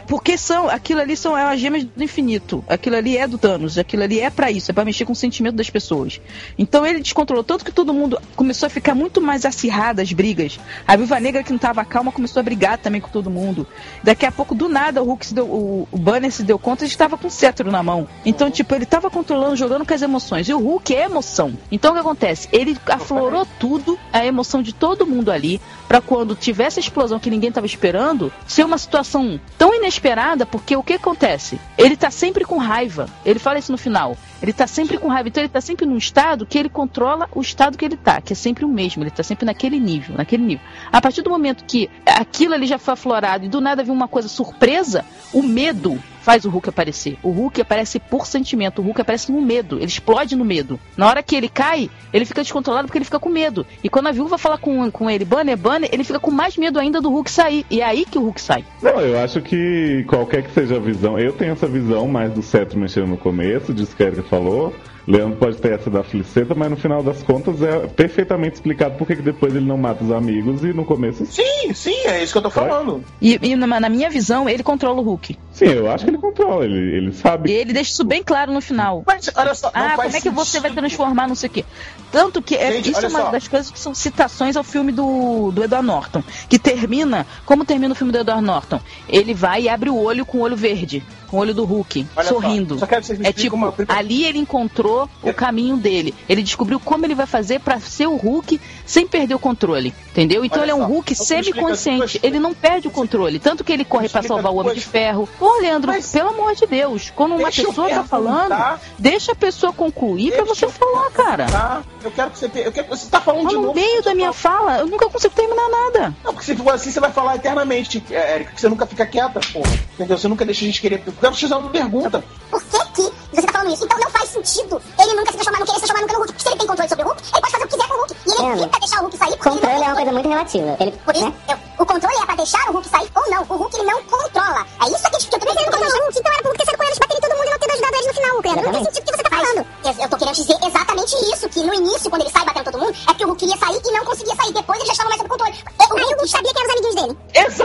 porque 0.07 0.37
são, 0.37 0.69
aquilo 0.69 1.01
ali 1.01 1.17
são 1.17 1.37
é 1.37 1.43
as 1.43 1.59
gemas 1.59 1.83
do 1.83 2.03
infinito. 2.03 2.63
Aquilo 2.67 2.95
ali 2.95 3.17
é 3.17 3.27
do 3.27 3.37
Thanos, 3.37 3.77
aquilo 3.77 4.03
ali 4.03 4.19
é 4.19 4.29
pra 4.29 4.51
isso, 4.51 4.71
é 4.71 4.73
pra 4.73 4.85
mexer 4.85 5.05
com 5.05 5.13
o 5.13 5.15
sentimento 5.15 5.55
das 5.55 5.69
pessoas. 5.69 6.21
Então 6.57 6.85
ele 6.85 6.99
descontrolou 6.99 7.43
tanto 7.43 7.65
que 7.65 7.71
todo 7.71 7.93
mundo 7.93 8.19
começou 8.35 8.67
a 8.67 8.69
ficar 8.69 8.95
muito 8.95 9.21
mais 9.21 9.45
acirrada 9.45 10.01
as 10.01 10.11
brigas. 10.11 10.59
A 10.87 10.95
Viúva 10.95 11.19
Negra 11.19 11.43
que 11.43 11.51
não 11.51 11.59
tava 11.59 11.83
calma 11.83 12.11
começou 12.11 12.39
a 12.39 12.43
brigar 12.43 12.77
também 12.77 13.01
com 13.01 13.09
todo 13.09 13.29
mundo. 13.29 13.67
Daqui 14.03 14.25
a 14.25 14.31
pouco 14.31 14.53
do 14.53 14.69
nada 14.69 15.01
o 15.01 15.05
Hulk 15.05 15.25
se 15.25 15.33
deu, 15.33 15.45
o, 15.45 15.87
o 15.91 15.97
Banner 15.97 16.31
se 16.31 16.43
deu 16.43 16.59
conta 16.59 16.85
de 16.85 16.91
estava 16.91 17.17
com 17.17 17.27
o 17.27 17.31
cetro 17.31 17.71
na 17.71 17.83
mão. 17.83 18.07
Então, 18.25 18.49
tipo, 18.49 18.73
ele 18.73 18.85
tava 18.85 19.09
controlando, 19.09 19.55
jogando 19.55 19.85
com 19.85 19.93
as 19.93 20.01
emoções. 20.01 20.47
E 20.47 20.53
o 20.53 20.59
Hulk 20.59 20.95
é 20.95 21.05
emoção. 21.05 21.53
Então 21.71 21.91
o 21.91 21.93
que 21.93 21.99
acontece? 21.99 22.47
Ele 22.51 22.77
aflorou 22.85 23.45
tudo, 23.59 23.97
a 24.13 24.25
emoção 24.25 24.61
de 24.61 24.73
todo 24.73 25.05
mundo 25.05 25.31
ali, 25.31 25.59
pra 25.87 26.01
quando 26.01 26.35
tivesse 26.35 26.79
a 26.79 26.81
explosão 26.81 27.19
que 27.19 27.29
ninguém 27.29 27.51
tava 27.51 27.65
esperando, 27.65 28.31
ser 28.47 28.63
uma 28.63 28.77
situação 28.77 29.39
tão 29.57 29.73
inesperada, 29.73 30.45
porque 30.45 30.75
o 30.75 30.83
que 30.83 30.93
acontece? 30.93 31.59
Ele 31.77 31.95
tá 31.95 32.11
sempre 32.11 32.45
com 32.45 32.57
raiva. 32.57 33.07
Ele 33.25 33.39
fala 33.39 33.59
isso 33.59 33.71
no 33.71 33.77
final. 33.77 34.17
Ele 34.41 34.53
tá 34.53 34.67
sempre 34.67 34.97
com 34.97 35.07
raiva. 35.07 35.29
Então 35.29 35.41
ele 35.41 35.49
tá 35.49 35.61
sempre 35.61 35.85
num 35.85 35.97
estado 35.97 36.45
que 36.45 36.57
ele 36.57 36.69
controla 36.69 37.29
o 37.33 37.41
estado 37.41 37.77
que 37.77 37.85
ele 37.85 37.97
tá, 37.97 38.21
que 38.21 38.33
é 38.33 38.35
sempre 38.35 38.65
o 38.65 38.69
mesmo. 38.69 39.03
Ele 39.03 39.11
tá 39.11 39.23
sempre 39.23 39.45
naquele 39.45 39.79
nível, 39.79 40.15
naquele 40.15 40.43
nível. 40.43 40.65
A 40.91 41.01
partir 41.01 41.21
do 41.21 41.29
momento 41.29 41.63
que 41.65 41.89
aquilo 42.05 42.53
ali 42.53 42.67
já 42.67 42.77
foi 42.77 42.93
aflorado 42.93 43.45
e 43.45 43.49
do 43.49 43.61
nada 43.61 43.83
viu 43.83 43.93
uma 43.93 44.07
coisa 44.07 44.27
surpresa, 44.27 45.05
o 45.33 45.41
medo 45.41 46.01
faz 46.25 46.43
o 46.43 46.49
Hulk 46.49 46.69
aparecer. 46.69 47.19
O 47.21 47.29
Hulk 47.29 47.61
aparece 47.61 47.99
por 47.99 48.25
sentimento, 48.25 48.81
o 48.81 48.85
Hulk 48.85 48.99
aparece 48.99 49.31
no 49.31 49.39
medo, 49.39 49.77
ele 49.77 49.85
explode 49.85 50.35
no 50.35 50.43
medo. 50.43 50.79
Na 50.97 51.07
hora 51.07 51.21
que 51.21 51.35
ele 51.35 51.47
cai, 51.47 51.87
ele 52.11 52.25
fica 52.25 52.41
descontrolado 52.41 52.87
porque 52.87 52.97
ele 52.97 53.05
fica 53.05 53.19
com 53.19 53.29
medo. 53.29 53.63
E 53.83 53.89
quando 53.89 54.07
a 54.07 54.11
viúva 54.11 54.35
fala 54.35 54.57
com, 54.57 54.89
com 54.89 55.07
ele, 55.07 55.23
Banner, 55.23 55.55
Banner, 55.55 55.87
ele 55.93 56.03
fica 56.03 56.19
com 56.19 56.31
mais 56.31 56.57
medo 56.57 56.79
ainda 56.79 56.99
do 56.99 57.11
Hulk 57.11 57.29
sair. 57.29 57.63
E 57.69 57.79
é 57.79 57.85
aí 57.85 58.05
que 58.05 58.17
o 58.17 58.21
Hulk 58.21 58.41
sai. 58.41 58.65
Não, 58.81 58.99
eu 58.99 59.19
acho 59.19 59.39
que 59.39 60.03
qualquer 60.07 60.41
que 60.41 60.51
seja 60.51 60.77
a 60.77 60.79
visão, 60.79 61.19
eu 61.19 61.31
tenho 61.31 61.51
essa 61.51 61.67
visão 61.67 62.07
mais 62.07 62.33
do 62.33 62.41
cetro 62.41 62.79
mexendo 62.79 63.05
no 63.05 63.17
começo, 63.17 63.71
disso 63.71 63.95
que 63.95 64.01
a 64.01 64.07
Erika 64.07 64.23
falou. 64.23 64.73
Leandro 65.07 65.37
pode 65.37 65.57
ter 65.57 65.73
essa 65.73 65.89
da 65.89 66.03
fliceta, 66.03 66.55
mas 66.55 66.69
no 66.69 66.75
final 66.77 67.03
das 67.03 67.21
contas 67.21 67.61
é 67.61 67.85
perfeitamente 67.87 68.55
explicado 68.55 68.95
por 68.97 69.05
que 69.05 69.15
depois 69.15 69.55
ele 69.55 69.65
não 69.65 69.77
mata 69.77 70.03
os 70.03 70.11
amigos 70.11 70.63
e 70.63 70.73
no 70.73 70.83
começo. 70.83 71.25
Sim, 71.27 71.73
sim, 71.73 71.95
é 72.05 72.23
isso 72.23 72.31
que 72.33 72.37
eu 72.39 72.41
tô 72.41 72.49
falando. 72.49 73.03
E, 73.21 73.37
e 73.41 73.55
na, 73.55 73.79
na 73.79 73.89
minha 73.89 74.09
visão, 74.09 74.49
ele 74.49 74.63
controla 74.63 74.99
o 74.99 75.03
Hulk. 75.03 75.37
Sim, 75.51 75.65
eu 75.65 75.89
acho 75.91 76.03
que 76.05 76.09
ele 76.09 76.17
controla, 76.17 76.65
ele, 76.65 76.97
ele 76.97 77.09
E 77.09 77.13
sabe. 77.13 77.51
ele 77.51 77.71
deixa 77.71 77.91
isso 77.91 78.03
bem 78.03 78.23
claro 78.23 78.51
no 78.51 78.61
final. 78.61 79.03
Mas 79.05 79.29
olha 79.35 79.53
só, 79.53 79.71
não 79.73 79.81
Ah, 79.81 79.89
faz 79.95 80.05
como 80.11 80.17
é 80.17 80.21
que 80.21 80.29
você 80.29 80.59
vai 80.59 80.71
sentido. 80.71 80.79
transformar, 80.87 81.27
não 81.27 81.35
sei 81.35 81.49
o 81.49 81.53
quê. 81.53 81.65
Tanto 82.11 82.41
que 82.41 82.55
é, 82.55 82.71
Gente, 82.73 82.91
isso 82.91 83.05
é 83.05 83.09
uma 83.09 83.21
só. 83.25 83.31
das 83.31 83.47
coisas 83.47 83.69
que 83.71 83.79
são 83.79 83.93
citações 83.93 84.55
ao 84.57 84.63
filme 84.63 84.91
do, 84.91 85.51
do 85.51 85.63
Edward 85.63 85.85
Norton. 85.85 86.23
Que 86.49 86.57
termina. 86.57 87.27
Como 87.45 87.63
termina 87.63 87.93
o 87.93 87.95
filme 87.95 88.11
do 88.11 88.19
Edward 88.19 88.43
Norton? 88.43 88.79
Ele 89.07 89.33
vai 89.33 89.63
e 89.63 89.69
abre 89.69 89.89
o 89.89 89.97
olho 89.97 90.25
com 90.25 90.39
o 90.39 90.41
olho 90.41 90.55
verde. 90.55 91.03
Com 91.27 91.37
o 91.37 91.39
olho 91.39 91.53
do 91.55 91.65
Hulk, 91.65 92.05
Olha 92.15 92.27
só, 92.27 92.33
sorrindo. 92.35 92.77
só 92.77 92.85
quero 92.85 93.01
que 93.01 93.07
vocês 93.07 93.17
me 93.19 93.27
é 93.27 93.33
tipo, 93.33 93.55
uma 93.55 93.73
ali 93.89 94.25
ele 94.25 94.37
encontrou 94.37 94.94
o 95.21 95.33
caminho 95.33 95.77
dele. 95.77 96.13
Ele 96.27 96.41
descobriu 96.43 96.79
como 96.79 97.05
ele 97.05 97.15
vai 97.15 97.25
fazer 97.25 97.59
pra 97.59 97.79
ser 97.79 98.07
o 98.07 98.15
Hulk 98.15 98.59
sem 98.85 99.07
perder 99.07 99.35
o 99.35 99.39
controle. 99.39 99.93
Entendeu? 100.11 100.45
Então 100.45 100.59
Olha 100.61 100.65
ele 100.65 100.71
é 100.71 100.75
um 100.75 100.79
só, 100.81 100.85
Hulk 100.87 101.15
semi-consciente. 101.15 102.19
Ele 102.23 102.39
não 102.39 102.53
perde 102.53 102.87
o 102.87 102.91
controle. 102.91 103.39
Tanto 103.39 103.63
que 103.63 103.71
ele 103.71 103.83
corre 103.83 104.07
pra 104.09 104.21
explica 104.21 104.27
salvar 104.41 104.51
o 104.53 104.57
Homem 104.57 104.73
de 104.75 104.81
Ferro. 104.81 105.27
Ô, 105.39 105.59
Leandro, 105.61 105.91
Mas- 105.91 106.11
pelo 106.11 106.29
amor 106.29 106.55
de 106.55 106.65
Deus, 106.65 107.11
quando 107.15 107.35
uma 107.35 107.51
pessoa 107.51 107.89
tá 107.89 108.03
falando, 108.03 108.55
deixa 108.97 109.31
a 109.33 109.35
pessoa 109.35 109.73
concluir 109.73 110.31
pra 110.33 110.43
Deixa 110.45 110.67
você 110.67 110.69
falar, 110.69 111.09
cara. 111.11 111.45
Tá? 111.47 111.81
Eu 112.03 112.11
quero 112.11 112.31
que 112.31 112.39
você. 112.39 112.51
Eu 112.55 112.71
quero, 112.71 112.87
você 112.87 113.09
tá 113.09 113.19
falando 113.19 113.43
Mas 113.43 113.49
de 113.51 113.55
no 113.55 113.61
novo. 113.63 113.73
meio 113.75 114.01
da 114.03 114.13
minha 114.13 114.31
fala, 114.31 114.79
eu 114.79 114.87
nunca 114.87 115.09
consigo 115.09 115.33
terminar 115.33 115.67
nada. 115.69 116.15
Não, 116.23 116.33
porque 116.33 116.45
se 116.45 116.55
for 116.55 116.73
assim, 116.73 116.91
você 116.91 116.99
vai 116.99 117.11
falar 117.11 117.35
eternamente, 117.35 118.03
é, 118.11 118.35
Érica, 118.35 118.51
que 118.53 118.61
você 118.61 118.69
nunca 118.69 118.85
fica 118.85 119.05
quieta, 119.05 119.39
porra. 119.51 119.71
Entendeu? 119.95 120.17
Você 120.17 120.27
nunca 120.27 120.45
deixa 120.45 120.63
a 120.63 120.67
gente 120.67 120.81
querer. 120.81 121.01
Eu 121.05 121.13
quero 121.19 121.33
te 121.35 121.41
fazer 121.41 121.55
uma 121.55 121.69
pergunta. 121.69 122.23
Por 122.49 122.61
que 122.63 122.85
que 122.93 123.01
você 123.31 123.41
tá 123.41 123.51
falando 123.51 123.73
isso? 123.73 123.85
Então 123.85 123.97
não 123.99 124.09
faz 124.11 124.29
sentido 124.29 124.81
ele 124.99 125.13
nunca 125.13 125.31
se 125.31 125.37
transformar, 125.37 125.59
não 125.59 125.65
querer 125.65 125.79
se 125.79 125.85
transformar 125.85 126.01
nunca 126.01 126.13
no 126.13 126.19
Hulk. 126.19 126.41
Se 126.41 126.47
ele 126.49 126.57
tem 126.57 126.67
controle 126.67 126.89
sobre 126.89 127.03
o 127.03 127.07
Hulk, 127.07 127.21
ele 127.25 127.41
pode 127.41 127.51
fazer 127.51 127.63
o 127.63 127.67
que 127.67 127.73
quiser 127.75 127.87
com 127.87 127.93
o 127.93 127.97
Hulk. 127.97 128.15
E 128.25 128.31
ele 128.31 128.45
É, 128.45 128.65
tenta 128.65 128.79
deixar 128.79 128.97
o 128.97 129.01
Hulk 129.03 129.17
sair 129.17 129.35
porque 129.37 129.49
ele 129.49 129.55
não 129.55 129.61
Controle 129.65 129.83
é 129.83 129.87
uma 129.87 129.95
coisa 129.95 130.11
muito 130.11 130.29
relativa. 130.29 130.77
Ele, 130.79 130.91
Por 131.05 131.15
isso, 131.15 131.25
né? 131.25 131.33
eu- 131.49 131.57
o 131.83 131.85
controle 131.85 132.15
é 132.21 132.25
pra 132.25 132.35
deixar 132.35 132.69
o 132.69 132.71
Hulk 132.73 132.87
sair 132.89 133.09
ou 133.15 133.29
não. 133.31 133.41
O 133.41 133.55
Hulk 133.55 133.75
ele 133.77 133.85
não 133.91 134.03
controla. 134.03 134.61
É 134.81 134.85
isso 134.85 135.07
aqui 135.07 135.17
que 135.27 135.35
eu 135.35 135.39
tô 135.39 135.45
Mas 135.45 135.55
ele 135.55 135.65
não 135.65 135.71
controla 135.71 135.95
o 135.95 136.03
Hulk, 136.05 136.19
então 136.19 136.31
era 136.33 136.41
pro 136.41 136.49
Hulk 136.51 136.57
ter 136.59 136.65
saído 136.65 136.77
com 136.77 136.83
eles, 136.85 136.99
bater 136.99 137.17
em 137.17 137.21
todo 137.21 137.35
mundo 137.35 137.45
e 137.45 137.51
não 137.51 137.59
ter 137.59 137.71
ajudado 137.71 137.95
eles 137.95 138.07
no 138.07 138.13
final, 138.13 138.41
Pedro. 138.41 138.61
Não 138.65 138.71
tem 138.73 138.83
sentido 138.85 139.03
o 139.03 139.05
que 139.05 139.17
você 139.17 139.23
tá 139.23 139.29
falando. 139.35 139.65
Eu, 139.85 139.93
eu 140.03 140.09
tô 140.09 140.17
querendo 140.17 140.35
dizer 140.35 140.57
exatamente 140.65 141.15
isso, 141.33 141.49
que 141.49 141.63
no 141.63 141.73
início, 141.73 142.09
quando 142.09 142.21
ele 142.23 142.31
sai 142.31 142.45
batendo 142.45 142.65
todo 142.65 142.79
mundo, 142.79 142.91
é 142.95 143.05
porque 143.07 143.23
o 143.25 143.27
Hulk 143.27 143.39
queria 143.45 143.57
sair 143.57 143.79
e 143.85 143.91
não 143.91 144.05
conseguia 144.05 144.35
sair. 144.35 144.53
Depois 144.53 144.77
ele 144.79 144.87
já 144.87 144.93
estava 144.93 145.09
mais 145.09 145.21
sob 145.21 145.29
controle. 145.29 145.55
O 145.85 145.95
Hulk 146.15 146.27
sabia 146.29 146.53
que 146.53 146.59
eram 146.59 146.67
os 146.67 146.73
amiguinhos 146.73 146.95
dele. 146.95 147.17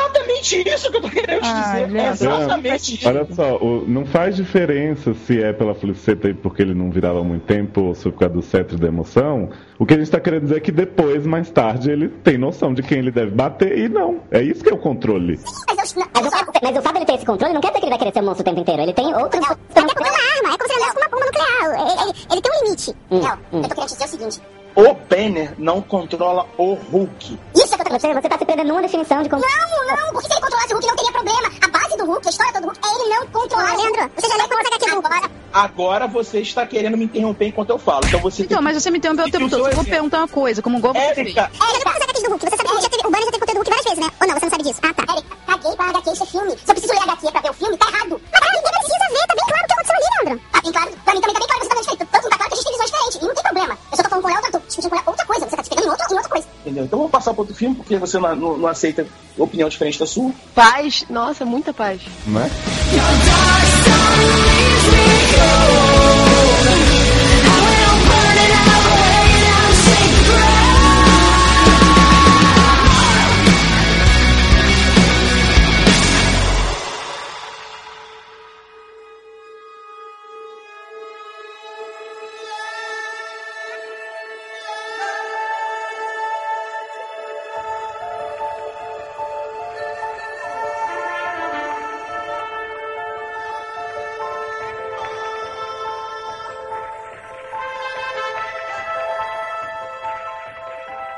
Exatamente 0.05 0.69
isso 0.69 0.91
que 0.91 0.97
eu 0.97 1.03
tô 1.03 1.11
querendo 1.11 1.41
te 1.41 1.49
Ah, 1.49 1.73
dizer. 1.87 2.17
só. 2.17 2.25
Exatamente 2.37 2.95
isso. 2.95 3.09
Olha 3.09 3.27
só, 3.35 3.57
o- 3.57 3.85
não 3.89 4.07
faz 4.07 4.37
diferença 4.37 5.15
se 5.27 5.43
é 5.43 5.53
pela 5.53 5.75
Feliceta 5.75 6.29
e 6.29 6.35
porque 6.35 6.63
ele 6.63 6.75
não 6.75 6.91
virava 6.91 7.10
há 7.19 7.25
muito 7.25 7.45
tempo 7.45 7.81
ou 7.83 7.95
se 7.95 8.05
por 8.11 8.19
causa 8.21 8.35
do 8.35 8.43
cetro 8.43 8.79
da 8.79 8.87
emoção. 8.87 9.51
O 9.79 9.85
que 9.85 9.95
a 9.95 9.99
gente 9.99 10.11
tá 10.11 10.21
querendo 10.21 10.43
dizer 10.45 10.57
é 10.59 10.61
que 10.61 10.71
depois, 10.71 11.27
mais 11.27 11.51
tarde, 11.51 11.91
ele 11.91 12.09
tem 12.09 12.39
noção 12.39 12.73
de 12.73 12.83
quem 12.83 12.99
ele 12.99 13.11
deve 13.11 13.31
bater 13.33 13.77
e 13.79 13.89
não. 13.89 14.21
É 14.31 14.41
isso 14.43 14.63
que 14.63 14.71
é 14.71 14.75
o 14.75 14.79
controle. 14.79 15.39
Mas, 15.77 15.97
eu, 15.97 16.05
Mas 16.15 16.27
o, 16.27 16.31
fato, 16.31 16.53
mas 16.63 16.77
o 16.77 16.83
fato 16.83 16.93
de 16.93 16.99
ele 16.99 17.07
ter 17.07 17.15
esse 17.15 17.27
controle 17.27 17.53
não 17.55 17.61
quer 17.61 17.69
dizer 17.69 17.81
que 17.81 17.85
ele 17.87 17.91
vai 17.91 17.99
querer 17.99 18.13
ser 18.13 18.21
um 18.21 18.25
monstro 18.27 18.43
o 18.43 18.45
tempo 18.45 18.61
inteiro. 18.61 18.83
Ele 18.83 18.93
tem 18.93 19.15
outros. 19.15 19.41
Não, 19.41 19.51
até 19.51 19.81
porque 19.83 20.09
é 20.09 20.11
uma 20.11 20.19
arma, 20.37 20.55
é 20.55 20.59
como 20.59 20.69
se 20.69 20.75
ele 20.75 20.83
andasse 20.83 20.95
com 20.95 21.01
uma 21.01 21.09
bomba 21.09 21.27
nuclear. 21.27 21.81
Ele, 21.81 22.03
ele- 22.03 22.27
ele 22.33 22.41
tem 22.43 22.53
um 22.53 22.65
limite. 22.65 22.91
Hum, 23.11 23.21
não, 23.21 23.33
hum. 23.59 23.63
eu 23.63 23.69
tô 23.69 23.75
querendo 23.75 23.89
te 23.89 23.93
dizer 23.95 24.05
o 24.05 24.09
seguinte. 24.09 24.41
O 24.77 24.95
Banner 25.11 25.53
não 25.59 25.83
controla 25.83 26.47
o 26.57 26.75
Hulk. 26.75 27.39
Isso 27.57 27.65
é 27.65 27.69
que 27.69 27.75
eu 27.75 27.79
tô 27.79 27.85
querendo 27.85 28.01
Você, 28.01 28.15
você 28.15 28.29
tá 28.29 28.39
se 28.39 28.45
prendendo 28.45 28.69
numa 28.69 28.83
definição 28.83 29.21
de 29.23 29.29
como. 29.29 29.43
Não, 29.43 29.97
não, 29.97 30.13
porque 30.13 30.29
se 30.29 30.33
ele 30.35 30.41
controlasse 30.43 30.73
o 30.73 30.77
Hulk 30.77 30.87
não 30.87 30.97
teria 30.97 31.13
problema. 31.13 31.51
Do 32.01 32.07
Hulk, 32.07 32.27
a 32.27 32.31
história 32.31 32.53
toda 32.53 32.67
do 32.67 32.73
Hulk, 32.73 32.81
é 32.83 33.05
ele 33.05 33.15
não 33.15 33.27
controlar. 33.27 33.77
Leandro, 33.77 34.11
você 34.17 34.29
já 34.29 34.35
leu 34.37 34.45
as 34.45 34.67
HQ 34.67 34.87
do 34.91 34.95
Hulk. 34.95 35.07
Agora, 35.07 35.31
Agora 35.53 36.07
você 36.07 36.41
está 36.41 36.67
querendo 36.67 36.97
me 36.97 37.05
interromper 37.05 37.47
enquanto 37.47 37.71
eu 37.71 37.79
falo. 37.79 38.01
Então 38.07 38.21
você 38.21 38.43
Então, 38.43 38.59
tem 38.59 38.65
mas 38.65 38.81
você 38.83 38.91
me 38.91 38.99
interrompeu 38.99 39.27
o 39.27 39.31
tempo 39.31 39.51
todo. 39.51 39.67
Eu 39.67 39.73
vou 39.75 39.83
esse- 39.83 39.91
perguntar 39.91 40.19
uma 40.19 40.29
coisa, 40.29 40.63
como 40.63 40.79
você 40.81 40.99
fez. 41.15 41.19
Érica, 41.19 41.51
é, 41.53 41.59
todas 41.59 41.97
as 41.97 42.03
HQs 42.03 42.23
do 42.23 42.31
Hulk. 42.31 42.45
Você 42.51 42.57
sabe 42.57 42.69
que 42.69 42.83
já 42.83 42.89
teve, 42.89 43.07
o 43.07 43.11
Banner 43.11 43.25
já 43.25 43.31
teve 43.33 43.41
conteúdo 43.41 43.53
do 43.53 43.59
Hulk 43.59 43.71
várias 43.71 43.85
vezes, 43.85 43.99
né? 43.99 44.13
Ou 44.21 44.27
não, 44.29 44.35
você 44.35 44.45
não 44.47 44.51
sabe 44.51 44.63
disso? 44.65 44.81
Ah, 44.83 44.95
tá. 44.95 45.13
Eric, 45.13 45.29
caguei 45.47 45.77
pra 45.77 45.85
HQ, 45.91 46.11
é 46.11 46.27
filme. 46.27 46.51
Se 46.51 46.57
eu 46.71 46.75
preciso 46.75 46.93
ler 46.95 47.03
HQ 47.03 47.33
pra 47.33 47.41
ver 47.41 47.51
o 47.51 47.55
filme, 47.55 47.77
tá 47.77 47.89
errado. 47.89 48.21
Mas 48.33 48.41
ninguém 48.53 48.73
precisa 48.73 49.07
ver, 49.11 49.27
tá 49.27 49.35
bem 49.35 49.45
claro 49.49 49.65
o 49.65 49.67
que 49.67 49.73
aconteceu 49.73 49.95
ali, 49.97 50.05
Leandro. 50.25 50.50
Tá 50.61 50.63
bem 50.63 50.73
claro. 50.73 50.91
Pra 51.05 51.15
mim 51.15 51.21
também 51.21 51.35
tá 51.35 51.41
bem 51.41 51.49
claro 51.49 51.61
que 51.61 51.67
você 51.67 51.69
tá 51.69 51.75
vendo 51.75 51.81
diferente. 51.83 52.11
Tanto 52.11 52.23
não 52.25 52.31
tá 52.31 52.37
claro 52.37 52.51
que 52.51 52.55
a 52.55 52.57
gente 52.57 52.65
tem 52.65 52.73
visões 52.73 52.91
diferentes. 52.91 53.17
E 53.17 53.25
não 53.27 53.35
tem 53.35 53.43
problema. 53.43 53.79
Eu 53.91 53.97
só 53.97 54.03
tô 54.03 54.09
falando 54.11 54.23
com 54.23 54.31
ela, 54.31 54.47
eu 54.47 54.53
tô 54.53 54.59
discutindo 54.61 54.91
com 54.91 54.97
ela 54.97 55.05
outra 55.07 55.27
coisa. 55.27 55.45
Você 55.49 55.57
tá 55.57 55.63
discutindo 55.63 55.87
em 55.87 55.91
outra, 55.91 56.07
em 56.11 56.15
outra 56.15 56.29
coisa. 56.31 56.47
entendeu? 56.61 56.85
Então 56.85 56.99
vamos 56.99 57.13
passar 57.13 57.33
para 57.33 57.41
outro 57.41 57.55
filme, 57.57 57.75
porque 57.77 57.97
você 57.99 58.19
não, 58.19 58.37
não- 58.37 58.59
não 58.59 58.69
aceita 58.69 59.07
opinião 59.39 59.69
diferente 59.69 59.99
da 59.99 60.07
sua. 60.07 60.31
Paz, 60.55 61.05
nossa, 61.09 61.45
muita 61.45 61.73
paz. 61.73 62.01
Né? 62.27 62.51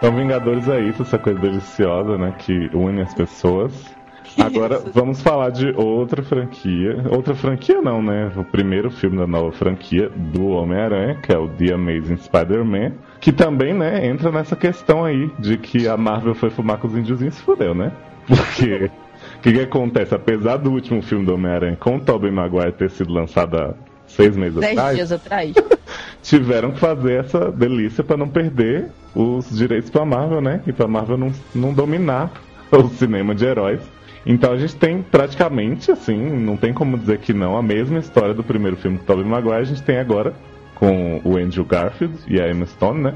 Então, 0.03 0.17
Vingadores 0.17 0.67
é 0.67 0.81
isso, 0.81 1.03
essa 1.03 1.17
coisa 1.17 1.39
deliciosa, 1.39 2.19
né? 2.19 2.35
Que 2.37 2.69
une 2.75 3.03
as 3.03 3.15
pessoas. 3.15 3.95
Agora 4.37 4.81
vamos 4.93 5.23
falar 5.23 5.51
de 5.51 5.71
outra 5.77 6.25
franquia. 6.25 7.05
Outra 7.09 7.37
franquia 7.37 7.81
não, 7.81 8.03
né? 8.03 8.33
O 8.35 8.43
primeiro 8.43 8.91
filme 8.91 9.17
da 9.17 9.29
nova 9.29 9.53
franquia 9.53 10.11
do 10.11 10.49
Homem-Aranha, 10.49 11.21
que 11.23 11.33
é 11.33 11.39
o 11.39 11.47
The 11.49 11.75
Amazing 11.75 12.17
Spider-Man, 12.17 12.95
que 13.21 13.31
também, 13.31 13.73
né, 13.73 14.05
entra 14.05 14.33
nessa 14.33 14.57
questão 14.57 15.05
aí 15.05 15.31
de 15.39 15.57
que 15.57 15.87
a 15.87 15.97
Marvel 15.97 16.35
foi 16.35 16.51
fumar 16.51 16.79
com 16.79 16.89
os 16.89 16.97
índiozinhos 16.97 17.35
e 17.35 17.37
se 17.37 17.45
fudeu, 17.45 17.73
né? 17.73 17.93
Porque 18.27 18.91
o 19.37 19.39
que, 19.41 19.53
que 19.53 19.61
acontece? 19.61 20.13
Apesar 20.13 20.57
do 20.57 20.73
último 20.73 21.01
filme 21.01 21.25
do 21.25 21.35
Homem-Aranha 21.35 21.77
com 21.77 21.95
o 21.95 22.01
Tobey 22.01 22.33
Maguire 22.33 22.73
ter 22.73 22.91
sido 22.91 23.13
lançado 23.13 23.57
há 23.57 23.75
seis 24.15 24.37
meses 24.37 24.59
Dez 24.59 24.79
atrás, 24.79 24.97
dias 24.97 25.13
atrás. 25.13 25.55
tiveram 26.23 26.71
que 26.73 26.79
fazer 26.79 27.25
essa 27.25 27.51
delícia 27.51 28.05
pra 28.05 28.17
não 28.17 28.29
perder 28.29 28.87
os 29.15 29.51
direitos 29.51 29.91
pra 29.91 30.05
Marvel, 30.05 30.41
né? 30.41 30.63
E 30.67 30.73
pra 30.73 30.87
Marvel 30.87 31.19
não, 31.19 31.33
não 31.55 31.73
dominar 31.73 32.33
o 32.71 32.89
cinema 32.89 33.35
de 33.35 33.45
heróis. 33.45 33.81
Então 34.25 34.53
a 34.53 34.57
gente 34.57 34.77
tem 34.77 35.03
praticamente, 35.03 35.91
assim, 35.91 36.17
não 36.17 36.57
tem 36.57 36.73
como 36.73 36.97
dizer 36.97 37.19
que 37.19 37.33
não, 37.33 37.57
a 37.57 37.63
mesma 37.63 37.99
história 37.99 38.33
do 38.33 38.45
primeiro 38.45 38.77
filme 38.77 38.99
com 38.99 39.05
Tobey 39.05 39.25
Maguire 39.25 39.57
a 39.57 39.65
gente 39.65 39.83
tem 39.83 39.99
agora 39.99 40.33
com 40.77 41.21
o 41.25 41.37
Andrew 41.37 41.65
Garfield 41.65 42.15
e 42.29 42.41
a 42.41 42.49
Emma 42.49 42.67
Stone, 42.67 43.03
né? 43.03 43.15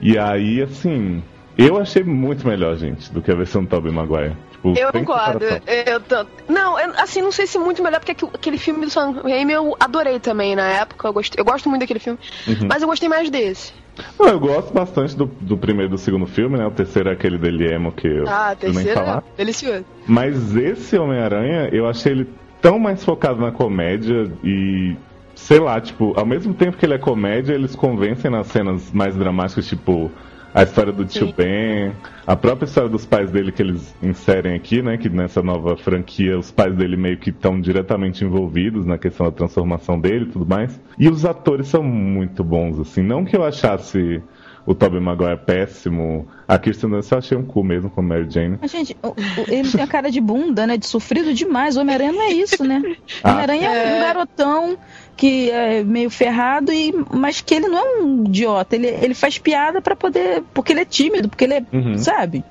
E 0.00 0.18
aí, 0.18 0.62
assim, 0.62 1.22
eu 1.56 1.78
achei 1.78 2.02
muito 2.02 2.46
melhor, 2.46 2.76
gente, 2.76 3.12
do 3.12 3.22
que 3.22 3.30
a 3.30 3.34
versão 3.34 3.64
do 3.64 3.68
Tobey 3.68 3.92
Maguire. 3.92 4.32
Tipo, 4.74 4.86
Eu 4.86 4.92
concordo. 4.92 5.44
Eu 5.86 6.00
tô- 6.00 6.26
Não, 6.48 6.78
eu- 6.78 6.92
assim, 6.98 7.20
não 7.22 7.32
sei 7.32 7.46
se 7.46 7.58
muito 7.58 7.82
melhor, 7.82 7.98
porque 8.00 8.12
aqu- 8.12 8.30
aquele 8.34 8.58
filme 8.58 8.84
do 8.86 8.90
Sam 8.90 9.20
Raimi 9.22 9.52
eu 9.52 9.76
adorei 9.80 10.18
também 10.20 10.54
na 10.56 10.66
época. 10.68 11.08
Eu, 11.08 11.12
gostei, 11.12 11.40
eu 11.40 11.44
gosto 11.44 11.68
muito 11.68 11.80
daquele 11.80 12.00
filme. 12.00 12.18
Uhum. 12.46 12.68
Mas 12.68 12.82
eu 12.82 12.88
gostei 12.88 13.08
mais 13.08 13.28
desse. 13.30 13.72
Não, 14.20 14.28
eu 14.28 14.38
gosto 14.40 14.72
bastante 14.74 15.16
do, 15.16 15.24
do 15.26 15.56
primeiro 15.56 15.90
e 15.90 15.94
do 15.94 15.98
segundo 15.98 16.26
filme, 16.26 16.58
né? 16.58 16.66
O 16.66 16.70
terceiro 16.70 17.08
é 17.08 17.12
aquele 17.12 17.38
dele 17.38 17.72
emo 17.72 17.90
que 17.92 18.06
eu 18.06 18.24
Ah, 18.28 18.54
eu 18.60 18.68
nem 18.68 18.74
terceiro 18.84 19.00
falar. 19.00 19.24
é 19.32 19.36
delicioso. 19.38 19.84
Mas 20.06 20.54
esse 20.54 20.98
Homem-Aranha, 20.98 21.68
eu 21.72 21.86
achei 21.88 22.12
ele 22.12 22.28
tão 22.60 22.78
mais 22.78 23.04
focado 23.04 23.40
na 23.40 23.50
comédia 23.52 24.30
e. 24.44 24.94
Sei 25.34 25.60
lá, 25.60 25.78
tipo, 25.80 26.14
ao 26.18 26.24
mesmo 26.24 26.54
tempo 26.54 26.78
que 26.78 26.86
ele 26.86 26.94
é 26.94 26.98
comédia, 26.98 27.52
eles 27.52 27.76
convencem 27.76 28.30
nas 28.30 28.46
cenas 28.46 28.90
mais 28.90 29.14
dramáticas, 29.14 29.66
tipo, 29.66 30.10
a 30.56 30.62
história 30.62 30.90
do 30.90 31.04
tio 31.04 31.26
Sim. 31.26 31.34
Ben, 31.36 31.92
a 32.26 32.34
própria 32.34 32.64
história 32.64 32.88
dos 32.88 33.04
pais 33.04 33.30
dele 33.30 33.52
que 33.52 33.60
eles 33.60 33.94
inserem 34.02 34.54
aqui, 34.54 34.80
né? 34.80 34.96
Que 34.96 35.10
nessa 35.10 35.42
nova 35.42 35.76
franquia 35.76 36.38
os 36.38 36.50
pais 36.50 36.74
dele 36.74 36.96
meio 36.96 37.18
que 37.18 37.28
estão 37.28 37.60
diretamente 37.60 38.24
envolvidos 38.24 38.86
na 38.86 38.96
questão 38.96 39.26
da 39.26 39.32
transformação 39.32 40.00
dele 40.00 40.24
e 40.24 40.28
tudo 40.28 40.46
mais. 40.46 40.80
E 40.98 41.10
os 41.10 41.26
atores 41.26 41.68
são 41.68 41.82
muito 41.82 42.42
bons, 42.42 42.80
assim. 42.80 43.02
Não 43.02 43.22
que 43.22 43.36
eu 43.36 43.44
achasse 43.44 44.22
o 44.66 44.74
Tobey 44.74 45.00
Maguire 45.00 45.36
péssimo, 45.38 46.26
a 46.48 46.58
Kirsten 46.58 46.90
Dunst 46.90 47.12
eu 47.12 47.18
achei 47.18 47.38
um 47.38 47.44
cu 47.44 47.62
mesmo 47.62 47.88
com 47.88 48.02
Mary 48.02 48.26
Jane. 48.28 48.58
Mas, 48.60 48.70
gente, 48.70 48.96
o- 49.02 49.08
o- 49.08 49.14
ele 49.48 49.70
tem 49.70 49.80
a 49.82 49.86
cara 49.86 50.10
de 50.10 50.20
bunda, 50.20 50.66
né? 50.66 50.76
De 50.76 50.86
sofrido 50.86 51.32
demais. 51.32 51.76
O 51.76 51.80
Homem-Aranha 51.80 52.12
não 52.12 52.22
é 52.22 52.30
isso, 52.32 52.64
né? 52.64 52.82
O 52.84 52.96
Ah. 53.22 53.30
Homem-Aranha 53.32 53.68
é 53.70 53.96
um 53.96 54.00
garotão 54.00 54.76
que 55.16 55.50
é 55.50 55.82
meio 55.84 56.10
ferrado, 56.10 56.72
e, 56.72 56.92
mas 57.14 57.40
que 57.40 57.54
ele 57.54 57.68
não 57.68 57.78
é 57.78 58.02
um 58.02 58.24
idiota. 58.24 58.74
Ele, 58.76 58.88
ele 58.88 59.14
faz 59.14 59.38
piada 59.38 59.80
pra 59.80 59.94
poder. 59.96 60.42
Porque 60.52 60.72
ele 60.72 60.80
é 60.80 60.84
tímido, 60.84 61.28
porque 61.28 61.44
ele 61.44 61.54
é. 61.54 61.62
Uhum. 61.72 61.96
Sabe? 61.96 62.44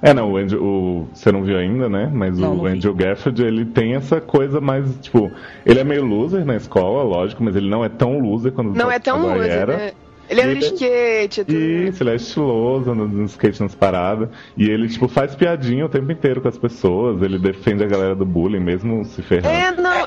É, 0.00 0.14
não, 0.14 0.32
o, 0.32 0.36
Andrew, 0.36 0.62
o 0.62 1.08
você 1.12 1.32
não 1.32 1.42
viu 1.42 1.58
ainda, 1.58 1.88
né? 1.88 2.08
Mas 2.12 2.38
Não, 2.38 2.52
o 2.52 2.56
não 2.56 2.64
vi. 2.64 2.70
Andrew 2.70 2.94
Garfield, 2.94 3.42
ele 3.42 3.64
tem 3.64 3.94
essa 3.96 4.20
coisa 4.20 4.60
mais, 4.60 4.84
tipo, 5.00 5.28
ele 5.66 5.80
é 5.80 5.84
meio 5.84 6.04
loser 6.04 6.44
na 6.44 6.54
escola, 6.54 7.02
lógico, 7.02 7.42
mas 7.42 7.56
ele 7.56 7.68
não 7.68 7.84
é 7.84 7.88
tão 7.88 8.16
loser 8.20 8.52
quando 8.52 8.74
Não 8.76 8.90
é 8.90 8.98
tão 9.00 9.20
loser, 9.20 9.50
era. 9.50 9.76
né? 9.76 9.92
Ele 10.28 10.40
é 10.40 10.46
no 10.46 10.58
skate, 10.58 11.40
é 11.40 11.44
tudo. 11.44 11.56
Isso, 11.56 12.02
ele 12.02 12.10
é 12.10 12.16
estiloso 12.16 12.94
no, 12.94 13.08
no 13.08 13.24
skate 13.24 13.60
nas 13.62 13.74
paradas. 13.74 14.28
E 14.56 14.68
ele, 14.68 14.88
tipo, 14.88 15.08
faz 15.08 15.34
piadinha 15.34 15.86
o 15.86 15.88
tempo 15.88 16.10
inteiro 16.12 16.40
com 16.40 16.48
as 16.48 16.58
pessoas. 16.58 17.22
Ele 17.22 17.38
defende 17.38 17.82
a 17.84 17.86
galera 17.86 18.14
do 18.14 18.24
bullying, 18.24 18.60
mesmo 18.60 19.04
se 19.04 19.22
ferrando. 19.22 19.48
É, 19.48 19.70
não, 19.72 20.06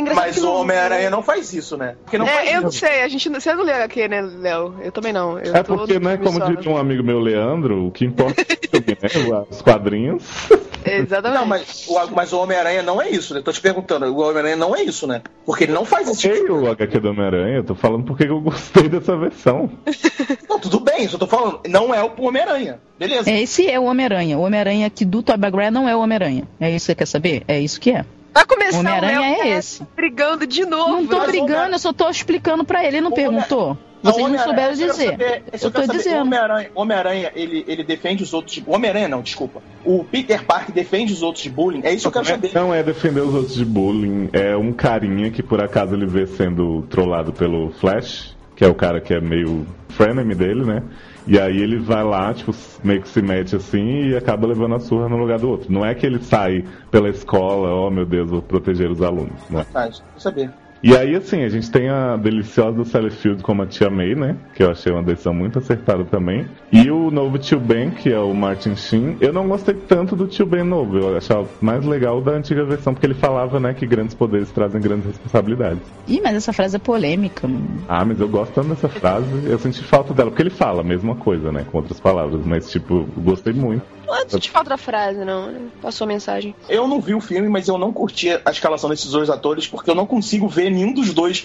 engraçado. 0.00 0.24
Mas 0.26 0.34
que 0.36 0.40
o 0.40 0.44
não- 0.44 0.54
Homem-Aranha 0.60 1.10
não 1.10 1.22
faz 1.22 1.52
isso, 1.52 1.76
né? 1.76 1.96
Porque 2.04 2.18
não 2.18 2.26
faz 2.26 2.48
É, 2.48 2.56
eu 2.56 2.62
não 2.62 2.68
isso. 2.70 2.78
sei, 2.78 3.02
a 3.02 3.08
gente 3.08 3.28
não, 3.30 3.40
você 3.40 3.54
não 3.54 3.64
lê 3.64 3.72
aqui, 3.72 4.08
né, 4.08 4.20
Léo? 4.22 4.74
Eu 4.82 4.92
também 4.92 5.12
não. 5.12 5.38
Eu 5.38 5.54
É 5.54 5.62
porque, 5.62 5.98
né, 5.98 6.16
como 6.16 6.38
só. 6.38 6.46
diz 6.50 6.66
um 6.66 6.76
amigo 6.76 7.02
meu, 7.02 7.20
Leandro, 7.20 7.86
o 7.86 7.90
que 7.90 8.04
importa 8.04 8.40
é 8.42 8.44
né? 8.44 9.44
Os 9.50 9.62
quadrinhos. 9.62 10.24
Exatamente. 10.84 11.38
Não, 11.40 11.46
mas 11.46 11.86
o, 11.86 12.06
mas 12.14 12.32
o 12.32 12.38
Homem-Aranha 12.40 12.82
não 12.82 13.02
é 13.02 13.10
isso, 13.10 13.34
né? 13.34 13.42
Tô 13.42 13.52
te 13.52 13.60
perguntando, 13.60 14.06
o 14.06 14.18
Homem-Aranha 14.20 14.56
não 14.56 14.74
é 14.74 14.82
isso, 14.82 15.06
né? 15.06 15.20
Porque 15.44 15.64
ele 15.64 15.72
não 15.72 15.84
faz 15.84 16.08
esse 16.08 16.20
tipo 16.22 16.34
Ok, 16.34 16.44
de 16.46 16.50
o 16.52 16.70
HQ 16.70 17.00
do 17.00 17.10
Homem-Aranha, 17.10 17.56
eu 17.58 17.64
tô 17.64 17.74
falando 17.74 18.04
porque 18.04 18.24
eu 18.24 18.40
gostei 18.40 18.88
dessa 18.88 19.16
versão. 19.16 19.70
Não, 20.48 20.58
tudo 20.58 20.80
bem, 20.80 21.06
só 21.06 21.16
tô 21.18 21.26
falando. 21.26 21.60
Não 21.68 21.94
é 21.94 22.02
o 22.02 22.10
Homem-Aranha. 22.22 22.80
Beleza. 22.98 23.30
Esse 23.30 23.70
é 23.70 23.78
o 23.78 23.84
Homem-Aranha. 23.84 24.36
O 24.38 24.42
Homem-Aranha 24.42 24.86
aqui 24.86 25.04
do 25.04 25.22
Tobey 25.22 25.50
Maguire 25.50 25.70
não 25.70 25.88
é 25.88 25.94
o 25.94 26.00
Homem-Aranha. 26.00 26.44
É 26.58 26.68
isso 26.70 26.86
que 26.86 26.92
você 26.92 26.94
quer 26.94 27.06
saber? 27.06 27.44
É 27.46 27.60
isso 27.60 27.78
que 27.80 27.90
é. 27.92 28.04
Vai 28.32 28.44
começar 28.44 28.76
O 28.76 28.80
Homem-Aranha 28.80 29.18
o 29.18 29.22
Léo 29.22 29.32
é 29.34 29.38
tá 29.38 29.46
esse. 29.48 29.82
brigando 29.96 30.46
de 30.46 30.64
novo. 30.64 30.90
Não 30.92 31.06
tô 31.06 31.20
brigando, 31.26 31.52
Homem- 31.54 31.72
eu 31.72 31.78
só 31.78 31.92
tô 31.92 32.08
explicando 32.08 32.64
pra 32.64 32.80
ele. 32.84 32.96
Ele 32.98 33.00
não 33.00 33.12
Homem- 33.12 33.24
perguntou. 33.26 33.76
Vocês 34.02 34.28
não 34.32 34.38
souberam 34.38 34.72
dizer. 34.72 35.10
saber, 35.10 35.42
Eu 35.52 35.70
tô 35.70 35.80
saber. 35.82 35.92
Dizendo. 35.98 36.20
Homem-Aranha, 36.22 36.70
o 36.74 36.80
Homem-Aranha, 36.80 37.32
ele, 37.34 37.64
ele 37.68 37.84
defende 37.84 38.22
os 38.22 38.32
outros 38.32 38.54
de. 38.54 38.64
Homem-Aranha 38.66 39.08
não, 39.08 39.20
desculpa. 39.20 39.60
O 39.84 40.04
Peter 40.04 40.42
Parker 40.44 40.74
defende 40.74 41.12
os 41.12 41.22
outros 41.22 41.42
de 41.42 41.50
bullying. 41.50 41.80
É 41.84 41.92
isso 41.92 42.02
que 42.10 42.16
eu 42.18 42.22
quero 42.22 42.26
saber. 42.34 42.50
Não 42.54 42.72
é 42.72 42.82
defender 42.82 43.20
os 43.20 43.34
outros 43.34 43.54
de 43.54 43.64
bullying, 43.64 44.30
é 44.32 44.56
um 44.56 44.72
carinha 44.72 45.30
que 45.30 45.42
por 45.42 45.62
acaso 45.62 45.94
ele 45.94 46.06
vê 46.06 46.26
sendo 46.26 46.80
trollado 46.88 47.30
pelo 47.34 47.72
Flash, 47.72 48.34
que 48.56 48.64
é 48.64 48.68
o 48.68 48.74
cara 48.74 49.02
que 49.02 49.12
é 49.12 49.20
meio 49.20 49.66
frenemy 49.90 50.34
dele, 50.34 50.64
né? 50.64 50.82
E 51.30 51.38
aí 51.38 51.58
ele 51.58 51.78
vai 51.78 52.02
lá, 52.02 52.34
tipo, 52.34 52.52
meio 52.82 53.02
que 53.02 53.08
se 53.08 53.22
mete 53.22 53.54
assim 53.54 54.08
e 54.08 54.16
acaba 54.16 54.48
levando 54.48 54.74
a 54.74 54.80
surra 54.80 55.08
no 55.08 55.16
lugar 55.16 55.38
do 55.38 55.48
outro. 55.48 55.72
Não 55.72 55.86
é 55.86 55.94
que 55.94 56.04
ele 56.04 56.20
sai 56.20 56.64
pela 56.90 57.08
escola, 57.08 57.72
oh 57.72 57.88
meu 57.88 58.04
Deus, 58.04 58.28
vou 58.28 58.42
proteger 58.42 58.90
os 58.90 59.00
alunos. 59.00 59.48
Não 59.48 59.60
é. 59.60 59.66
Mas, 59.72 60.00
quero 60.00 60.20
saber. 60.20 60.50
E 60.82 60.96
aí, 60.96 61.14
assim, 61.14 61.42
a 61.42 61.48
gente 61.48 61.70
tem 61.70 61.90
a 61.90 62.16
deliciosa 62.16 62.84
Sally 62.84 63.10
Field 63.10 63.42
como 63.42 63.62
a 63.62 63.66
Tia 63.66 63.90
May, 63.90 64.14
né? 64.14 64.36
Que 64.54 64.62
eu 64.62 64.70
achei 64.70 64.90
uma 64.90 65.02
decisão 65.02 65.34
muito 65.34 65.58
acertada 65.58 66.04
também. 66.04 66.46
E 66.72 66.90
o 66.90 67.10
novo 67.10 67.38
Tio 67.38 67.60
Ben, 67.60 67.90
que 67.90 68.10
é 68.10 68.18
o 68.18 68.32
Martin 68.32 68.74
Sheen. 68.74 69.16
Eu 69.20 69.30
não 69.32 69.46
gostei 69.46 69.74
tanto 69.74 70.16
do 70.16 70.26
Tio 70.26 70.46
Ben 70.46 70.64
novo. 70.64 70.96
Eu 70.96 71.16
achava 71.18 71.46
mais 71.60 71.84
legal 71.84 72.22
da 72.22 72.32
antiga 72.32 72.64
versão, 72.64 72.94
porque 72.94 73.06
ele 73.06 73.14
falava, 73.14 73.60
né, 73.60 73.74
que 73.74 73.86
grandes 73.86 74.14
poderes 74.14 74.50
trazem 74.50 74.80
grandes 74.80 75.06
responsabilidades. 75.06 75.82
Ih, 76.08 76.20
mas 76.22 76.34
essa 76.34 76.52
frase 76.52 76.76
é 76.76 76.78
polêmica. 76.78 77.46
mano. 77.46 77.66
Ah, 77.86 78.04
mas 78.04 78.18
eu 78.18 78.28
gosto 78.28 78.54
tanto 78.54 78.68
dessa 78.68 78.88
frase. 78.88 79.26
Eu 79.46 79.58
senti 79.58 79.82
falta 79.84 80.14
dela, 80.14 80.30
porque 80.30 80.42
ele 80.42 80.50
fala 80.50 80.80
a 80.80 80.84
mesma 80.84 81.14
coisa, 81.14 81.52
né? 81.52 81.66
Com 81.70 81.76
outras 81.78 82.00
palavras. 82.00 82.44
Mas, 82.46 82.70
tipo, 82.70 83.06
gostei 83.18 83.52
muito. 83.52 83.82
Não 84.10 84.38
de 84.38 84.50
falta 84.50 84.70
da 84.70 84.76
frase, 84.76 85.24
não. 85.24 85.70
Passou 85.80 86.04
a 86.04 86.08
mensagem. 86.08 86.54
Eu 86.68 86.86
não 86.88 87.00
vi 87.00 87.14
o 87.14 87.20
filme, 87.20 87.48
mas 87.48 87.68
eu 87.68 87.78
não 87.78 87.92
curti 87.92 88.28
a 88.44 88.50
escalação 88.50 88.90
desses 88.90 89.10
dois 89.10 89.30
atores, 89.30 89.66
porque 89.66 89.90
eu 89.90 89.94
não 89.94 90.06
consigo 90.06 90.48
ver 90.48 90.70
nenhum 90.70 90.92
dos 90.92 91.14
dois 91.14 91.44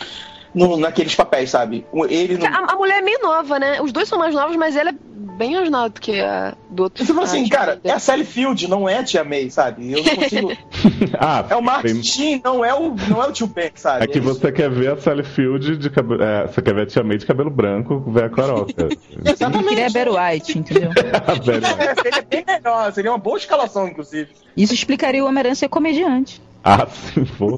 no- 0.56 0.78
naqueles 0.78 1.14
papéis, 1.14 1.50
sabe? 1.52 1.86
Ele 2.10 2.38
no... 2.38 2.46
A, 2.46 2.74
a 2.74 2.76
mulher 2.76 3.00
é 3.00 3.02
meio 3.02 3.20
nova, 3.22 3.60
né? 3.60 3.82
Os 3.82 3.92
dois 3.92 4.08
são 4.08 4.18
mais 4.18 4.34
novos, 4.34 4.56
mas 4.56 4.76
ela 4.76 4.90
é 4.90 4.96
bem 5.38 5.54
mais 5.54 5.70
nova 5.70 5.90
do 5.90 6.00
que 6.00 6.20
a 6.22 6.56
do 6.70 6.84
outro. 6.84 7.06
Tipo 7.06 7.20
assim, 7.22 7.46
Ah, 7.46 7.50
cara, 7.50 7.80
é 7.84 7.92
a 7.92 8.00
Sally 8.00 8.24
Field, 8.24 8.68
não 8.70 8.88
é 8.88 9.00
a 9.00 9.04
Tia 9.04 9.24
May, 9.24 9.50
sabe? 9.50 9.92
Eu 9.92 10.04
não 10.04 10.16
consigo. 10.16 10.52
ah, 11.20 11.46
É 11.50 11.56
o 11.56 11.62
Martin 11.62 12.02
Sheen, 12.02 12.42
não 12.44 12.64
é 12.64 12.74
o, 12.74 12.96
não 13.10 13.22
é 13.22 13.28
o 13.28 13.32
tio 13.34 13.48
Ben, 13.48 13.72
sabe? 13.76 14.06
É 14.06 14.08
que 14.08 14.20
você 14.20 14.52
quer 14.52 14.70
ver 14.70 14.92
a 14.94 14.98
Sally 14.98 15.24
Field 15.24 15.78
de 15.78 15.90
cabelo. 15.90 16.24
É, 16.24 16.48
você 16.48 16.62
quer 16.62 16.74
ver 16.74 16.82
a 16.84 16.86
Tia 16.86 17.04
May 17.04 17.18
de 17.18 17.26
cabelo 17.26 17.50
branco, 17.50 18.00
ver 18.08 18.24
a 18.26 18.30
Coroca. 18.30 18.72
Eu 18.88 19.64
queria 19.68 19.90
Barry 19.90 20.10
White, 20.36 20.58
entendeu? 20.58 20.90
Velha. 21.44 21.68
É, 21.80 21.96
seria 22.02 22.22
bem 22.30 22.44
melhor, 22.48 22.94
seria 22.94 23.12
uma 23.12 23.18
boa 23.18 23.38
escalação, 23.38 23.88
inclusive. 23.88 24.30
Isso 24.56 24.74
explicaria 24.74 25.24
o 25.24 25.28
Homem-Aranha 25.28 25.56
ser 25.56 25.68
comediante. 25.68 26.42
Ah, 26.66 26.86
sim, 26.90 27.24
pô. 27.38 27.56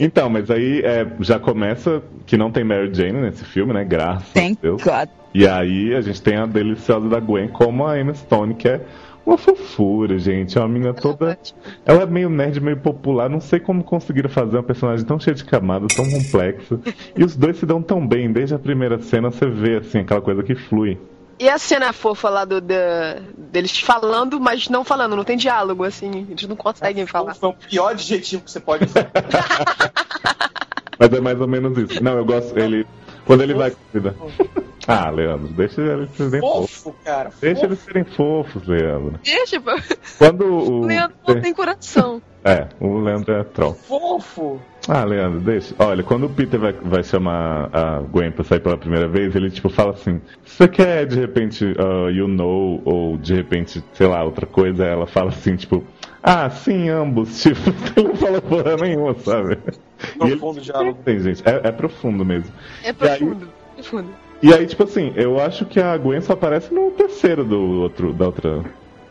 Então, 0.00 0.30
mas 0.30 0.50
aí 0.50 0.80
é, 0.80 1.06
já 1.20 1.38
começa 1.38 2.02
que 2.24 2.38
não 2.38 2.50
tem 2.50 2.64
Mary 2.64 2.92
Jane 2.92 3.20
nesse 3.20 3.44
filme, 3.44 3.74
né? 3.74 3.84
Graças 3.84 4.30
a 4.30 4.40
Thank 4.40 4.58
Deus. 4.62 4.82
God. 4.82 5.08
E 5.34 5.46
aí 5.46 5.94
a 5.94 6.00
gente 6.00 6.22
tem 6.22 6.36
a 6.36 6.46
deliciosa 6.46 7.06
da 7.06 7.20
Gwen 7.20 7.48
como 7.48 7.86
a 7.86 8.00
Emma 8.00 8.14
Stone, 8.14 8.54
que 8.54 8.66
é 8.66 8.80
uma 9.26 9.36
fofura, 9.36 10.18
gente. 10.18 10.56
É 10.56 10.60
uma 10.62 10.68
menina 10.68 10.94
toda. 10.94 11.38
Ela 11.84 12.04
é 12.04 12.06
meio 12.06 12.30
nerd, 12.30 12.58
meio 12.60 12.78
popular. 12.78 13.28
Não 13.28 13.40
sei 13.40 13.60
como 13.60 13.84
conseguiram 13.84 14.30
fazer 14.30 14.56
uma 14.56 14.62
personagem 14.62 15.04
tão 15.04 15.20
cheia 15.20 15.34
de 15.34 15.44
camadas, 15.44 15.94
tão 15.94 16.08
complexa. 16.08 16.80
E 17.14 17.22
os 17.22 17.36
dois 17.36 17.58
se 17.58 17.66
dão 17.66 17.82
tão 17.82 18.06
bem. 18.06 18.32
Desde 18.32 18.54
a 18.54 18.58
primeira 18.58 18.98
cena 19.00 19.30
você 19.30 19.46
vê, 19.46 19.76
assim, 19.76 19.98
aquela 19.98 20.22
coisa 20.22 20.42
que 20.42 20.54
flui. 20.54 20.96
E 21.38 21.48
a 21.50 21.58
cena 21.58 21.92
fofa 21.92 22.30
lá 22.30 22.44
do, 22.44 22.60
da- 22.60 23.16
deles 23.36 23.78
falando, 23.80 24.40
mas 24.40 24.68
não 24.68 24.84
falando, 24.84 25.14
não 25.16 25.24
tem 25.24 25.36
diálogo, 25.36 25.84
assim, 25.84 26.26
eles 26.30 26.46
não 26.48 26.56
conseguem 26.56 27.04
falar. 27.06 27.34
Foi 27.34 27.50
o 27.50 27.52
pior 27.52 27.88
adjetivo 27.90 28.42
que 28.42 28.50
você 28.50 28.60
pode 28.60 28.84
usar. 28.86 29.10
Mas 30.98 31.12
é 31.12 31.20
mais 31.20 31.38
ou 31.38 31.46
menos 31.46 31.76
isso. 31.76 32.02
Não, 32.02 32.16
eu 32.16 32.24
gosto. 32.24 32.58
Ele. 32.58 32.86
Quando 33.26 33.42
ele 33.42 33.52
vai. 33.54 33.70
Ah, 34.88 35.10
Leandro, 35.10 35.48
deixa 35.48 35.82
eles 35.82 36.10
serem 36.12 36.40
fofos. 36.40 36.70
Fofo, 36.70 36.96
cara. 37.04 37.30
Deixa 37.40 37.60
fofo. 37.60 37.66
eles 37.72 37.78
serem 37.80 38.04
fofos, 38.04 38.66
Leandro. 38.66 39.20
Deixa. 39.22 39.60
Quando 40.16 40.44
o. 40.46 40.80
O 40.82 40.86
Leandro 40.86 41.16
não 41.26 41.40
tem 41.40 41.52
coração. 41.52 42.22
É, 42.44 42.68
o 42.80 42.98
Leandro 43.00 43.34
é 43.34 43.44
troll. 43.44 43.74
Fofo. 43.74 44.58
Ah, 44.88 45.04
Leandro, 45.04 45.40
deixa. 45.40 45.74
Olha, 45.78 46.02
quando 46.02 46.26
o 46.26 46.30
Peter 46.30 46.60
vai, 46.60 46.72
vai 46.72 47.02
chamar 47.02 47.68
a 47.72 48.00
Gwen 48.00 48.30
pra 48.30 48.44
sair 48.44 48.60
pela 48.60 48.76
primeira 48.76 49.08
vez, 49.08 49.34
ele 49.34 49.50
tipo 49.50 49.68
fala 49.68 49.92
assim: 49.92 50.20
Você 50.44 50.68
quer 50.68 51.06
de 51.06 51.18
repente 51.18 51.64
uh, 51.64 52.08
you 52.10 52.28
know, 52.28 52.80
ou 52.84 53.16
de 53.16 53.34
repente, 53.34 53.82
sei 53.92 54.06
lá, 54.06 54.22
outra 54.22 54.46
coisa? 54.46 54.84
Ela 54.84 55.06
fala 55.06 55.30
assim, 55.30 55.56
tipo, 55.56 55.82
ah, 56.22 56.48
sim, 56.50 56.88
ambos. 56.88 57.42
Tipo, 57.42 57.60
ele 57.96 58.08
não 58.08 58.16
fala 58.16 58.42
porra 58.42 58.76
nenhuma, 58.76 59.14
sabe? 59.14 59.58
Profundo 60.18 60.60
diálogo. 60.60 60.98
Tem, 61.04 61.20
gente, 61.20 61.42
é, 61.46 61.68
é 61.68 61.72
profundo 61.72 62.24
mesmo. 62.24 62.52
É 62.82 62.92
profundo, 62.92 63.48
profundo. 63.74 64.08
E 64.42 64.52
aí, 64.52 64.66
tipo 64.66 64.82
assim, 64.82 65.12
eu 65.16 65.40
acho 65.40 65.64
que 65.64 65.80
a 65.80 65.96
Gwen 65.96 66.20
só 66.20 66.34
aparece 66.34 66.72
no 66.74 66.90
terceiro 66.90 67.44
do 67.44 67.80
outro, 67.80 68.12
da 68.12 68.26
outra 68.26 68.64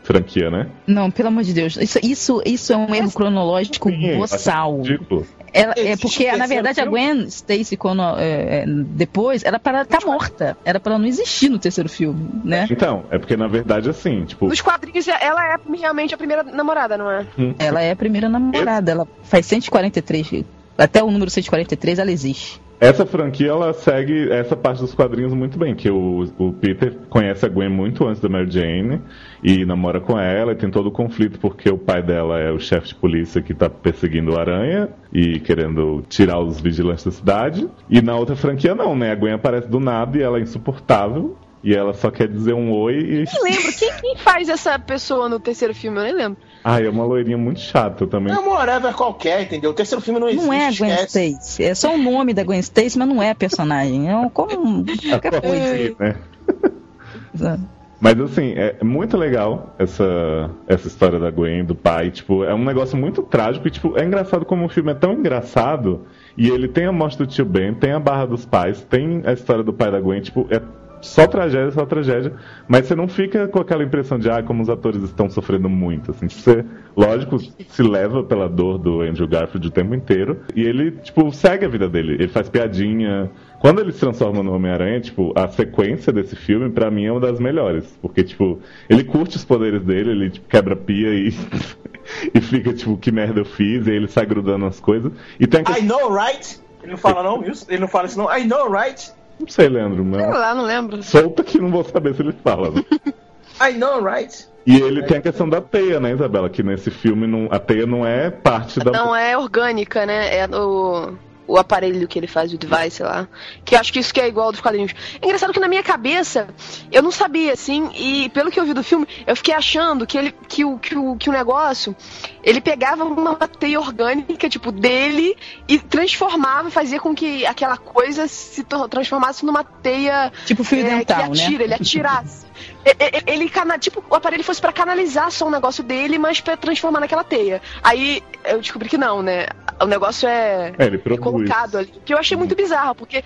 franquia, 0.06 0.48
né? 0.50 0.68
Não, 0.86 1.10
pelo 1.10 1.28
amor 1.28 1.42
de 1.42 1.52
Deus. 1.52 1.76
Isso, 1.76 1.98
isso, 2.02 2.42
isso 2.46 2.72
é 2.72 2.76
um 2.76 2.94
erro 2.94 3.10
cronológico 3.10 3.90
Sim, 3.90 4.16
boçal. 4.16 4.80
acho 4.80 4.92
ridículo. 4.92 5.26
Ela, 5.52 5.74
é 5.76 5.80
Existe 5.80 6.02
porque, 6.02 6.36
na 6.36 6.46
verdade, 6.46 6.80
a 6.80 6.84
filme? 6.84 6.98
Gwen 6.98 7.26
Stacy, 7.26 7.76
quando, 7.76 8.02
é, 8.18 8.60
é, 8.60 8.64
depois, 8.66 9.42
era 9.42 9.58
para 9.58 9.82
estar 9.82 10.04
morta. 10.04 10.56
Era 10.64 10.78
para 10.78 10.92
ela 10.92 10.98
não 10.98 11.08
existir 11.08 11.48
no 11.48 11.58
terceiro 11.58 11.88
filme, 11.88 12.28
né? 12.44 12.68
Então, 12.70 13.04
é 13.10 13.18
porque 13.18 13.36
na 13.36 13.48
verdade, 13.48 13.88
assim, 13.88 14.24
tipo, 14.24 14.46
Nos 14.46 14.60
quadrinhos, 14.60 15.08
ela 15.08 15.54
é 15.54 15.58
realmente 15.76 16.14
a 16.14 16.18
primeira 16.18 16.42
namorada, 16.42 16.96
não 16.96 17.10
é? 17.10 17.26
Ela 17.58 17.82
é 17.82 17.90
a 17.90 17.96
primeira 17.96 18.28
namorada. 18.28 18.92
Ela 18.92 19.08
faz 19.24 19.46
143. 19.46 20.44
Até 20.78 21.02
o 21.02 21.10
número 21.10 21.30
143 21.30 21.98
ela 21.98 22.12
existe. 22.12 22.60
Essa 22.78 23.06
franquia 23.06 23.48
ela 23.48 23.72
segue 23.72 24.30
essa 24.30 24.54
parte 24.54 24.80
dos 24.80 24.94
quadrinhos 24.94 25.32
muito 25.32 25.58
bem, 25.58 25.74
que 25.74 25.90
o, 25.90 26.24
o 26.38 26.52
Peter 26.52 26.94
conhece 27.08 27.46
a 27.46 27.48
Gwen 27.48 27.70
muito 27.70 28.06
antes 28.06 28.20
da 28.20 28.28
Mary 28.28 28.50
Jane 28.50 29.00
e 29.42 29.64
namora 29.64 29.98
com 29.98 30.18
ela 30.18 30.52
e 30.52 30.56
tem 30.56 30.70
todo 30.70 30.88
o 30.88 30.92
conflito 30.92 31.40
porque 31.40 31.70
o 31.70 31.78
pai 31.78 32.02
dela 32.02 32.38
é 32.38 32.50
o 32.52 32.58
chefe 32.58 32.88
de 32.88 32.94
polícia 32.94 33.40
que 33.40 33.54
tá 33.54 33.70
perseguindo 33.70 34.32
o 34.32 34.38
Aranha 34.38 34.90
e 35.10 35.40
querendo 35.40 36.04
tirar 36.08 36.38
os 36.38 36.60
vigilantes 36.60 37.04
da 37.04 37.10
cidade. 37.12 37.66
E 37.88 38.02
na 38.02 38.14
outra 38.14 38.36
franquia 38.36 38.74
não, 38.74 38.94
né? 38.94 39.10
A 39.10 39.14
Gwen 39.14 39.32
aparece 39.32 39.68
do 39.68 39.80
nada 39.80 40.18
e 40.18 40.22
ela 40.22 40.38
é 40.38 40.42
insuportável 40.42 41.34
e 41.66 41.74
ela 41.74 41.92
só 41.94 42.12
quer 42.12 42.28
dizer 42.28 42.52
um 42.54 42.70
oi 42.70 42.94
e... 42.94 43.24
Nem 43.42 43.42
lembro. 43.54 43.72
Quem, 43.76 43.92
quem 44.00 44.16
faz 44.18 44.48
essa 44.48 44.78
pessoa 44.78 45.28
no 45.28 45.40
terceiro 45.40 45.74
filme? 45.74 45.98
Eu 45.98 46.04
nem 46.04 46.14
lembro. 46.14 46.38
Ai, 46.62 46.86
é 46.86 46.88
uma 46.88 47.04
loirinha 47.04 47.36
muito 47.36 47.58
chata 47.58 48.06
também. 48.06 48.32
É 48.32 48.38
uma 48.38 48.52
whatever 48.52 48.94
qualquer, 48.94 49.42
entendeu? 49.42 49.70
O 49.72 49.74
terceiro 49.74 50.00
filme 50.00 50.20
não 50.20 50.28
existe. 50.28 50.46
Não 50.46 50.52
é 50.52 50.68
a 50.68 50.70
Gwen 50.70 50.90
esquece. 50.92 51.26
Stacy. 51.26 51.64
É 51.64 51.74
só 51.74 51.92
o 51.92 51.98
nome 51.98 52.32
da 52.32 52.44
Gwen 52.44 52.60
Stacy, 52.60 52.96
mas 52.96 53.08
não 53.08 53.20
é 53.20 53.30
a 53.30 53.34
personagem. 53.34 54.08
É 54.08 54.16
um- 54.16 54.28
como 54.28 54.84
qualquer 55.10 55.40
coisa. 55.40 55.96
né? 55.98 56.16
Mas 57.98 58.20
assim, 58.20 58.52
é 58.56 58.76
muito 58.84 59.16
legal 59.16 59.74
essa, 59.78 60.50
essa 60.68 60.86
história 60.86 61.18
da 61.18 61.30
Gwen, 61.30 61.64
do 61.64 61.74
pai. 61.74 62.10
Tipo, 62.10 62.44
é 62.44 62.54
um 62.54 62.62
negócio 62.62 62.96
muito 62.96 63.22
trágico 63.22 63.66
e, 63.66 63.70
tipo, 63.70 63.98
é 63.98 64.04
engraçado 64.04 64.44
como 64.44 64.66
o 64.66 64.68
filme 64.68 64.92
é 64.92 64.94
tão 64.94 65.14
engraçado. 65.14 66.02
E 66.36 66.48
ele 66.48 66.68
tem 66.68 66.84
a 66.84 66.92
morte 66.92 67.16
do 67.16 67.26
tio 67.26 67.44
Ben, 67.46 67.72
tem 67.74 67.92
a 67.92 67.98
barra 67.98 68.26
dos 68.26 68.44
pais, 68.44 68.82
tem 68.82 69.22
a 69.24 69.32
história 69.32 69.64
do 69.64 69.72
pai 69.72 69.90
da 69.90 69.98
Gwen, 69.98 70.20
tipo, 70.20 70.46
é 70.50 70.60
só 71.00 71.26
tragédia, 71.26 71.70
só 71.70 71.84
tragédia. 71.86 72.32
Mas 72.66 72.86
você 72.86 72.94
não 72.94 73.08
fica 73.08 73.46
com 73.48 73.60
aquela 73.60 73.84
impressão 73.84 74.18
de, 74.18 74.30
ah, 74.30 74.42
como 74.42 74.62
os 74.62 74.68
atores 74.68 75.02
estão 75.02 75.28
sofrendo 75.28 75.68
muito. 75.68 76.10
Assim, 76.10 76.26
tipo, 76.26 76.40
você, 76.42 76.64
lógico, 76.96 77.38
se 77.38 77.82
leva 77.82 78.22
pela 78.22 78.48
dor 78.48 78.78
do 78.78 79.00
Andrew 79.02 79.28
Garfield 79.28 79.68
o 79.68 79.70
tempo 79.70 79.94
inteiro. 79.94 80.40
E 80.54 80.62
ele, 80.62 80.92
tipo, 80.92 81.30
segue 81.32 81.64
a 81.64 81.68
vida 81.68 81.88
dele. 81.88 82.14
Ele 82.14 82.28
faz 82.28 82.48
piadinha. 82.48 83.30
Quando 83.60 83.80
ele 83.80 83.92
se 83.92 84.00
transforma 84.00 84.42
no 84.42 84.54
Homem-Aranha, 84.54 85.00
tipo, 85.00 85.32
a 85.36 85.48
sequência 85.48 86.12
desse 86.12 86.36
filme, 86.36 86.70
pra 86.70 86.90
mim, 86.90 87.06
é 87.06 87.12
uma 87.12 87.20
das 87.20 87.38
melhores. 87.38 87.96
Porque, 88.02 88.22
tipo, 88.22 88.60
ele 88.88 89.04
curte 89.04 89.36
os 89.36 89.44
poderes 89.44 89.82
dele, 89.82 90.10
ele 90.10 90.30
tipo, 90.30 90.48
quebra 90.48 90.76
pia 90.76 91.14
e, 91.14 91.34
e 92.34 92.40
fica, 92.40 92.72
tipo, 92.72 92.96
que 92.96 93.10
merda 93.10 93.40
eu 93.40 93.44
fiz, 93.44 93.86
e 93.86 93.90
aí 93.90 93.96
ele 93.96 94.08
sai 94.08 94.26
grudando 94.26 94.64
nas 94.64 94.80
coisas. 94.80 95.12
E 95.38 95.46
tem 95.46 95.62
a 95.64 95.78
I 95.78 95.82
know, 95.82 96.12
right? 96.12 96.60
Ele 96.82 96.92
não 96.92 96.98
fala 96.98 97.22
não? 97.22 97.42
Ele 97.42 97.78
não 97.80 97.88
fala 97.88 98.06
isso 98.06 98.18
não. 98.18 98.32
I 98.32 98.44
know, 98.44 98.70
right? 98.70 99.12
Não 99.38 99.48
sei, 99.48 99.68
Leandro, 99.68 100.02
Sei 100.02 100.26
mas... 100.26 100.38
lá, 100.38 100.54
não 100.54 100.64
lembro. 100.64 101.02
Solta 101.02 101.44
que 101.44 101.58
não 101.58 101.70
vou 101.70 101.84
saber 101.84 102.14
se 102.14 102.22
ele 102.22 102.32
fala. 102.32 102.70
né? 102.70 102.84
I 103.60 103.72
know, 103.72 104.02
right? 104.02 104.46
E 104.66 104.76
ele 104.80 105.02
tem 105.04 105.18
a 105.18 105.22
questão 105.22 105.48
da 105.48 105.60
teia, 105.60 106.00
né, 106.00 106.12
Isabela? 106.12 106.50
Que 106.50 106.62
nesse 106.62 106.90
filme 106.90 107.26
não, 107.26 107.48
a 107.50 107.58
teia 107.58 107.86
não 107.86 108.04
é 108.06 108.30
parte 108.30 108.80
da. 108.80 108.90
Não 108.90 109.14
é 109.14 109.38
orgânica, 109.38 110.04
né? 110.04 110.36
É 110.36 110.46
o, 110.48 111.14
o 111.46 111.58
aparelho 111.58 112.08
que 112.08 112.18
ele 112.18 112.26
faz, 112.26 112.52
o 112.52 112.58
device 112.58 113.02
lá. 113.02 113.28
Que 113.64 113.76
acho 113.76 113.92
que 113.92 113.98
isso 113.98 114.12
que 114.12 114.20
é 114.20 114.28
igual 114.28 114.50
dos 114.50 114.60
quadrinhos. 114.60 114.92
É 115.20 115.24
engraçado 115.24 115.52
que 115.52 115.60
na 115.60 115.68
minha 115.68 115.82
cabeça, 115.82 116.48
eu 116.90 117.02
não 117.02 117.10
sabia, 117.10 117.52
assim, 117.52 117.90
e 117.94 118.28
pelo 118.30 118.50
que 118.50 118.58
eu 118.58 118.64
vi 118.64 118.74
do 118.74 118.82
filme, 118.82 119.06
eu 119.26 119.36
fiquei 119.36 119.54
achando 119.54 120.06
que, 120.06 120.16
ele, 120.18 120.34
que, 120.48 120.64
o, 120.64 120.78
que, 120.78 120.96
o, 120.96 121.16
que 121.16 121.28
o 121.28 121.32
negócio, 121.32 121.94
ele 122.42 122.60
pegava 122.60 123.04
uma 123.04 123.36
teia 123.48 123.80
orgânica, 123.80 124.48
tipo, 124.48 124.72
dele, 124.72 125.36
e 125.68 125.78
transformava, 125.78 126.70
fazia 126.70 127.00
com 127.00 127.14
que 127.14 127.46
aquela 127.46 127.76
coisa 127.76 128.26
se 128.26 128.64
transformasse 128.90 129.44
numa 129.44 129.64
teia 129.64 130.32
Tipo 130.44 130.64
fio 130.64 130.80
é, 130.80 130.98
dental, 130.98 131.30
que 131.30 131.42
atira, 131.42 131.58
né? 131.58 131.64
ele 131.64 131.74
atirasse. 131.74 132.45
E- 132.86 132.90
e- 132.90 133.32
Ele, 133.32 133.48
cana- 133.50 133.78
tipo, 133.78 134.02
o 134.08 134.14
aparelho 134.14 134.44
fosse 134.44 134.60
pra 134.60 134.72
canalizar 134.72 135.30
só 135.32 135.46
o 135.46 135.50
negócio 135.50 135.82
dele, 135.82 136.18
mas 136.18 136.40
pra 136.40 136.56
transformar 136.56 137.00
naquela 137.00 137.24
teia. 137.24 137.60
Aí 137.82 138.22
eu 138.44 138.60
descobri 138.60 138.88
que 138.88 138.96
não, 138.96 139.22
né? 139.22 139.46
O 139.80 139.86
negócio 139.86 140.28
é, 140.28 140.72
É, 140.78 140.84
ele 140.86 140.96
produz. 140.98 141.22
colocado 141.22 141.78
ali. 141.78 141.92
Que 142.04 142.14
eu 142.14 142.18
achei 142.18 142.36
muito 142.36 142.54
bizarro, 142.54 142.94
porque 142.94 143.24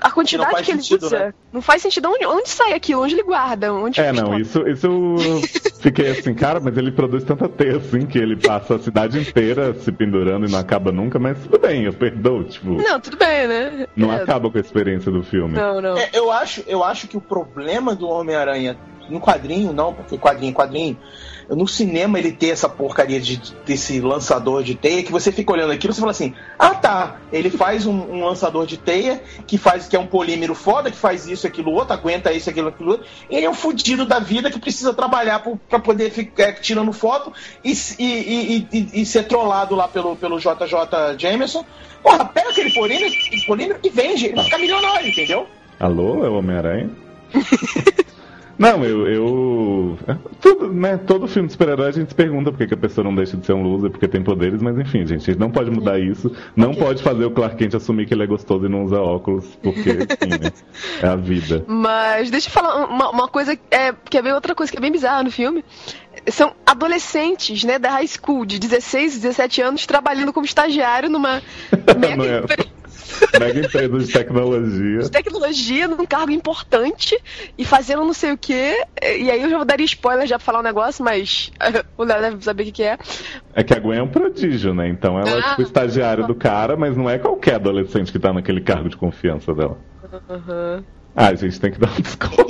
a 0.00 0.10
quantidade 0.10 0.62
que 0.62 0.70
ele 0.70 0.82
sentido, 0.82 1.06
usa 1.06 1.18
né? 1.18 1.34
não 1.52 1.62
faz 1.62 1.82
sentido. 1.82 2.08
Onde, 2.08 2.26
onde 2.26 2.48
sai 2.48 2.72
aquilo? 2.72 3.02
Onde 3.02 3.14
ele 3.14 3.22
guarda? 3.22 3.72
Onde 3.72 4.00
É, 4.00 4.12
não, 4.12 4.38
isso, 4.38 4.66
isso 4.68 4.86
eu 4.86 5.16
fiquei 5.80 6.10
assim, 6.10 6.34
cara, 6.34 6.60
mas 6.60 6.76
ele 6.76 6.92
produz 6.92 7.24
tanta 7.24 7.48
teia 7.48 7.76
assim 7.76 8.06
que 8.06 8.18
ele 8.18 8.36
passa 8.36 8.76
a 8.76 8.78
cidade 8.78 9.18
inteira 9.18 9.74
se 9.74 9.90
pendurando 9.92 10.46
e 10.46 10.50
não 10.50 10.58
acaba 10.58 10.90
nunca, 10.92 11.18
mas 11.18 11.38
tudo 11.38 11.58
bem, 11.58 11.84
eu 11.84 11.92
perdoo, 11.92 12.44
tipo, 12.44 12.70
Não, 12.70 13.00
tudo 13.00 13.16
bem, 13.16 13.46
né? 13.46 13.86
não 13.96 14.12
É, 14.12 14.16
acaba 14.16 14.50
com 14.50 14.58
a 14.58 14.60
experiência 14.60 15.10
do 15.10 15.22
filme. 15.22 15.54
Não, 15.54 15.80
não. 15.80 15.96
É, 15.96 16.10
eu, 16.12 16.30
acho, 16.30 16.62
eu 16.66 16.82
acho 16.82 17.08
que 17.08 17.16
o 17.16 17.20
problema 17.20 17.94
do 17.94 18.08
Homem-Aranha 18.08 18.76
no 19.08 19.20
quadrinho 19.20 19.72
não, 19.72 19.92
porque 19.92 20.16
quadrinho 20.18 20.52
quadrinho. 20.52 20.98
No 21.48 21.68
cinema 21.68 22.18
ele 22.18 22.32
tem 22.32 22.50
essa 22.50 22.68
porcaria 22.68 23.20
de, 23.20 23.40
desse 23.66 24.00
lançador 24.00 24.62
de 24.62 24.74
teia 24.74 25.02
que 25.02 25.12
você 25.12 25.30
fica 25.30 25.52
olhando 25.52 25.72
aquilo 25.72 25.92
e 25.92 25.94
você 25.94 26.00
fala 26.00 26.12
assim: 26.12 26.34
ah 26.58 26.74
tá, 26.74 27.16
ele 27.32 27.50
faz 27.50 27.86
um, 27.86 27.92
um, 27.92 28.24
lançador 28.24 28.66
de 28.66 28.76
teia 28.76 29.22
que 29.46 29.58
faz 29.58 29.86
que 29.86 29.96
é 29.96 29.98
um 29.98 30.06
polímero 30.06 30.54
foda, 30.54 30.90
que 30.90 30.96
faz 30.96 31.26
isso, 31.26 31.46
aquilo 31.46 31.72
outro, 31.72 31.92
aguenta 31.92 32.32
isso, 32.32 32.48
aquilo, 32.48 32.68
aquilo 32.68 32.92
outro. 32.92 33.06
Ele 33.28 33.44
é 33.44 33.50
um 33.50 33.54
fudido 33.54 34.06
da 34.06 34.18
vida 34.18 34.50
que 34.50 34.58
precisa 34.58 34.94
trabalhar 34.94 35.42
para 35.68 35.78
poder 35.78 36.10
ficar 36.10 36.54
tirando 36.54 36.92
foto 36.92 37.32
e, 37.62 37.72
e, 37.98 38.66
e, 38.72 39.00
e, 39.00 39.06
ser 39.06 39.24
trollado 39.24 39.74
lá 39.74 39.88
pelo, 39.88 40.16
pelo 40.16 40.38
JJ 40.38 41.16
Jameson. 41.18 41.64
Porra, 42.02 42.24
pega 42.24 42.50
aquele 42.50 42.72
polímero, 42.72 43.14
polímero 43.46 43.78
e 43.82 43.90
vende, 43.90 44.26
ele 44.26 44.34
vai 44.34 44.44
ficar 44.44 44.58
milionário, 44.58 45.08
entendeu? 45.08 45.46
Alô, 45.80 46.24
é 46.24 46.28
o 46.28 46.34
Homem-Aranha? 46.34 46.90
Não, 48.58 48.84
eu. 48.84 49.08
eu 49.08 49.98
tudo, 50.40 50.72
né, 50.72 50.96
todo 50.96 51.26
filme 51.26 51.48
de 51.48 51.52
super-herói 51.52 51.88
a 51.88 51.92
gente 51.92 52.08
se 52.08 52.14
pergunta 52.14 52.52
por 52.52 52.66
que, 52.66 52.74
a 52.74 52.76
pessoa 52.76 53.04
não 53.04 53.14
deixa 53.14 53.36
de 53.36 53.44
ser 53.44 53.52
um 53.52 53.62
loser, 53.62 53.90
porque 53.90 54.06
tem 54.06 54.22
poderes, 54.22 54.62
mas 54.62 54.78
enfim, 54.78 55.06
gente, 55.06 55.22
a 55.22 55.32
gente 55.32 55.38
não 55.38 55.50
pode 55.50 55.70
mudar 55.70 55.98
isso. 55.98 56.34
Não 56.54 56.74
pode 56.74 57.02
fazer 57.02 57.24
o 57.24 57.30
Clark 57.30 57.56
Kent 57.56 57.74
assumir 57.74 58.06
que 58.06 58.14
ele 58.14 58.22
é 58.22 58.26
gostoso 58.26 58.66
e 58.66 58.68
não 58.68 58.84
usa 58.84 59.00
óculos, 59.00 59.46
porque, 59.62 59.90
enfim, 60.22 60.42
né, 60.42 60.52
é 61.02 61.06
a 61.06 61.16
vida. 61.16 61.64
Mas 61.66 62.30
deixa 62.30 62.48
eu 62.48 62.52
falar 62.52 62.86
uma, 62.86 63.10
uma 63.10 63.28
coisa 63.28 63.58
é, 63.70 63.92
que 64.08 64.18
é 64.18 64.22
bem 64.22 64.32
outra 64.32 64.54
coisa 64.54 64.70
que 64.70 64.78
é 64.78 64.80
bem 64.80 64.92
bizarra 64.92 65.22
no 65.22 65.30
filme. 65.30 65.64
São 66.28 66.52
adolescentes, 66.64 67.64
né, 67.64 67.78
da 67.78 67.90
high 67.90 68.06
school, 68.06 68.46
de 68.46 68.58
16, 68.58 69.20
17 69.20 69.60
anos, 69.60 69.86
trabalhando 69.86 70.32
como 70.32 70.46
estagiário 70.46 71.10
numa 71.10 71.42
mega 71.98 72.24
é. 72.24 72.38
empresa 72.38 72.73
Mega 73.38 73.60
empresa 73.60 73.98
de 73.98 74.12
tecnologia. 74.12 74.98
De 75.00 75.10
tecnologia, 75.10 75.88
num 75.88 76.06
cargo 76.06 76.30
importante 76.30 77.16
e 77.56 77.64
fazendo 77.64 78.04
não 78.04 78.12
sei 78.12 78.32
o 78.32 78.38
quê. 78.38 78.84
E 79.02 79.30
aí 79.30 79.42
eu 79.42 79.50
já 79.50 79.64
daria 79.64 79.84
spoiler 79.84 80.26
já 80.26 80.36
pra 80.36 80.44
falar 80.44 80.60
um 80.60 80.62
negócio, 80.62 81.04
mas 81.04 81.52
o 81.96 82.04
Léo 82.04 82.20
deve 82.20 82.44
saber 82.44 82.62
o 82.62 82.66
que, 82.66 82.72
que, 82.72 82.82
é. 82.82 82.98
É 83.54 83.62
que 83.62 83.74
a 83.74 83.78
Gwen 83.78 83.98
é 83.98 84.02
um 84.02 84.08
prodígio, 84.08 84.74
né? 84.74 84.88
Então 84.88 85.18
ela 85.18 85.30
ah, 85.30 85.38
é 85.38 85.42
tipo 85.50 85.62
estagiária 85.62 86.24
do 86.24 86.34
cara, 86.34 86.76
mas 86.76 86.96
não 86.96 87.08
é 87.08 87.18
qualquer 87.18 87.56
adolescente 87.56 88.12
que 88.12 88.18
tá 88.18 88.32
naquele 88.32 88.60
cargo 88.60 88.88
de 88.88 88.96
confiança 88.96 89.54
dela. 89.54 89.78
Uhum. 90.28 90.84
Ah, 91.16 91.28
a 91.28 91.34
gente 91.34 91.60
tem 91.60 91.70
que 91.70 91.78
dar 91.78 91.90
um 91.90 92.00
desconto. 92.00 92.46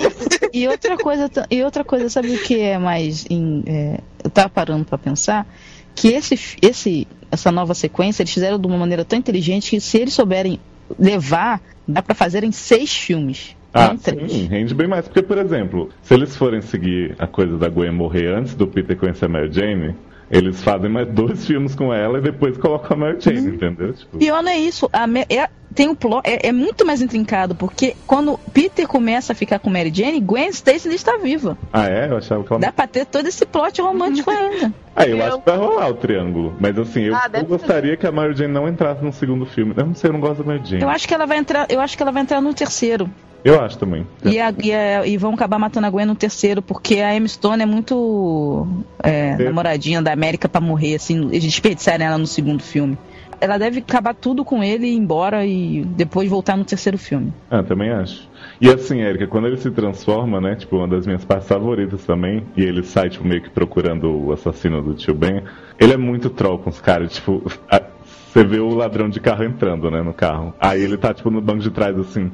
e 0.52 0.66
outra 0.66 0.96
coisa, 0.96 1.30
e 1.50 1.62
outra 1.62 1.84
coisa, 1.84 2.08
sabe 2.08 2.34
o 2.34 2.42
que 2.42 2.60
é 2.60 2.78
mais. 2.78 3.26
Em, 3.28 3.62
é, 3.66 4.00
eu 4.22 4.30
tava 4.30 4.48
parando 4.48 4.84
para 4.84 4.96
pensar 4.96 5.46
que 5.94 6.08
esse, 6.08 6.56
esse, 6.60 7.06
essa 7.34 7.52
nova 7.52 7.74
sequência 7.74 8.22
eles 8.22 8.32
fizeram 8.32 8.58
de 8.58 8.66
uma 8.66 8.78
maneira 8.78 9.04
tão 9.04 9.18
inteligente 9.18 9.70
que 9.70 9.80
se 9.80 9.98
eles 9.98 10.14
souberem 10.14 10.58
levar, 10.98 11.60
dá 11.86 12.02
para 12.02 12.14
fazer 12.14 12.44
em 12.44 12.52
seis 12.52 12.94
filmes. 12.94 13.56
Ah, 13.72 13.94
sim, 13.98 14.46
rende 14.46 14.72
bem 14.72 14.86
mais. 14.86 15.08
Porque, 15.08 15.22
por 15.22 15.36
exemplo, 15.36 15.90
se 16.02 16.14
eles 16.14 16.36
forem 16.36 16.60
seguir 16.62 17.16
a 17.18 17.26
coisa 17.26 17.58
da 17.58 17.68
Gwen 17.68 17.90
morrer 17.90 18.32
antes 18.32 18.54
do 18.54 18.68
Peter 18.68 18.96
conhecer 18.96 19.24
a 19.24 19.28
Mary 19.28 19.52
Jane, 19.52 19.96
eles 20.30 20.62
fazem 20.62 20.88
mais 20.88 21.08
dois 21.08 21.44
filmes 21.44 21.74
com 21.74 21.92
ela 21.92 22.18
e 22.18 22.20
depois 22.20 22.56
colocam 22.56 22.96
a 22.96 23.00
Mary 23.00 23.20
Jane, 23.20 23.40
hum. 23.40 23.54
entendeu? 23.54 23.92
Tipo... 23.92 24.18
Pior 24.18 24.42
não 24.42 24.50
é 24.50 24.58
isso. 24.58 24.88
A, 24.92 25.06
é, 25.28 25.50
tem 25.74 25.88
um 25.88 25.94
plot, 25.94 26.22
é, 26.24 26.48
é, 26.48 26.52
muito 26.52 26.86
mais 26.86 27.02
intrincado, 27.02 27.54
porque 27.54 27.96
quando 28.06 28.38
Peter 28.52 28.86
começa 28.86 29.32
a 29.32 29.36
ficar 29.36 29.58
com 29.58 29.70
Mary 29.70 29.92
Jane, 29.92 30.20
Gwen 30.20 30.48
Stacy 30.48 30.88
está 30.94 31.16
viva. 31.16 31.58
Ah, 31.72 31.86
é? 31.88 32.08
Eu 32.08 32.16
achava 32.16 32.44
que 32.44 32.52
ela... 32.52 32.60
Dá 32.60 32.72
pra 32.72 32.86
ter 32.86 33.04
todo 33.06 33.26
esse 33.26 33.44
plot 33.44 33.80
romântico 33.82 34.30
ainda. 34.30 34.72
Ah, 34.94 35.06
eu, 35.06 35.16
eu 35.16 35.24
acho 35.24 35.38
que 35.40 35.50
vai 35.50 35.58
rolar 35.58 35.88
o 35.88 35.94
triângulo. 35.94 36.54
Mas 36.60 36.78
assim, 36.78 37.02
eu, 37.02 37.14
ah, 37.16 37.28
eu 37.32 37.44
gostaria 37.44 37.96
que 37.96 38.06
a 38.06 38.12
Mary 38.12 38.34
Jane 38.34 38.52
não 38.52 38.68
entrasse 38.68 39.04
no 39.04 39.12
segundo 39.12 39.44
filme. 39.44 39.74
Eu 39.76 39.86
não 39.86 39.94
sei, 39.94 40.10
eu 40.10 40.12
não 40.12 40.20
gosto 40.20 40.44
da 40.44 40.52
Mary 40.52 40.64
Jane. 40.64 40.82
Eu 40.82 40.88
acho 40.88 41.08
que 41.08 41.14
ela 41.14 41.26
vai 41.26 41.38
entrar, 41.38 41.66
eu 41.68 41.80
acho 41.80 41.96
que 41.96 42.02
ela 42.02 42.12
vai 42.12 42.22
entrar 42.22 42.40
no 42.40 42.54
terceiro. 42.54 43.10
Eu 43.44 43.60
acho 43.60 43.76
também. 43.76 44.06
E, 44.24 44.40
a, 44.40 44.54
e, 44.62 44.72
a, 44.72 45.06
e, 45.06 45.18
vão 45.18 45.34
acabar 45.34 45.58
matando 45.58 45.86
a 45.86 45.90
Gwen 45.90 46.06
no 46.06 46.14
terceiro, 46.14 46.62
porque 46.62 47.00
a 47.00 47.14
Emma 47.14 47.28
Stone 47.28 47.62
é 47.62 47.66
muito 47.66 48.66
é, 49.02 49.36
namoradinha 49.36 50.00
da 50.00 50.12
América 50.12 50.48
para 50.48 50.62
morrer, 50.62 50.94
assim, 50.94 51.28
eles 51.30 51.44
desperdiçarem 51.44 52.06
ela 52.06 52.16
no 52.16 52.26
segundo 52.26 52.62
filme. 52.62 52.96
Ela 53.44 53.58
deve 53.58 53.80
acabar 53.80 54.14
tudo 54.14 54.42
com 54.42 54.64
ele 54.64 54.86
e 54.86 54.94
ir 54.94 54.96
embora 54.96 55.44
e 55.44 55.84
depois 55.84 56.30
voltar 56.30 56.56
no 56.56 56.64
terceiro 56.64 56.96
filme. 56.96 57.30
Ah, 57.50 57.62
também 57.62 57.90
acho. 57.90 58.26
E 58.58 58.70
assim, 58.70 59.02
Erika, 59.02 59.26
quando 59.26 59.46
ele 59.48 59.58
se 59.58 59.70
transforma, 59.70 60.40
né, 60.40 60.56
tipo, 60.56 60.78
uma 60.78 60.88
das 60.88 61.06
minhas 61.06 61.26
partes 61.26 61.46
favoritas 61.46 62.06
também, 62.06 62.42
e 62.56 62.62
ele 62.62 62.82
sai, 62.82 63.10
tipo, 63.10 63.22
meio 63.22 63.42
que 63.42 63.50
procurando 63.50 64.10
o 64.10 64.32
assassino 64.32 64.80
do 64.80 64.94
tio 64.94 65.14
Ben, 65.14 65.42
ele 65.78 65.92
é 65.92 65.96
muito 65.98 66.30
troll 66.30 66.58
com 66.58 66.70
os 66.70 66.80
caras, 66.80 67.12
tipo, 67.12 67.42
a, 67.70 67.82
você 68.02 68.42
vê 68.42 68.60
o 68.60 68.74
ladrão 68.74 69.10
de 69.10 69.20
carro 69.20 69.44
entrando, 69.44 69.90
né, 69.90 70.00
no 70.00 70.14
carro. 70.14 70.54
Aí 70.58 70.82
ele 70.82 70.96
tá, 70.96 71.12
tipo, 71.12 71.30
no 71.30 71.42
banco 71.42 71.60
de 71.60 71.70
trás, 71.70 71.98
assim, 71.98 72.32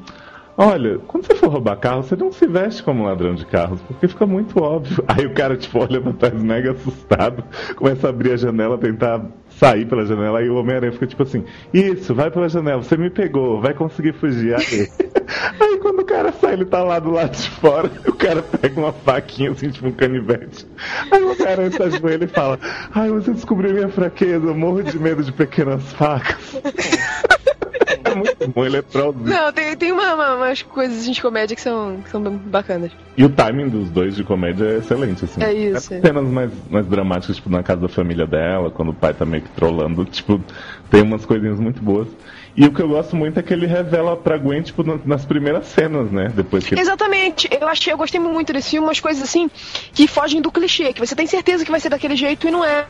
Olha, 0.63 0.99
quando 1.07 1.27
você 1.27 1.35
for 1.35 1.49
roubar 1.49 1.77
carro, 1.77 2.03
você 2.03 2.15
não 2.15 2.31
se 2.31 2.47
veste 2.47 2.83
como 2.83 3.05
ladrão 3.05 3.35
de 3.35 3.47
carros, 3.47 3.81
porque 3.81 4.07
fica 4.07 4.27
muito 4.27 4.63
óbvio. 4.63 5.03
Aí 5.09 5.25
o 5.25 5.33
cara, 5.33 5.57
tipo, 5.57 5.79
olha 5.79 6.03
pra 6.03 6.13
trás 6.13 6.35
mega 6.35 6.73
assustado, 6.73 7.43
começa 7.77 8.07
a 8.07 8.11
abrir 8.11 8.33
a 8.33 8.37
janela, 8.37 8.77
tentar 8.77 9.25
sair 9.61 9.85
pela 9.85 10.07
janela, 10.07 10.39
aí 10.39 10.49
o 10.49 10.57
Homem-Aranha 10.57 10.91
fica 10.91 11.07
tipo 11.07 11.23
assim, 11.23 11.45
isso, 11.73 12.15
vai 12.15 12.31
pela 12.31 12.49
janela, 12.49 12.83
você 12.83 12.97
me 12.97 13.11
pegou, 13.11 13.61
vai 13.61 13.75
conseguir 13.75 14.15
fugir. 14.15 14.55
Aí, 14.55 14.89
aí 15.61 15.79
quando 15.79 16.01
o 16.01 16.05
cara 16.05 16.33
sai, 16.33 16.55
ele 16.55 16.65
tá 16.65 16.83
lá 16.83 16.99
do 16.99 17.11
lado 17.11 17.37
de 17.37 17.51
fora, 17.51 17.91
o 18.07 18.15
cara 18.15 18.43
pega 18.43 18.81
uma 18.81 18.93
faquinha, 18.93 19.51
assim, 19.51 19.69
tipo 19.69 19.87
um 19.87 19.93
canivete. 19.93 20.67
Aí 21.11 21.23
o 21.23 21.33
Homem-Aranha 21.33 21.71
tá 21.73 21.89
de 21.89 22.07
ele 22.07 22.25
e 22.25 22.29
fala, 22.29 22.59
ai, 22.95 23.11
você 23.11 23.33
descobriu 23.33 23.75
minha 23.75 23.91
fraqueza, 23.91 24.47
eu 24.47 24.55
morro 24.55 24.83
de 24.83 24.99
medo 24.99 25.23
de 25.23 25.31
pequenas 25.31 25.93
facas. 25.93 26.59
é 28.05 28.15
muito 28.15 28.49
bom, 28.49 28.65
ele 28.65 28.77
é 28.77 28.83
trollzinho. 28.83 29.27
Não, 29.27 29.53
tem, 29.53 29.77
tem 29.77 29.93
uma, 29.93 30.15
uma, 30.15 30.37
umas 30.37 30.63
coisas 30.63 31.05
de 31.05 31.21
comédia 31.21 31.55
que 31.55 31.63
são, 31.63 32.01
que 32.03 32.11
são 32.11 32.23
bacanas. 32.23 32.91
E 33.17 33.25
o 33.25 33.29
timing 33.29 33.69
dos 33.69 33.91
dois 33.91 34.17
de 34.17 34.25
comédia 34.25 34.65
é 34.65 34.79
excelente, 34.79 35.25
assim. 35.25 35.43
É 35.43 35.53
isso. 35.53 35.95
É 35.95 36.01
cenas 36.01 36.27
mais, 36.27 36.51
mais 36.71 36.87
dramáticas, 36.87 37.37
tipo, 37.37 37.51
na 37.51 37.63
casa 37.63 37.83
da 37.83 37.89
família 37.89 38.27
dela, 38.27 38.71
quando 38.71 38.91
o 38.91 38.95
pai 38.95 39.13
tá 39.13 39.25
meio 39.25 39.43
que 39.43 39.51
trollando, 39.51 40.05
tipo, 40.05 40.41
tem 40.91 41.03
umas 41.03 41.25
coisinhas 41.25 41.61
muito 41.61 41.83
boas. 41.83 42.09
E 42.57 42.65
o 42.67 42.73
que 42.73 42.81
eu 42.81 42.89
gosto 42.89 43.15
muito 43.17 43.39
é 43.39 43.43
que 43.43 43.53
ele 43.53 43.67
revela 43.67 44.17
pra 44.17 44.37
Gwen, 44.37 44.63
tipo, 44.63 44.83
nas 45.05 45.25
primeiras 45.25 45.67
cenas, 45.67 46.11
né? 46.11 46.31
Depois 46.35 46.67
que... 46.67 46.79
Exatamente. 46.79 47.49
Eu 47.51 47.69
achei, 47.69 47.93
eu 47.93 47.97
gostei 47.97 48.21
muito 48.21 48.53
desse 48.53 48.71
filme, 48.71 48.87
umas 48.87 49.01
coisas 49.01 49.23
assim 49.23 49.51
que 49.93 50.07
fogem 50.07 50.41
do 50.41 50.51
clichê, 50.51 50.93
que 50.93 51.01
você 51.01 51.15
tem 51.15 51.27
certeza 51.27 51.65
que 51.65 51.71
vai 51.71 51.81
ser 51.81 51.89
daquele 51.89 52.17
jeito 52.17 52.49
e 52.49 52.51
não 52.51 52.65
é. 52.65 52.87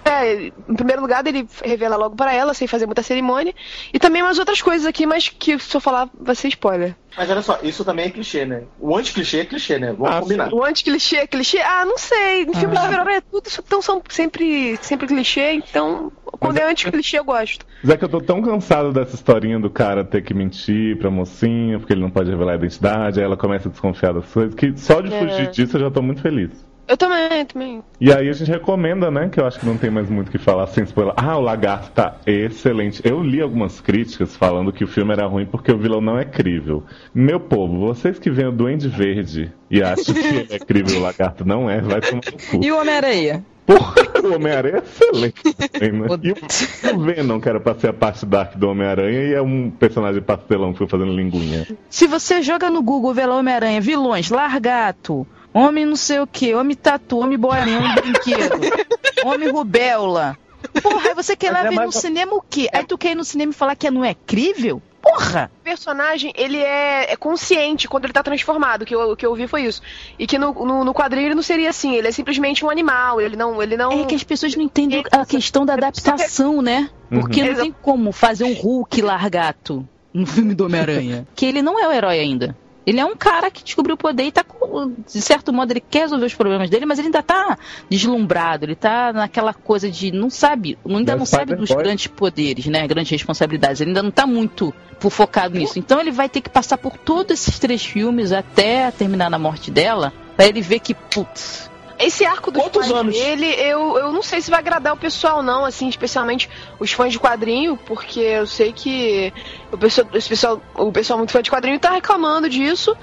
Em 0.69 0.75
primeiro 0.75 1.03
lugar, 1.03 1.27
ele 1.27 1.47
revela 1.65 1.97
logo 1.97 2.17
para 2.17 2.33
ela, 2.35 2.55
sem 2.55 2.67
fazer 2.67 2.87
muita 2.87 3.03
cerimônia. 3.03 3.55
E 3.93 3.99
também 3.99 4.23
umas 4.23 4.39
outras 4.39 4.63
coisas 4.63 4.87
aqui, 4.87 5.07
mas 5.07 5.29
que 5.29 5.59
se 5.59 5.77
eu 5.77 5.81
falar 5.81 6.09
vai 6.19 6.35
ser 6.35 6.49
spoiler. 6.49 6.95
Mas 7.17 7.31
olha 7.31 7.43
só, 7.43 7.59
isso 7.63 7.85
também 7.85 8.07
é 8.07 8.11
clichê, 8.11 8.45
né? 8.45 8.63
O 8.79 8.97
anti-clichê 8.97 9.41
é 9.41 9.45
clichê, 9.45 9.79
né? 9.79 9.93
Vamos 9.93 10.17
ah, 10.17 10.21
combinar. 10.21 10.53
O 10.53 10.65
anti-clichê 10.65 11.17
é 11.17 11.27
clichê? 11.27 11.59
Ah, 11.59 11.85
não 11.85 11.99
sei. 11.99 12.43
Em 12.43 12.55
filmes 12.55 12.79
ah. 12.79 12.87
de 12.87 12.97
super 12.97 13.13
é 13.13 13.21
tudo, 13.21 13.49
então 13.67 13.83
são 13.83 14.03
sempre, 14.09 14.79
sempre 14.83 15.07
clichê, 15.07 15.53
então 15.53 16.13
quando 16.25 16.55
Mas 16.55 16.63
é, 16.63 16.67
é 16.67 16.71
anti-clichê 16.71 17.19
eu 17.19 17.25
gosto. 17.25 17.67
Mas 17.83 17.91
é 17.93 17.97
que 17.97 18.05
eu 18.05 18.09
tô 18.09 18.21
tão 18.21 18.41
cansado 18.41 18.93
dessa 18.93 19.15
historinha 19.15 19.59
do 19.59 19.71
cara 19.71 20.05
ter 20.05 20.23
que 20.23 20.33
mentir 20.33 20.97
pra 20.99 21.11
mocinha, 21.11 21.79
porque 21.79 21.93
ele 21.93 22.01
não 22.01 22.11
pode 22.11 22.31
revelar 22.31 22.53
a 22.53 22.57
identidade, 22.57 23.19
aí 23.19 23.25
ela 23.25 23.37
começa 23.37 23.69
a 23.69 23.71
desconfiar 23.71 24.13
das 24.13 24.27
coisas, 24.33 24.55
que 24.55 24.77
só 24.77 25.01
de 25.01 25.13
é. 25.13 25.19
fugir 25.19 25.51
disso 25.51 25.77
eu 25.77 25.81
já 25.83 25.91
tô 25.91 26.01
muito 26.01 26.23
feliz. 26.23 26.70
Eu 26.89 26.97
também, 26.97 27.45
também. 27.47 27.83
E 28.01 28.13
aí 28.13 28.29
a 28.29 28.33
gente 28.33 28.51
recomenda, 28.51 29.11
né? 29.11 29.29
Que 29.29 29.41
eu 29.41 29.47
acho 29.47 29.61
que 29.61 29.67
não 29.67 29.77
tem 29.77 29.91
mais 29.91 30.11
muito 30.11 30.29
o 30.29 30.31
que 30.31 30.39
falar 30.39 30.67
sem 30.67 30.85
spoiler. 30.85 31.15
Ah, 31.17 31.37
o 31.37 31.41
Lagarto 31.41 31.91
tá 31.93 32.17
excelente. 32.27 33.01
Eu 33.05 33.23
li 33.23 33.41
algumas 33.41 33.81
críticas 33.81 34.37
falando 34.37 34.73
que 34.73 34.83
o 34.83 34.89
filme 34.89 35.13
era 35.13 35.27
ruim 35.27 35.47
porque 35.47 35.71
o 35.71 35.79
vilão 35.79 36.01
não 36.01 36.19
é 36.19 36.25
crível. 36.25 36.83
Meu 37.15 37.39
povo, 37.39 37.79
vocês 37.79 38.19
que 38.19 38.31
veem 38.31 38.49
o 38.49 38.53
Duende 38.53 38.89
Verde 38.89 39.53
e 39.71 39.83
acham 39.83 40.15
que 40.15 40.53
é 40.53 40.59
crível 40.59 40.99
o 40.99 41.03
Lagarto 41.03 41.45
não 41.45 41.71
é, 41.71 41.81
vai 41.81 42.01
tomar 42.01 42.23
no 42.27 42.33
cu. 42.33 42.65
E 42.65 42.73
o 42.73 42.81
Homem-Aranha? 42.81 43.45
Porra, 43.67 43.95
o 44.25 44.35
Homem-Aranha 44.35 44.77
é 44.77 44.79
excelente 44.79 45.43
também, 45.55 45.93
né? 45.93 46.09
E 46.25 46.93
o 46.93 46.99
Venom, 46.99 47.39
que 47.39 47.49
era 47.49 47.61
pra 47.61 47.75
ser 47.75 47.89
a 47.89 47.93
parte 47.93 48.27
dark 48.27 48.57
do 48.57 48.69
Homem-Aranha, 48.69 49.29
e 49.29 49.33
é 49.33 49.41
um 49.41 49.71
personagem 49.71 50.21
pastelão 50.21 50.73
que 50.73 50.79
foi 50.79 50.89
fazendo 50.89 51.13
linguinha. 51.13 51.69
Se 51.89 52.09
você 52.09 52.43
joga 52.43 52.69
no 52.69 52.83
Google 52.83 53.15
vê 53.15 53.25
lá 53.27 53.37
Homem-Aranha, 53.37 53.81
vilões, 53.81 54.29
Largato, 54.31 55.25
Homem 55.53 55.85
não 55.85 55.97
sei 55.97 56.21
o 56.21 56.27
que, 56.27 56.55
homem 56.55 56.77
tatu, 56.77 57.19
homem 57.19 57.39
boarinha, 57.39 57.79
homem 57.79 57.95
brinquedo, 57.95 58.61
homem 59.25 59.51
rubéola. 59.51 60.39
Porra, 60.83 61.09
aí 61.09 61.15
você 61.15 61.35
quer 61.35 61.51
lá 61.51 61.65
é 61.65 61.69
ver 61.69 61.81
no 61.81 61.93
cinema 61.93 62.35
o 62.35 62.43
quê? 62.43 62.69
Aí 62.73 62.85
tu 62.85 62.97
quer 62.97 63.13
ir 63.13 63.15
no 63.15 63.25
cinema 63.25 63.51
e 63.51 63.55
falar 63.55 63.75
que 63.75 63.91
não 63.91 64.05
é 64.05 64.15
crível? 64.15 64.81
Porra! 65.03 65.51
O 65.61 65.65
personagem, 65.65 66.33
ele 66.37 66.59
é, 66.59 67.13
é, 67.13 67.17
consciente 67.17 67.89
quando 67.89 68.05
ele 68.05 68.13
tá 68.13 68.23
transformado, 68.23 68.85
que 68.85 68.95
eu, 68.95 69.17
que 69.17 69.25
eu 69.25 69.35
vi 69.35 69.47
foi 69.47 69.63
isso. 69.63 69.81
E 70.19 70.27
que 70.27 70.39
no, 70.39 70.53
no, 70.53 70.85
no, 70.85 70.95
quadrinho 70.95 71.29
ele 71.29 71.35
não 71.35 71.43
seria 71.43 71.71
assim, 71.71 71.95
ele 71.95 72.09
é 72.09 72.13
simplesmente 72.13 72.65
um 72.65 72.71
animal, 72.71 73.21
ele 73.21 73.35
não... 73.35 73.63
Ele 73.63 73.77
não... 73.77 73.91
É 73.93 74.05
que 74.05 74.15
as 74.15 74.23
pessoas 74.23 74.55
não 74.55 74.63
entendem 74.63 75.03
a 75.11 75.25
questão 75.25 75.65
da 75.65 75.73
adaptação, 75.73 76.61
né? 76.61 76.91
Porque 77.09 77.41
uhum. 77.41 77.49
não 77.49 77.55
tem 77.55 77.75
como 77.83 78.13
fazer 78.13 78.45
um 78.45 78.53
Hulk 78.53 79.01
largato 79.01 79.89
no 80.13 80.27
filme 80.27 80.55
do 80.55 80.67
Homem-Aranha. 80.67 81.27
que 81.35 81.47
ele 81.47 81.63
não 81.63 81.79
é 81.79 81.89
o 81.89 81.93
herói 81.93 82.19
ainda. 82.19 82.55
Ele 82.87 83.01
é 83.01 83.05
um 83.05 83.17
cara 83.17 83.51
que 83.51 83.63
descobriu 83.63 83.95
o 83.95 83.99
poder 83.99 84.25
e 84.25 84.33
tá 84.33 84.43
com, 84.43 84.95
de 85.07 85.21
certo 85.21 85.53
modo, 85.53 85.73
ele 85.73 85.81
quer 85.81 86.01
resolver 86.01 86.27
os 86.27 86.35
problemas 86.35 86.71
dele, 86.71 86.87
mas 86.87 86.99
ele 86.99 87.09
ainda 87.09 87.23
tá 87.23 87.59
deslumbrado, 87.89 88.65
ele 88.65 88.75
tá 88.75 89.13
naquela 89.13 89.53
coisa 89.53 89.91
de 89.91 90.11
não 90.11 90.31
sabe, 90.31 90.79
ainda 90.87 91.17
não 91.17 91.27
sabe 91.27 91.55
dos 91.55 91.71
grandes 91.71 92.07
poderes, 92.07 92.67
né? 92.67 92.87
Grandes 92.87 93.11
responsabilidades. 93.11 93.81
Ele 93.81 93.91
ainda 93.91 94.03
não 94.03 94.11
tá 94.11 94.27
muito 94.27 94.75
focado 94.99 95.59
nisso. 95.59 95.79
Então 95.79 96.01
ele 96.01 96.11
vai 96.11 96.29
ter 96.29 96.41
que 96.41 96.51
passar 96.51 96.79
por 96.79 96.97
todos 96.97 97.33
esses 97.33 97.59
três 97.59 97.85
filmes 97.85 98.33
até 98.33 98.91
terminar 98.91 99.31
na 99.31 99.39
morte 99.39 99.71
dela 99.71 100.13
Pra 100.41 100.49
ele 100.49 100.63
ver 100.63 100.81
que, 100.81 100.95
putz, 100.95 101.70
Esse 102.01 102.25
arco 102.25 102.51
dos 102.51 102.63
Quantos 102.63 102.81
pais 102.87 102.93
anos? 102.93 103.15
dele, 103.15 103.47
eu, 103.47 103.99
eu 103.99 104.13
não 104.13 104.23
sei 104.23 104.41
se 104.41 104.51
vai 104.51 104.61
agradar 104.61 104.95
o 104.95 104.97
pessoal, 104.97 105.43
não, 105.43 105.65
assim, 105.65 105.89
especialmente 105.89 106.49
os 106.79 106.91
fãs 106.93 107.13
de 107.13 107.19
quadrinho, 107.21 107.77
porque 107.87 108.21
eu 108.21 108.47
sei 108.47 108.73
que 108.73 109.33
o 109.71 109.77
pessoal, 109.79 110.07
esse 110.15 110.29
pessoal, 110.29 110.63
o 110.75 110.91
pessoal 110.91 111.19
muito 111.19 111.33
fã 111.33 111.43
de 111.43 111.51
quadrinho 111.51 111.79
tá 111.79 111.91
reclamando 111.91 112.49
disso. 112.49 112.97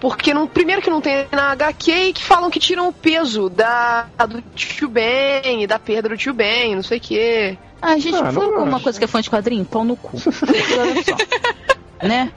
Porque 0.00 0.32
não, 0.32 0.46
primeiro 0.46 0.80
que 0.80 0.88
não 0.88 1.00
tem 1.00 1.26
na 1.30 1.52
HQ 1.52 1.92
e 1.92 2.12
que 2.14 2.24
falam 2.24 2.48
que 2.50 2.58
tiram 2.58 2.88
o 2.88 2.92
peso 2.92 3.50
da 3.50 4.06
do 4.26 4.40
tio 4.54 4.88
Ben 4.88 5.62
e 5.62 5.66
da 5.66 5.78
perda 5.78 6.08
do 6.08 6.16
tio 6.16 6.32
Ben, 6.32 6.74
não 6.74 6.82
sei 6.82 6.96
o 6.96 7.00
quê. 7.02 7.58
Ah, 7.82 7.98
gente, 7.98 8.16
Ah, 8.16 8.22
não 8.24 8.32
foi 8.32 8.44
alguma 8.46 8.76
acho. 8.76 8.82
coisa 8.84 8.98
que 8.98 9.04
é 9.04 9.08
fã 9.08 9.20
de 9.20 9.28
quadrinho? 9.28 9.64
Pau 9.64 9.84
no 9.84 9.96
cu. 9.96 10.18
Porque 10.18 10.32
olha 10.74 11.04
só. 11.04 12.06
né? 12.06 12.32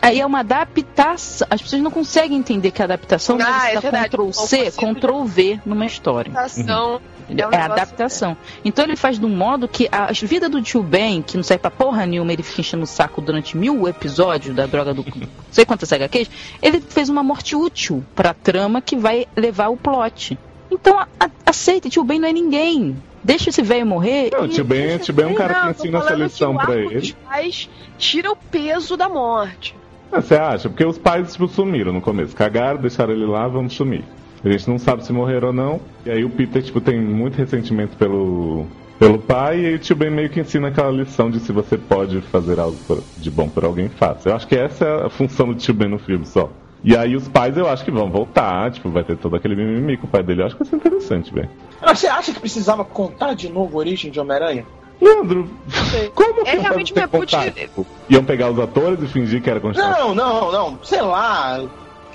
Aí 0.00 0.20
é 0.20 0.26
uma 0.26 0.40
adaptação. 0.40 1.46
As 1.50 1.62
pessoas 1.62 1.82
não 1.82 1.90
conseguem 1.90 2.38
entender 2.38 2.70
que 2.70 2.82
a 2.82 2.84
adaptação 2.84 3.36
Ah, 3.40 3.44
deve 3.44 3.68
é 3.68 3.74
ser 3.74 3.80
verdade. 3.80 4.08
Ctrl 4.08 4.30
C. 4.32 4.70
Ctrl 4.70 5.24
V 5.24 5.60
numa 5.64 5.86
história. 5.86 6.32
Ação. 6.38 7.00
Entendeu? 7.24 7.50
É 7.52 7.56
um 7.56 7.60
É, 7.60 7.62
adaptação. 7.62 8.36
Então 8.64 8.84
ele 8.84 8.96
faz 8.96 9.18
de 9.18 9.26
um 9.26 9.28
modo 9.28 9.68
que 9.68 9.86
a 9.92 10.10
vida 10.12 10.48
do 10.48 10.62
tio 10.62 10.82
Ben, 10.82 11.20
que 11.20 11.36
não 11.36 11.44
serve 11.44 11.60
pra 11.60 11.70
porra 11.70 12.06
nenhuma, 12.06 12.32
ele 12.32 12.42
fica 12.42 12.62
enchendo 12.62 12.84
o 12.84 12.86
saco 12.86 13.20
durante 13.20 13.56
mil 13.56 13.86
episódios 13.86 14.56
da 14.56 14.64
droga 14.66 14.94
do. 14.94 15.04
não 15.14 15.28
sei 15.50 15.64
quantas 15.66 15.92
HQs, 15.92 16.30
ele 16.62 16.80
fez 16.80 17.08
uma 17.08 17.22
morte 17.22 17.54
útil 17.54 18.02
pra 18.14 18.32
trama 18.32 18.80
que 18.80 18.96
vai 18.96 19.26
levar 19.36 19.68
o 19.68 19.76
plot. 19.76 20.38
Então 20.70 20.98
a- 20.98 21.06
a- 21.18 21.30
aceita, 21.46 21.88
tio 21.88 22.04
Ben 22.04 22.18
não 22.20 22.28
é 22.28 22.32
ninguém. 22.32 22.96
Deixa 23.22 23.50
esse 23.50 23.62
velho 23.62 23.84
morrer. 23.86 24.30
Não, 24.32 24.48
tio 24.48 24.64
Ben, 24.64 24.96
tio 24.98 25.12
Ben 25.12 25.26
é 25.26 25.28
um 25.28 25.34
cara 25.34 25.54
que 25.54 25.70
ensina 25.70 25.98
essa 25.98 26.06
falando 26.08 26.22
lição 26.22 26.56
que 26.56 26.62
o 26.62 26.66
pra 26.66 26.74
arco 26.76 26.94
dos 26.94 27.02
ele. 27.04 27.68
tira 27.98 28.30
o 28.30 28.36
peso 28.36 28.96
da 28.96 29.08
morte. 29.08 29.74
Ah, 30.10 30.20
Você 30.20 30.34
acha? 30.36 30.68
Porque 30.68 30.84
os 30.84 30.96
pais 30.96 31.32
tipo, 31.32 31.48
sumiram 31.48 31.92
no 31.92 32.00
começo. 32.00 32.34
Cagaram, 32.34 32.80
deixaram 32.80 33.12
ele 33.12 33.26
lá, 33.26 33.46
vamos 33.48 33.74
sumir. 33.74 34.04
A 34.44 34.48
gente 34.48 34.68
não 34.70 34.78
sabe 34.78 35.04
se 35.04 35.12
morreram 35.12 35.48
ou 35.48 35.54
não. 35.54 35.80
E 36.06 36.10
aí 36.10 36.24
o 36.24 36.30
Peter, 36.30 36.62
tipo, 36.62 36.80
tem 36.80 36.98
muito 37.00 37.34
ressentimento 37.36 37.96
pelo, 37.96 38.66
pelo 38.98 39.18
pai. 39.18 39.60
E 39.60 39.66
aí 39.66 39.74
o 39.74 39.78
tio 39.78 39.96
Ben 39.96 40.10
meio 40.10 40.30
que 40.30 40.40
ensina 40.40 40.68
aquela 40.68 40.90
lição 40.92 41.28
de 41.28 41.40
se 41.40 41.50
você 41.52 41.76
pode 41.76 42.20
fazer 42.22 42.58
algo 42.60 42.78
de 43.18 43.30
bom 43.30 43.48
por 43.48 43.64
alguém, 43.64 43.88
faça. 43.88 44.28
Eu 44.30 44.36
acho 44.36 44.46
que 44.46 44.54
essa 44.56 44.84
é 44.84 45.06
a 45.06 45.10
função 45.10 45.48
do 45.48 45.54
tio 45.56 45.74
Ben 45.74 45.88
no 45.88 45.98
filme 45.98 46.24
só. 46.24 46.48
E 46.84 46.96
aí 46.96 47.16
os 47.16 47.26
pais 47.28 47.56
eu 47.56 47.68
acho 47.68 47.84
que 47.84 47.90
vão 47.90 48.08
voltar, 48.10 48.70
tipo, 48.70 48.88
vai 48.88 49.02
ter 49.02 49.16
todo 49.16 49.34
aquele 49.34 49.56
mimimi 49.56 49.96
com 49.96 50.06
o 50.06 50.10
pai 50.10 50.22
dele. 50.22 50.42
Eu 50.42 50.46
acho 50.46 50.56
que 50.56 50.62
vai 50.62 50.70
ser 50.70 50.76
interessante, 50.76 51.34
velho. 51.34 51.50
Mas 51.80 51.98
você 51.98 52.06
acha 52.06 52.32
que 52.32 52.38
precisava 52.40 52.84
contar 52.84 53.34
de 53.34 53.48
novo 53.48 53.76
a 53.76 53.80
origem 53.80 54.10
de 54.10 54.20
Homem-Aranha? 54.20 54.64
Leandro, 55.00 55.48
como 56.14 56.42
que 56.44 56.50
É 56.50 56.54
ia 56.56 56.62
realmente 56.62 56.92
reboot- 56.94 57.32
contato? 57.32 57.54
Tipo, 57.54 57.86
Iam 58.08 58.24
pegar 58.24 58.50
os 58.50 58.58
atores 58.58 59.00
e 59.02 59.06
fingir 59.06 59.42
que 59.42 59.48
era 59.50 59.60
continuação? 59.60 60.14
Não, 60.14 60.14
não, 60.14 60.52
não. 60.52 60.78
Sei 60.82 61.00
lá. 61.00 61.64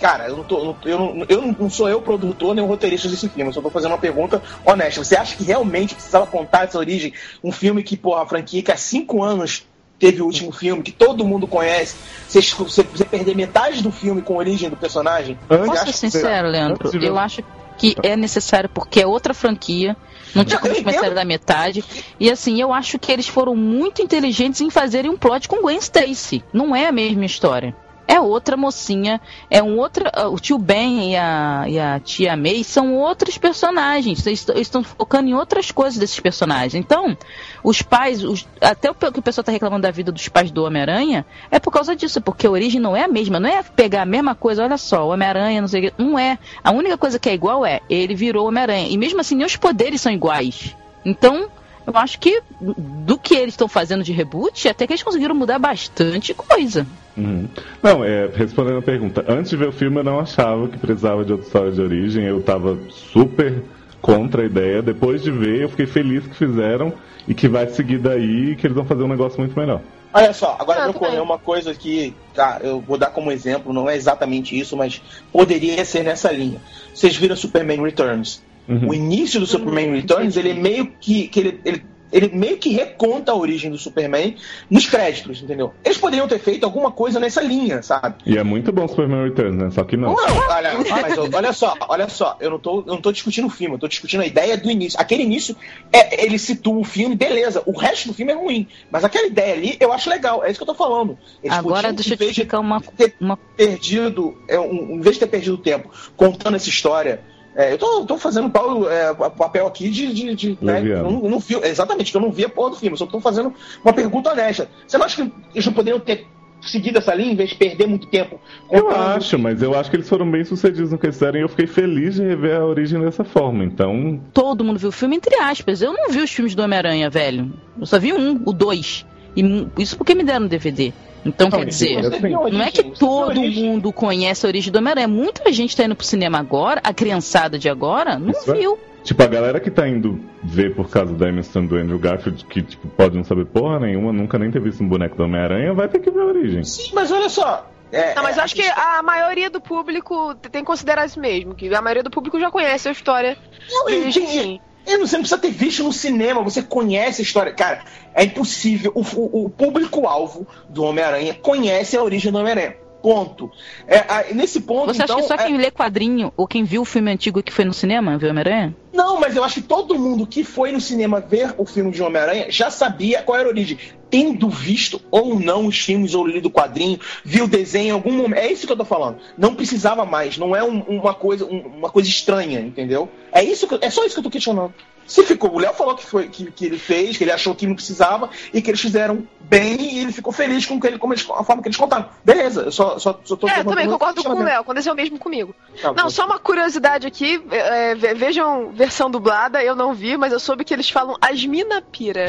Cara, 0.02 0.28
eu 0.28 0.36
não, 0.38 0.44
tô, 0.44 0.76
eu, 0.84 1.00
não, 1.00 1.26
eu 1.30 1.42
não- 1.42 1.56
não 1.58 1.70
sou 1.70 1.88
eu 1.88 2.02
produtor 2.02 2.54
nem 2.54 2.64
o 2.64 2.68
roteirista 2.68 3.08
desse 3.08 3.30
filme. 3.30 3.50
Eu 3.50 3.54
só 3.54 3.62
tô 3.62 3.70
fazendo 3.70 3.92
uma 3.92 3.98
pergunta 3.98 4.42
honesta. 4.66 5.02
Você 5.04 5.16
acha 5.16 5.36
que 5.38 5.44
realmente 5.46 5.94
precisava 5.96 6.26
contar 6.26 6.66
essa 6.66 6.78
origem? 6.78 7.14
Um 7.42 7.52
filme 7.54 7.84
que, 7.84 7.96
porra, 7.96 8.24
a 8.24 8.26
franquia 8.26 8.62
que 8.62 8.72
há 8.72 8.76
cinco 8.76 9.24
anos 9.24 9.66
teve 10.04 10.22
o 10.22 10.26
último 10.26 10.52
filme, 10.52 10.84
que 10.84 10.92
todo 10.92 11.24
mundo 11.26 11.48
conhece. 11.48 11.96
Você, 12.28 12.42
você, 12.42 12.84
você 12.84 13.06
perder 13.06 13.36
metade 13.38 13.82
do 13.82 13.90
filme 13.90 14.22
com 14.22 14.34
a 14.34 14.38
origem 14.38 14.70
do 14.70 14.76
personagem? 14.76 15.40
Antes- 15.50 15.66
Posso 15.68 15.80
ser 15.86 15.92
que- 15.92 15.98
sincero, 15.98 16.50
Leandro? 16.50 16.90
antes 16.90 17.02
Eu 17.02 17.18
acho 17.18 17.42
que 17.78 17.96
é 18.04 18.18
necessário 18.18 18.70
porque 18.70 19.00
é 19.00 19.08
outra 19.08 19.34
franquia. 19.34 19.96
Não 20.36 20.44
tinha 20.44 20.60
como 20.60 20.76
começar 20.76 21.10
da 21.12 21.24
metade. 21.24 21.84
E 22.20 22.30
assim, 22.30 22.60
eu 22.60 22.74
acho 22.74 23.00
que 23.00 23.12
eles 23.14 23.28
foram 23.30 23.56
muito 23.56 24.02
inteligentes 24.02 24.60
em 24.60 24.70
fazerem 24.70 25.10
um 25.10 25.16
plot 25.18 25.48
com 25.48 25.62
Gwen 25.62 25.78
Stacy. 25.78 26.44
Não 26.52 26.76
é 26.76 26.88
a 26.88 26.92
mesma 26.92 27.24
história. 27.24 27.74
É 28.06 28.20
outra 28.20 28.58
mocinha, 28.58 29.20
é 29.50 29.64
um 29.64 29.78
outro. 29.80 30.06
ah, 30.14 30.28
O 30.28 30.38
tio 30.38 30.58
Ben 30.58 31.12
e 31.12 31.16
a, 31.16 31.66
e 31.68 31.80
a 31.80 32.00
tia 32.00 32.36
May 32.36 32.64
são 32.64 32.96
outros 32.96 33.38
personagens. 33.38 34.26
Eles, 34.28 34.42
est- 34.42 34.50
eles 34.50 34.62
estão 34.68 34.84
focando 34.84 35.30
em 35.30 35.34
outras 35.34 35.72
coisas 35.72 35.98
desses 35.98 36.20
personagens. 36.20 36.76
Então, 36.76 37.18
os 37.64 37.82
pais, 37.82 38.22
os- 38.24 38.46
até 38.60 38.92
o 38.92 38.94
que 38.94 39.20
o 39.20 39.22
pessoal 39.22 39.42
está 39.44 39.52
reclamando 39.52 39.84
da 39.84 39.92
vida 39.92 40.12
dos 40.12 40.28
pais 40.28 40.52
do 40.52 40.66
Homem-Aranha, 40.66 41.26
é 41.50 41.60
por 41.60 41.72
causa 41.72 41.96
disso, 41.96 42.22
porque 42.22 42.46
a 42.46 42.52
origem 42.52 42.80
não 42.82 42.96
é 42.96 43.04
a 43.04 43.08
mesma, 43.08 43.40
não 43.40 43.50
é 43.50 43.64
pegar 43.64 44.02
a 44.02 44.06
mesma 44.06 44.36
coisa, 44.36 44.64
olha 44.64 44.78
só, 44.78 45.06
o 45.08 45.12
Homem-Aranha, 45.14 45.62
não 45.62 45.68
sei 45.68 45.88
o 45.88 45.92
que. 45.92 46.04
Não 46.04 46.20
é. 46.20 46.38
A 46.64 46.72
única 46.72 46.98
coisa 46.98 47.18
que 47.18 47.30
é 47.30 47.34
igual 47.34 47.66
é 47.66 47.80
ele 47.90 48.14
virou 48.16 48.48
Homem-Aranha. 48.48 48.90
E 48.90 48.98
mesmo 48.98 49.22
assim, 49.22 49.36
nem 49.36 49.46
os 49.48 49.56
poderes 49.56 50.02
são 50.02 50.12
iguais. 50.12 50.76
Então, 51.06 51.48
eu 51.86 51.98
acho 51.98 52.20
que 52.20 52.42
do 52.60 53.18
que 53.18 53.36
eles 53.36 53.54
estão 53.54 53.68
fazendo 53.68 54.04
de 54.04 54.12
reboot, 54.12 54.68
até 54.68 54.86
que 54.88 54.94
eles 54.94 55.04
conseguiram 55.04 55.36
mudar 55.36 55.60
bastante 55.60 56.34
coisa. 56.34 56.86
Uhum. 57.16 57.48
Não, 57.82 58.04
é, 58.04 58.30
respondendo 58.34 58.78
a 58.80 58.82
pergunta, 58.82 59.24
antes 59.28 59.50
de 59.52 59.58
ver 59.58 59.68
o 59.68 59.72
filme 59.72 60.00
eu 60.00 60.04
não 60.04 60.20
achava 60.20 60.68
que 60.68 60.78
precisava 60.78 61.24
de 61.24 61.32
outra 61.32 61.46
história 61.48 61.72
de 61.72 61.82
origem, 61.82 62.24
eu 62.26 62.42
tava 62.42 62.78
super 62.90 63.64
contra 64.02 64.42
a 64.42 64.46
ideia. 64.46 64.82
Depois 64.82 65.22
de 65.22 65.32
ver, 65.32 65.62
eu 65.62 65.70
fiquei 65.70 65.86
feliz 65.86 66.26
que 66.26 66.36
fizeram 66.36 66.94
e 67.28 67.34
que 67.34 67.48
vai 67.48 67.68
seguir 67.70 68.00
daí 68.00 68.52
e 68.52 68.56
que 68.56 68.68
eles 68.68 68.76
vão 68.76 68.86
fazer 68.86 69.04
um 69.04 69.08
negócio 69.08 69.40
muito 69.40 69.58
melhor. 69.58 69.82
Olha 70.14 70.32
só, 70.34 70.56
agora 70.60 70.84
Ah, 70.84 70.88
eu 70.88 70.94
tudo 70.94 71.08
bem. 71.08 71.16
é 71.18 71.22
uma 71.22 71.40
coisa 71.40 71.74
que, 71.74 72.14
tá, 72.36 72.60
eu 72.62 72.80
vou 72.80 72.98
dar 73.00 73.08
como 73.08 73.32
exemplo, 73.32 73.74
não 73.74 73.90
é 73.90 73.96
exatamente 73.96 74.58
isso, 74.60 74.78
mas 74.78 75.02
poderia 75.32 75.84
ser 75.86 76.04
nessa 76.04 76.32
linha. 76.32 76.60
Vocês 76.94 77.16
viram 77.16 77.36
Superman 77.36 77.82
Returns? 77.82 78.42
Uhum. 78.68 78.90
O 78.90 78.94
início 78.94 79.40
do 79.40 79.46
Superman 79.46 79.92
Returns, 79.94 80.38
ele 80.38 80.52
é 80.52 80.54
meio 80.54 80.88
que, 81.00 81.28
que 81.28 81.40
ele, 81.40 81.60
ele, 81.66 81.86
ele 82.14 82.28
meio 82.30 82.58
que 82.58 82.70
reconta 82.70 83.32
a 83.32 83.36
origem 83.36 83.70
do 83.70 83.78
Superman 83.78 84.38
nos 84.70 84.86
créditos, 84.86 85.42
entendeu? 85.42 85.74
Eles 85.84 85.98
poderiam 85.98 86.28
ter 86.28 86.40
feito 86.40 86.64
alguma 86.64 86.90
coisa 86.92 87.20
nessa 87.20 87.42
linha, 87.42 87.82
sabe? 87.82 88.16
E 88.26 88.38
é 88.38 88.44
muito 88.44 88.72
bom 88.72 88.88
Superman 88.88 89.26
Returns, 89.26 89.56
né? 89.58 89.70
Só 89.72 89.84
que 89.84 89.98
não. 89.98 90.16
Não, 90.16 90.38
olha, 90.50 90.76
mas 91.02 91.18
eu- 91.18 91.30
olha 91.34 91.52
só, 91.52 91.76
olha 91.90 92.08
só, 92.08 92.38
eu 92.40 92.52
não, 92.52 92.60
tô, 92.60 92.80
eu 92.82 92.94
não 92.94 93.02
tô 93.02 93.12
discutindo 93.12 93.48
o 93.48 93.50
filme, 93.50 93.76
eu 93.76 93.80
tô 93.80 93.88
discutindo 93.88 94.22
a 94.22 94.26
ideia 94.28 94.56
do 94.56 94.70
início. 94.72 94.98
Aquele 95.02 95.24
início, 95.24 95.58
é, 95.92 96.24
ele 96.24 96.38
situa 96.40 96.78
o 96.78 96.84
filme, 96.86 97.16
beleza. 97.16 97.62
O 97.66 97.78
resto 97.78 98.08
do 98.10 98.14
filme 98.14 98.32
é 98.32 98.36
ruim. 98.36 98.68
Mas 98.90 99.04
aquela 99.04 99.28
ideia 99.28 99.56
ali, 99.56 99.76
eu 99.80 99.92
acho 99.92 100.10
legal. 100.10 100.42
É 100.44 100.50
isso 100.52 100.58
que 100.60 100.64
eu 100.64 100.68
tô 100.68 100.76
falando. 100.76 101.18
Eles 101.44 101.58
Agora, 101.58 101.92
deixa 101.92 102.14
eu 102.14 102.18
te 102.18 102.24
explicar 102.30 102.60
uma, 102.60 102.80
ter 102.80 103.14
uma 103.20 103.36
perdido, 103.36 104.38
é, 104.48 104.60
um, 104.60 104.92
em 104.98 105.02
vez 105.02 105.16
de 105.16 105.22
ter 105.22 105.28
perdido 105.28 105.58
tempo 105.58 105.90
contando 106.16 106.56
essa 106.56 106.70
história. 106.70 107.20
É, 107.56 107.74
eu 107.74 107.78
tô, 107.78 108.06
tô 108.06 108.18
fazendo 108.18 108.50
Paulo, 108.50 108.90
é, 108.90 109.14
papel 109.14 109.68
aqui 109.68 109.90
de. 109.90 110.14
de, 110.14 110.36
de 110.36 110.58
né, 110.62 110.82
não, 110.82 111.22
não 111.22 111.40
vi, 111.40 111.56
exatamente, 111.64 112.12
que 112.12 112.18
eu 112.18 112.22
não 112.22 112.32
vi 112.32 112.46
a 112.46 112.50
porra 112.50 112.72
do 112.72 112.76
filme, 112.76 112.94
eu 112.94 112.98
só 112.98 113.06
tô 113.06 113.20
fazendo 113.20 113.54
uma 113.84 113.94
pergunta 113.94 114.32
honesta. 114.32 114.70
Você 114.88 114.98
não 114.98 115.06
acha 115.06 115.24
que 115.24 115.32
eles 115.54 115.66
não 115.66 115.74
poderiam 115.74 116.00
ter 116.00 116.28
seguido 116.62 116.98
essa 116.98 117.14
linha 117.14 117.34
em 117.34 117.36
vez 117.36 117.50
de 117.50 117.56
perder 117.58 117.88
muito 117.88 118.08
tempo 118.08 118.40
Eu 118.72 118.90
acho, 118.90 119.38
mas 119.38 119.62
eu 119.62 119.78
acho 119.78 119.90
que 119.90 119.98
eles 119.98 120.08
foram 120.08 120.30
bem 120.30 120.46
sucedidos 120.46 120.92
no 120.92 120.98
que 120.98 121.06
eles 121.06 121.16
fizeram 121.16 121.40
e 121.40 121.42
eu 121.42 121.50
fiquei 121.50 121.68
feliz 121.68 122.16
de 122.16 122.24
rever 122.24 122.56
a 122.56 122.66
origem 122.66 123.02
dessa 123.02 123.24
forma. 123.24 123.64
Então, 123.64 124.20
todo 124.34 124.64
mundo 124.64 124.80
viu 124.80 124.90
o 124.90 124.92
filme, 124.92 125.18
entre 125.18 125.36
aspas. 125.36 125.82
Eu 125.82 125.94
não 125.94 126.10
vi 126.10 126.22
os 126.22 126.32
filmes 126.32 126.56
do 126.56 126.64
Homem-Aranha, 126.64 127.10
velho. 127.10 127.52
Eu 127.80 127.86
só 127.86 128.00
vi 128.00 128.14
um, 128.14 128.42
o 128.46 128.54
dois. 128.54 129.06
E 129.36 129.68
isso 129.78 129.98
porque 129.98 130.16
me 130.16 130.24
deram 130.24 130.48
DVD. 130.48 130.94
Então, 131.26 131.50
Não, 131.50 131.60
quer 131.60 131.66
dizer, 131.66 132.10
tenho. 132.20 132.50
não 132.50 132.62
é 132.62 132.70
que 132.72 132.84
todo 132.84 133.42
mundo 133.42 133.92
conhece 133.94 134.46
a 134.46 134.50
origem 134.50 134.72
do 134.72 134.78
Homem-Aranha. 134.78 135.08
Muita 135.08 135.52
gente 135.54 135.76
tá 135.76 135.84
indo 135.86 135.96
pro 135.96 136.06
cinema 136.06 136.38
agora, 136.40 136.82
a 136.84 136.94
criançada 136.94 137.58
de 137.58 137.70
agora, 137.70 138.20
não 138.20 138.32
Isso 138.32 138.52
é. 138.52 138.56
viu. 138.56 138.78
tipo, 139.04 139.24
a 139.24 139.28
galera 139.28 139.60
que 139.60 139.72
tá 139.72 139.88
indo 139.88 140.20
ver 140.44 140.76
por 140.76 140.90
causa 140.90 141.14
da 141.14 141.30
emissão 141.30 141.66
do 141.66 141.76
Andrew 141.78 141.98
Garfield, 142.00 142.44
que 142.46 142.62
tipo, 142.62 142.88
pode 142.90 143.16
não 143.16 143.24
saber 143.24 143.46
porra 143.46 143.80
nenhuma, 143.80 144.12
nunca 144.12 144.38
nem 144.38 144.52
ter 144.52 144.62
visto 144.62 144.84
um 144.84 144.88
boneco 144.88 145.16
do 145.16 145.24
Homem-Aranha, 145.24 145.74
vai 145.74 145.88
ter 145.88 146.00
que 146.00 146.12
ver 146.12 146.20
a 146.22 146.26
origem. 146.26 146.64
Sim, 146.64 146.92
mas 146.94 147.10
olha 147.12 147.30
só. 147.30 147.70
é, 147.92 148.14
Não, 148.16 148.24
mas 148.24 148.38
é, 148.38 148.42
acho 148.42 148.56
que 148.56 148.62
a 148.64 149.02
maioria 149.02 149.50
do 149.50 149.62
público 149.62 150.36
tem 150.52 150.62
que 150.62 150.68
considerar 150.68 151.06
isso 151.06 151.20
mesmo, 151.20 151.56
que 151.56 151.74
a 151.74 151.82
maioria 151.82 152.04
do 152.04 152.12
público 152.12 152.40
já 152.40 152.52
conhece 152.52 152.90
a 152.90 152.92
história. 152.92 153.38
Não, 153.72 153.90
e 153.90 154.12
tem-. 154.12 154.62
E 154.86 154.98
você 154.98 155.16
não 155.16 155.22
precisa 155.24 155.38
ter 155.42 155.52
visto 155.52 155.84
no 155.84 155.94
cinema, 155.94 156.42
você 156.42 156.62
conhece 156.62 157.22
a 157.22 157.24
história. 157.24 157.54
Cara, 157.54 157.84
é 158.14 158.24
impossível. 158.24 158.92
O, 158.96 159.02
o- 159.02 159.46
o 159.46 159.50
público-alvo 159.50 160.46
do 160.70 160.84
Homem-Aranha 160.84 161.34
conhece 161.36 161.96
a 161.98 162.04
origem 162.04 162.32
do 162.32 162.38
Homem-Aranha. 162.40 162.76
Ponto. 163.04 163.52
É, 163.86 164.34
nesse 164.34 164.62
ponto, 164.62 164.94
Você 164.94 165.04
então. 165.04 165.18
acha 165.18 165.28
que 165.28 165.28
só 165.28 165.44
é- 165.44 165.46
quem 165.48 165.58
lê 165.58 165.70
quadrinho 165.70 166.32
ou 166.38 166.48
quem 166.48 166.64
viu 166.64 166.84
o 166.84 166.86
filme 166.86 167.12
antigo 167.12 167.44
que 167.44 167.52
foi 167.52 167.66
no 167.66 167.74
cinema 167.74 168.18
viu 168.18 168.30
Homem-Aranha? 168.30 168.74
Não, 168.94 169.20
mas 169.20 169.36
eu 169.36 169.44
acho 169.44 169.56
que 169.56 169.68
todo 169.68 170.00
mundo 170.00 170.26
que 170.26 170.42
foi 170.42 170.72
no 170.72 170.80
cinema 170.80 171.20
ver 171.20 171.54
o 171.58 171.66
filme 171.66 171.92
de 171.92 172.02
Homem-Aranha 172.02 172.46
já 172.50 172.72
sabia 172.72 173.22
qual 173.22 173.38
era 173.38 173.50
a 173.50 173.52
origem. 173.52 173.78
Tendo 174.10 174.48
visto 174.50 175.02
ou 175.12 175.38
não 175.38 175.66
os 175.68 175.78
filmes 175.80 176.14
ou 176.14 176.26
lido 176.26 176.46
o 176.48 176.52
quadrinho, 176.52 176.98
viu 177.26 177.44
o 177.44 177.48
desenho 177.48 177.88
em 177.88 177.92
algum 177.92 178.14
momento. 178.14 178.40
É 178.40 178.50
isso 178.50 178.66
que 178.66 178.72
eu 178.72 178.78
tô 178.78 178.86
falando. 178.86 179.18
Não 179.38 179.54
precisava 179.54 180.06
mais. 180.06 180.38
Não 180.38 180.56
é 180.56 180.64
um- 180.64 180.80
uma, 180.84 181.14
coisa, 181.14 181.44
um- 181.46 181.60
uma 181.80 181.90
coisa 181.90 182.08
estranha, 182.08 182.62
entendeu? 182.62 183.10
É, 183.34 183.44
isso 183.44 183.68
que, 183.68 183.84
é 183.84 183.90
só 183.90 184.06
isso 184.06 184.14
que 184.16 184.20
eu 184.20 184.24
tô 184.24 184.30
questionando. 184.30 184.74
Se 185.06 185.24
ficou, 185.24 185.54
o 185.54 185.60
Léo 185.60 185.74
falou 185.74 185.96
que, 185.96 186.06
foi, 186.06 186.30
que, 186.30 186.50
que 186.52 186.66
ele 186.66 186.78
fez, 186.78 187.18
que 187.18 187.24
ele 187.24 187.32
achou 187.32 187.54
que 187.54 187.68
não 187.68 187.76
precisava 187.76 188.30
e 188.54 188.62
que 188.62 188.70
eles 188.72 188.80
fizeram 188.80 189.28
bem 189.42 189.96
e 189.96 190.00
ele 190.00 190.12
ficou 190.14 190.32
feliz 190.32 190.66
com, 190.66 190.80
que 190.80 190.88
ele, 190.88 190.98
eles, 191.04 191.30
a 191.30 191.44
forma 191.44 191.62
que 191.62 191.68
eles 191.68 191.78
contaram. 191.78 192.08
Beleza, 192.24 192.62
eu 192.64 192.72
só, 192.72 192.98
só, 192.98 193.20
só 193.24 193.36
tô 193.36 193.48
É, 193.48 193.52
levantando 193.58 193.76
também 193.76 193.90
concordo 193.90 194.24
com 194.24 194.30
o. 194.32 194.44
Léo, 194.44 194.62
aconteceu 194.62 194.94
o 194.94 194.96
mesmo 194.96 195.20
comigo. 195.20 195.54
Tá 195.82 195.92
Não, 195.94 196.10
só 196.10 196.26
uma 196.26 196.40
curiosidade 196.40 197.06
aqui, 197.06 197.44
é, 197.52 197.94
ve- 197.96 198.14
vejam 198.14 198.72
versão 198.72 199.12
dublada, 199.12 199.62
eu 199.64 199.76
não 199.76 199.94
vi, 199.94 200.16
mas 200.18 200.32
eu 200.32 200.40
soube 200.40 200.64
que 200.64 200.74
eles 200.74 200.90
falam 200.90 201.18
Asmina 201.22 201.82
Pira. 201.82 202.28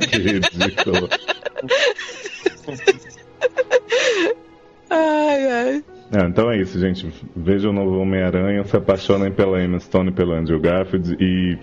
que 0.00 0.16
ridículo. 0.16 1.08
ai, 4.90 5.52
ai. 5.52 5.84
É, 6.12 6.24
então 6.24 6.50
é 6.50 6.58
isso, 6.58 6.78
gente. 6.78 7.10
Vejam 7.34 7.70
o 7.70 7.74
novo 7.74 7.98
Homem-Aranha, 7.98 8.64
se 8.64 8.76
apaixonem 8.76 9.32
pela 9.32 9.62
Emma 9.62 9.80
Stone 9.80 10.10
e 10.10 10.12
pelo 10.12 10.34
Andrew 10.34 10.60
Garfield 10.60 11.16
e. 11.20 11.58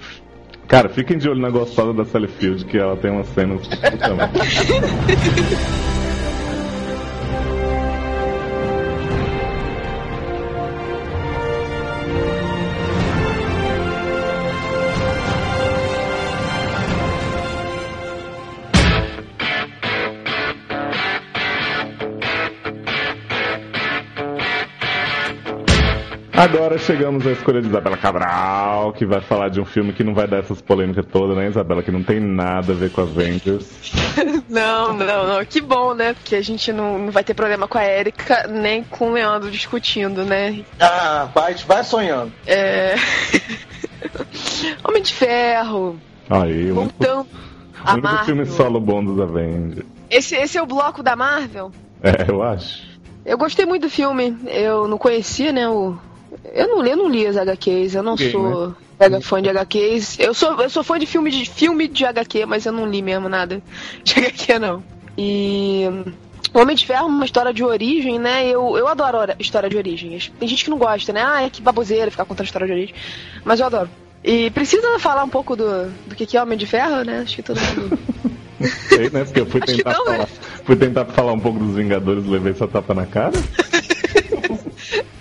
Cara, 0.68 0.90
fiquem 0.90 1.18
de 1.18 1.30
olho 1.30 1.40
na 1.40 1.50
gostosa 1.50 1.94
da 1.94 2.06
Sally 2.06 2.28
Field, 2.28 2.66
que 2.66 2.78
ela 2.78 2.96
tem 2.96 3.12
umas 3.12 3.28
cenas. 3.28 3.68
Agora 26.36 26.80
chegamos 26.80 27.28
à 27.28 27.32
escolha 27.32 27.62
de 27.62 27.68
Isabela 27.68 27.96
Cabral, 27.96 28.92
que 28.92 29.06
vai 29.06 29.22
falar 29.22 29.50
de 29.50 29.62
um 29.62 29.66
filme 29.66 29.94
que 29.94 30.04
não 30.04 30.16
vai 30.16 30.28
dar 30.28 30.40
essas 30.40 30.60
polêmicas 30.60 31.06
todas, 31.06 31.38
né, 31.38 31.48
Isabela? 31.48 31.84
Que 31.84 31.92
não 31.92 32.02
tem 32.02 32.20
nada 32.20 32.74
a 32.74 32.76
ver 32.76 32.92
com 32.92 33.02
Avengers. 33.02 33.70
não, 34.50 34.94
não, 34.94 35.28
não. 35.28 35.46
Que 35.46 35.62
bom, 35.62 35.94
né? 35.94 36.16
Porque 36.16 36.36
a 36.36 36.42
gente 36.42 36.74
não, 36.74 36.98
não 36.98 37.12
vai 37.12 37.24
ter 37.24 37.36
problema 37.36 37.68
com 37.68 37.78
a 37.78 37.86
Erika, 37.86 38.48
nem 38.48 38.84
com 38.84 39.10
o 39.10 39.14
Leandro 39.14 39.52
discutindo, 39.52 40.26
né? 40.26 40.66
Ah, 40.80 41.30
vai, 41.36 41.54
vai 41.54 41.84
sonhando. 41.84 42.34
É. 42.48 42.96
Homem 44.84 45.04
de 45.04 45.14
Ferro. 45.14 46.00
Aí, 46.28 46.72
o 46.72 46.80
único, 46.80 46.96
Voltando. 47.06 47.28
o 47.86 47.92
único 47.92 48.26
filme 48.26 48.46
solo 48.48 48.80
bom 48.80 49.04
dos 49.04 49.20
Avengers. 49.20 49.86
Esse, 50.10 50.36
esse 50.36 50.58
é 50.58 50.62
o 50.64 50.66
bloco 50.66 51.04
da 51.04 51.16
Marvel? 51.16 51.72
É, 52.02 52.26
eu 52.28 52.42
acho. 52.42 52.92
Eu 53.24 53.38
gostei 53.38 53.68
muito 53.68 53.84
do 53.84 53.90
filme. 53.90 54.36
Eu 54.48 54.88
não 54.88 54.98
conhecia, 54.98 55.52
né, 55.52 55.70
o, 55.70 55.96
eu 56.52 56.68
não, 56.68 56.86
eu 56.86 56.98
não 56.98 57.10
li 57.10 57.26
as 57.26 57.38
HQs, 57.38 57.96
eu 57.96 58.04
não 58.04 58.14
Ninguém, 58.16 58.32
sou 58.32 58.68
né? 58.70 58.76
mega 59.00 59.22
fã 59.22 59.42
de 59.42 59.50
HQs. 59.50 60.20
Eu 60.20 60.34
sou, 60.34 60.62
eu 60.62 60.70
sou 60.70 60.84
fã 60.84 61.00
de 61.00 61.06
filme 61.06 61.32
de 61.32 61.50
filme 61.50 61.88
de 61.88 62.06
HQ, 62.06 62.46
mas 62.46 62.66
eu 62.66 62.72
não 62.72 62.90
li 62.90 63.02
mesmo 63.02 63.30
nada 63.30 63.62
de 64.04 64.20
HQ 64.20 64.60
não. 64.60 64.84
E 65.18 65.86
o 66.54 66.60
Homem 66.60 66.76
de 66.76 66.86
Ferro 66.86 67.06
é 67.06 67.08
uma 67.08 67.26
história 67.26 67.54
de 67.54 67.64
origem, 67.64 68.20
né? 68.20 68.48
Eu, 68.48 68.78
eu 68.78 68.88
adoro 68.88 69.20
a 69.20 69.36
história 69.40 69.70
de 69.70 69.78
origem. 69.78 70.20
Tem 70.40 70.48
gente 70.48 70.64
que 70.64 70.70
não 70.70 70.78
gosta, 70.78 71.14
né? 71.14 71.24
Ah, 71.26 71.44
é 71.44 71.50
que 71.50 71.62
baboseira 71.62 72.12
ficar 72.12 72.26
contando 72.26 72.46
história 72.46 72.68
de 72.68 72.74
origem. 72.74 72.96
Mas 73.44 73.60
eu 73.60 73.66
adoro. 73.68 73.90
E 74.24 74.50
precisa 74.52 74.98
falar 75.00 75.24
um 75.24 75.30
pouco 75.30 75.56
do, 75.56 75.90
do 76.08 76.16
que 76.16 76.38
é 76.38 76.42
Homem 76.42 76.58
de 76.58 76.66
Ferro, 76.66 77.04
né? 77.04 77.22
Acho 77.24 77.36
que 77.36 77.44
todo 77.44 77.60
mundo. 77.60 78.00
Sei, 78.90 79.10
né? 79.10 79.24
Porque 79.26 79.42
eu 79.42 79.46
fui 79.46 79.62
que 79.62 79.78
tentar, 79.78 79.94
não, 79.94 80.06
né? 80.06 80.12
falar, 80.12 80.28
fui 80.64 80.76
tentar 80.76 81.06
falar 81.06 81.34
um 81.34 81.40
pouco 81.40 81.60
dos 81.60 81.76
Vingadores 81.76 82.26
e 82.26 82.30
levei 82.30 82.52
essa 82.52 82.68
tapa 82.68 82.94
na 82.94 83.06
cara. 83.06 83.34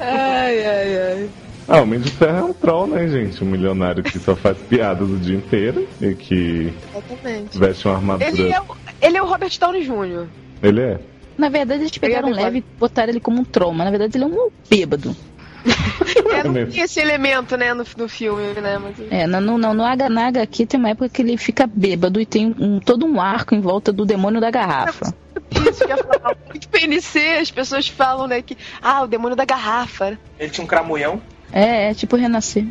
Ai, 0.00 0.66
ai, 0.66 0.96
ai. 0.98 1.30
Ah, 1.68 1.78
o 1.78 1.82
Homem 1.84 2.00
de 2.00 2.10
Ferro 2.10 2.38
é 2.38 2.42
um 2.44 2.52
troll, 2.52 2.86
né, 2.88 3.06
gente? 3.08 3.42
Um 3.42 3.46
milionário 3.46 4.02
que 4.02 4.18
só 4.18 4.34
faz 4.34 4.58
piadas 4.58 5.08
o 5.08 5.16
dia 5.16 5.36
inteiro 5.36 5.86
e 6.00 6.14
que 6.14 6.72
Exatamente. 6.90 7.58
veste 7.58 7.86
uma 7.86 7.94
armadura. 7.96 8.28
Ele 8.28 8.52
é, 8.52 8.60
o- 8.60 8.76
ele 9.00 9.16
é 9.16 9.22
o 9.22 9.26
Robert 9.26 9.52
Downey 9.60 9.84
Jr. 9.84 10.26
Ele 10.62 10.80
é? 10.80 11.00
Na 11.38 11.48
verdade, 11.48 11.82
eles 11.84 11.96
pegaram 11.96 12.28
Ele 12.28 12.40
é 12.40 12.42
leve 12.44 12.58
e 12.58 12.64
botaram 12.78 13.10
ele 13.10 13.20
como 13.20 13.40
um 13.40 13.44
troll, 13.44 13.72
mas 13.72 13.84
na 13.84 13.90
verdade 13.90 14.16
ele 14.16 14.24
é 14.24 14.26
um 14.26 14.48
bêbado. 14.68 15.16
É, 16.34 16.42
não 16.44 16.66
tinha 16.66 16.84
esse 16.86 16.98
elemento, 16.98 17.56
né, 17.56 17.72
no, 17.72 17.84
no 17.96 18.08
filme, 18.08 18.42
né? 18.60 18.78
Mas... 18.78 18.96
É, 19.10 19.26
no, 19.26 19.40
no, 19.40 19.58
no, 19.58 19.74
no 19.74 19.84
H- 19.84 20.08
na 20.08 20.26
HQ 20.28 20.66
tem 20.66 20.80
uma 20.80 20.90
época 20.90 21.08
que 21.08 21.22
ele 21.22 21.36
fica 21.36 21.66
bêbado 21.66 22.20
e 22.20 22.26
tem 22.26 22.54
um, 22.58 22.80
todo 22.80 23.06
um 23.06 23.20
arco 23.20 23.54
em 23.54 23.60
volta 23.60 23.92
do 23.92 24.04
demônio 24.04 24.40
da 24.40 24.50
garrafa. 24.50 25.14
Isso 25.70 25.84
que 25.84 25.92
eu 25.92 25.96
ia 25.96 26.04
falar. 26.04 26.36
Muito 26.48 26.68
PNC, 26.68 27.18
as 27.40 27.50
pessoas 27.50 27.88
falam, 27.88 28.26
né, 28.26 28.42
que. 28.42 28.56
Ah, 28.80 29.02
o 29.02 29.06
demônio 29.06 29.36
da 29.36 29.44
garrafa. 29.44 30.18
Ele 30.38 30.50
tinha 30.50 30.64
um 30.64 30.68
cramunhão. 30.68 31.20
É, 31.52 31.90
é 31.90 31.94
tipo 31.94 32.16
renascer. 32.16 32.66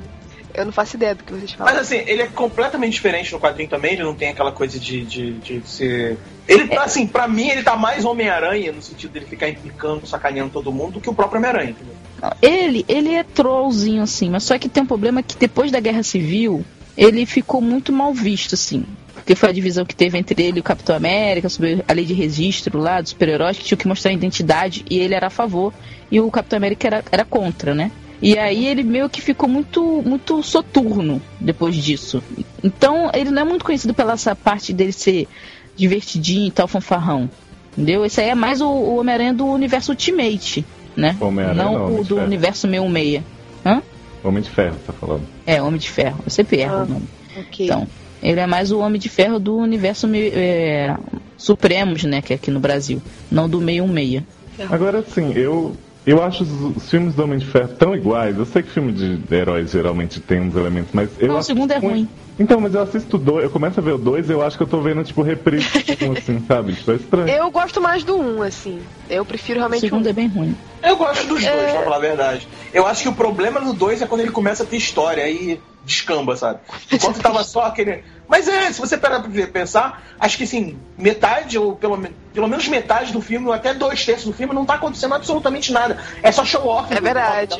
Eu 0.53 0.65
não 0.65 0.71
faço 0.71 0.95
ideia 0.95 1.15
do 1.15 1.23
que 1.23 1.31
vocês 1.31 1.53
falam. 1.53 1.73
Mas 1.73 1.81
assim, 1.81 1.97
ele 2.07 2.23
é 2.23 2.27
completamente 2.27 2.93
diferente 2.93 3.31
no 3.31 3.39
quadrinho 3.39 3.69
também, 3.69 3.93
ele 3.93 4.03
não 4.03 4.13
tem 4.13 4.29
aquela 4.29 4.51
coisa 4.51 4.77
de, 4.79 5.05
de, 5.05 5.33
de 5.33 5.61
ser. 5.65 6.17
Ele 6.47 6.67
tá 6.67 6.83
assim, 6.83 7.07
pra 7.07 7.27
mim, 7.27 7.47
ele 7.49 7.63
tá 7.63 7.75
mais 7.75 8.03
Homem-Aranha, 8.03 8.71
no 8.71 8.81
sentido 8.81 9.11
dele 9.11 9.25
ficar 9.25 9.47
implicando, 9.47 10.05
sacaneando 10.05 10.51
todo 10.51 10.71
mundo, 10.71 10.93
do 10.93 11.01
que 11.01 11.09
o 11.09 11.13
próprio 11.13 11.39
Homem-Aranha, 11.39 11.71
entendeu? 11.71 11.95
Ele, 12.41 12.85
ele 12.87 13.13
é 13.13 13.23
trollzinho, 13.23 14.03
assim, 14.03 14.29
mas 14.29 14.43
só 14.43 14.57
que 14.57 14.67
tem 14.67 14.83
um 14.83 14.87
problema 14.87 15.23
que 15.23 15.37
depois 15.37 15.71
da 15.71 15.79
Guerra 15.79 16.03
Civil, 16.03 16.65
ele 17.01 17.25
ficou 17.25 17.59
muito 17.59 17.91
mal 17.91 18.13
visto, 18.13 18.53
assim. 18.53 18.85
Porque 19.15 19.33
foi 19.33 19.49
a 19.49 19.51
divisão 19.51 19.83
que 19.83 19.95
teve 19.95 20.17
entre 20.17 20.41
ele 20.43 20.57
e 20.57 20.59
o 20.59 20.63
Capitão 20.63 20.95
América, 20.95 21.49
sobre 21.49 21.83
a 21.87 21.93
lei 21.93 22.05
de 22.05 22.13
registro 22.13 22.79
lá, 22.79 23.01
dos 23.01 23.09
super-heróis, 23.09 23.57
que 23.57 23.63
tinha 23.63 23.77
que 23.77 23.87
mostrar 23.87 24.11
a 24.11 24.13
identidade, 24.13 24.85
e 24.87 24.99
ele 24.99 25.15
era 25.15 25.27
a 25.27 25.29
favor, 25.31 25.73
e 26.11 26.19
o 26.19 26.29
Capitão 26.29 26.57
América 26.57 26.87
era, 26.87 27.03
era 27.11 27.25
contra, 27.25 27.73
né? 27.73 27.91
E 28.21 28.37
aí 28.37 28.67
ele 28.67 28.83
meio 28.83 29.09
que 29.09 29.19
ficou 29.19 29.49
muito, 29.49 30.03
muito 30.05 30.43
soturno 30.43 31.19
depois 31.39 31.75
disso. 31.75 32.21
Então, 32.63 33.09
ele 33.15 33.31
não 33.31 33.41
é 33.41 33.45
muito 33.45 33.65
conhecido 33.65 33.95
pela 33.95 34.13
essa 34.13 34.35
parte 34.35 34.71
dele 34.71 34.91
ser 34.91 35.27
divertidinho 35.75 36.47
e 36.47 36.51
tal, 36.51 36.67
fanfarrão. 36.67 37.27
Entendeu? 37.71 38.05
Esse 38.05 38.21
aí 38.21 38.29
é 38.29 38.35
mais 38.35 38.61
o, 38.61 38.67
o 38.67 38.97
Homem-Aranha 38.97 39.33
do 39.33 39.47
universo 39.47 39.91
Ultimate, 39.91 40.63
né? 40.95 41.17
Homem-Aranha 41.19 41.63
não 41.63 41.73
não, 41.73 41.99
o 41.99 42.03
do 42.03 42.17
universo 42.17 42.67
616. 42.67 43.23
Hã? 43.65 43.81
Homem 44.23 44.41
de 44.43 44.49
Ferro, 44.49 44.75
tá 44.85 44.93
falando. 44.93 45.23
É, 45.45 45.61
Homem 45.61 45.79
de 45.79 45.89
Ferro. 45.89 46.19
Eu 46.25 46.29
sempre 46.29 46.59
erro 46.61 46.75
Ah, 46.75 46.83
o 46.83 46.87
nome. 46.87 47.07
Ok. 47.37 47.65
Então, 47.65 47.87
ele 48.21 48.39
é 48.39 48.45
mais 48.45 48.71
o 48.71 48.79
Homem 48.79 48.99
de 48.99 49.09
Ferro 49.09 49.39
do 49.39 49.55
universo 49.57 50.07
me- 50.07 50.29
é, 50.29 50.95
Supremos, 51.37 52.03
né? 52.03 52.21
Que 52.21 52.33
é 52.33 52.35
aqui 52.35 52.51
no 52.51 52.59
Brasil. 52.59 53.01
Não 53.31 53.49
do 53.49 53.59
616. 53.59 54.23
Agora, 54.69 54.99
assim, 54.99 55.33
eu, 55.33 55.75
eu 56.05 56.23
acho 56.23 56.43
os, 56.43 56.77
os 56.77 56.89
filmes 56.89 57.13
do 57.15 57.23
Homem 57.23 57.37
de 57.37 57.45
Ferro 57.45 57.69
tão 57.69 57.95
iguais. 57.95 58.37
Eu 58.37 58.45
sei 58.45 58.63
que 58.63 58.69
filme 58.69 58.91
de 58.91 59.33
heróis 59.33 59.71
geralmente 59.71 60.19
tem 60.19 60.41
uns 60.41 60.55
elementos, 60.55 60.91
mas 60.93 61.09
eu 61.19 61.27
Não, 61.27 61.35
o 61.35 61.37
acho 61.37 61.47
segundo 61.47 61.71
é 61.71 61.77
ruim. 61.77 62.07
Então, 62.39 62.59
mas 62.59 62.73
eu 62.73 62.81
assisto 62.81 63.17
dois, 63.19 63.43
eu 63.43 63.49
começo 63.51 63.79
a 63.79 63.83
ver 63.83 63.91
o 63.91 63.97
dois 63.99 64.27
eu 64.29 64.41
acho 64.41 64.57
que 64.57 64.63
eu 64.63 64.67
tô 64.67 64.81
vendo, 64.81 65.03
tipo, 65.03 65.21
reprise, 65.21 65.67
um, 66.01 66.13
assim, 66.17 66.43
sabe? 66.47 66.73
Tipo, 66.73 66.91
é 66.91 66.95
estranho. 66.95 67.29
Eu 67.29 67.51
gosto 67.51 67.79
mais 67.79 68.03
do 68.03 68.17
1, 68.17 68.41
assim. 68.41 68.79
Eu 69.09 69.23
prefiro 69.23 69.59
O 69.59 69.61
realmente 69.61 69.81
segundo 69.81 70.05
o 70.05 70.09
é 70.09 70.13
bem 70.13 70.27
ruim. 70.27 70.55
Eu 70.81 70.97
gosto 70.97 71.27
dos 71.27 71.43
dois, 71.43 71.45
É. 71.45 71.71
pra 71.73 71.83
falar 71.83 71.97
a 71.97 71.99
verdade. 71.99 72.47
Eu 72.73 72.87
acho 72.87 73.03
que 73.03 73.09
o 73.09 73.13
problema 73.13 73.59
no 73.59 73.73
dois 73.73 74.01
é 74.01 74.07
quando 74.07 74.21
ele 74.21 74.31
começa 74.31 74.63
a 74.63 74.65
ter 74.65 74.77
história, 74.77 75.23
aí 75.23 75.59
descamba, 75.83 76.35
sabe? 76.35 76.59
Enquanto 76.91 77.19
tava 77.19 77.43
só 77.43 77.63
aquele. 77.65 78.03
Mas 78.27 78.47
é, 78.47 78.71
se 78.71 78.79
você 78.79 78.97
parar 78.97 79.19
pra 79.21 79.47
pensar, 79.47 80.01
acho 80.19 80.37
que 80.37 80.43
assim, 80.43 80.79
metade, 80.97 81.57
ou 81.57 81.75
pelo, 81.75 81.97
me- 81.97 82.15
pelo 82.33 82.47
menos 82.47 82.67
metade 82.67 83.11
do 83.11 83.21
filme, 83.21 83.47
ou 83.47 83.53
até 83.53 83.73
dois 83.73 84.05
terços 84.05 84.25
do 84.25 84.33
filme, 84.33 84.53
não 84.53 84.65
tá 84.65 84.75
acontecendo 84.75 85.15
absolutamente 85.15 85.71
nada. 85.71 85.97
É 86.23 86.31
só 86.31 86.45
show 86.45 86.65
off. 86.67 86.93
É 86.95 87.01
verdade. 87.01 87.55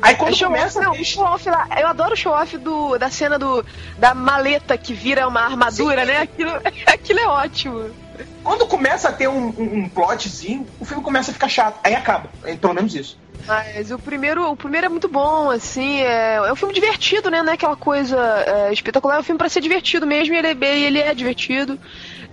Aí 0.00 0.14
quando 0.14 0.34
É 0.34 0.44
começa 0.44 0.78
off, 0.78 0.86
não, 0.88 0.94
ter 0.94 1.04
show 1.04 1.24
off 1.24 1.48
lá. 1.50 1.66
Eu 1.80 1.88
adoro 1.88 2.12
o 2.14 2.16
show 2.16 2.32
off 2.32 2.56
do, 2.58 2.96
da 2.98 3.10
cena 3.10 3.38
do, 3.38 3.64
da 3.98 4.14
maleta 4.14 4.78
que 4.78 4.94
vira 4.94 5.26
uma 5.26 5.40
armadura, 5.40 6.02
Sim. 6.02 6.06
né? 6.06 6.18
Aquilo, 6.18 6.52
aquilo 6.86 7.18
é 7.20 7.26
ótimo. 7.26 7.90
Quando 8.42 8.66
começa 8.66 9.08
a 9.08 9.12
ter 9.12 9.28
um, 9.28 9.48
um, 9.48 9.88
plotzinho, 9.88 10.66
o 10.80 10.84
filme 10.84 11.02
começa 11.02 11.30
a 11.30 11.34
ficar 11.34 11.48
chato. 11.48 11.78
Aí 11.82 11.94
acaba. 11.94 12.30
É 12.44 12.56
pelo 12.56 12.74
menos 12.74 12.94
isso. 12.94 13.18
Mas 13.46 13.90
o 13.90 13.98
primeiro, 13.98 14.50
o 14.50 14.56
primeiro 14.56 14.86
é 14.86 14.88
muito 14.88 15.08
bom, 15.08 15.50
assim, 15.50 16.00
é, 16.00 16.34
é 16.34 16.52
um 16.52 16.56
filme 16.56 16.74
divertido, 16.74 17.30
né? 17.30 17.42
Não 17.42 17.50
é 17.50 17.54
aquela 17.54 17.76
coisa 17.76 18.18
é, 18.46 18.72
espetacular, 18.72 19.16
é 19.16 19.20
um 19.20 19.22
filme 19.22 19.38
pra 19.38 19.48
ser 19.48 19.60
divertido 19.60 20.06
mesmo, 20.06 20.34
e 20.34 20.38
ele 20.38 20.48
é, 20.48 20.78
ele 20.80 20.98
é 20.98 21.14
divertido. 21.14 21.78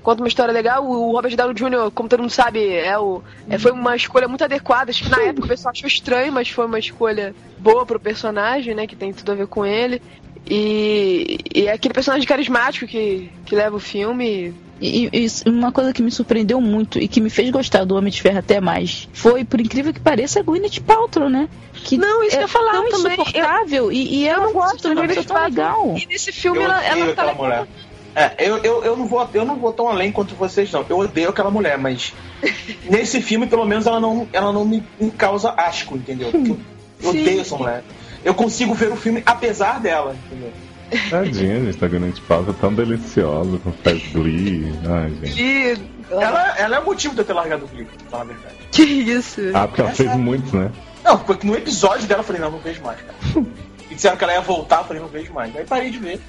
Conta 0.04 0.22
uma 0.22 0.28
história 0.28 0.54
legal. 0.54 0.86
O 0.86 1.12
Robert 1.14 1.36
Downey 1.36 1.56
Jr., 1.56 1.90
como 1.94 2.10
todo 2.10 2.20
mundo 2.20 2.32
sabe, 2.32 2.68
é 2.70 2.98
o, 3.00 3.24
é, 3.50 3.58
foi 3.58 3.72
uma 3.72 3.96
escolha 3.96 4.28
muito 4.28 4.44
adequada. 4.44 4.92
Acho 4.92 5.04
que 5.04 5.10
na 5.10 5.22
época 5.22 5.46
o 5.46 5.50
pessoal 5.50 5.72
achou 5.72 5.88
estranho, 5.88 6.32
mas 6.32 6.50
foi 6.50 6.66
uma 6.66 6.78
escolha 6.78 7.34
boa 7.58 7.86
pro 7.86 8.00
personagem, 8.00 8.76
né? 8.76 8.86
Que 8.86 8.96
tem 8.96 9.14
tudo 9.14 9.32
a 9.32 9.36
ver 9.36 9.48
com 9.48 9.66
ele. 9.66 10.02
E, 10.46 11.40
e 11.56 11.68
é 11.68 11.72
aquele 11.72 11.94
personagem 11.94 12.28
carismático 12.28 12.86
que, 12.86 13.32
que 13.46 13.56
leva 13.56 13.76
o 13.76 13.80
filme. 13.80 14.54
E, 14.82 15.10
e 15.14 15.50
uma 15.50 15.72
coisa 15.72 15.94
que 15.94 16.02
me 16.04 16.12
surpreendeu 16.12 16.60
muito 16.60 17.00
e 17.00 17.08
que 17.08 17.22
me 17.22 17.30
fez 17.30 17.50
gostar 17.50 17.86
do 17.86 17.96
Homem 17.96 18.12
de 18.12 18.22
Ferro 18.22 18.40
até 18.40 18.60
mais 18.60 19.08
foi, 19.14 19.46
por 19.46 19.62
incrível 19.62 19.94
que 19.94 20.00
pareça, 20.02 20.40
a 20.42 20.44
Gwyneth 20.44 20.82
Paltrow, 20.86 21.30
né? 21.30 21.48
Que 21.74 21.98
Não, 21.98 22.22
isso 22.24 22.36
é 22.36 22.40
que 22.40 22.44
eu 22.44 22.48
falar 22.50 22.74
tão 22.74 22.90
também. 22.90 23.14
insuportável 23.14 23.92
e, 23.92 24.16
e 24.24 24.28
Eu 24.28 24.42
não 24.42 24.54
gosto 24.54 24.88
é 24.88 24.92
uma 24.92 25.08
pessoa 25.08 25.24
Gwyneth 25.24 25.24
tão 25.26 25.36
Paltrow. 25.38 25.88
legal. 25.88 25.98
E 25.98 26.06
nesse 26.08 26.32
filme 26.32 26.60
Eu 26.60 26.64
ela, 26.66 26.84
ela 26.84 27.06
tá 27.06 27.12
aquela 27.12 27.28
legal. 27.32 27.44
mulher. 27.44 27.68
É, 28.18 28.34
eu, 28.40 28.58
eu, 28.60 28.84
eu, 28.84 28.96
não 28.96 29.06
vou, 29.08 29.30
eu 29.34 29.46
não 29.46 29.58
vou 29.58 29.74
tão 29.74 29.90
além 29.90 30.10
quanto 30.12 30.36
vocês, 30.36 30.72
não. 30.72 30.86
Eu 30.90 31.00
odeio 31.00 31.30
aquela 31.30 31.52
mulher, 31.52 31.78
mas 31.78 32.14
nesse 32.90 33.22
filme, 33.22 33.46
pelo 33.46 33.66
menos, 33.66 33.86
ela 33.88 34.00
não, 34.00 34.28
ela 34.32 34.54
não 34.54 34.64
me, 34.64 34.82
me 35.00 35.12
causa 35.12 35.52
asco, 35.52 35.98
entendeu? 35.98 36.32
Porque 36.32 36.52
eu, 36.52 36.60
eu 37.04 37.10
odeio 37.10 37.42
essa 37.42 37.58
mulher. 37.58 37.84
Eu 38.24 38.34
consigo 38.34 38.74
ver 38.74 38.92
o 38.92 38.96
filme 38.96 39.22
apesar 39.26 39.80
dela, 39.82 40.16
entendeu? 40.28 40.52
Tadinha, 41.10 41.66
gente, 41.66 41.78
tá 41.78 41.88
vendo 41.88 42.14
de 42.14 42.22
pausa 42.22 42.54
tão 42.54 42.74
deliciosa, 42.74 43.58
com 43.60 43.72
faz 43.72 44.02
Glee. 44.12 44.74
Ai, 44.88 45.10
gente. 45.22 45.42
E... 45.42 45.96
Ela, 46.12 46.56
ela 46.58 46.76
é 46.76 46.80
o 46.80 46.86
motivo 46.86 47.16
de 47.16 47.22
eu 47.22 47.26
ter 47.26 47.34
largado 47.34 47.66
o 47.66 47.68
clipe, 47.68 47.92
pra 47.98 48.10
falar 48.10 48.24
a 48.24 48.26
verdade. 48.26 48.56
Que 48.72 48.84
isso? 48.84 49.42
Ah, 49.54 49.68
porque 49.68 49.82
ela 49.82 49.92
fez 49.92 50.16
muitos, 50.16 50.54
né? 50.54 50.72
Não, 51.04 51.18
porque 51.18 51.48
no 51.48 51.56
episódio 51.56 52.08
dela 52.08 52.22
eu 52.22 52.24
falei, 52.24 52.42
não, 52.42 52.52
não 52.52 52.60
vejo 52.60 52.84
mais, 52.84 53.00
cara. 53.02 53.46
E 53.90 53.96
disseram 53.96 54.18
que 54.18 54.24
ela 54.24 54.34
ia 54.34 54.42
voltar, 54.42 54.80
eu 54.80 54.84
falei, 54.86 55.02
não 55.02 55.10
vejo 55.10 55.34
mais. 55.34 55.56
Aí 55.56 55.66
parei 55.66 55.90
de 55.92 56.00
ver. 56.00 56.20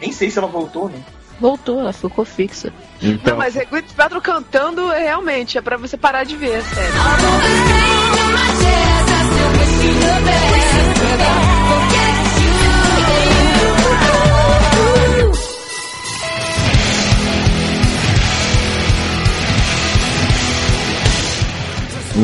Nem 0.00 0.12
sei 0.12 0.30
se 0.30 0.38
ela 0.38 0.48
voltou, 0.48 0.88
né? 0.88 1.00
Voltou, 1.40 1.80
ela 1.80 1.92
ficou 1.92 2.24
fixa. 2.24 2.72
Então, 3.00 3.32
Não, 3.32 3.38
mas 3.38 3.56
é 3.56 3.64
Gwyneth 3.64 3.94
Paltrow 3.96 4.20
cantando 4.20 4.92
é 4.92 5.04
realmente, 5.04 5.56
é 5.56 5.60
pra 5.60 5.76
você 5.76 5.96
parar 5.96 6.24
de 6.24 6.36
ver, 6.36 6.62
sério. 6.62 6.94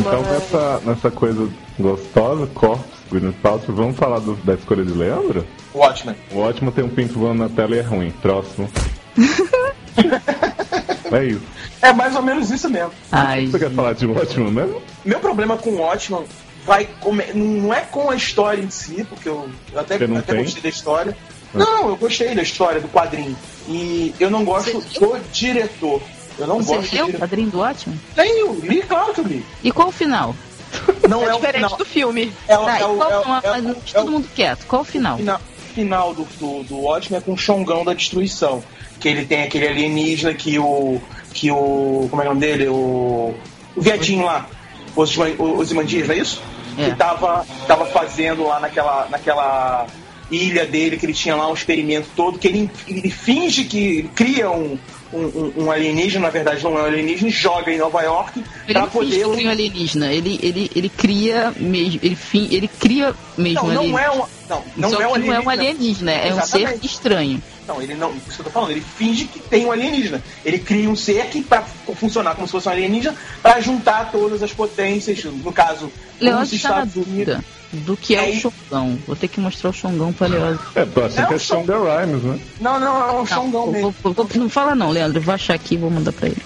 Chest 0.03 0.31
nessa, 0.31 0.81
nessa 0.85 1.11
coisa 1.11 1.49
gostosa, 1.79 2.47
corpos, 2.53 2.85
Gwyneth 3.09 3.33
Paltrow, 3.41 3.75
vamos 3.75 3.97
falar 3.97 4.19
do- 4.19 4.35
da 4.43 4.53
escolha 4.55 4.83
de 4.83 4.91
Leandro? 4.93 5.45
O 5.73 5.79
Watchmen. 5.79 6.15
O 6.31 6.39
ótimo 6.39 6.71
tem 6.71 6.83
um 6.83 6.89
pinto 6.89 7.17
voando 7.19 7.43
na 7.43 7.49
tela 7.49 7.75
e 7.75 7.79
é 7.79 7.81
ruim. 7.81 8.11
Próximo. 8.21 8.69
é 11.11 11.25
isso. 11.25 11.41
É 11.81 11.93
mais 11.93 12.15
ou 12.15 12.21
menos 12.21 12.49
isso 12.49 12.69
mesmo. 12.69 12.91
Ai, 13.11 13.47
Você 13.47 13.59
quer 13.59 13.71
falar 13.71 13.93
de 13.93 14.05
um 14.07 14.15
ótimo 14.17 14.51
mesmo? 14.51 14.81
Meu 15.05 15.19
problema 15.19 15.57
com 15.57 15.69
o 15.71 15.77
Watchmen 15.81 16.23
vai 16.65 16.87
come- 16.99 17.31
não 17.33 17.73
é 17.73 17.81
com 17.81 18.09
a 18.09 18.15
história 18.15 18.61
em 18.61 18.69
si, 18.69 19.05
porque 19.07 19.29
eu, 19.29 19.47
até, 19.75 19.95
até 19.95 20.35
gostei 20.41 20.61
da 20.61 20.69
história. 20.69 21.17
Não, 21.53 21.89
eu 21.89 21.95
gostei 21.95 22.35
da 22.35 22.41
história 22.41 22.81
do 22.81 22.89
quadrinho. 22.89 23.35
E 23.69 24.13
eu 24.19 24.29
não 24.29 24.43
gosto 24.43 24.79
do 24.99 25.17
diretor. 25.31 26.01
Eu 26.37 26.47
não 26.47 26.61
você 26.61 26.75
gosto 26.77 26.95
leu 26.95 27.07
o 27.07 27.13
quadrinho 27.13 27.49
do 27.49 27.59
ótimo? 27.59 27.99
Tenho, 28.15 28.59
li, 28.61 28.81
claro 28.83 29.13
que 29.13 29.21
eu 29.21 29.25
li. 29.25 29.45
E 29.63 29.71
qual 29.71 29.87
o 29.89 29.91
final? 29.91 30.35
Não 31.07 31.21
é, 31.23 31.27
É 31.27 31.33
o 31.33 31.37
diferente 31.37 31.77
do 31.77 31.85
filme. 31.85 32.31
É, 32.47 32.57
o- 32.57 32.65
Tá, 32.65 32.77
é 32.79 32.85
o, 32.85 32.97
qual, 32.97 33.09
é 33.11 33.17
o- 33.19 33.25
não, 33.27 33.35
é 33.37 33.39
o- 33.39 33.53
mas 33.63 33.65
é 33.93 33.97
todo 33.97 34.07
o 34.09 34.11
mundo 34.11 34.29
quieto. 34.35 34.65
Qual 34.67 34.81
o 34.81 34.85
final? 34.85 35.17
final, 35.17 35.41
final 35.73 36.13
do, 36.13 36.25
do, 36.39 36.63
do 36.63 36.77
Watchmen 36.81 37.19
é 37.19 37.21
com 37.21 37.31
o 37.33 37.37
Xongão 37.37 37.85
da 37.85 37.93
destruição. 37.93 38.61
Que 38.99 39.07
ele 39.07 39.25
tem 39.25 39.43
aquele 39.43 39.67
alienígena 39.67 40.33
que 40.33 40.59
o. 40.59 40.99
que 41.33 41.49
o. 41.51 42.07
como 42.09 42.21
é 42.21 42.25
o 42.25 42.29
nome 42.29 42.41
dele? 42.41 42.67
O. 42.67 43.33
O 43.75 43.81
Vietinho 43.81 44.25
lá. 44.25 44.45
Os, 44.95 45.15
os 45.39 45.71
Imandias, 45.71 46.07
não 46.07 46.15
é 46.15 46.17
isso? 46.17 46.41
É. 46.77 46.89
Que 46.89 46.95
tava, 46.97 47.45
tava 47.67 47.85
fazendo 47.85 48.45
lá 48.47 48.59
naquela, 48.59 49.07
naquela 49.09 49.85
ilha 50.29 50.65
dele, 50.65 50.97
que 50.97 51.05
ele 51.05 51.13
tinha 51.13 51.35
lá 51.35 51.47
um 51.49 51.53
experimento 51.53 52.09
todo, 52.15 52.37
que 52.37 52.47
ele, 52.47 52.69
ele 52.87 53.09
finge 53.09 53.63
que 53.63 53.77
ele 53.99 54.09
cria 54.13 54.49
um, 54.51 54.77
um, 55.13 55.19
um- 55.25 55.53
um 55.65 55.71
alienígena, 55.71 56.25
na 56.27 56.29
verdade 56.31 56.63
não 56.63 56.77
é 56.77 56.81
um 56.81 56.85
alienígena, 56.85 57.29
joga 57.31 57.71
em 57.71 57.77
Nova 57.77 58.01
York 58.01 58.43
Ele 58.67 58.79
finge 58.79 58.87
poder. 58.91 59.09
que 59.09 59.31
cria 59.31 59.47
um 59.47 59.49
alienígena. 59.51 60.13
Ele, 60.13 60.39
ele, 60.41 60.71
ele 60.75 60.89
cria 60.89 61.53
mesmo. 61.57 61.99
Ele, 62.03 62.15
fin, 62.15 62.47
ele 62.51 62.67
cria 62.67 63.13
mesmo 63.37 63.55
Não, 63.67 63.73
não 63.73 63.77
alienígena. 63.79 64.01
é 64.01 64.11
um. 64.11 64.25
Não, 64.49 64.63
não 64.77 64.89
Só 64.89 65.01
é 65.01 65.07
um 65.07 65.13
que 65.13 65.19
não 65.19 65.33
é 65.33 65.39
um 65.39 65.49
alienígena. 65.49 65.51
alienígena, 65.51 66.11
é 66.11 66.33
um 66.33 66.41
ser 66.41 66.57
Exatamente. 66.57 66.85
estranho. 66.85 67.43
Não, 67.67 67.81
ele 67.81 67.93
não. 67.95 68.13
Isso 68.15 68.35
que 68.35 68.39
eu 68.41 68.45
tô 68.45 68.49
falando, 68.51 68.71
ele 68.71 68.81
finge 68.97 69.25
que 69.25 69.39
tem 69.39 69.65
um 69.65 69.71
alienígena. 69.73 70.23
Ele 70.45 70.57
cria 70.59 70.89
um 70.89 70.95
ser 70.95 71.25
que, 71.27 71.41
pra 71.41 71.61
funcionar 71.95 72.33
como 72.35 72.47
se 72.47 72.51
fosse 72.51 72.67
um 72.69 72.71
alienígena, 72.71 73.15
pra 73.41 73.59
juntar 73.59 74.09
todas 74.11 74.41
as 74.41 74.53
potências, 74.53 75.23
no 75.25 75.51
caso, 75.51 75.91
os 76.41 76.53
está 76.53 76.69
na 76.79 76.85
dúvida 76.85 77.43
do 77.73 77.97
que 77.97 78.15
é, 78.15 78.31
É 78.33 78.37
o. 78.37 78.39
Xongão. 78.41 78.97
Vou 79.05 79.15
ter 79.15 79.27
que 79.27 79.39
mostrar 79.39 79.69
o 79.69 79.73
Xongão 79.73 80.13
pra 80.13 80.27
Leandro. 80.27 80.59
É, 80.75 80.81
achando 80.81 81.19
É 81.19 81.25
que 81.27 81.33
é 81.33 81.39
Shonda 81.39 81.73
Rhimes, 81.77 82.23
né? 82.23 82.39
Não, 82.61 82.79
não, 82.79 83.09
é 83.09 83.21
um 83.21 83.25
Xongão 83.25 83.67
mesmo. 83.67 83.93
vou- 84.03 84.13
vou- 84.13 84.29
não 84.35 84.49
fala 84.49 84.73
não, 84.75 84.89
Leandro. 84.89 85.17
Eu 85.19 85.23
vou 85.23 85.33
achar 85.33 85.53
aqui 85.55 85.75
e 85.75 85.77
vou 85.77 85.89
mandar 85.89 86.11
pra 86.13 86.27
ele. 86.27 86.41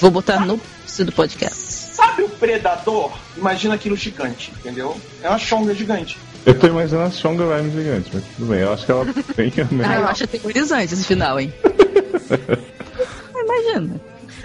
Vou 0.00 0.10
botar 0.10 0.40
no 0.46 0.60
do 0.98 1.12
podcast. 1.12 1.56
Sabe 1.94 2.22
o 2.22 2.28
predador? 2.30 3.12
Imagina 3.36 3.74
aquilo 3.74 3.94
gigante, 3.96 4.50
entendeu? 4.58 4.98
É 5.22 5.28
uma 5.28 5.38
chonga 5.38 5.74
gigante. 5.74 6.18
Eu 6.46 6.58
tô 6.58 6.68
imaginando 6.68 7.08
a 7.08 7.10
Shonda 7.10 7.44
Rhimes 7.56 7.74
gigante, 7.74 8.10
mas 8.14 8.22
tudo 8.36 8.48
bem. 8.48 8.60
Eu 8.60 8.72
acho 8.72 8.86
que 8.86 8.92
ela 8.92 9.04
tem 9.36 9.48
a 9.58 9.62
Ah, 9.62 9.68
mesma. 9.74 9.94
eu 9.94 10.06
acho 10.06 10.24
aterrorizante 10.24 10.94
esse 10.94 11.04
final, 11.04 11.38
hein? 11.40 11.52
Imagina. 13.34 14.00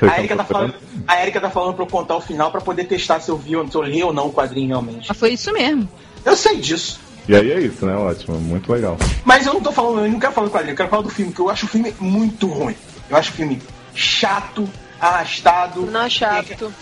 A 0.09 0.17
Erika, 0.17 0.35
tá 0.35 0.43
falando, 0.43 0.73
a 1.07 1.21
Erika 1.21 1.41
tá 1.41 1.49
falando 1.49 1.75
pra 1.75 1.83
eu 1.83 1.89
contar 1.89 2.15
o 2.15 2.21
final 2.21 2.51
pra 2.51 2.61
poder 2.61 2.85
testar 2.85 3.19
se 3.19 3.29
eu 3.29 3.37
vi, 3.37 3.51
se 3.69 3.75
eu 3.75 3.81
li 3.83 4.03
ou 4.03 4.11
não 4.11 4.27
o 4.27 4.33
quadrinho 4.33 4.69
realmente. 4.69 5.07
Mas 5.07 5.17
foi 5.17 5.33
isso 5.33 5.51
mesmo. 5.53 5.87
Eu 6.25 6.35
sei 6.35 6.57
disso. 6.57 6.99
E 7.27 7.35
aí 7.35 7.51
é 7.51 7.59
isso, 7.59 7.85
né? 7.85 7.95
Ótimo, 7.95 8.39
muito 8.39 8.71
legal. 8.71 8.97
Mas 9.23 9.45
eu 9.45 9.53
não 9.53 9.61
tô 9.61 9.71
falando, 9.71 10.05
eu 10.05 10.11
não 10.11 10.19
quero 10.19 10.33
falar 10.33 10.47
do 10.47 10.53
quadrinho, 10.53 10.73
eu 10.73 10.77
quero 10.77 10.89
falar 10.89 11.03
do 11.03 11.09
filme, 11.09 11.31
que 11.31 11.39
eu 11.39 11.49
acho 11.49 11.65
o 11.65 11.69
filme 11.69 11.95
muito 11.99 12.47
ruim. 12.47 12.75
Eu 13.09 13.17
acho 13.17 13.31
o 13.31 13.33
filme 13.33 13.61
chato, 13.93 14.67
arrastado. 14.99 15.81
Não 15.81 16.01
é 16.01 16.09
chato. 16.09 16.73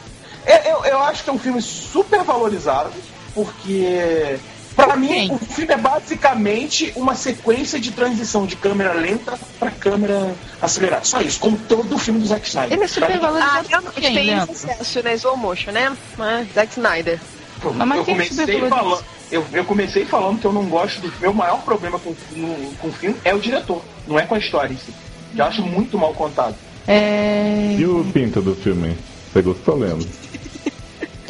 Eu, 0.45 0.55
eu, 0.55 0.86
eu 0.86 0.99
acho 1.03 1.24
que 1.24 1.30
é 1.30 1.34
um 1.34 1.39
filme 1.39 1.61
super 1.61 2.24
valorizado, 2.24 2.91
porque 3.34 4.39
pra 4.86 4.95
mim 4.95 5.30
o 5.32 5.38
filme 5.39 5.73
é 5.73 5.77
basicamente 5.77 6.91
uma 6.95 7.15
sequência 7.15 7.80
de 7.80 7.91
transição 7.91 8.45
de 8.45 8.55
câmera 8.55 8.93
lenta 8.93 9.38
pra 9.59 9.71
câmera 9.71 10.34
acelerada. 10.61 11.05
Só 11.05 11.21
isso, 11.21 11.39
como 11.39 11.57
todo 11.57 11.97
filme 11.97 12.19
do 12.19 12.27
Zack 12.27 12.47
Snyder. 12.47 12.73
Ele 12.73 12.84
é 12.84 12.88
super 12.88 13.11
Ah, 13.15 13.19
valorizado 13.19 13.67
eu 13.69 13.82
por 13.82 13.86
não 13.86 13.91
quem, 13.93 14.13
tem 14.13 14.25
Leandro? 14.25 14.55
sucesso, 14.55 15.03
né? 15.03 15.13
Slow 15.15 15.38
motion, 15.38 15.71
né? 15.71 15.95
Mas 16.17 16.47
Zack 16.53 16.71
Snyder. 16.73 17.19
eu, 17.63 17.73
Mas 17.73 17.97
eu 17.97 18.05
quem 18.05 18.15
comecei 18.15 18.69
falando. 18.69 19.03
Eu, 19.32 19.45
eu 19.53 19.63
comecei 19.65 20.05
falando 20.05 20.39
que 20.39 20.47
eu 20.47 20.53
não 20.53 20.65
gosto 20.65 21.01
do. 21.01 21.13
Meu 21.21 21.34
maior 21.34 21.61
problema 21.61 21.99
com, 21.99 22.15
no- 22.32 22.71
com 22.77 22.88
o 22.88 22.91
filme 22.91 23.15
é 23.23 23.34
o 23.36 23.39
diretor, 23.39 23.82
não 24.07 24.17
é 24.19 24.23
com 24.25 24.34
a 24.36 24.39
história 24.39 24.73
em 24.73 24.77
si. 24.77 24.91
Que 25.36 25.39
eu 25.41 25.45
acho 25.45 25.61
muito 25.61 25.97
mal 25.97 26.13
contado. 26.15 26.55
É... 26.88 27.75
E 27.77 27.86
o 27.86 28.03
pinto 28.11 28.41
do 28.41 28.55
filme? 28.55 28.97
Você 29.32 29.43
gostou, 29.43 29.75
Leandro? 29.77 30.07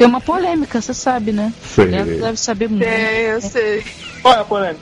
Tem 0.00 0.06
uma 0.06 0.20
polêmica, 0.22 0.80
você 0.80 0.94
sabe, 0.94 1.30
né? 1.30 1.52
Sei. 1.60 1.84
Leandro 1.84 2.20
deve 2.20 2.36
saber 2.38 2.70
muito. 2.70 2.82
É, 2.82 3.34
eu 3.34 3.40
sei. 3.42 3.84
Qual 4.22 4.32
é 4.32 4.38
a 4.38 4.44
polêmica? 4.44 4.80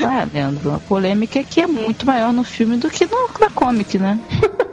Ah, 0.00 0.26
Leandro, 0.34 0.74
a 0.74 0.80
polêmica 0.80 1.38
é 1.38 1.44
que 1.44 1.60
é 1.60 1.66
muito 1.68 2.04
maior 2.04 2.32
no 2.32 2.42
filme 2.42 2.76
do 2.76 2.90
que 2.90 3.06
no, 3.06 3.30
na 3.38 3.50
comic, 3.50 3.96
né? 4.00 4.18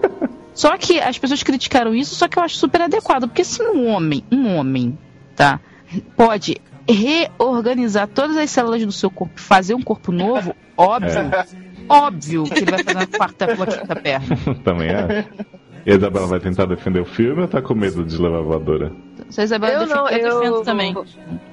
só 0.56 0.76
que 0.76 1.00
as 1.00 1.20
pessoas 1.20 1.44
criticaram 1.44 1.94
isso, 1.94 2.16
só 2.16 2.28
que 2.28 2.40
eu 2.40 2.42
acho 2.42 2.56
super 2.56 2.82
adequado. 2.82 3.28
Porque 3.28 3.44
se 3.44 3.62
um 3.62 3.88
homem, 3.88 4.26
um 4.32 4.56
homem, 4.56 4.98
tá, 5.36 5.60
pode 6.18 6.58
reorganizar 6.90 8.08
todas 8.08 8.38
as 8.38 8.50
células 8.50 8.84
do 8.84 8.92
seu 8.92 9.12
corpo, 9.12 9.40
fazer 9.40 9.76
um 9.76 9.84
corpo 9.84 10.12
novo, 10.12 10.56
óbvio, 10.76 11.32
óbvio 11.88 12.44
que 12.46 12.58
ele 12.58 12.72
vai 12.72 12.84
fazer 12.84 12.98
uma 12.98 13.06
quarta 13.06 13.54
uma 13.54 13.68
quinta 13.68 13.96
perna. 13.96 14.36
Também 14.66 14.90
é. 14.90 15.28
E 15.86 15.92
a 15.92 15.96
Isabela 15.96 16.26
vai 16.28 16.40
tentar 16.40 16.66
defender 16.66 17.00
o 17.00 17.06
filme 17.06 17.42
ou 17.44 17.48
tá 17.48 17.62
com 17.62 17.76
medo 17.76 18.04
de 18.04 18.18
levar 18.18 18.40
a 18.40 18.42
voadora? 18.42 18.92
Se 19.30 19.42
a 19.42 19.44
Isabela 19.44 19.74
Eu 19.74 19.80
defender, 19.82 19.96
não, 19.96 20.10
eu, 20.10 20.18
eu- 20.28 20.40
defendo 20.40 20.64
também. 20.64 20.96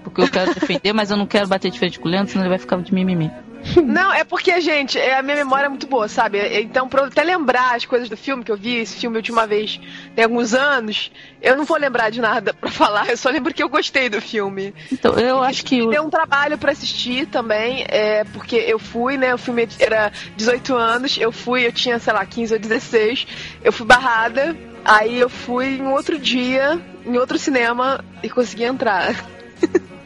Porque 0.03 0.23
eu 0.23 0.29
quero 0.31 0.55
defender, 0.55 0.93
mas 0.93 1.11
eu 1.11 1.17
não 1.17 1.27
quero 1.27 1.47
bater 1.49 1.71
de 1.71 1.79
frente 1.79 2.01
com 2.01 2.09
o 2.09 2.11
Leandro, 2.11 2.31
senão 2.33 2.45
ele 2.45 2.51
vai 2.51 2.59
ficar 2.59 2.77
de 2.81 2.95
mimimi. 2.95 3.31
Não, 3.85 4.13
é 4.13 4.25
porque, 4.25 4.61
gente, 4.61 4.99
é, 4.99 5.17
a 5.19 5.23
minha 5.23 5.37
memória 5.37 5.67
é 5.67 5.69
muito 5.69 5.87
boa, 5.87 6.09
sabe? 6.09 6.39
Então, 6.61 6.89
pra 6.89 7.03
eu 7.03 7.07
até 7.07 7.23
lembrar 7.23 7.77
as 7.77 7.85
coisas 7.85 8.09
do 8.09 8.17
filme 8.17 8.43
que 8.45 8.51
eu 8.51 8.57
vi, 8.57 8.77
esse 8.79 8.97
filme 8.97 9.17
a 9.17 9.21
última 9.21 9.47
vez 9.47 9.81
tem 10.15 10.25
alguns 10.25 10.55
anos, 10.55 11.11
eu 11.41 11.57
não 11.57 11.65
vou 11.65 11.77
lembrar 11.79 12.11
de 12.11 12.21
nada 12.21 12.53
pra 12.61 12.71
falar, 12.71 13.09
eu 13.09 13.17
só 13.17 13.31
lembro 13.31 13.55
que 13.55 13.63
eu 13.63 13.69
gostei 13.69 14.09
do 14.09 14.21
filme. 14.21 14.75
Então, 14.93 15.15
eu 15.19 15.43
acho 15.43 15.65
que. 15.65 15.77
Me 15.77 15.83
o- 15.87 15.91
deu 15.91 16.03
um 16.05 16.11
trabalho 16.11 16.59
pra 16.59 16.73
assistir 16.73 17.27
também, 17.27 17.85
é, 17.89 18.25
porque 18.25 18.57
eu 18.57 18.79
fui, 18.79 19.17
né? 19.17 19.35
O 19.35 19.39
filme 19.39 19.69
era 19.79 20.13
18 20.37 20.75
anos, 20.75 21.17
eu 21.19 21.33
fui, 21.33 21.67
eu 21.67 21.73
tinha, 21.73 21.99
sei 21.99 22.13
lá, 22.13 22.25
15 22.27 22.55
ou 22.55 22.61
16, 22.61 23.27
eu 23.65 23.73
fui 23.73 23.87
barrada, 23.87 24.57
aí 24.85 25.19
eu 25.19 25.29
fui 25.29 25.77
em 25.77 25.87
outro 25.87 26.19
dia, 26.19 26.81
em 27.07 27.17
outro 27.17 27.39
cinema, 27.39 28.05
e 28.23 28.29
consegui 28.31 28.65
entrar. 28.65 29.15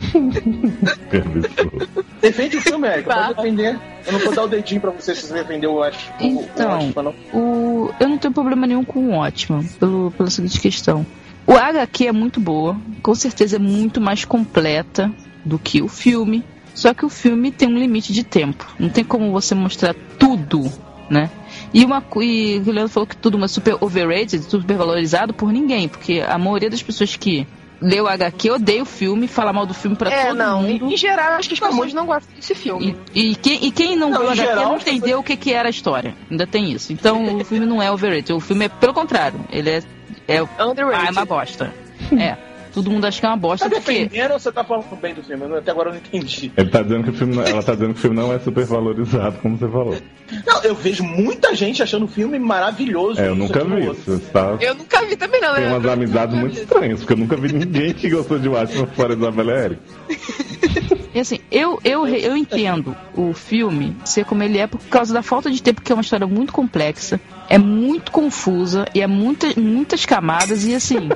Defende 2.26 2.56
o 2.56 2.60
filme, 2.60 2.88
Erika. 2.88 3.08
Tá. 3.08 3.26
Pode 3.26 3.36
defender. 3.36 3.78
Eu 4.06 4.12
não 4.12 4.18
vou 4.20 4.34
dar 4.34 4.44
o 4.44 4.48
dedinho 4.48 4.80
pra 4.80 4.90
você 4.90 5.14
se 5.14 5.26
você 5.26 5.34
defender 5.34 5.66
o 5.66 5.82
Ash. 5.82 6.10
Então, 6.20 6.92
o, 6.94 7.00
o, 7.00 7.02
não. 7.02 7.14
O, 7.32 7.94
eu 8.00 8.08
não 8.08 8.18
tenho 8.18 8.34
problema 8.34 8.66
nenhum 8.66 8.84
com 8.84 9.00
o 9.00 9.12
ótimo, 9.12 9.64
pelo, 9.78 10.10
pela 10.10 10.30
seguinte 10.30 10.60
questão. 10.60 11.06
O 11.46 11.52
HQ 11.52 12.08
é 12.08 12.12
muito 12.12 12.40
boa, 12.40 12.76
com 13.02 13.14
certeza 13.14 13.56
é 13.56 13.58
muito 13.58 14.00
mais 14.00 14.24
completa 14.24 15.12
do 15.44 15.58
que 15.58 15.80
o 15.80 15.88
filme. 15.88 16.44
Só 16.74 16.92
que 16.92 17.06
o 17.06 17.08
filme 17.08 17.50
tem 17.50 17.68
um 17.68 17.78
limite 17.78 18.12
de 18.12 18.22
tempo. 18.22 18.66
Não 18.78 18.88
tem 18.88 19.04
como 19.04 19.32
você 19.32 19.54
mostrar 19.54 19.94
tudo, 20.18 20.70
né? 21.08 21.30
E 21.72 21.84
uma 21.84 22.04
e 22.20 22.58
o 22.58 22.70
Leandro 22.70 22.88
falou 22.88 23.06
que 23.06 23.16
tudo 23.16 23.42
é 23.42 23.48
super 23.48 23.76
overrated, 23.80 24.42
super 24.42 24.76
valorizado 24.76 25.32
por 25.32 25.52
ninguém, 25.52 25.88
porque 25.88 26.22
a 26.26 26.36
maioria 26.36 26.68
das 26.68 26.82
pessoas 26.82 27.16
que 27.16 27.46
lê 27.80 28.00
o 28.00 28.08
HQ 28.08 28.50
odeia 28.50 28.82
o 28.82 28.86
filme, 28.86 29.28
fala 29.28 29.52
mal 29.52 29.66
do 29.66 29.74
filme 29.74 29.96
pra 29.96 30.10
é, 30.10 30.26
todo 30.26 30.36
não, 30.36 30.62
mundo. 30.62 30.92
em 30.92 30.96
geral, 30.96 31.34
acho 31.34 31.48
que 31.48 31.54
as 31.54 31.60
pessoas 31.60 31.92
não 31.92 32.06
gostam 32.06 32.34
desse 32.34 32.54
filme. 32.54 32.96
E, 33.14 33.32
e 33.32 33.34
quem, 33.36 33.64
e 33.66 33.70
quem 33.70 33.96
não 33.96 34.10
Não, 34.10 34.20
viu 34.20 34.30
HQ 34.30 34.40
geral, 34.42 34.64
não 34.68 34.76
entendeu 34.76 35.18
o 35.18 35.22
que, 35.22 35.36
que 35.36 35.52
era 35.52 35.68
a 35.68 35.70
história. 35.70 36.14
Ainda 36.30 36.46
tem 36.46 36.70
isso. 36.72 36.92
Então 36.92 37.36
o 37.36 37.44
filme 37.44 37.66
não 37.66 37.82
é 37.82 37.90
overrated. 37.90 38.32
O 38.32 38.40
filme 38.40 38.66
é 38.66 38.68
pelo 38.68 38.94
contrário. 38.94 39.40
Ele 39.50 39.70
é. 39.70 39.82
é 40.28 40.42
Underrated. 40.42 41.06
ah, 41.06 41.08
é 41.08 41.10
uma 41.10 41.24
bosta. 41.24 41.74
É. 42.18 42.36
Todo 42.76 42.90
mundo 42.90 43.06
acha 43.06 43.18
que 43.18 43.24
é 43.24 43.28
uma 43.30 43.36
Tá 43.36 43.40
bosta 43.40 43.70
porque. 43.70 43.80
defendendo 44.04 44.32
ou 44.32 44.38
você 44.38 44.52
tá 44.52 44.62
falando 44.62 44.84
bem 45.00 45.14
do 45.14 45.22
filme? 45.22 45.44
Eu- 45.46 45.56
Até 45.56 45.70
agora 45.70 45.88
eu 45.88 45.94
não 45.94 45.98
entendi. 46.00 46.52
Ele 46.54 46.68
tá 46.68 46.82
dizendo 46.82 47.04
que 47.04 47.08
o 47.10 47.12
filme, 47.14 47.34
não- 47.34 47.42
ela 47.42 47.62
tá 47.62 47.72
dizendo 47.72 47.94
que 47.94 47.98
o 47.98 48.02
filme 48.02 48.16
não 48.16 48.30
é 48.34 48.38
super 48.38 48.66
valorizado, 48.66 49.38
como 49.40 49.56
você 49.56 49.66
falou. 49.66 49.96
Não, 50.46 50.62
eu 50.62 50.74
vejo 50.74 51.02
muita 51.02 51.54
gente 51.54 51.82
achando 51.82 52.04
o 52.04 52.08
filme 52.08 52.38
maravilhoso. 52.38 53.18
É, 53.18 53.28
eu 53.28 53.34
nunca 53.34 53.64
vi 53.64 53.86
outro. 53.88 54.14
isso. 54.16 54.20
Tá... 54.30 54.58
Eu 54.60 54.74
nunca 54.74 55.02
vi 55.06 55.16
também, 55.16 55.40
não, 55.40 55.54
Tem 55.54 55.66
umas 55.68 55.86
amizades 55.86 56.38
muito 56.38 56.58
estranhas, 56.60 56.98
porque 57.00 57.14
eu 57.14 57.16
nunca 57.16 57.34
vi 57.36 57.50
ninguém 57.54 57.94
que 57.94 58.10
gostou 58.10 58.38
de 58.38 58.46
Watchmen 58.48 58.86
fora 58.94 59.16
da 59.16 59.22
Isabela 59.28 59.52
Eric. 59.52 59.80
E 61.14 61.20
assim, 61.20 61.38
eu, 61.50 61.80
eu, 61.82 62.06
eu 62.06 62.36
entendo 62.36 62.94
o 63.14 63.32
filme 63.32 63.96
ser 64.04 64.26
como 64.26 64.42
ele 64.42 64.58
é 64.58 64.66
por 64.66 64.80
causa 64.90 65.14
da 65.14 65.22
falta 65.22 65.50
de 65.50 65.62
tempo, 65.62 65.76
porque 65.80 65.90
é 65.90 65.94
uma 65.94 66.02
história 66.02 66.26
muito 66.26 66.52
complexa, 66.52 67.18
é 67.48 67.56
muito 67.56 68.12
confusa 68.12 68.84
e 68.94 69.00
é 69.00 69.06
muita, 69.06 69.46
muitas 69.58 70.04
camadas, 70.04 70.66
e 70.66 70.74
assim. 70.74 71.08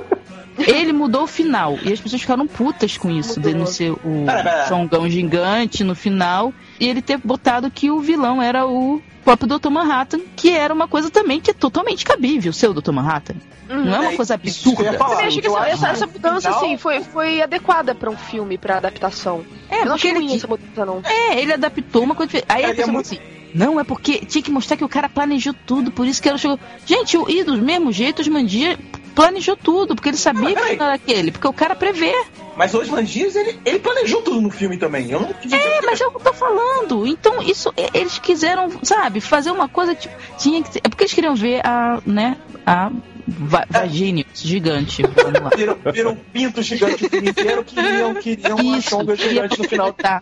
Ele 0.57 0.91
mudou 0.93 1.23
o 1.23 1.27
final 1.27 1.77
e 1.83 1.91
as 1.93 1.99
pessoas 1.99 2.21
ficaram 2.21 2.45
putas 2.47 2.97
com 2.97 3.09
isso, 3.09 3.39
de 3.39 3.53
não 3.53 3.65
ser 3.65 3.91
o 3.91 4.23
Pera, 4.25 4.43
pera. 4.43 4.67
Xongão 4.67 5.09
gigante 5.09 5.83
no 5.83 5.95
final 5.95 6.53
e 6.79 6.87
ele 6.87 7.01
ter 7.01 7.17
botado 7.17 7.71
que 7.71 7.89
o 7.89 7.99
vilão 7.99 8.41
era 8.41 8.65
o 8.67 9.01
próprio 9.23 9.47
Dr. 9.57 9.69
Manhattan, 9.69 10.19
que 10.35 10.49
era 10.49 10.73
uma 10.73 10.87
coisa 10.87 11.09
também 11.09 11.39
que 11.39 11.51
é 11.51 11.53
totalmente 11.53 12.03
cabível, 12.03 12.51
ser 12.51 12.69
o 12.69 12.73
Dr. 12.73 12.91
Manhattan. 12.91 13.35
Não 13.69 13.95
é 13.95 13.99
uma 13.99 14.11
É, 14.11 14.15
coisa 14.17 14.33
eu 14.33 14.35
absurda. 14.35 14.83
Eu 14.83 14.97
também 14.97 15.25
acho 15.27 15.39
que 15.39 15.47
Eu 15.47 15.57
essa, 15.57 15.67
essa, 15.69 15.87
essa 15.89 16.07
mudança, 16.07 16.49
assim, 16.49 16.77
foi, 16.77 17.01
foi 17.01 17.41
adequada 17.41 17.95
pra 17.95 18.09
um 18.09 18.17
filme, 18.17 18.57
pra 18.57 18.77
adaptação. 18.77 19.45
É, 19.69 19.81
eu 19.81 19.85
não 19.85 19.95
achei 19.95 20.11
ele 20.11 20.19
ruim 20.19 20.35
essa 20.35 20.47
mudança, 20.47 20.85
não. 20.85 21.01
É, 21.05 21.39
ele 21.39 21.53
adaptou 21.53 22.03
uma 22.03 22.13
coisa. 22.13 22.43
Aí 22.49 22.65
a 22.65 22.69
Ele 22.69 22.71
é 22.71 22.75
pessoa 22.75 22.91
muito- 22.93 23.07
falou 23.09 23.21
assim. 23.23 23.31
Não, 23.53 23.79
é 23.79 23.83
porque 23.83 24.19
tinha 24.25 24.41
que 24.41 24.49
mostrar 24.51 24.75
que 24.77 24.83
o 24.83 24.89
cara 24.89 25.07
planejou 25.09 25.53
tudo, 25.65 25.91
por 25.91 26.05
isso 26.07 26.21
que 26.21 26.27
ela 26.29 26.37
chegou. 26.37 26.57
Gente, 26.85 27.17
e 27.29 27.43
do 27.43 27.57
mesmo 27.57 27.91
jeito, 27.91 28.21
os 28.21 28.27
Mandia 28.29 28.77
planejou 29.15 29.55
tudo, 29.55 29.95
porque 29.95 30.09
ele 30.09 30.17
sabia 30.17 30.41
Não, 30.41 30.47
que 30.49 30.55
peraí. 30.61 30.77
não 30.77 30.85
era 30.85 30.95
aquele, 30.95 31.31
porque 31.31 31.47
o 31.47 31.53
cara 31.53 31.75
prevê. 31.75 32.13
Mas 32.55 32.73
hoje 32.73 32.91
Mandias, 32.91 33.35
ele, 33.35 33.59
ele 33.65 33.79
planejou 33.79 34.21
tudo 34.21 34.41
no 34.41 34.49
filme 34.49 34.77
também. 34.77 35.09
Eu 35.09 35.19
não. 35.21 35.29
É, 35.29 35.81
mas 35.85 35.99
é 36.01 36.09
que 36.09 36.15
eu 36.15 36.19
tô 36.19 36.33
falando. 36.33 37.07
Então, 37.07 37.41
isso, 37.41 37.73
eles 37.93 38.19
quiseram, 38.19 38.69
sabe, 38.83 39.21
fazer 39.21 39.51
uma 39.51 39.67
coisa 39.69 39.95
tipo. 39.95 40.13
Tinha 40.37 40.61
que 40.61 40.73
ser- 40.73 40.81
É 40.83 40.89
porque 40.89 41.03
eles 41.03 41.13
queriam 41.13 41.33
ver 41.35 41.65
a, 41.65 42.01
né, 42.05 42.37
a 42.65 42.91
va 43.27 43.65
vagínia 43.69 44.25
gigante. 44.33 45.01
Vamos 45.15 45.39
lá. 45.41 45.49
Viram, 45.55 45.77
viram 45.93 46.11
um 46.11 46.15
pinto 46.15 46.61
gigante 46.61 47.05
o 47.05 47.09
filme 47.09 47.29
inteiro, 47.29 47.63
queriam, 47.63 48.13
queriam 48.15 48.57
uma 48.57 48.81
queria 48.81 49.15
gigante 49.15 49.57
no 49.57 49.67
final 49.69 49.93
Tá. 49.93 50.21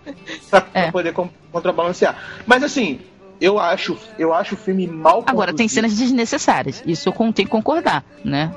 pra, 0.52 0.62
pra 0.62 0.68
É. 0.82 0.92
poder 0.92 1.14
con- 1.14 1.30
contrabalancear. 1.52 2.16
Mas 2.46 2.62
assim, 2.64 3.00
eu 3.42 3.58
acho, 3.60 3.98
eu 4.20 4.34
acho 4.34 4.54
o 4.54 4.58
filme 4.58 4.86
mal 4.86 5.24
Agora, 5.26 5.52
tem 5.54 5.68
cenas 5.68 5.96
desnecessárias. 5.98 6.84
Isso 6.86 7.10
eu 7.10 7.14
tenho 7.14 7.34
que 7.34 7.46
concordar, 7.46 8.06
né? 8.24 8.52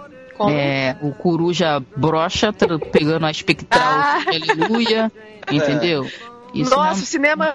Como? 0.45 0.57
É, 0.57 0.97
o 1.03 1.13
coruja 1.13 1.83
brocha 1.97 2.53
pegando 2.93 3.27
a 3.27 3.31
espectral 3.31 3.83
Ah. 3.83 4.19
de 4.31 4.51
aleluia, 4.51 5.11
entendeu? 5.51 6.07
Isso 6.55 6.71
Nossa, 6.71 6.85
não- 6.97 7.03
o 7.03 7.07
cinema. 7.07 7.55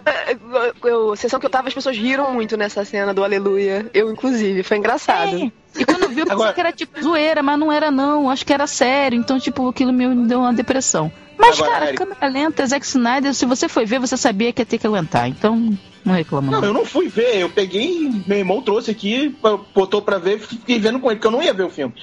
Eu, 0.84 1.16
sessão 1.16 1.40
que 1.40 1.46
eu 1.46 1.50
tava, 1.52 1.68
as 1.68 1.74
pessoas 1.74 1.96
riram 1.96 2.34
muito 2.34 2.58
nessa 2.58 2.84
cena 2.84 3.14
do 3.14 3.24
Aleluia. 3.24 3.86
Eu, 3.94 4.12
inclusive, 4.12 4.64
foi 4.64 4.78
engraçado. 4.78 5.36
É. 5.38 5.52
E 5.80 5.86
quando 5.86 6.04
eu 6.04 6.10
vi, 6.10 6.22
eu 6.22 6.26
pensei 6.26 6.32
Agora- 6.34 6.54
que 6.54 6.60
era 6.60 6.72
tipo 6.72 7.00
zoeira, 7.00 7.44
mas 7.44 7.60
não 7.60 7.72
era 7.72 7.92
não. 7.92 8.28
Acho 8.28 8.44
que 8.44 8.52
era 8.52 8.66
sério. 8.66 9.20
Então, 9.20 9.40
tipo, 9.40 9.70
aquilo 9.70 9.94
me 9.94 10.28
deu 10.28 10.40
uma 10.40 10.52
depressão. 10.52 11.12
Mas, 11.38 11.58
Agora, 11.60 11.72
cara, 11.74 11.86
Eric- 11.90 11.98
câmera 12.00 12.28
lenta, 12.28 12.66
Zack 12.66 12.84
Snyder, 12.88 13.32
se 13.36 13.46
você 13.46 13.70
foi 13.70 13.86
ver, 13.86 14.00
você 14.00 14.18
sabia 14.18 14.52
que 14.52 14.64
ia 14.64 14.66
ter 14.66 14.80
que 14.80 14.88
aguentar. 14.88 15.30
Então, 15.30 15.78
não 16.04 16.16
reclama 16.16 16.52
Não, 16.52 16.62
não. 16.62 16.68
eu 16.70 16.74
não 16.74 16.84
fui 16.86 17.08
ver, 17.08 17.38
eu 17.38 17.50
peguei, 17.52 18.10
meu 18.26 18.40
irmão 18.40 18.64
trouxe 18.64 18.90
aqui, 18.90 19.36
botou 19.76 20.02
pra 20.02 20.18
ver, 20.18 20.40
fiquei 20.40 20.80
vendo 20.80 21.00
com 21.00 21.12
ele, 21.12 21.18
porque 21.20 21.28
eu 21.28 21.32
não 21.32 21.44
ia 21.44 21.54
ver 21.54 21.64
o 21.66 21.70
filme. 21.70 21.94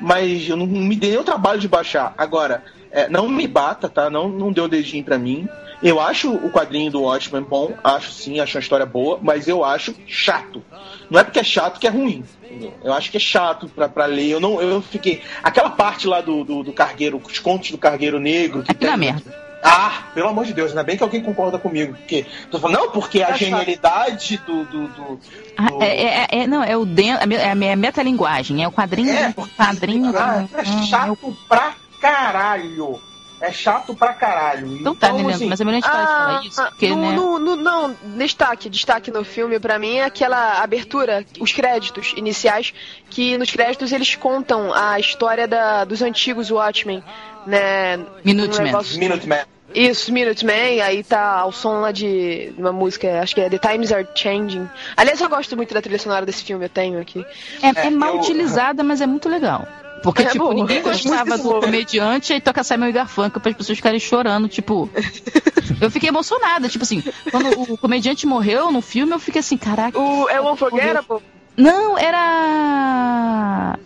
Mas 0.00 0.48
eu 0.48 0.56
não 0.56 0.66
me 0.66 0.94
dei 0.96 1.10
nem 1.10 1.18
o 1.18 1.24
trabalho 1.24 1.58
de 1.60 1.68
baixar. 1.68 2.14
Agora, 2.16 2.62
é, 2.90 3.08
não 3.08 3.28
me 3.28 3.46
bata, 3.46 3.88
tá? 3.88 4.08
Não, 4.08 4.28
não 4.28 4.52
deu 4.52 4.68
dedinho 4.68 5.04
pra 5.04 5.18
mim. 5.18 5.48
Eu 5.82 6.00
acho 6.00 6.32
o 6.32 6.50
quadrinho 6.50 6.90
do 6.90 7.02
Watchmen 7.02 7.42
bom, 7.42 7.72
acho 7.84 8.10
sim, 8.10 8.40
acho 8.40 8.56
uma 8.56 8.60
história 8.60 8.84
boa, 8.84 9.18
mas 9.22 9.46
eu 9.46 9.64
acho 9.64 9.94
chato. 10.08 10.60
Não 11.08 11.20
é 11.20 11.24
porque 11.24 11.38
é 11.38 11.44
chato 11.44 11.78
que 11.78 11.86
é 11.86 11.90
ruim. 11.90 12.24
entendeu? 12.42 12.74
Eu 12.82 12.92
acho 12.92 13.10
que 13.12 13.16
é 13.16 13.20
chato 13.20 13.68
pra, 13.68 13.88
pra 13.88 14.06
ler. 14.06 14.28
Eu 14.28 14.40
não, 14.40 14.60
eu 14.60 14.82
fiquei. 14.82 15.22
Aquela 15.42 15.70
parte 15.70 16.08
lá 16.08 16.20
do, 16.20 16.42
do, 16.42 16.64
do 16.64 16.72
cargueiro, 16.72 17.20
os 17.24 17.38
contos 17.38 17.70
do 17.70 17.78
cargueiro 17.78 18.18
negro. 18.18 18.64
Que 18.64 18.72
é 18.72 18.74
tem- 18.74 18.96
merda. 18.96 19.47
Ah, 19.62 20.02
pelo 20.14 20.28
amor 20.28 20.44
de 20.44 20.52
Deus, 20.54 20.70
ainda 20.70 20.82
bem 20.82 20.96
que 20.96 21.02
alguém 21.02 21.22
concorda 21.22 21.58
comigo. 21.58 21.94
Porque, 21.94 22.24
tô 22.50 22.58
falando, 22.58 22.76
não, 22.78 22.90
porque 22.90 23.22
a 23.22 23.32
genialidade 23.36 24.36
do. 24.46 24.64
do, 24.64 24.88
do- 24.88 25.20
Ah, 25.56 25.66
do- 25.70 25.82
é, 25.82 25.96
é- 25.96 26.26
é- 26.42 26.46
não, 26.46 26.62
é 26.62 26.76
o 26.76 26.84
den, 26.84 27.10
é 27.12 27.14
a 27.14 27.56
é 27.56 27.64
é 27.72 27.76
metalinguagem, 27.76 28.62
é 28.62 28.68
o 28.68 28.72
quadrinho, 28.72 29.10
É, 29.10 29.28
do 29.28 29.34
porque- 29.34 29.54
quadrinho. 29.56 30.16
Ah, 30.16 30.38
do- 30.50 30.58
é 30.58 30.64
chato 30.86 31.36
pra 31.48 31.74
caralho. 32.00 33.00
É 33.40 33.52
chato 33.52 33.94
pra 33.94 34.12
caralho. 34.12 34.66
Então 34.78 34.94
tá, 34.94 35.12
né, 35.12 35.22
Leandro? 35.22 35.46
Mas 35.48 35.60
é 35.60 35.64
melhor 35.64 35.78
a 35.78 35.80
gente 35.80 35.90
parar 35.90 36.02
de 36.04 36.12
falar 36.12 36.44
isso, 36.44 36.62
porque, 36.70 36.86
Ah, 36.86 36.90
no, 36.90 36.96
né? 37.02 37.12
no- 37.14 37.38
no- 37.38 37.56
não, 37.56 37.96
destaque, 38.16 38.68
destaque 38.68 39.10
no 39.12 39.24
filme 39.24 39.60
pra 39.60 39.78
mim 39.78 39.96
é 39.98 40.04
aquela 40.04 40.60
abertura, 40.62 41.24
os 41.40 41.52
créditos 41.52 42.12
iniciais, 42.16 42.74
que 43.10 43.38
nos 43.38 43.50
créditos 43.50 43.92
eles 43.92 44.14
contam 44.16 44.72
a 44.74 44.98
história 44.98 45.46
da, 45.46 45.84
dos 45.84 46.02
antigos 46.02 46.50
Watchmen, 46.50 47.02
né? 47.46 47.98
Minutemen. 48.24 48.60
Um 48.60 48.64
negócio- 48.64 48.98
Minuteman. 48.98 49.40
Isso, 49.74 50.10
Minuteman, 50.12 50.80
aí 50.80 51.04
tá 51.04 51.44
o 51.44 51.52
som 51.52 51.80
lá 51.80 51.92
de 51.92 52.52
uma 52.56 52.72
música, 52.72 53.20
acho 53.20 53.34
que 53.34 53.40
é 53.42 53.50
The 53.50 53.58
Times 53.58 53.92
Are 53.92 54.08
Changing. 54.14 54.66
Aliás, 54.96 55.20
eu 55.20 55.28
gosto 55.28 55.54
muito 55.56 55.74
da 55.74 55.82
trilha 55.82 55.98
sonora 55.98 56.24
desse 56.24 56.42
filme, 56.42 56.64
eu 56.64 56.68
tenho 56.70 56.98
aqui. 56.98 57.24
É, 57.62 57.86
é 57.86 57.90
mal 57.90 58.14
eu- 58.14 58.20
utilizada, 58.20 58.82
mas 58.82 59.00
é 59.02 59.06
muito 59.06 59.28
legal. 59.28 59.68
Porque, 60.02 60.22
É 60.28 60.30
tipo, 60.30 60.52
ninguém 60.52 60.78
As 60.78 60.84
gostava 61.04 61.36
do 61.38 61.60
comediante 61.60 62.32
e 62.32 62.40
toca 62.40 62.62
Simon 62.64 62.86
e 62.86 62.92
Garfunkel 62.92 63.40
para 63.40 63.50
as 63.50 63.56
pessoas 63.56 63.78
ficarem 63.78 63.98
chorando, 64.00 64.48
tipo... 64.48 64.88
eu 65.80 65.90
fiquei 65.90 66.08
emocionada, 66.08 66.68
tipo 66.68 66.84
assim, 66.84 67.02
quando 67.30 67.60
o 67.72 67.78
comediante 67.78 68.26
morreu 68.26 68.70
no 68.72 68.80
filme, 68.80 69.12
eu 69.12 69.18
fiquei 69.18 69.40
assim, 69.40 69.56
caraca... 69.56 69.98
O 69.98 70.28
É 70.28 70.40
Unforgettable? 70.40 71.22
Não, 71.56 71.98
era... 71.98 73.78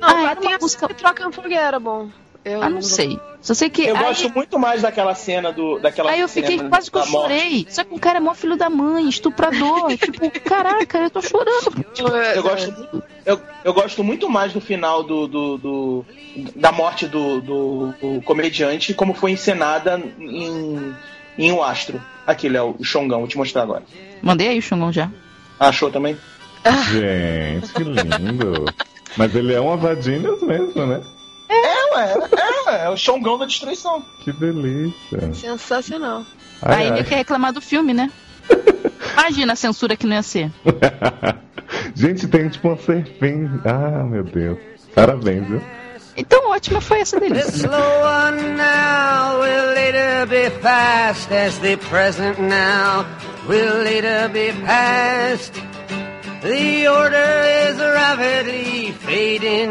Não, 0.00 0.08
Ah, 0.08 0.22
era 0.30 0.36
tem 0.36 0.50
uma 0.50 0.58
música- 0.58 0.88
que 0.88 0.94
troca 0.94 1.26
Unforgettable. 1.28 2.12
Eu 2.48 2.62
Ah, 2.62 2.68
não 2.70 2.82
sei. 2.82 3.18
Só 3.40 3.54
sei 3.54 3.70
que... 3.70 3.82
Eu 3.84 3.96
aí, 3.96 4.04
gosto 4.04 4.30
muito 4.34 4.58
mais 4.58 4.82
daquela 4.82 5.14
cena 5.14 5.52
do. 5.52 5.78
Daquela 5.78 6.10
aí 6.10 6.20
eu 6.20 6.28
fiquei 6.28 6.56
cena 6.58 6.68
quase 6.70 6.90
que 6.90 6.98
eu 6.98 7.06
chorei. 7.06 7.66
Só 7.68 7.84
que 7.84 7.94
o 7.94 7.98
cara 7.98 8.18
é 8.18 8.20
mó 8.20 8.34
filho 8.34 8.56
da 8.56 8.68
mãe, 8.68 9.08
estuprador. 9.08 9.88
tipo, 9.96 10.30
caraca, 10.40 10.98
eu 10.98 11.10
tô 11.10 11.22
chorando. 11.22 11.84
Eu 12.34 12.42
gosto, 12.42 12.72
muito, 12.72 13.02
eu, 13.24 13.40
eu 13.64 13.74
gosto 13.74 14.02
muito 14.04 14.28
mais 14.28 14.52
do 14.52 14.60
final 14.60 15.02
do, 15.02 15.26
do, 15.28 15.58
do- 15.58 16.04
da 16.56 16.72
morte 16.72 17.06
do, 17.06 17.40
do, 17.40 17.94
do 18.00 18.22
comediante, 18.22 18.92
como 18.94 19.14
foi 19.14 19.32
encenada 19.32 20.00
em, 20.18 20.94
em 21.38 21.52
O 21.52 21.62
Astro. 21.62 22.00
Aquele 22.26 22.56
é 22.56 22.62
o 22.62 22.76
Xongão, 22.82 23.20
vou 23.20 23.28
te 23.28 23.38
mostrar 23.38 23.62
agora. 23.62 23.82
Mandei 24.22 24.48
aí 24.48 24.58
o 24.58 24.62
Xongão 24.62 24.92
já. 24.92 25.10
Achou 25.60 25.90
também? 25.90 26.16
Gente, 26.90 27.72
que 27.72 27.82
lindo. 27.82 28.64
Mas 29.16 29.34
ele 29.34 29.54
é 29.54 29.60
um 29.60 29.72
Avadinhos 29.72 30.42
mesmo, 30.42 30.86
né? 30.86 31.00
É, 31.48 31.94
ué, 31.94 32.14
é, 32.66 32.84
é 32.86 32.90
o 32.90 32.96
Xongão 32.96 33.38
da 33.38 33.46
destruição. 33.46 34.04
Que 34.22 34.32
delícia. 34.32 35.32
Sensacional. 35.34 36.24
Ai, 36.62 36.82
aí 36.82 36.90
ai. 36.90 36.98
ele 36.98 37.08
quer 37.08 37.16
reclamar 37.16 37.52
do 37.52 37.60
filme, 37.60 37.94
né? 37.94 38.10
Imagina 39.18 39.52
a 39.54 39.56
censura 39.56 39.96
que 39.96 40.06
não 40.06 40.16
ia 40.16 40.22
ser. 40.22 40.50
Gente, 41.94 42.26
tem 42.28 42.48
tipo 42.48 42.68
uma 42.68 42.76
serpente. 42.76 43.60
Ah, 43.64 44.04
meu 44.04 44.22
Deus. 44.24 44.58
Parabéns, 44.94 45.46
viu? 45.46 45.62
Então, 46.16 46.50
ótima 46.50 46.80
foi 46.80 47.00
essa 47.00 47.18
The 47.20 47.28
delícia. 47.28 47.66
slow 47.66 48.00
one 48.02 48.42
now 48.56 49.40
will 49.40 49.74
later 49.74 50.26
be 50.26 50.50
fast 50.60 51.32
as 51.32 51.58
the 51.58 51.76
present 51.76 52.38
now 52.40 53.06
will 53.46 53.82
later 53.84 54.28
be 54.28 54.52
past. 54.66 55.52
The 56.42 56.88
order 56.88 57.70
is 57.70 57.78
rapidly 57.78 58.92
fading, 58.92 59.70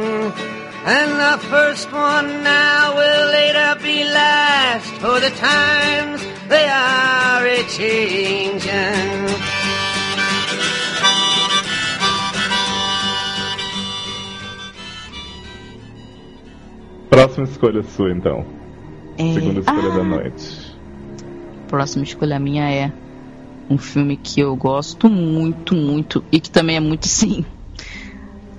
and 0.88 1.11
the 1.19 1.38
first 1.47 1.91
one 1.91 2.43
now 2.43 2.95
will 2.95 3.27
later 3.27 3.75
be 3.83 4.05
last. 4.05 4.88
For 5.01 5.19
the 5.19 5.31
times 5.31 6.21
they 6.47 6.67
are 6.69 7.45
a 7.45 7.63
changing. 7.67 9.27
Próxima 17.09 17.45
escolha 17.47 17.83
sua, 17.83 18.11
então. 18.11 18.45
É, 19.17 19.33
Segunda 19.33 19.59
escolha 19.59 19.91
ah, 19.91 19.97
da 19.97 20.03
noite. 20.03 20.77
Próxima 21.67 22.03
escolha 22.05 22.39
minha 22.39 22.71
é 22.71 22.93
um 23.69 23.77
filme 23.77 24.15
que 24.15 24.39
eu 24.39 24.55
gosto 24.55 25.09
muito, 25.09 25.75
muito 25.75 26.23
e 26.31 26.39
que 26.39 26.49
também 26.49 26.77
é 26.77 26.79
muito 26.79 27.09
sim. 27.09 27.43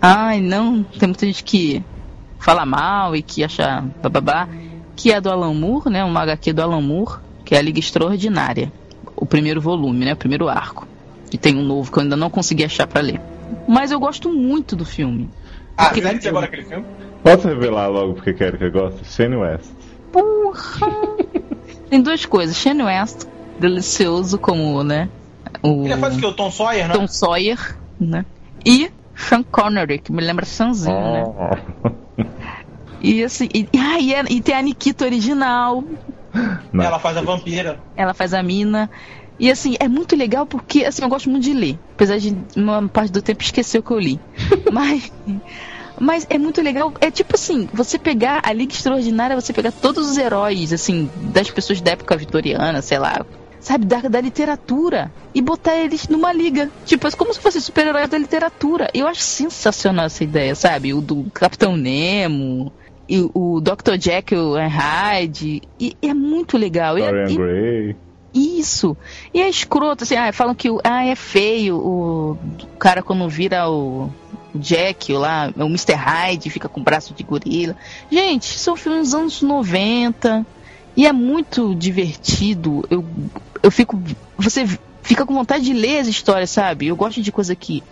Ai, 0.01 0.43
não, 0.43 0.83
tem 0.83 1.09
muita 1.09 1.25
gente 1.25 1.43
que 1.43 1.83
fala 2.39 2.65
mal 2.65 3.15
e 3.15 3.23
que 3.23 3.45
acha 3.45 3.85
bababá, 4.03 4.49
que 4.97 5.13
é 5.13 5.21
do 5.21 5.31
Alan 5.31 5.55
Moore, 5.55 5.91
né? 5.91 6.05
Uma 6.05 6.23
HQ 6.23 6.53
do 6.53 6.63
Alan 6.63 6.81
Moore, 6.81 7.19
que 7.45 7.55
é 7.55 7.59
a 7.59 7.63
Liga 7.63 7.79
Extraordinária. 7.79 8.73
O 9.17 9.27
primeiro 9.27 9.61
volume, 9.61 10.05
né? 10.05 10.13
O 10.13 10.17
primeiro 10.17 10.49
arco. 10.49 10.87
E 11.33 11.37
tem 11.37 11.57
um 11.57 11.63
novo 11.63 11.91
que 11.91 11.99
eu 11.99 12.03
ainda 12.03 12.17
não 12.17 12.31
consegui 12.31 12.65
achar 12.65 12.87
pra 12.87 13.01
ler. 13.01 13.21
Mas 13.67 13.91
eu 13.91 14.01
gosto 14.01 14.31
muito 14.31 14.75
do 14.75 14.85
filme. 14.85 15.29
Ah, 15.77 15.91
você 15.91 16.01
gosta 16.01 16.33
daquele 16.33 16.65
filme? 16.65 16.85
Posso 17.23 17.49
revelar 17.49 17.89
logo 17.89 18.15
porque 18.15 18.33
quero 18.33 18.59
que 18.59 18.65
eu 18.65 18.73
goste? 18.73 19.05
Shane 19.05 19.37
West. 19.37 19.71
Porra! 20.13 20.89
Tem 21.91 22.01
duas 22.01 22.25
coisas. 22.25 22.57
Shane 22.57 22.83
West, 22.83 23.27
delicioso 23.59 24.39
como, 24.39 24.83
né? 24.83 25.09
O 25.63 25.85
Ele 25.85 25.97
faz 25.97 26.17
o 26.17 26.21
que? 26.21 26.27
O 26.27 26.33
Tom 26.33 26.51
Sawyer, 26.51 26.89
né? 26.89 26.95
Tom 26.95 27.07
Sawyer, 27.07 27.77
né? 27.99 28.25
E 28.65 28.91
Sean 29.15 29.43
Connery, 29.43 29.99
que 29.99 30.13
me 30.13 30.23
lembra 30.23 30.45
Sanzinho, 30.45 30.95
né? 30.95 31.25
E 33.01 33.23
assim, 33.25 33.49
e, 33.55 33.69
ah, 33.79 33.99
e, 34.01 34.15
é- 34.15 34.25
e 34.29 34.41
tem 34.41 34.55
a 34.55 34.63
Nikita 34.63 35.05
original, 35.05 35.85
Não. 36.73 36.85
Ela 36.85 36.99
faz 36.99 37.17
a 37.17 37.21
vampira. 37.23 37.79
ela 37.97 38.13
faz 38.15 38.35
a 38.35 38.43
mina. 38.43 38.91
E 39.41 39.51
assim, 39.51 39.77
é 39.79 39.87
muito 39.89 40.17
legal 40.17 40.45
porque 40.47 40.85
assim, 40.85 41.03
eu 41.03 41.09
gosto 41.09 41.31
muito 41.31 41.45
de 41.45 41.53
ler. 41.55 41.79
Apesar 41.95 42.19
de 42.19 42.37
uma 42.57 42.87
parte 42.89 43.13
do 43.13 43.23
tempo 43.23 43.43
esquecer 43.43 43.79
o 43.79 43.83
que 43.83 43.91
eu 43.93 43.99
li. 43.99 44.21
Mas. 44.73 45.13
Mas 46.01 46.27
é 46.31 46.39
muito 46.39 46.61
legal. 46.63 46.93
É 47.01 47.11
tipo 47.11 47.35
assim, 47.35 47.69
você 47.73 47.99
pegar 47.99 48.41
a 48.45 48.53
Liga 48.53 48.73
Extraordinária, 48.73 49.35
você 49.41 49.53
pegar 49.53 49.73
todos 49.73 50.09
os 50.11 50.17
heróis, 50.17 50.73
assim, 50.73 51.11
das 51.33 51.51
pessoas 51.51 51.81
da 51.81 51.93
época 51.93 52.17
vitoriana, 52.17 52.81
sei 52.83 52.99
lá. 53.01 53.25
sabe, 53.61 53.85
da, 53.85 54.01
da 54.03 54.21
literatura 54.21 55.11
e 55.35 55.43
botar 55.43 55.75
eles 55.77 56.07
numa 56.09 56.33
liga. 56.33 56.71
Tipo, 56.87 57.09
é 57.09 57.11
como 57.11 57.35
se 57.35 57.41
fossem 57.41 57.61
super-heróis 57.61 58.09
da 58.09 58.17
literatura. 58.19 58.89
Eu 58.95 59.07
acho 59.09 59.21
sensacional 59.23 60.07
essa 60.07 60.23
ideia, 60.23 60.55
sabe? 60.55 60.95
O 60.95 61.01
do 61.01 61.25
Capitão 61.35 61.77
Nemo, 61.77 62.73
e 63.09 63.29
o 63.33 63.61
Dr. 63.61 63.99
Jekyll 63.99 64.57
and 64.57 64.69
Hyde. 64.69 65.63
E, 65.81 65.97
é 66.03 66.13
muito 66.13 66.59
legal. 66.59 66.99
E- 66.99 67.03
Dorian 67.03 67.35
Gray. 67.35 67.97
isso. 68.35 68.97
E 69.33 69.41
é 69.41 69.49
escroto, 69.49 70.05
assim, 70.05 70.15
ah, 70.15 70.33
falam 70.33 70.55
que 70.55 70.69
ah, 70.85 71.07
é 71.07 71.15
feio 71.15 71.77
o, 71.79 72.39
cara 72.79 73.03
quando 73.03 73.29
vira 73.29 73.69
o, 73.69 74.11
o 74.55 74.59
Jack 74.59 75.13
lá, 75.15 75.51
o 75.57 75.65
Mr. 75.65 75.95
Hyde, 75.95 76.51
fica 76.51 76.69
com 76.69 76.81
o 76.81 76.85
braço 76.85 77.15
de 77.15 77.23
gorila. 77.23 77.75
Gente, 78.11 78.59
são 78.59 78.77
filmes 78.77 79.11
dos 79.11 79.15
anos 79.15 79.43
90 79.43 80.47
e 80.95 81.07
é 81.07 81.13
muito 81.13 81.75
divertido. 81.75 82.85
Eu, 82.91 83.05
eu 83.63 83.71
fico. 83.71 84.01
Você 84.37 84.67
fica 85.03 85.25
com 85.25 85.33
vontade 85.33 85.65
de 85.65 85.73
ler 85.73 86.01
as 86.01 86.09
histórias, 86.09 86.51
sabe? 86.51 86.89
Eu 86.89 86.97
gosto 86.97 87.23
de 87.23 87.33
coisa 87.33 87.57
que 87.57 87.83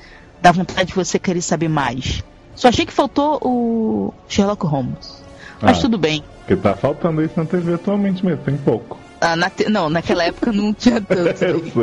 dá 0.42 0.52
vontade 0.52 0.88
de 0.88 0.94
você 0.94 1.18
querer 1.18 1.40
saber 1.40 1.68
mais. 1.68 2.22
Só 2.56 2.68
achei 2.68 2.84
que 2.86 2.92
faltou 2.92 3.38
o 3.42 4.14
Sherlock 4.28 4.66
Holmes. 4.66 5.22
Mas 5.60 5.78
Ah. 5.78 5.80
tudo 5.82 5.96
bem. 5.98 6.24
Porque 6.40 6.56
tá 6.56 6.74
faltando 6.74 7.22
isso 7.22 7.34
na 7.36 7.44
TV 7.44 7.74
atualmente 7.74 8.24
mesmo, 8.24 8.42
tem 8.44 8.56
pouco. 8.56 8.98
Ah, 9.20 9.34
na 9.36 9.48
te- 9.48 9.68
Não, 9.68 9.88
naquela 9.88 10.24
época 10.24 10.52
não 10.52 10.72
tinha 10.74 11.00
tanto. 11.00 11.80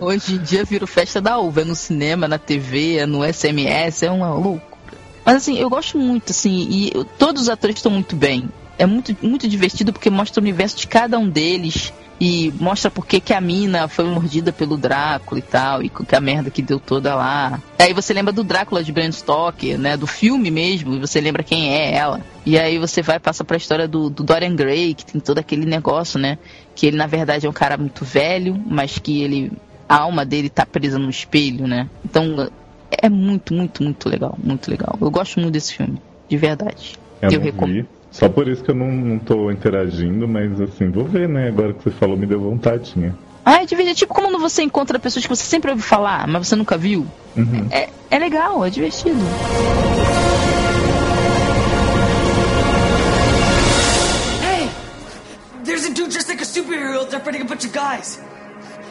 Hoje 0.00 0.34
em 0.34 0.38
dia 0.38 0.64
vira 0.64 0.86
festa 0.86 1.20
da 1.20 1.38
uva, 1.38 1.60
é 1.62 1.64
no 1.64 1.74
cinema, 1.74 2.26
na 2.28 2.38
TV, 2.38 2.96
é 2.98 3.06
no 3.06 3.22
SMS, 3.24 4.02
é 4.04 4.10
uma 4.10 4.32
loucura. 4.34 4.62
Mas 5.24 5.36
assim, 5.36 5.58
eu 5.58 5.68
gosto 5.68 5.98
muito, 5.98 6.30
assim, 6.30 6.66
e 6.70 6.90
eu- 6.94 7.04
todos 7.04 7.42
os 7.42 7.48
atores 7.48 7.76
estão 7.76 7.92
muito 7.92 8.16
bem. 8.16 8.48
É 8.78 8.86
muito, 8.86 9.14
muito 9.22 9.46
divertido 9.46 9.92
porque 9.92 10.08
mostra 10.08 10.40
o 10.40 10.42
universo 10.42 10.76
de 10.78 10.86
cada 10.86 11.18
um 11.18 11.28
deles 11.28 11.92
e 12.20 12.52
mostra 12.60 12.90
por 12.90 13.06
que 13.06 13.32
a 13.32 13.40
mina 13.40 13.88
foi 13.88 14.04
mordida 14.04 14.52
pelo 14.52 14.76
Drácula 14.76 15.38
e 15.38 15.42
tal, 15.42 15.82
e 15.82 15.88
que 15.88 16.14
a 16.14 16.20
merda 16.20 16.50
que 16.50 16.60
deu 16.60 16.78
toda 16.78 17.14
lá. 17.14 17.58
Aí 17.78 17.94
você 17.94 18.12
lembra 18.12 18.30
do 18.30 18.44
Drácula 18.44 18.84
de 18.84 18.92
Bram 18.92 19.10
Stoker, 19.10 19.78
né, 19.78 19.96
do 19.96 20.06
filme 20.06 20.50
mesmo, 20.50 20.94
e 20.94 20.98
você 20.98 21.18
lembra 21.18 21.42
quem 21.42 21.74
é 21.74 21.94
ela. 21.94 22.20
E 22.44 22.58
aí 22.58 22.78
você 22.78 23.00
vai 23.00 23.18
passar 23.18 23.44
pra 23.44 23.56
história 23.56 23.88
do, 23.88 24.10
do 24.10 24.22
Dorian 24.22 24.54
Gray, 24.54 24.92
que 24.92 25.06
tem 25.06 25.20
todo 25.20 25.38
aquele 25.38 25.64
negócio, 25.64 26.20
né, 26.20 26.36
que 26.74 26.86
ele 26.86 26.98
na 26.98 27.06
verdade 27.06 27.46
é 27.46 27.48
um 27.48 27.54
cara 27.54 27.78
muito 27.78 28.04
velho, 28.04 28.62
mas 28.66 28.98
que 28.98 29.22
ele 29.22 29.50
a 29.88 29.96
alma 29.96 30.24
dele 30.24 30.48
tá 30.48 30.64
presa 30.64 31.00
no 31.00 31.10
espelho, 31.10 31.66
né? 31.66 31.88
Então 32.04 32.48
é 32.90 33.08
muito, 33.08 33.52
muito, 33.52 33.82
muito 33.82 34.08
legal, 34.08 34.38
muito 34.40 34.70
legal. 34.70 34.96
Eu 35.00 35.10
gosto 35.10 35.40
muito 35.40 35.52
desse 35.52 35.74
filme, 35.74 36.00
de 36.28 36.36
verdade. 36.36 36.96
Eu, 37.20 37.30
Eu 37.32 37.40
recomendo. 37.40 37.88
Só 38.10 38.28
por 38.28 38.48
isso 38.48 38.62
que 38.62 38.70
eu 38.70 38.74
não, 38.74 38.90
não 38.90 39.18
tô 39.18 39.50
interagindo, 39.50 40.26
mas 40.26 40.60
assim, 40.60 40.90
vou 40.90 41.04
ver, 41.04 41.28
né? 41.28 41.48
Agora 41.48 41.72
que 41.72 41.84
você 41.84 41.90
falou, 41.90 42.16
me 42.16 42.26
deu 42.26 42.40
vontadinha. 42.40 43.14
Ah, 43.44 43.62
é 43.62 43.66
divertido. 43.66 43.96
Tipo 43.96 44.14
quando 44.14 44.38
você 44.38 44.62
encontra 44.62 44.98
pessoas 44.98 45.24
que 45.24 45.28
você 45.28 45.44
sempre 45.44 45.70
ouviu 45.70 45.84
falar, 45.84 46.26
mas 46.26 46.48
você 46.48 46.56
nunca 46.56 46.76
viu. 46.76 47.06
Uhum. 47.36 47.68
É, 47.70 47.88
é 48.10 48.18
legal, 48.18 48.64
é 48.64 48.70
divertido. 48.70 49.18
Hey! 54.42 54.68
There's 55.64 55.86
a 55.86 55.90
dude 55.90 56.12
just 56.12 56.28
like 56.28 56.42
a 56.42 56.44
superhero 56.44 56.98
out 56.98 57.10
there 57.10 57.20
fighting 57.20 57.42
a 57.42 57.44
bunch 57.44 57.64
of 57.64 57.72
guys. 57.72 58.20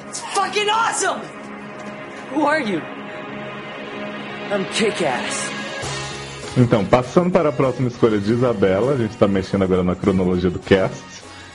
It's 0.08 0.20
fucking 0.34 0.70
awesome! 0.70 1.20
Who 2.34 2.46
are 2.46 2.62
you? 2.62 2.82
I'm 4.52 4.66
kick-ass. 4.74 5.59
Então, 6.58 6.84
passando 6.86 7.32
para 7.32 7.50
a 7.50 7.52
próxima 7.52 7.88
escolha 7.88 8.20
de 8.20 8.34
Isabela, 8.34 8.94
a 8.94 8.98
gente 8.98 9.16
tá 9.16 9.28
mexendo 9.28 9.64
agora 9.64 9.84
na 9.84 9.96
cronologia 9.96 10.50
do 10.50 10.60
cast. 10.60 11.02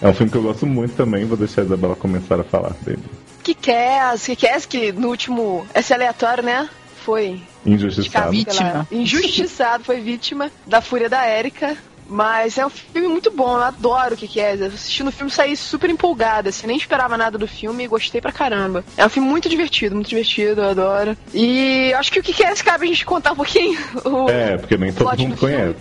É 0.01 0.09
um 0.09 0.15
filme 0.15 0.31
que 0.31 0.39
eu 0.39 0.43
gosto 0.43 0.67
muito 0.67 0.95
também, 0.95 1.25
vou 1.25 1.37
deixar 1.37 1.63
a 1.63 1.65
Isabela 1.65 1.97
começar 1.97 2.41
a 2.41 2.45
falar 2.45 2.73
dele. 2.83 3.03
Que 3.43 3.55
quer, 3.55 4.19
que 4.19 4.37
quer 4.37 4.61
que 4.63 4.93
no 4.93 5.09
último. 5.09 5.67
Esse 5.75 5.93
aleatório, 5.93 6.43
né? 6.43 6.69
Foi 7.05 7.43
Injustiçado. 7.67 8.35
pela- 8.45 8.87
injustiçado, 8.91 9.85
foi 9.85 10.01
vítima 10.01 10.51
da 10.67 10.81
fúria 10.81 11.09
da 11.09 11.23
Érica. 11.27 11.77
Mas 12.07 12.59
é 12.59 12.67
um 12.67 12.71
filme 12.71 13.09
muito 13.09 13.31
bom, 13.31 13.57
eu 13.57 13.63
adoro 13.63 14.15
o 14.15 14.17
que 14.17 14.29
que 14.29 14.41
é. 14.41 14.53
Assistindo 14.53 15.09
o 15.09 15.13
filme 15.13 15.31
saí 15.31 15.57
super 15.57 15.89
empolgada, 15.89 16.51
assim, 16.51 16.67
nem 16.67 16.77
esperava 16.77 17.17
nada 17.17 17.39
do 17.39 17.47
filme 17.49 17.85
e 17.85 17.89
gostei 17.89 18.21
pra 18.21 18.31
caramba. 18.33 18.85
É 18.97 19.05
um 19.07 19.09
filme 19.09 19.29
muito 19.29 19.49
divertido, 19.49 19.95
muito 19.95 20.09
divertido, 20.09 20.61
eu 20.61 20.71
adoro. 20.71 21.17
E 21.33 21.93
acho 21.95 22.13
que 22.13 22.21
o 22.21 22.23
que 22.23 22.33
que 22.33 22.43
é 22.45 22.55
cabe 22.57 22.85
a 22.85 22.89
gente 22.89 23.05
contar 23.05 23.33
um 23.33 23.37
pouquinho. 23.37 23.79
O- 24.05 24.29
É, 24.29 24.57
porque 24.59 24.77
nem 24.77 24.93
todo 24.93 25.17
mundo 25.19 25.37
conhece. 25.37 25.77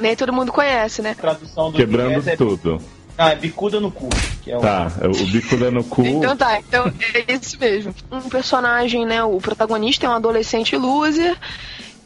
Nem 0.00 0.16
todo 0.16 0.32
mundo 0.32 0.52
conhece, 0.52 1.02
né? 1.02 1.14
Tradução 1.14 1.70
do 1.70 1.76
Quebrando 1.76 2.10
inglês 2.10 2.26
é- 2.28 2.36
tudo. 2.36 2.80
Ah, 3.18 3.30
é 3.30 3.36
bicuda 3.36 3.80
no 3.80 3.90
cu. 3.90 4.08
Que 4.42 4.50
é 4.52 4.58
o... 4.58 4.60
Tá, 4.60 4.92
o 5.04 5.26
bico 5.26 5.56
dando 5.56 5.82
cu. 5.84 6.06
Então 6.06 6.36
tá, 6.36 6.58
então 6.58 6.92
é 7.14 7.32
isso 7.32 7.58
mesmo. 7.58 7.94
Um 8.12 8.28
personagem, 8.28 9.06
né? 9.06 9.22
O 9.24 9.40
protagonista 9.40 10.04
é 10.06 10.08
um 10.08 10.12
adolescente 10.12 10.76
loser 10.76 11.34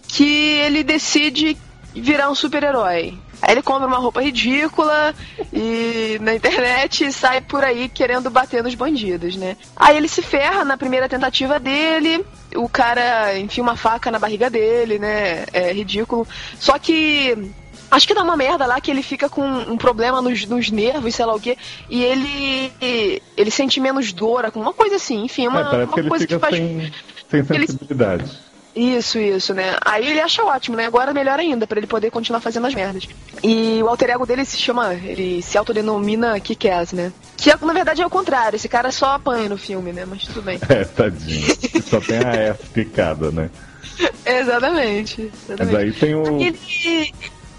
que 0.07 0.25
ele 0.59 0.85
decide 0.85 1.57
virar 1.95 2.31
um 2.31 2.35
super-herói. 2.35 3.19
Aí 3.43 3.53
ele 3.55 3.63
compra 3.63 3.87
uma 3.87 3.97
roupa 3.99 4.23
ridícula 4.23 5.15
e 5.53 6.19
na 6.21 6.35
internet 6.35 7.05
e 7.05 7.13
sai 7.13 7.41
por 7.41 7.65
aí 7.65 7.89
querendo 7.89 8.31
bater 8.31 8.63
nos 8.63 8.75
bandidos, 8.75 9.37
né? 9.37 9.57
Aí 9.77 9.97
ele 9.97 10.09
se 10.09 10.23
ferra 10.23 10.65
na 10.65 10.77
primeira 10.77 11.09
tentativa 11.09 11.59
dele, 11.59 12.25
o 12.55 12.69
cara 12.69 13.39
enfia 13.39 13.63
uma 13.63 13.77
faca 13.77 14.11
na 14.11 14.19
barriga 14.19 14.51
dele, 14.51 14.99
né? 14.99 15.45
É 15.53 15.73
ridículo. 15.73 16.27
Só 16.59 16.79
que 16.79 17.53
Acho 17.91 18.07
que 18.07 18.15
dá 18.15 18.23
uma 18.23 18.37
merda 18.37 18.67
lá 18.67 18.81
que 18.81 18.89
ele 18.89 19.03
fica 19.03 19.29
com 19.29 19.43
um 19.43 19.77
problema 19.77 20.23
nos, 20.23 20.47
nos 20.47 20.71
nervos, 20.71 21.13
sei 21.13 21.27
lá 21.27 21.35
o 21.35 21.41
quê, 21.41 21.59
e 21.89 22.05
ele 22.05 22.73
ele 23.37 23.51
sente 23.51 23.81
menos 23.81 24.13
dor, 24.13 24.49
uma 24.55 24.73
coisa 24.73 24.95
assim, 24.95 25.25
enfim, 25.25 25.49
uma, 25.49 25.61
é, 25.61 25.85
uma 25.85 25.99
ele 25.99 26.09
coisa 26.09 26.25
que 26.25 26.39
faz. 26.39 26.55
sem, 26.55 26.93
sem 27.29 27.41
ele- 27.57 27.67
sensibilidade. 27.67 28.31
Isso, 28.75 29.19
isso, 29.19 29.53
né? 29.53 29.77
Aí 29.85 30.09
ele 30.09 30.21
acha 30.21 30.45
ótimo, 30.45 30.77
né? 30.77 30.87
Agora 30.87 31.13
melhor 31.13 31.39
ainda, 31.39 31.67
pra 31.67 31.79
ele 31.79 31.87
poder 31.87 32.11
continuar 32.11 32.41
fazendo 32.41 32.67
as 32.67 32.75
merdas. 32.75 33.09
E 33.43 33.83
o 33.83 33.89
alter 33.89 34.11
ego 34.11 34.27
dele 34.27 34.45
se 34.45 34.57
chama, 34.57 34.95
ele 34.95 35.43
se 35.43 35.59
autodenomina 35.59 36.39
Kick-Ass, 36.39 36.93
né? 36.93 37.13
Que 37.37 37.53
na 37.65 37.73
verdade 37.73 38.03
é 38.03 38.07
o 38.07 38.11
contrário, 38.11 38.57
esse 38.57 38.69
cara 38.69 38.93
só 38.93 39.15
apanha 39.15 39.49
no 39.49 39.59
filme, 39.59 39.93
né? 39.93 40.05
Mas 40.07 40.25
tudo 40.25 40.43
bem. 40.43 40.59
É, 40.71 40.85
tadinho. 40.85 41.47
Só 41.83 42.01
tem 42.01 42.19
a 42.19 42.33
S 42.33 42.67
picada, 42.73 43.33
né? 43.33 43.51
Exatamente. 44.25 45.33
Mas 45.49 45.61
exatamente. 45.61 45.77
aí 45.77 45.93
tem 45.93 46.15
o. 46.15 46.41
Ele, 46.41 47.13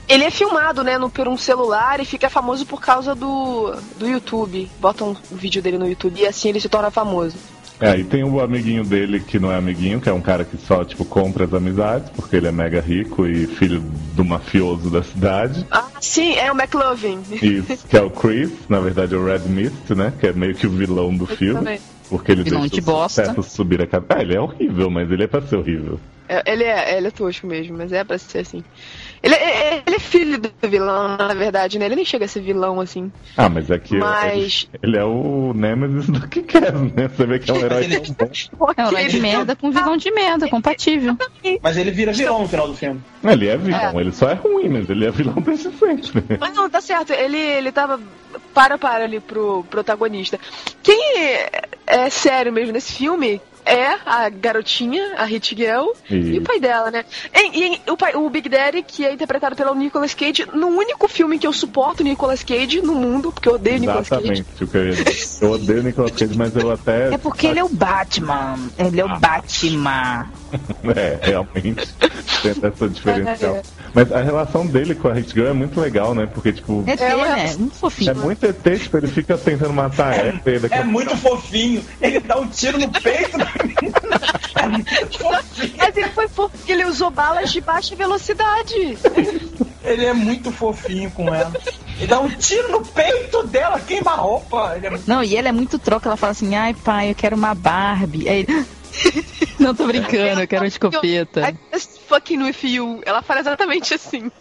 ele 0.07 0.23
é 0.23 0.31
filmado, 0.31 0.83
né, 0.83 0.97
no, 0.97 1.09
por 1.09 1.27
um 1.27 1.37
celular 1.37 1.99
e 1.99 2.05
fica 2.05 2.29
famoso 2.29 2.65
por 2.65 2.81
causa 2.81 3.13
do, 3.13 3.75
do 3.97 4.07
YouTube. 4.07 4.69
Botam 4.79 5.15
um 5.31 5.35
vídeo 5.35 5.61
dele 5.61 5.77
no 5.77 5.87
YouTube 5.87 6.21
e 6.21 6.27
assim 6.27 6.49
ele 6.49 6.59
se 6.59 6.69
torna 6.69 6.89
famoso. 6.89 7.35
É, 7.81 7.89
aí 7.91 8.03
tem 8.03 8.23
o 8.23 8.39
amiguinho 8.39 8.83
dele 8.83 9.19
que 9.19 9.39
não 9.39 9.51
é 9.51 9.55
amiguinho, 9.57 9.99
que 9.99 10.07
é 10.07 10.13
um 10.13 10.21
cara 10.21 10.45
que 10.45 10.55
só, 10.57 10.83
tipo, 10.85 11.03
compra 11.03 11.45
as 11.45 11.53
amizades, 11.53 12.09
porque 12.11 12.35
ele 12.35 12.47
é 12.47 12.51
mega 12.51 12.79
rico 12.79 13.25
e 13.25 13.47
filho 13.47 13.81
do 14.15 14.23
mafioso 14.23 14.89
da 14.89 15.01
cidade. 15.03 15.65
Ah, 15.71 15.87
sim, 15.99 16.35
é 16.35 16.51
o 16.51 16.55
McLovin. 16.55 17.19
Isso, 17.31 17.87
que 17.87 17.97
é 17.97 18.01
o 18.01 18.09
Chris, 18.09 18.51
na 18.69 18.79
verdade 18.79 19.15
é 19.15 19.17
o 19.17 19.25
Red 19.25 19.39
Mist, 19.47 19.89
né? 19.95 20.13
Que 20.19 20.27
é 20.27 20.33
meio 20.33 20.53
que 20.55 20.67
o 20.67 20.69
vilão 20.69 21.15
do 21.15 21.25
filme. 21.25 21.55
também. 21.55 21.79
Porque 22.09 22.31
ele 22.33 22.43
Vilão 22.43 22.59
deixa 22.61 22.75
de 22.75 22.81
o 22.81 22.83
bosta. 22.83 23.25
sucesso 23.25 23.43
subir 23.55 23.81
a 23.81 23.87
cabeça. 23.87 24.19
Ah, 24.19 24.21
ele 24.21 24.35
é 24.35 24.39
horrível, 24.41 24.89
mas 24.89 25.09
ele 25.09 25.23
é 25.23 25.27
pra 25.27 25.41
ser 25.41 25.55
horrível. 25.55 25.97
É, 26.27 26.43
Ele 26.51 26.63
é, 26.63 26.97
ele 26.97 27.07
é 27.07 27.11
tosco 27.11 27.45
mesmo, 27.47 27.77
mas 27.77 27.91
é 27.91 28.03
pra 28.03 28.17
ser 28.17 28.39
assim. 28.39 28.63
Ele 29.23 29.35
é, 29.35 29.83
ele 29.85 29.95
é 29.95 29.99
filho 29.99 30.39
do 30.39 30.51
vilão, 30.67 31.15
na 31.15 31.33
verdade, 31.33 31.77
né? 31.77 31.85
Ele 31.85 31.95
nem 31.95 32.05
chega 32.05 32.25
a 32.25 32.27
ser 32.27 32.41
vilão 32.41 32.79
assim. 32.81 33.11
Ah, 33.37 33.47
mas 33.49 33.69
é 33.69 33.77
que 33.77 33.97
Mas- 33.97 34.67
ele, 34.73 34.79
ele 34.83 34.97
é 34.97 35.03
o 35.03 35.53
Nemesis 35.53 36.07
do 36.07 36.27
que 36.27 36.41
quer, 36.41 36.73
né? 36.73 37.07
Você 37.07 37.25
vê 37.27 37.37
que 37.39 37.51
é 37.51 37.53
um 37.53 37.57
herói 37.57 37.87
tão 37.87 38.15
bom. 38.57 38.71
É 38.77 38.83
um 38.83 38.87
herói 38.89 39.07
de 39.07 39.19
merda 39.19 39.55
com 39.55 39.69
vilão 39.71 39.95
de 39.97 40.11
merda, 40.11 40.49
compatível. 40.49 41.15
Mas 41.61 41.77
ele 41.77 41.91
vira 41.91 42.11
vilão 42.11 42.41
no 42.41 42.47
final 42.47 42.67
do 42.67 42.75
filme. 42.75 43.01
Ele 43.23 43.47
é 43.47 43.57
vilão, 43.57 43.99
ele 43.99 44.11
só 44.11 44.29
é 44.29 44.33
ruim, 44.33 44.69
mas 44.69 44.89
ele 44.89 45.05
é 45.05 45.11
vilão 45.11 45.35
desde 45.35 45.69
sempre. 45.71 46.37
Mas 46.39 46.53
não, 46.55 46.69
tá 46.69 46.81
certo. 46.81 47.13
Ele, 47.13 47.37
ele 47.37 47.71
tava 47.71 47.99
para 48.53 48.77
para 48.77 49.03
ali 49.03 49.19
pro 49.19 49.63
protagonista. 49.69 50.39
Quem 50.81 51.19
é, 51.19 51.61
é 51.85 52.09
sério 52.09 52.51
mesmo 52.51 52.73
nesse 52.73 52.93
filme 52.93 53.39
é 53.65 53.97
a 54.05 54.29
garotinha, 54.29 55.15
a 55.17 55.25
Hit 55.25 55.55
Girl, 55.55 55.87
e 56.09 56.37
o 56.37 56.41
pai 56.41 56.59
dela, 56.59 56.91
né? 56.91 57.05
E, 57.33 57.75
e 57.75 57.81
o, 57.91 57.97
pai, 57.97 58.15
o 58.15 58.29
Big 58.29 58.47
Daddy, 58.49 58.83
que 58.83 59.05
é 59.05 59.13
interpretado 59.13 59.55
pelo 59.55 59.73
Nicolas 59.75 60.13
Cage, 60.13 60.47
no 60.53 60.67
único 60.67 61.07
filme 61.07 61.37
que 61.39 61.47
eu 61.47 61.53
suporto 61.53 62.01
o 62.01 62.03
Nicolas 62.03 62.43
Cage 62.43 62.81
no 62.81 62.93
mundo, 62.95 63.31
porque 63.31 63.47
eu 63.49 63.53
odeio 63.53 63.77
o 63.77 63.79
Nicolas 63.79 64.09
Cage. 64.09 64.21
Exatamente 64.31 64.63
o 64.63 64.67
que 64.67 65.43
eu 65.45 65.51
odeio 65.51 65.79
o 65.79 65.83
Nicolas 65.83 66.11
Cage, 66.11 66.37
mas 66.37 66.55
eu 66.55 66.71
até. 66.71 67.13
É 67.13 67.17
porque 67.17 67.47
ele 67.47 67.59
é 67.59 67.63
o 67.63 67.69
Batman. 67.69 68.57
Ele 68.77 68.99
é 69.01 69.05
o 69.05 69.19
Batman. 69.19 70.29
É, 70.95 71.17
realmente. 71.21 71.87
Tem 72.41 72.51
essa 72.51 72.89
diferencial. 72.89 73.55
É. 73.55 73.61
Mas 73.93 74.11
a 74.11 74.21
relação 74.21 74.65
dele 74.65 74.93
com 74.95 75.07
a 75.07 75.13
Hit 75.13 75.31
Girl 75.33 75.47
é 75.47 75.53
muito 75.53 75.79
legal, 75.79 76.13
né? 76.13 76.25
Porque, 76.25 76.51
tipo. 76.51 76.83
É, 76.87 76.95
né? 77.15 77.55
Muito 77.57 77.75
fofinho. 77.75 78.11
É 78.11 78.13
muito 78.13 78.45
ET, 78.45 78.79
tipo, 78.79 78.97
ele 78.97 79.07
fica 79.07 79.37
tentando 79.37 79.71
matar 79.71 80.13
ela. 80.13 80.41
e 80.45 80.59
daqui 80.59 80.73
a 80.73 80.77
É 80.77 80.79
pouco- 80.79 80.91
muito 80.91 81.15
fofinho. 81.17 81.81
Ele 82.01 82.19
dá 82.19 82.37
um 82.37 82.47
tiro 82.47 82.77
no 82.77 82.89
peito 82.89 83.37
da 83.37 83.45
Mas 85.77 85.97
ele 85.97 86.09
foi 86.09 86.27
fofo 86.27 86.57
porque 86.57 86.71
ele 86.71 86.85
usou 86.85 87.09
balas 87.09 87.51
de 87.51 87.61
baixa 87.61 87.95
velocidade. 87.95 88.97
Ele 89.83 90.05
é 90.05 90.13
muito 90.13 90.51
fofinho 90.51 91.09
com 91.11 91.33
ela. 91.33 91.51
Ele 91.97 92.07
dá 92.07 92.19
um 92.19 92.29
tiro 92.29 92.71
no 92.71 92.85
peito 92.85 93.43
dela, 93.47 93.79
queima 93.79 94.11
a 94.11 94.15
roupa. 94.15 94.73
Ele 94.75 94.87
é... 94.87 94.99
Não, 95.07 95.23
e 95.23 95.35
ela 95.35 95.49
é 95.49 95.51
muito 95.51 95.77
troca, 95.79 96.09
ela 96.09 96.17
fala 96.17 96.31
assim, 96.31 96.55
ai 96.55 96.73
pai, 96.73 97.11
eu 97.11 97.15
quero 97.15 97.35
uma 97.35 97.53
Barbie. 97.53 98.29
Aí 98.29 98.45
ele... 98.47 98.65
Não 99.59 99.75
tô 99.75 99.85
brincando, 99.85 100.41
eu 100.41 100.47
quero 100.47 100.63
uma 100.63 100.67
escopeta. 100.67 101.49
I 101.49 101.57
just 101.73 101.99
fucking 102.07 102.41
with 102.43 102.63
you. 102.63 103.01
Ela 103.05 103.21
fala 103.21 103.39
exatamente 103.39 103.93
assim. 103.93 104.31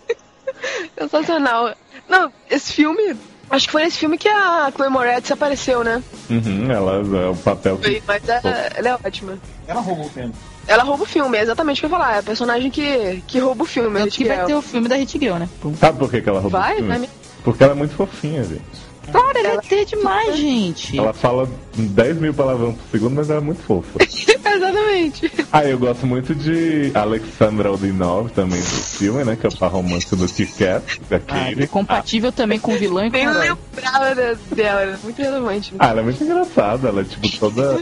Sensacional. 0.99 1.74
Não, 2.09 2.32
esse 2.49 2.73
filme. 2.73 3.16
Acho 3.51 3.66
que 3.66 3.72
foi 3.72 3.82
nesse 3.82 3.98
filme 3.98 4.16
que 4.16 4.28
a 4.28 4.70
Chloe 4.74 4.89
Moretz 4.89 5.31
apareceu, 5.32 5.82
né? 5.82 6.01
Uhum, 6.31 6.70
ela 6.70 7.02
é 7.22 7.28
o 7.28 7.35
papel 7.36 7.77
que. 7.78 7.85
Foi, 7.85 8.02
mas 8.06 8.28
ela, 8.28 8.51
ela 8.77 8.89
é 8.90 8.94
ótima. 9.06 9.36
Ela 9.66 9.81
roubou 9.81 10.06
o 10.06 10.09
filme. 10.09 10.32
Ela 10.68 10.82
rouba 10.85 11.02
o 11.02 11.06
filme, 11.06 11.36
é 11.36 11.43
exatamente 11.43 11.78
o 11.78 11.81
que 11.81 11.86
eu 11.86 11.90
ia 11.90 11.98
falar. 11.98 12.14
É 12.14 12.18
a 12.20 12.22
personagem 12.22 12.70
que, 12.70 13.22
que 13.27 13.40
rouba 13.40 13.64
o 13.64 13.66
filme. 13.66 13.98
a 13.98 14.02
Tanto 14.05 14.14
que 14.14 14.24
vai 14.24 14.36
Hit 14.36 14.47
ter 14.47 14.55
o 14.55 14.62
filme 14.62 14.89
da 14.89 14.94
Hit 14.94 15.18
Girl, 15.18 15.35
né? 15.35 15.48
Pum. 15.60 15.74
Sabe 15.74 15.98
por 15.98 16.09
que, 16.10 16.20
que 16.20 16.28
ela 16.28 16.39
roubou 16.40 16.60
Vai, 16.60 16.74
o 16.74 16.77
filme? 16.77 16.89
vai 16.90 16.98
me- 17.01 17.09
Porque 17.43 17.64
ela 17.64 17.72
é 17.72 17.77
muito 17.77 17.94
fofinha, 17.94 18.44
gente. 18.44 18.62
Claro, 19.10 19.36
ele 19.36 19.48
é 19.48 19.56
ter 19.59 19.85
demais, 19.86 20.36
gente. 20.36 20.97
Ela 20.97 21.12
fala 21.12 21.48
10 21.74 22.18
mil 22.18 22.32
palavrões 22.32 22.77
por 22.77 22.85
segundo, 22.93 23.16
mas 23.16 23.28
ela 23.28 23.40
é 23.40 23.43
muito 23.43 23.62
fofa. 23.62 23.98
Exatamente. 24.55 25.30
Ah, 25.52 25.64
eu 25.64 25.77
gosto 25.78 26.06
muito 26.06 26.32
de 26.32 26.93
Alexandra 26.94 27.72
Odinov 27.72 28.31
também 28.31 28.60
do 28.60 28.64
filme, 28.66 29.24
né? 29.24 29.35
Que 29.35 29.47
é 29.47 29.48
o 29.48 29.56
par 29.59 29.72
romântico 29.72 30.14
do 30.14 30.27
Kit 30.28 30.52
Kat, 30.52 31.01
Ah, 31.01 31.05
daquele. 31.10 31.66
compatível 31.66 32.31
também 32.31 32.60
com 32.60 32.72
o 32.72 32.78
vilão 32.78 33.06
e 33.06 33.10
com 33.10 33.16
o 33.16 33.20
lembrava 33.20 34.14
dela, 34.55 34.81
era 34.82 34.98
muito 35.02 35.20
relevante. 35.20 35.74
Ah, 35.78 35.89
ela 35.89 36.01
é 36.01 36.05
muito 36.05 36.22
engraçada, 36.22 36.89
ela 36.89 37.01
é 37.01 37.05
tipo 37.05 37.28
toda 37.39 37.81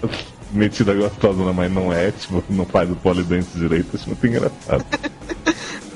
metida 0.51 0.95
gostosa, 0.95 1.53
mas 1.53 1.71
não 1.71 1.93
é, 1.93 2.11
tipo, 2.11 2.43
não 2.49 2.65
faz 2.65 2.91
o 2.91 2.97
polidense 2.97 3.59
direito, 3.59 3.95
acho 3.95 4.07
muito 4.09 4.27
engraçado. 4.27 4.85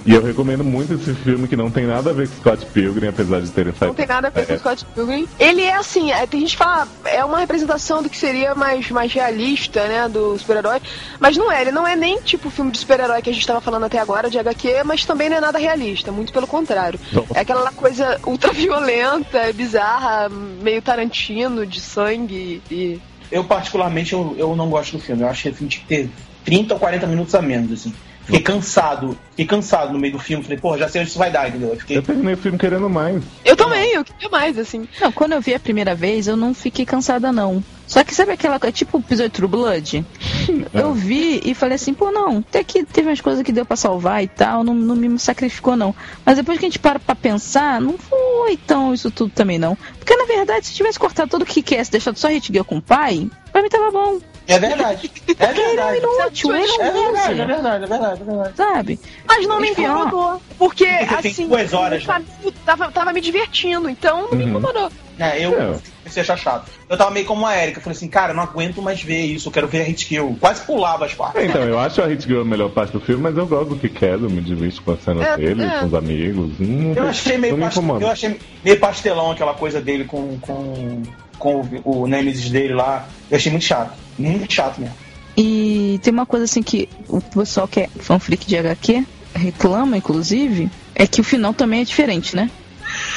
E 0.05 0.15
eu 0.15 0.23
recomendo 0.23 0.65
muito 0.65 0.95
esse 0.95 1.15
filme 1.15 1.47
que 1.47 1.55
não 1.57 1.71
tem 1.71 1.87
nada 1.87 2.11
a 2.11 2.13
ver 2.13 2.29
com 2.29 2.35
Scott 2.37 2.67
Pilgrim, 2.67 3.09
apesar 3.09 3.41
de 3.41 3.51
terem 3.51 3.73
saído. 3.73 3.87
Não 3.87 3.95
tem 3.95 4.07
nada 4.07 4.29
a 4.29 4.31
ver 4.31 4.47
com 4.47 4.53
É. 4.53 4.57
o 4.57 4.59
Scott 4.59 4.85
Pilgrim. 4.95 5.29
Ele 5.39 5.63
é 5.63 5.75
assim, 5.75 6.11
é, 6.11 6.27
tem 6.27 6.41
gente 6.41 6.53
que 6.53 6.57
fala, 6.57 6.89
é 7.05 7.25
uma 7.25 7.39
representação 7.39 8.03
do 8.03 8.11
que 8.11 8.17
seria 8.17 8.55
mais, 8.55 8.91
mais 8.91 9.13
realista, 9.13 9.87
né, 9.87 10.09
do 10.09 10.37
super-herói. 10.39 10.81
Mas 11.21 11.37
não 11.37 11.51
é, 11.53 11.61
ele 11.61 11.71
não 11.71 11.87
é 11.87 11.95
nem 11.95 12.21
tipo 12.21 12.49
o 12.49 12.51
filme 12.51 12.73
de 12.73 12.79
super-herói 12.79 13.23
que 13.23 13.31
a 13.31 13.33
gente 13.33 13.47
tava 13.47 13.61
falando 13.61 13.85
até 13.85 13.99
agora, 13.99 14.29
de 14.29 14.39
HQ, 14.39 14.83
mas 14.85 15.05
também 15.05 15.29
não 15.29 15.37
é 15.37 15.41
nada 15.41 15.59
realista, 15.59 16.11
muito 16.11 16.33
pelo 16.33 16.47
contrário. 16.47 16.99
Nossa. 17.13 17.29
É 17.35 17.41
aquela 17.41 17.71
coisa 17.71 18.19
ultra-violenta, 18.27 19.53
bizarra, 19.53 20.29
meio 20.29 20.83
Tarantino, 20.83 21.67
de 21.67 21.81
sangue 21.81 22.63
e... 22.71 23.01
Eu, 23.31 23.45
particularmente, 23.45 24.13
eu, 24.13 24.35
eu 24.37 24.55
não 24.55 24.69
gosto 24.69 24.93
do 24.93 25.03
filme. 25.03 25.23
Eu 25.23 25.29
acho 25.29 25.45
que 25.45 25.53
filme 25.53 25.71
tinha 25.71 25.83
que 25.83 25.89
ter 25.89 26.11
30 26.45 26.75
ou 26.75 26.81
40 26.81 27.07
minutos 27.07 27.35
a 27.35 27.41
menos, 27.41 27.73
assim. 27.73 27.95
Fiquei 28.25 28.41
cansado. 28.41 29.19
Fiquei 29.31 29.47
cansado 29.47 29.93
no 29.93 29.99
meio 29.99 30.15
do 30.15 30.19
filme. 30.19 30.43
Falei, 30.43 30.59
pô, 30.59 30.77
já 30.79 30.89
sei 30.89 31.01
onde 31.01 31.11
isso 31.11 31.19
vai 31.19 31.31
dar, 31.31 31.49
entendeu? 31.49 31.71
Eu 31.71 31.77
fiquei... 31.77 31.97
Eu 31.97 32.03
terminei 32.03 32.35
o 32.35 32.37
filme 32.37 32.59
querendo 32.59 32.89
mais. 32.89 33.23
Eu 33.45 33.57
também, 33.57 33.93
eu 33.93 34.05
queria 34.05 34.29
mais, 34.29 34.59
assim. 34.59 34.89
Não, 35.01 35.11
quando 35.13 35.33
eu 35.33 35.41
vi 35.41 35.55
a 35.55 35.61
primeira 35.61 35.95
vez, 35.95 36.27
eu 36.27 36.37
não 36.37 36.55
fiquei 36.55 36.85
cansada, 36.85 37.33
não. 37.33 37.63
Só 37.87 38.03
que 38.03 38.15
sabe 38.15 38.33
aquela 38.33 38.59
coisa, 38.59 38.73
tipo 38.73 38.97
o 38.97 39.01
episódio 39.01 39.31
True 39.31 39.49
Blood? 39.49 40.07
Eu 40.73 40.95
vi 40.95 41.43
e 41.45 41.55
falei 41.55 41.75
assim, 41.75 41.93
pô, 41.93 42.11
não, 42.11 42.39
até 42.39 42.65
que 42.65 42.85
teve 42.85 43.09
umas 43.09 43.21
coisas 43.21 43.43
que 43.43 43.53
deu 43.53 43.67
pra 43.67 43.77
salvar 43.77 44.25
e 44.25 44.29
tal, 44.29 44.65
não, 44.65 44.75
não 44.75 44.97
me 44.97 45.19
sacrificou, 45.19 45.77
não. 45.77 45.95
Mas 46.25 46.37
depois 46.37 46.59
que 46.59 46.65
a 46.65 46.69
gente 46.69 46.79
para 46.79 46.99
pra 46.99 47.15
pensar, 47.15 47.83
não 47.83 47.99
foi 47.99 48.57
tão 48.57 48.95
isso 48.95 49.11
tudo 49.11 49.31
também, 49.35 49.59
não. 49.59 49.77
Porque 49.99 50.17
na 50.17 50.25
verdade, 50.25 50.67
se 50.67 50.75
tivesse 50.75 50.99
cortado 50.99 51.31
todo 51.31 51.43
o 51.43 51.47
que 51.47 51.61
quer, 51.61 51.87
deixado 51.87 52.17
só 52.17 52.29
Hit 52.29 52.51
Girl 52.51 52.65
com 52.65 52.79
o 52.79 52.83
pai, 52.83 53.29
pra 53.53 53.63
mim 53.63 53.69
tava 53.69 53.91
bom. 53.91 54.19
É 54.49 54.59
verdade. 54.59 55.11
É 55.39 55.47
Porque 55.47 55.61
ele 55.61 55.81
é 55.81 55.85
um 55.85 55.91
verdade. 55.91 55.99
inútil, 55.99 56.57
ele 56.57 56.65
É 56.81 56.93
não 56.93 57.13
verdade, 57.13 57.41
é 57.41 57.47
verdade, 57.47 57.85
é 57.85 57.87
verdade, 57.87 58.21
é 58.23 58.25
verdade. 58.25 58.57
sabe? 58.57 59.01
Mas 59.27 59.47
não 59.47 59.61
me 59.61 59.71
incomodou. 59.71 60.43
Porque, 60.59 60.85
assim, 60.87 61.47
duas 61.47 61.73
horas, 61.73 62.05
caminho 62.05 62.53
tava, 62.67 62.91
tava 62.91 63.13
me 63.13 63.21
divertindo, 63.21 63.89
então 63.89 64.23
não 64.23 64.37
me 64.37 64.43
Uhum. 64.45 64.51
incomodou. 64.51 64.91
É, 65.19 65.45
eu 65.45 65.53
É. 65.53 65.79
comecei 66.03 66.21
a 66.21 66.25
achar 66.25 66.37
chato. 66.39 66.71
Eu 66.89 66.97
tava 66.97 67.11
meio 67.13 67.25
como 67.27 67.47
a 67.47 67.57
Erika. 67.57 67.81
Falei 67.81 67.97
assim, 67.97 68.09
cara, 68.09 68.33
eu 68.33 68.37
não 68.37 68.43
aguento 68.43 68.83
mais 68.83 69.01
ver 69.03 69.21
isso. 69.27 69.49
Eu 69.49 69.53
quero 69.53 69.69
ver 69.69 69.83
a 69.83 69.85
Hit 69.85 70.07
Kill. 70.07 70.37
Quase 70.41 70.63
pulava 70.63 71.05
as 71.05 71.15
partes. 71.15 71.45
Então, 71.45 71.63
eu 71.63 71.79
acho 71.79 72.03
a 72.03 72.07
Hit 72.07 72.27
Girl 72.27 72.41
a 72.41 72.45
melhor 72.45 72.71
parte 72.71 72.93
do 72.93 73.01
filme, 73.01 73.23
mas 73.23 73.37
eu 73.37 73.47
gosto 73.47 73.75
do 73.77 73.89
Kat, 73.91 74.05
eu 74.23 74.31
me 74.31 74.41
divirto 74.41 74.83
com 74.83 74.93
a 74.93 74.97
cena 74.97 75.23
É, 75.25 75.37
dele, 75.37 75.63
é. 75.65 75.79
com 75.81 75.87
os 75.87 75.95
amigos. 75.95 76.51
Não, 76.59 76.95
Eu 76.95 77.09
achei 77.09 77.39
meio, 77.39 77.53
não 77.53 77.59
me 77.59 77.65
past... 77.67 77.79
incomoda. 77.79 78.05
eu 78.05 78.11
achei 78.11 78.41
meio 78.65 78.81
pastelão 78.81 79.31
aquela 79.31 79.55
coisa 79.55 79.81
dele 79.81 80.05
com, 80.05 80.39
com, 80.41 81.03
com 81.43 81.61
o, 81.85 82.03
o 82.03 82.07
Nemesis 82.07 82.49
dele 82.51 82.73
lá. 82.75 83.09
Eu 83.29 83.37
achei 83.37 83.51
muito 83.51 83.65
chato. 83.65 83.93
Muito 84.17 84.53
chato 84.53 84.81
mesmo. 84.81 84.95
E 85.37 85.99
tem 86.03 86.13
uma 86.13 86.25
coisa 86.27 86.45
assim 86.45 86.63
que 86.63 86.89
o 87.09 87.21
pessoal 87.21 87.67
que 87.67 87.81
é 87.81 87.89
fanfreak 87.99 88.47
de 88.47 88.57
HQ 88.57 89.05
reclama, 89.35 89.97
inclusive, 89.97 90.71
é 90.95 91.07
que 91.07 91.21
o 91.21 91.25
final 91.25 91.53
também 91.53 91.81
é 91.81 91.85
diferente, 91.85 92.37
né? 92.37 92.49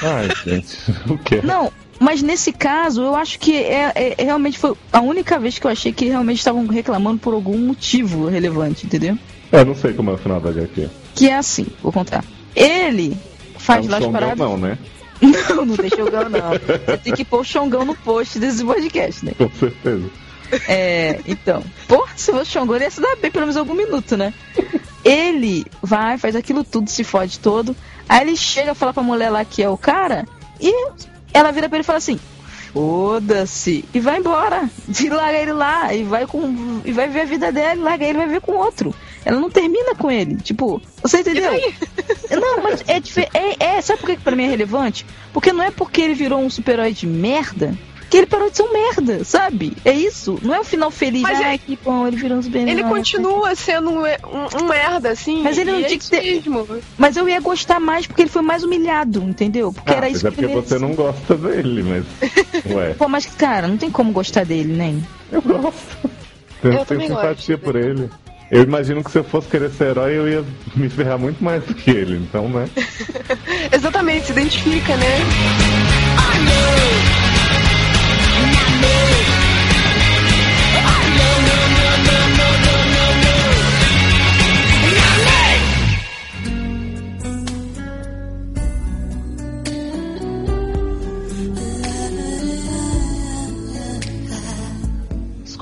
Ai, 0.01 0.29
gente, 0.45 0.77
o 1.11 1.17
quê? 1.17 1.41
Não, 1.43 1.71
mas 1.99 2.21
nesse 2.21 2.51
caso, 2.53 3.01
eu 3.03 3.15
acho 3.15 3.37
que 3.37 3.53
é, 3.55 3.91
é- 3.93 4.15
é 4.17 4.23
realmente 4.23 4.57
foi 4.57 4.73
a 4.91 5.01
única 5.01 5.37
vez 5.37 5.59
que 5.59 5.67
eu 5.67 5.71
achei 5.71 5.91
que 5.91 6.05
realmente 6.05 6.37
estavam 6.39 6.65
reclamando 6.65 7.19
por 7.19 7.33
algum 7.33 7.57
motivo 7.57 8.27
relevante, 8.27 8.85
entendeu? 8.85 9.17
Eu 9.51 9.65
não 9.65 9.75
sei 9.75 9.93
como 9.93 10.09
é 10.09 10.13
o 10.13 10.17
final 10.17 10.39
da 10.39 10.49
HQ. 10.49 10.89
Que 11.13 11.29
é 11.29 11.35
assim, 11.35 11.67
vou 11.83 11.91
contar. 11.91 12.23
Ele 12.55 13.15
faz 13.57 13.85
É 13.85 13.87
um 13.87 13.91
lá 13.91 13.97
as 13.97 14.05
paradas. 14.07 14.37
não, 14.39 14.57
né? 14.57 14.77
Não, 15.21 15.65
não 15.65 15.77
tem 15.77 15.89
Xongão, 15.89 16.29
não. 16.29 16.49
Você 16.85 16.97
tem 16.97 17.13
que 17.13 17.25
pôr 17.25 17.39
o 17.39 17.43
Xongão 17.43 17.85
no 17.85 17.95
post 17.95 18.39
desse 18.39 18.63
podcast, 18.63 19.25
né? 19.25 19.31
Com 19.37 19.49
certeza. 19.49 20.09
É, 20.67 21.19
então. 21.25 21.63
Porra, 21.87 22.11
se 22.15 22.31
fosse 22.31 22.51
Xongão, 22.51 22.75
ele 22.75 22.85
ia 22.85 22.91
se 22.91 23.01
dar 23.01 23.15
bem 23.15 23.31
pelo 23.31 23.45
menos 23.45 23.57
algum 23.57 23.73
minuto, 23.73 24.17
né? 24.17 24.33
Ele 25.03 25.65
vai, 25.81 26.17
faz 26.17 26.35
aquilo 26.35 26.63
tudo, 26.63 26.89
se 26.89 27.03
fode 27.03 27.39
todo. 27.39 27.75
Aí 28.07 28.21
ele 28.21 28.35
chega, 28.35 28.75
fala 28.75 28.93
pra 28.93 29.03
mulher 29.03 29.29
lá 29.29 29.43
que 29.45 29.63
é 29.63 29.69
o 29.69 29.77
cara, 29.77 30.25
e 30.59 30.89
ela 31.33 31.51
vira 31.51 31.67
pra 31.67 31.77
ele 31.77 31.83
e 31.83 31.85
fala 31.85 31.97
assim: 31.97 32.19
Foda-se! 32.73 33.85
E 33.93 33.99
vai 34.01 34.19
embora. 34.19 34.69
E 34.99 35.09
larga 35.09 35.37
ele 35.37 35.53
lá, 35.53 35.93
e 35.93 36.03
vai 36.03 36.27
com. 36.27 36.81
E 36.83 36.91
vai 36.91 37.07
ver 37.07 37.21
a 37.21 37.25
vida 37.25 37.51
dela, 37.51 37.75
e 37.75 37.83
larga 37.83 38.05
ele 38.05 38.17
vai 38.17 38.27
ver 38.27 38.41
com 38.41 38.51
outro. 38.53 38.93
Ela 39.25 39.39
não 39.39 39.49
termina 39.49 39.95
com 39.95 40.09
ele. 40.11 40.35
Tipo, 40.37 40.79
você 41.01 41.19
entendeu? 41.21 41.51
Não, 42.29 42.61
mas 42.61 42.83
é 42.87 42.99
diferente. 42.99 43.31
É, 43.35 43.77
é, 43.77 43.81
sabe 43.81 43.99
por 44.01 44.09
que 44.11 44.17
pra 44.17 44.35
mim 44.35 44.43
é 44.45 44.49
relevante? 44.49 45.05
Porque 45.33 45.51
não 45.51 45.63
é 45.63 45.71
porque 45.71 46.01
ele 46.01 46.13
virou 46.13 46.39
um 46.39 46.49
super-herói 46.49 46.91
de 46.93 47.05
merda 47.07 47.75
que 48.09 48.17
ele 48.17 48.27
parou 48.27 48.49
de 48.51 48.57
ser 48.57 48.63
um 48.63 48.71
merda, 48.71 49.23
sabe? 49.23 49.73
É 49.83 49.91
isso. 49.91 50.37
Não 50.43 50.53
é 50.53 50.59
o 50.59 50.63
final 50.63 50.91
feliz. 50.91 51.21
Mas 51.23 51.39
Ai, 51.41 51.55
é- 51.55 51.57
que 51.57 51.77
bom, 51.83 52.07
ele 52.07 52.17
virou 52.17 52.37
um 52.37 52.41
super 52.41 52.67
Ele 52.67 52.83
continua 52.83 53.55
sendo 53.55 53.89
um, 53.89 54.01
um- 54.03 54.63
um 54.63 54.67
merda, 54.67 55.09
assim. 55.09 55.41
Mas 55.41 55.57
ele 55.57 55.71
não 55.71 55.79
é 55.79 55.83
tinha 55.83 55.99
que 55.99 56.09
ter-. 56.09 56.43
Mas 56.97 57.17
eu 57.17 57.27
ia 57.27 57.39
gostar 57.39 57.79
mais 57.79 58.05
porque 58.05 58.21
ele 58.21 58.29
foi 58.29 58.43
mais 58.43 58.63
humilhado, 58.63 59.21
entendeu? 59.23 59.73
Porque 59.73 59.91
Ah, 59.91 59.95
era 59.97 60.05
mas 60.07 60.17
isso 60.17 60.27
é 60.27 60.31
que 60.31 60.37
porque 60.37 60.53
você 60.55 60.77
não 60.79 60.93
gosta 60.93 61.35
dele, 61.35 61.83
mas. 61.83 62.05
Ué, 62.75 62.93
Pô, 62.93 63.07
mas 63.07 63.25
cara, 63.25 63.67
não 63.67 63.77
tem 63.77 63.89
como 63.89 64.11
gostar 64.11 64.45
dele, 64.45 64.71
nem. 64.73 65.03
eu 65.31 65.41
gosto. 65.41 66.09
Eu 66.63 66.71
Eu 66.73 66.85
tenho 66.85 67.01
simpatia 67.01 67.55
gosto. 67.57 67.59
por 67.59 67.75
ele. 67.75 68.09
Eu 68.51 68.63
imagino 68.63 69.03
que 69.03 69.11
se 69.11 69.17
eu 69.17 69.23
fosse 69.23 69.47
querer 69.47 69.71
ser 69.71 69.89
herói, 69.89 70.17
eu 70.17 70.27
ia 70.27 70.45
me 70.75 70.87
ferrar 70.89 71.17
muito 71.17 71.43
mais 71.43 71.63
do 71.63 71.73
que 71.73 71.89
ele, 71.89 72.17
então, 72.17 72.47
né? 72.47 72.69
Exatamente, 73.71 74.27
se 74.27 74.31
identifica, 74.33 74.95
né? 74.97 75.19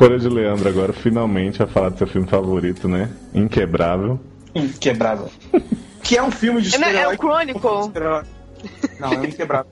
Escolha 0.04 0.20
de 0.20 0.28
Leandro 0.28 0.68
agora, 0.68 0.92
finalmente, 0.92 1.64
a 1.64 1.68
falar 1.68 1.88
do 1.88 1.98
seu 1.98 2.06
filme 2.06 2.28
favorito, 2.28 2.90
né? 2.90 3.10
Inquebrável. 3.34 4.20
Inquebrável. 4.54 5.30
que 6.04 6.18
é 6.18 6.22
um 6.22 6.30
filme 6.30 6.62
de 6.62 6.76
É, 6.76 6.78
né, 6.78 6.88
é 6.88 6.90
super-herói. 6.90 7.16
o 7.16 7.18
Chronicle. 7.18 7.84
super-herói. 7.84 8.24
Não, 9.00 9.14
é 9.14 9.18
um 9.18 9.24
Inquebrável. 9.24 9.72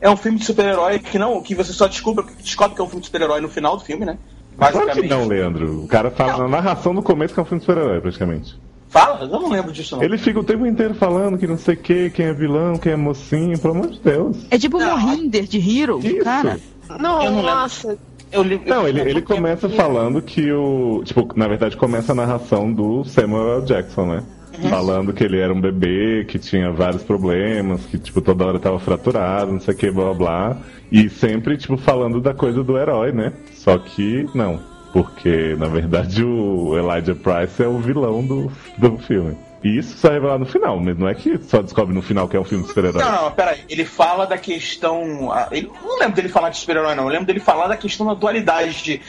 É 0.00 0.08
um 0.08 0.16
filme 0.16 0.38
de 0.38 0.46
super-herói 0.46 0.98
que 0.98 1.18
não, 1.18 1.42
que 1.42 1.54
você 1.54 1.74
só 1.74 1.86
descobre, 1.86 2.24
descobre 2.42 2.74
que 2.74 2.80
é 2.80 2.84
um 2.84 2.86
filme 2.86 3.02
de 3.02 3.06
super-herói 3.08 3.42
no 3.42 3.50
final 3.50 3.76
do 3.76 3.84
filme, 3.84 4.06
né? 4.06 4.16
Claro 4.56 4.72
que 4.72 4.86
Basicamente. 4.86 5.10
não, 5.10 5.28
Leandro. 5.28 5.84
O 5.84 5.88
cara 5.88 6.10
fala 6.10 6.38
na 6.44 6.48
narração 6.48 6.94
do 6.94 7.02
começo 7.02 7.34
que 7.34 7.40
é 7.40 7.42
um 7.42 7.46
filme 7.46 7.60
de 7.60 7.66
super-herói, 7.66 8.00
praticamente. 8.00 8.58
Fala? 8.88 9.20
Eu 9.20 9.28
não 9.28 9.50
lembro 9.50 9.70
disso, 9.72 9.94
não. 9.94 10.02
Ele 10.02 10.16
fica 10.16 10.40
o 10.40 10.44
tempo 10.44 10.64
inteiro 10.64 10.94
falando 10.94 11.36
que 11.36 11.46
não 11.46 11.58
sei 11.58 11.74
o 11.74 11.76
que, 11.78 12.08
quem 12.08 12.24
é 12.24 12.32
vilão, 12.32 12.78
quem 12.78 12.92
é 12.92 12.96
mocinho, 12.96 13.58
pelo 13.58 13.74
amor 13.74 13.90
de 13.90 14.00
Deus. 14.00 14.46
É 14.50 14.56
tipo 14.56 14.78
o 14.78 14.80
Mohinder 14.80 15.44
de 15.44 15.58
Hero, 15.58 15.98
Isso. 16.02 16.24
cara. 16.24 16.58
Não, 16.98 17.30
não 17.30 17.42
lembro. 17.42 17.98
Eu 18.30 18.42
li- 18.42 18.60
Não, 18.66 18.82
eu- 18.82 18.88
ele, 18.88 19.00
ele 19.00 19.22
começa 19.22 19.68
falando 19.68 20.20
que 20.22 20.50
o. 20.52 21.02
Tipo, 21.04 21.28
na 21.36 21.46
verdade 21.48 21.76
começa 21.76 22.12
a 22.12 22.14
narração 22.14 22.72
do 22.72 23.04
Samuel. 23.04 23.62
Jackson, 23.62 24.06
né? 24.06 24.22
Falando 24.68 25.12
que 25.12 25.22
ele 25.22 25.38
era 25.38 25.52
um 25.54 25.60
bebê, 25.60 26.24
que 26.26 26.36
tinha 26.38 26.72
vários 26.72 27.02
problemas, 27.04 27.84
que, 27.86 27.96
tipo, 27.96 28.20
toda 28.20 28.44
hora 28.44 28.58
tava 28.58 28.78
fraturado, 28.80 29.52
não 29.52 29.60
sei 29.60 29.72
o 29.72 29.76
que, 29.76 29.88
blá 29.90 30.06
blá 30.06 30.14
blá. 30.14 30.56
E 30.90 31.08
sempre, 31.08 31.56
tipo, 31.56 31.76
falando 31.76 32.20
da 32.20 32.34
coisa 32.34 32.64
do 32.64 32.76
herói, 32.76 33.12
né? 33.12 33.32
Só 33.52 33.78
que 33.78 34.26
não. 34.34 34.58
Porque, 34.92 35.54
na 35.58 35.66
verdade, 35.68 36.24
o 36.24 36.76
Elijah 36.76 37.14
Price 37.14 37.62
é 37.62 37.68
o 37.68 37.78
vilão 37.78 38.26
do, 38.26 38.50
do 38.78 38.96
filme. 38.98 39.36
E 39.62 39.78
isso 39.78 39.98
só 39.98 40.08
é 40.08 40.12
revelado 40.12 40.40
no 40.40 40.46
final, 40.46 40.78
mas 40.78 40.96
não 40.96 41.08
é 41.08 41.14
que 41.14 41.36
só 41.38 41.60
descobre 41.60 41.94
no 41.94 42.00
final 42.00 42.28
que 42.28 42.36
é 42.36 42.40
um 42.40 42.44
filme 42.44 42.62
de 42.62 42.68
super-herói. 42.68 43.02
Não, 43.02 43.24
não, 43.24 43.32
peraí. 43.32 43.60
Ele 43.68 43.84
fala 43.84 44.24
da 44.26 44.38
questão. 44.38 45.32
ah, 45.32 45.48
Ele, 45.50 45.70
não 45.82 45.98
lembro 45.98 46.14
dele 46.14 46.28
falar 46.28 46.50
de 46.50 46.58
super-herói, 46.58 46.94
não. 46.94 47.04
Eu 47.04 47.08
lembro 47.08 47.26
dele 47.26 47.40
falar 47.40 47.66
da 47.66 47.76
questão 47.76 48.06
da 48.06 48.14
dualidade. 48.14 48.82
De, 48.82 49.00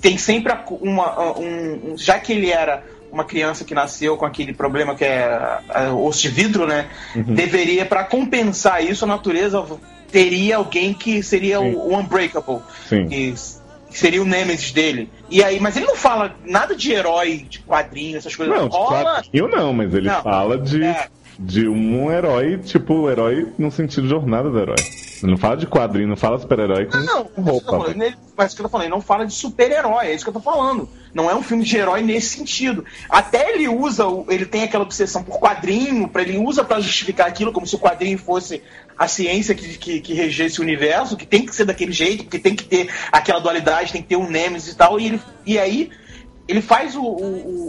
tem 0.00 0.18
sempre 0.18 0.52
uma. 0.80 1.38
Um, 1.38 1.92
um- 1.92 1.94
já 1.96 2.18
que 2.18 2.32
ele 2.32 2.50
era 2.50 2.82
uma 3.12 3.24
criança 3.24 3.64
que 3.64 3.74
nasceu 3.74 4.16
com 4.16 4.24
aquele 4.24 4.52
problema 4.54 4.94
que 4.94 5.04
é 5.04 5.58
ah, 5.68 5.92
osso 5.94 6.22
de 6.22 6.28
vidro, 6.30 6.66
né? 6.66 6.88
Uhum. 7.14 7.22
Deveria, 7.34 7.84
pra 7.84 8.02
compensar 8.04 8.82
isso, 8.84 9.04
a 9.04 9.08
natureza 9.08 9.64
teria 10.10 10.56
alguém 10.56 10.92
que 10.92 11.22
seria 11.22 11.60
o, 11.60 11.92
o 11.92 11.96
Unbreakable. 11.96 12.60
Sim. 12.88 13.06
Que 13.06 13.34
que 13.92 13.98
seria 13.98 14.22
o 14.22 14.24
Nemesis 14.24 14.72
dele. 14.72 15.10
E 15.30 15.44
aí, 15.44 15.60
mas 15.60 15.76
ele 15.76 15.86
não 15.86 15.96
fala 15.96 16.34
nada 16.44 16.74
de 16.74 16.90
herói, 16.92 17.46
de 17.48 17.60
quadrinho, 17.60 18.16
essas 18.16 18.34
coisas. 18.34 18.54
Não, 18.54 18.66
Rola- 18.68 19.04
quadrinho 19.22 19.48
não, 19.48 19.72
mas 19.72 19.92
ele 19.94 20.08
Não, 20.08 20.22
fala 20.22 20.58
de, 20.58 20.82
é. 20.82 21.08
De 21.38 21.68
um 21.68 22.10
herói, 22.12 22.58
tipo, 22.58 23.08
herói 23.10 23.48
no 23.58 23.70
sentido 23.70 24.02
de 24.04 24.08
jornada 24.10 24.50
do 24.50 24.58
herói. 24.58 24.76
Ele 25.22 25.30
não 25.30 25.38
fala 25.38 25.56
de 25.56 25.66
quadrinho, 25.66 26.08
não 26.08 26.16
fala 26.16 26.38
super-herói 26.38 26.86
com 26.86 26.96
Não, 26.98 27.28
roupa. 27.36 27.90
Ele- 27.90 28.14
mas 28.36 28.48
isso 28.48 28.56
que 28.56 28.62
eu 28.62 28.64
tô 28.64 28.68
falando, 28.70 28.86
ele 28.86 28.94
não 28.94 29.00
fala 29.00 29.24
de 29.24 29.32
super-herói, 29.32 30.06
é 30.06 30.14
isso 30.14 30.24
que 30.24 30.30
eu 30.30 30.34
tô 30.34 30.40
falando. 30.40 30.88
Não 31.14 31.30
é 31.30 31.34
um 31.34 31.42
filme 31.42 31.62
de 31.64 31.76
herói 31.76 32.02
nesse 32.02 32.36
sentido. 32.38 32.84
Até 33.08 33.52
ele 33.54 33.68
usa, 33.68 34.04
ele 34.28 34.44
tem 34.46 34.64
aquela 34.64 34.82
obsessão 34.82 35.22
por 35.22 35.38
quadrinho, 35.38 36.08
pra, 36.08 36.22
ele 36.22 36.38
usa 36.38 36.64
pra 36.64 36.80
justificar 36.80 37.28
aquilo 37.28 37.52
como 37.52 37.66
se 37.66 37.74
o 37.76 37.78
quadrinho 37.78 38.18
fosse 38.18 38.62
a 38.98 39.06
ciência 39.06 39.54
que, 39.54 39.78
que, 39.78 40.00
que 40.00 40.12
regesse 40.14 40.58
o 40.60 40.62
universo, 40.62 41.16
que 41.16 41.26
tem 41.26 41.46
que 41.46 41.54
ser 41.54 41.64
daquele 41.66 41.92
jeito, 41.92 42.24
que 42.24 42.38
tem 42.38 42.54
que 42.56 42.64
ter 42.64 42.90
aquela 43.12 43.38
dualidade, 43.40 43.92
tem 43.92 44.02
que 44.02 44.08
ter 44.08 44.16
um 44.16 44.28
Nemesis 44.28 44.72
e 44.72 44.76
tal. 44.76 44.98
E, 44.98 45.06
ele, 45.06 45.20
e 45.46 45.58
aí 45.58 45.90
ele 46.48 46.60
faz 46.60 46.96
o, 46.96 47.02
o, 47.02 47.24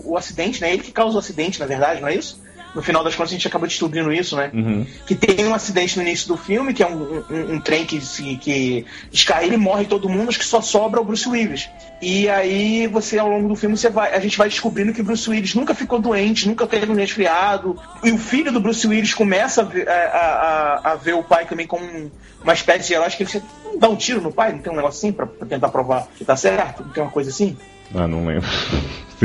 o- 0.07 0.11
o 0.13 0.17
acidente, 0.17 0.59
né? 0.59 0.73
Ele 0.73 0.81
que 0.81 0.91
causa 0.91 1.15
o 1.17 1.19
acidente, 1.19 1.59
na 1.59 1.65
verdade, 1.67 2.01
não 2.01 2.07
é 2.07 2.15
isso? 2.15 2.41
No 2.75 2.81
final 2.81 3.03
das 3.03 3.13
contas, 3.15 3.31
a 3.31 3.35
gente 3.35 3.47
acaba 3.47 3.67
descobrindo 3.67 4.11
isso, 4.11 4.35
né? 4.35 4.49
Uhum. 4.53 4.85
que 5.05 5.13
tem 5.15 5.45
um 5.45 5.53
acidente 5.53 5.95
no 5.97 6.01
início 6.03 6.27
do 6.27 6.35
filme, 6.35 6.73
que 6.73 6.81
é 6.81 6.87
um, 6.87 7.23
um- 7.29 7.53
um 7.55 7.59
trem 7.59 7.85
que, 7.85 8.01
se, 8.01 8.35
que 8.37 8.85
descarrega 9.11 9.53
e 9.53 9.57
morre 9.57 9.85
todo 9.85 10.09
mundo, 10.09 10.29
acho 10.29 10.39
que 10.39 10.45
só 10.45 10.59
sobra 10.61 10.99
o 10.99 11.03
Bruce 11.05 11.27
Willis. 11.29 11.69
E 12.01 12.27
aí 12.27 12.87
você, 12.87 13.19
ao 13.19 13.29
longo 13.29 13.47
do 13.47 13.55
filme, 13.55 13.77
você 13.77 13.89
vai, 13.89 14.13
a 14.15 14.19
gente 14.19 14.37
vai 14.37 14.49
descobrindo 14.49 14.91
que 14.93 15.01
o 15.01 15.03
Bruce 15.03 15.29
Willis 15.29 15.53
nunca 15.55 15.73
ficou 15.75 15.99
doente, 15.99 16.47
nunca 16.47 16.65
teve 16.67 16.91
um 16.91 16.95
resfriado. 16.95 17.79
E 18.03 18.11
o 18.11 18.17
filho 18.17 18.51
do 18.51 18.59
Bruce 18.59 18.85
Willis 18.87 19.13
começa 19.13 19.61
a 19.61 19.65
ver, 19.65 19.87
a, 19.87 19.93
a- 19.93 20.91
a 20.91 20.95
ver 20.95 21.13
o 21.13 21.23
pai 21.23 21.45
também 21.45 21.67
como 21.67 21.83
um- 21.85 22.09
uma 22.43 22.53
espécie 22.53 22.87
de 22.87 22.93
herói. 22.93 23.05
Acho 23.07 23.17
que 23.17 23.23
ele 23.23 23.43
dá 23.79 23.87
um 23.87 23.95
tiro 23.95 24.19
no 24.19 24.31
pai, 24.31 24.51
não 24.51 24.59
tem 24.59 24.73
um 24.73 24.75
negócio 24.75 24.97
assim 24.97 25.11
pra, 25.13 25.25
pra 25.27 25.47
tentar 25.47 25.69
provar 25.69 26.07
que 26.17 26.25
tá 26.25 26.35
certo? 26.35 26.83
Não 26.83 26.89
tem 26.91 27.03
uma 27.03 27.11
coisa 27.11 27.29
assim? 27.29 27.55
Ah, 27.95 28.07
não 28.07 28.25
lembro. 28.25 28.49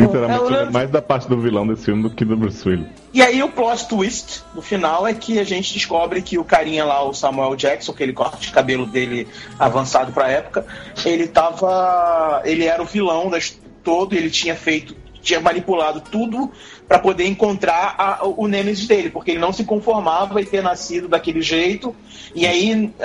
Sinceramente, 0.07 0.41
lembro- 0.43 0.57
lembro 0.57 0.73
mais 0.73 0.91
da 0.91 1.03
parte 1.03 1.29
do 1.29 1.41
vilão 1.41 1.67
desse 1.67 1.85
filme 1.85 2.03
do 2.03 2.11
que 2.11 2.25
do 2.25 2.37
Bruce 2.37 2.69
Willis. 2.69 2.87
E 3.13 3.23
aí 3.23 3.43
o 3.43 3.49
plot 3.49 3.89
twist 3.89 4.43
no 4.55 4.61
final 4.63 5.07
é 5.07 5.15
que 5.15 5.39
a 5.39 5.45
gente 5.45 5.73
descobre 5.75 6.21
que 6.23 6.39
o 6.39 6.45
carinha 6.45 6.85
lá, 6.85 7.03
o 7.03 7.13
Samuel 7.15 7.57
Jackson, 7.57 7.93
aquele 7.93 8.13
corte 8.13 8.47
de 8.49 8.53
cabelo 8.53 8.87
dele 8.87 9.27
avançado 9.59 10.13
pra 10.13 10.29
época, 10.29 10.67
ele 11.05 11.27
tava. 11.27 12.43
ele 12.45 12.65
era 12.65 12.83
o 12.83 12.87
vilão 12.87 13.31
das, 13.31 13.59
todo, 13.83 14.13
ele 14.15 14.31
tinha 14.31 14.55
feito. 14.55 14.95
tinha 15.23 15.41
manipulado 15.41 16.01
tudo 16.01 16.51
pra 16.89 16.99
poder 16.99 17.27
encontrar 17.27 17.95
a- 17.99 18.21
o 18.25 18.49
Nemesis 18.49 18.87
dele, 18.87 19.11
porque 19.11 19.33
ele 19.33 19.39
não 19.41 19.53
se 19.53 19.63
conformava 19.65 20.41
em 20.41 20.45
ter 20.45 20.63
nascido 20.63 21.07
daquele 21.07 21.43
jeito. 21.43 21.95
E 22.35 22.47
aí, 22.47 22.91
é, 22.99 23.05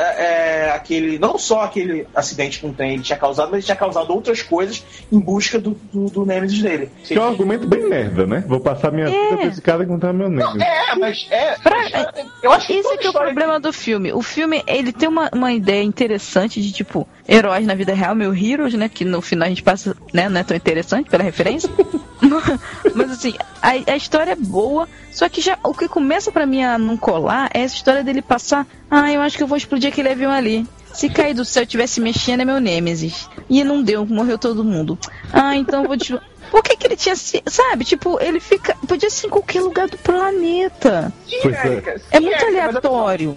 é, 0.68 0.72
aquele. 0.72 1.20
Não 1.20 1.38
só 1.38 1.62
aquele 1.64 2.08
acidente 2.16 2.60
com 2.60 2.70
o 2.70 2.74
trem 2.74 2.94
ele 2.94 3.04
tinha 3.04 3.18
causado, 3.18 3.48
mas 3.48 3.56
ele 3.60 3.64
tinha 3.66 3.76
causado 3.76 4.12
outras 4.12 4.42
coisas 4.42 4.84
em 5.12 5.20
busca 5.20 5.60
do, 5.60 5.72
do, 5.92 6.06
do 6.06 6.26
Nemesis 6.26 6.62
dele. 6.62 6.90
Que 7.04 7.14
é 7.14 7.20
um 7.22 7.26
argumento 7.28 7.68
bem 7.68 7.88
merda, 7.90 8.26
né? 8.26 8.44
Vou 8.48 8.60
passar 8.60 8.92
minha 8.92 9.08
vida 9.08 9.38
dedicada 9.38 9.84
a 9.84 9.86
encontrar 9.86 10.14
meu 10.14 10.30
Nemesis. 10.30 10.62
É, 10.62 10.96
mas 10.96 11.28
é. 11.32 11.56
Eu 12.42 12.52
acho 12.52 12.68
que 12.68 12.74
Esse 12.74 12.94
aqui 12.94 13.08
é 13.08 13.10
o 13.10 13.14
problema 13.14 13.60
do 13.60 13.72
filme. 13.74 14.14
O 14.14 14.22
filme, 14.22 14.64
ele 14.68 14.92
tem 14.92 15.08
uma, 15.10 15.30
uma 15.34 15.52
ideia 15.54 15.84
interessante 15.84 16.62
de, 16.62 16.72
tipo, 16.72 17.08
heróis 17.28 17.66
na 17.66 17.76
vida 17.76 17.94
real, 17.94 18.16
meu 18.16 18.34
heroes, 18.36 18.74
né? 18.74 18.88
Que 18.90 19.04
no 19.06 19.22
final 19.22 19.46
a 19.46 19.50
gente 19.50 19.64
passa, 19.64 19.96
né? 20.14 20.30
Não 20.30 20.40
é 20.40 20.44
tão 20.44 20.56
interessante 20.56 21.10
pela 21.10 21.24
referência. 21.24 21.70
Mas 22.96 23.12
assim, 23.12 23.34
a, 23.62 23.92
a 23.92 23.96
história 23.96 24.32
é 24.32 24.36
boa, 24.36 24.88
só 25.12 25.28
que 25.30 25.42
já 25.42 25.58
o 25.64 25.74
que 25.74 25.88
começa 25.88 26.32
pra 26.32 26.46
mim 26.46 26.64
a 26.64 26.78
não 26.78 26.98
colar 26.98 27.50
é 27.54 27.62
essa 27.62 27.76
história 27.76 28.04
dele 28.04 28.22
passar. 28.22 28.66
Ah, 28.90 29.12
eu 29.12 29.22
acho 29.22 29.38
que 29.38 29.44
eu 29.44 29.48
vou 29.48 29.58
explodir 29.58 29.90
aquele 29.90 30.10
avião 30.10 30.32
ali. 30.32 30.68
Se 30.94 31.10
cair 31.10 31.34
do 31.34 31.44
céu 31.44 31.64
e 31.64 31.68
tivesse 31.68 32.00
mexendo, 32.00 32.42
é 32.42 32.46
meu 32.46 32.60
Nêmesis. 32.60 33.28
E 33.50 33.64
não 33.64 33.82
deu, 33.82 34.06
morreu 34.06 34.38
todo 34.38 34.64
mundo. 34.64 34.98
Ah, 35.32 35.56
então 35.56 35.82
eu 35.82 35.88
vou 35.88 35.98
te. 35.98 36.14
Por 36.52 36.62
que, 36.62 36.78
que 36.78 36.86
ele 36.86 36.96
tinha 36.96 37.16
se. 37.16 37.42
Sabe, 37.48 37.84
tipo, 37.84 38.22
ele 38.22 38.40
fica. 38.40 38.78
Podia 38.88 39.10
ser 39.10 39.26
em 39.26 39.30
qualquer 39.32 39.62
lugar 39.62 39.88
do 39.88 39.98
planeta. 39.98 41.12
Pois 41.42 41.56
é. 41.56 42.00
É 42.12 42.20
muito 42.20 42.46
aleatório. 42.46 43.36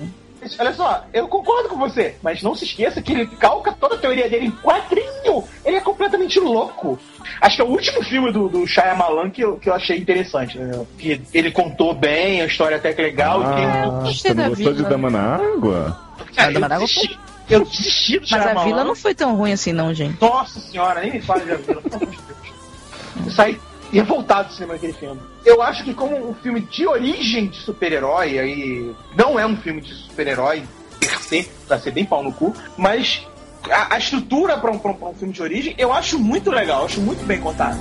Olha 0.59 0.73
só, 0.75 1.05
eu 1.13 1.27
concordo 1.29 1.69
com 1.69 1.77
você, 1.77 2.17
mas 2.23 2.43
não 2.43 2.55
se 2.55 2.65
esqueça 2.65 3.01
que 3.03 3.13
ele 3.13 3.27
calca 3.27 3.73
toda 3.73 3.95
a 3.95 3.99
teoria 3.99 4.29
dele 4.29 4.47
em 4.47 4.51
quadrinho. 4.51 5.45
Ele 5.65 5.77
é 5.77 5.81
completamente 5.81 6.39
louco. 6.41 6.99
Acho 7.41 7.57
que 7.57 7.63
é 7.63 7.65
o 7.65 7.69
último 7.69 8.03
filme 8.05 8.33
do, 8.33 8.49
do 8.49 8.67
Shyamalan 8.67 9.31
que 9.31 9.43
eu, 9.43 9.57
que 9.59 9.69
eu 9.69 9.75
achei 9.75 9.99
interessante. 9.99 10.59
né? 10.59 10.87
Que 10.99 11.21
ele 11.35 11.51
contou 11.51 11.93
bem, 11.95 12.41
a 12.43 12.47
história 12.47 12.77
até 12.77 12.93
que 12.93 13.03
legal. 13.03 13.43
e 13.43 13.57
tem- 13.57 13.65
Ah, 13.67 14.01
gostei 14.03 14.15
você 14.31 14.35
não 14.35 14.43
da 14.45 14.49
gostou 14.51 14.73
de. 14.73 14.83
Dama 14.85 15.11
na 15.11 15.35
Água? 15.37 16.01
Cara, 16.35 16.53
Dama 16.53 16.69
na 16.69 16.75
eu 16.75 16.77
Água 16.79 16.87
desisti, 16.89 17.19
eu 17.51 17.65
desisti 17.65 18.19
do 18.21 18.27
Mas 18.31 18.47
a 18.47 18.55
vila 18.65 18.85
não 18.85 18.95
foi 18.95 19.15
tão 19.15 19.35
ruim 19.37 19.53
assim, 19.53 19.73
não, 19.73 19.93
gente. 19.93 20.21
Nossa 20.21 20.61
senhora, 20.61 21.01
nem 21.01 21.13
me 21.13 21.21
fala 21.21 21.41
de 21.45 21.53
A 21.53 21.57
Vila, 21.57 21.81
pelo 21.83 21.97
amor 22.03 22.11
de 22.11 22.17
Deus. 22.17 23.27
Eu 23.27 23.31
saí 23.33 23.59
revoltado 23.93 24.49
do 24.49 24.55
cinema 24.55 24.75
daquele 24.75 24.93
filme. 24.93 25.21
Eu 25.45 25.63
acho 25.63 25.85
que 25.85 25.95
como 25.95 26.31
um 26.31 26.35
filme 26.35 26.61
de 26.61 26.87
origem 26.87 27.47
de 27.49 27.57
super-herói, 27.59 28.39
aí 28.39 28.95
não 29.17 29.39
é 29.39 29.47
um 29.47 29.57
filme 29.57 29.81
de 29.81 29.95
super-herói 29.95 30.63
per 31.01 31.19
se, 31.21 31.49
pra 31.69 31.79
ser 31.79 31.91
bem 31.93 32.05
pau 32.05 32.23
no 32.23 32.33
cu, 32.33 32.55
mas 32.77 33.27
a, 33.71 33.95
a 33.95 33.99
estrutura 33.99 34.57
pra 34.59 34.71
um, 34.71 34.77
um- 34.77 35.09
um 35.11 35.15
filme 35.15 35.33
de 35.33 35.43
origem 35.43 35.75
eu 35.79 35.93
acho 35.93 36.19
muito 36.19 36.51
legal, 36.51 36.85
acho 36.85 37.01
muito 37.01 37.25
bem 37.27 37.41
contado. 37.41 37.79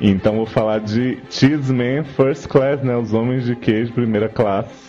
Então 0.00 0.36
vou 0.36 0.46
falar 0.46 0.80
de 0.80 1.18
Cheeseman 1.28 2.04
First 2.04 2.46
Class, 2.46 2.82
né? 2.82 2.96
Os 2.96 3.12
Homens 3.12 3.44
de 3.44 3.56
Queijo 3.56 3.92
Primeira 3.92 4.28
Classe. 4.28 4.88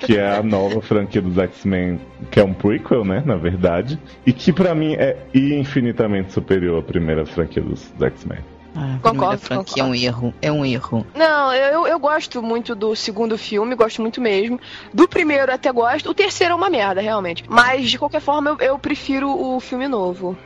Que 0.00 0.16
é 0.16 0.36
a 0.36 0.42
nova 0.42 0.80
franquia 0.80 1.22
dos 1.22 1.38
X-Men, 1.38 2.00
que 2.30 2.38
é 2.38 2.44
um 2.44 2.52
prequel, 2.52 3.04
né? 3.04 3.22
Na 3.24 3.36
verdade. 3.36 3.98
E 4.26 4.32
que 4.32 4.52
pra 4.52 4.74
mim 4.74 4.94
é 4.94 5.16
infinitamente 5.34 6.32
superior 6.32 6.80
à 6.80 6.82
primeira 6.82 7.24
franquia 7.24 7.62
dos, 7.62 7.90
dos 7.90 8.02
X-Men. 8.08 8.38
Ah, 8.76 8.98
Concordo, 9.00 9.38
franquia 9.38 9.82
é 9.82 9.86
um 9.86 9.94
erro. 9.94 10.34
É 10.42 10.50
um 10.50 10.64
erro. 10.64 11.06
Não, 11.14 11.54
eu, 11.54 11.86
eu 11.86 11.98
gosto 11.98 12.42
muito 12.42 12.74
do 12.74 12.96
segundo 12.96 13.38
filme, 13.38 13.76
gosto 13.76 14.02
muito 14.02 14.20
mesmo. 14.20 14.58
Do 14.92 15.08
primeiro 15.08 15.52
até 15.52 15.70
gosto. 15.70 16.10
O 16.10 16.14
terceiro 16.14 16.52
é 16.52 16.56
uma 16.56 16.68
merda, 16.68 17.00
realmente. 17.00 17.44
Mas, 17.48 17.88
de 17.88 17.98
qualquer 17.98 18.20
forma, 18.20 18.50
eu, 18.50 18.58
eu 18.58 18.78
prefiro 18.78 19.30
o 19.30 19.60
filme 19.60 19.86
novo. 19.86 20.36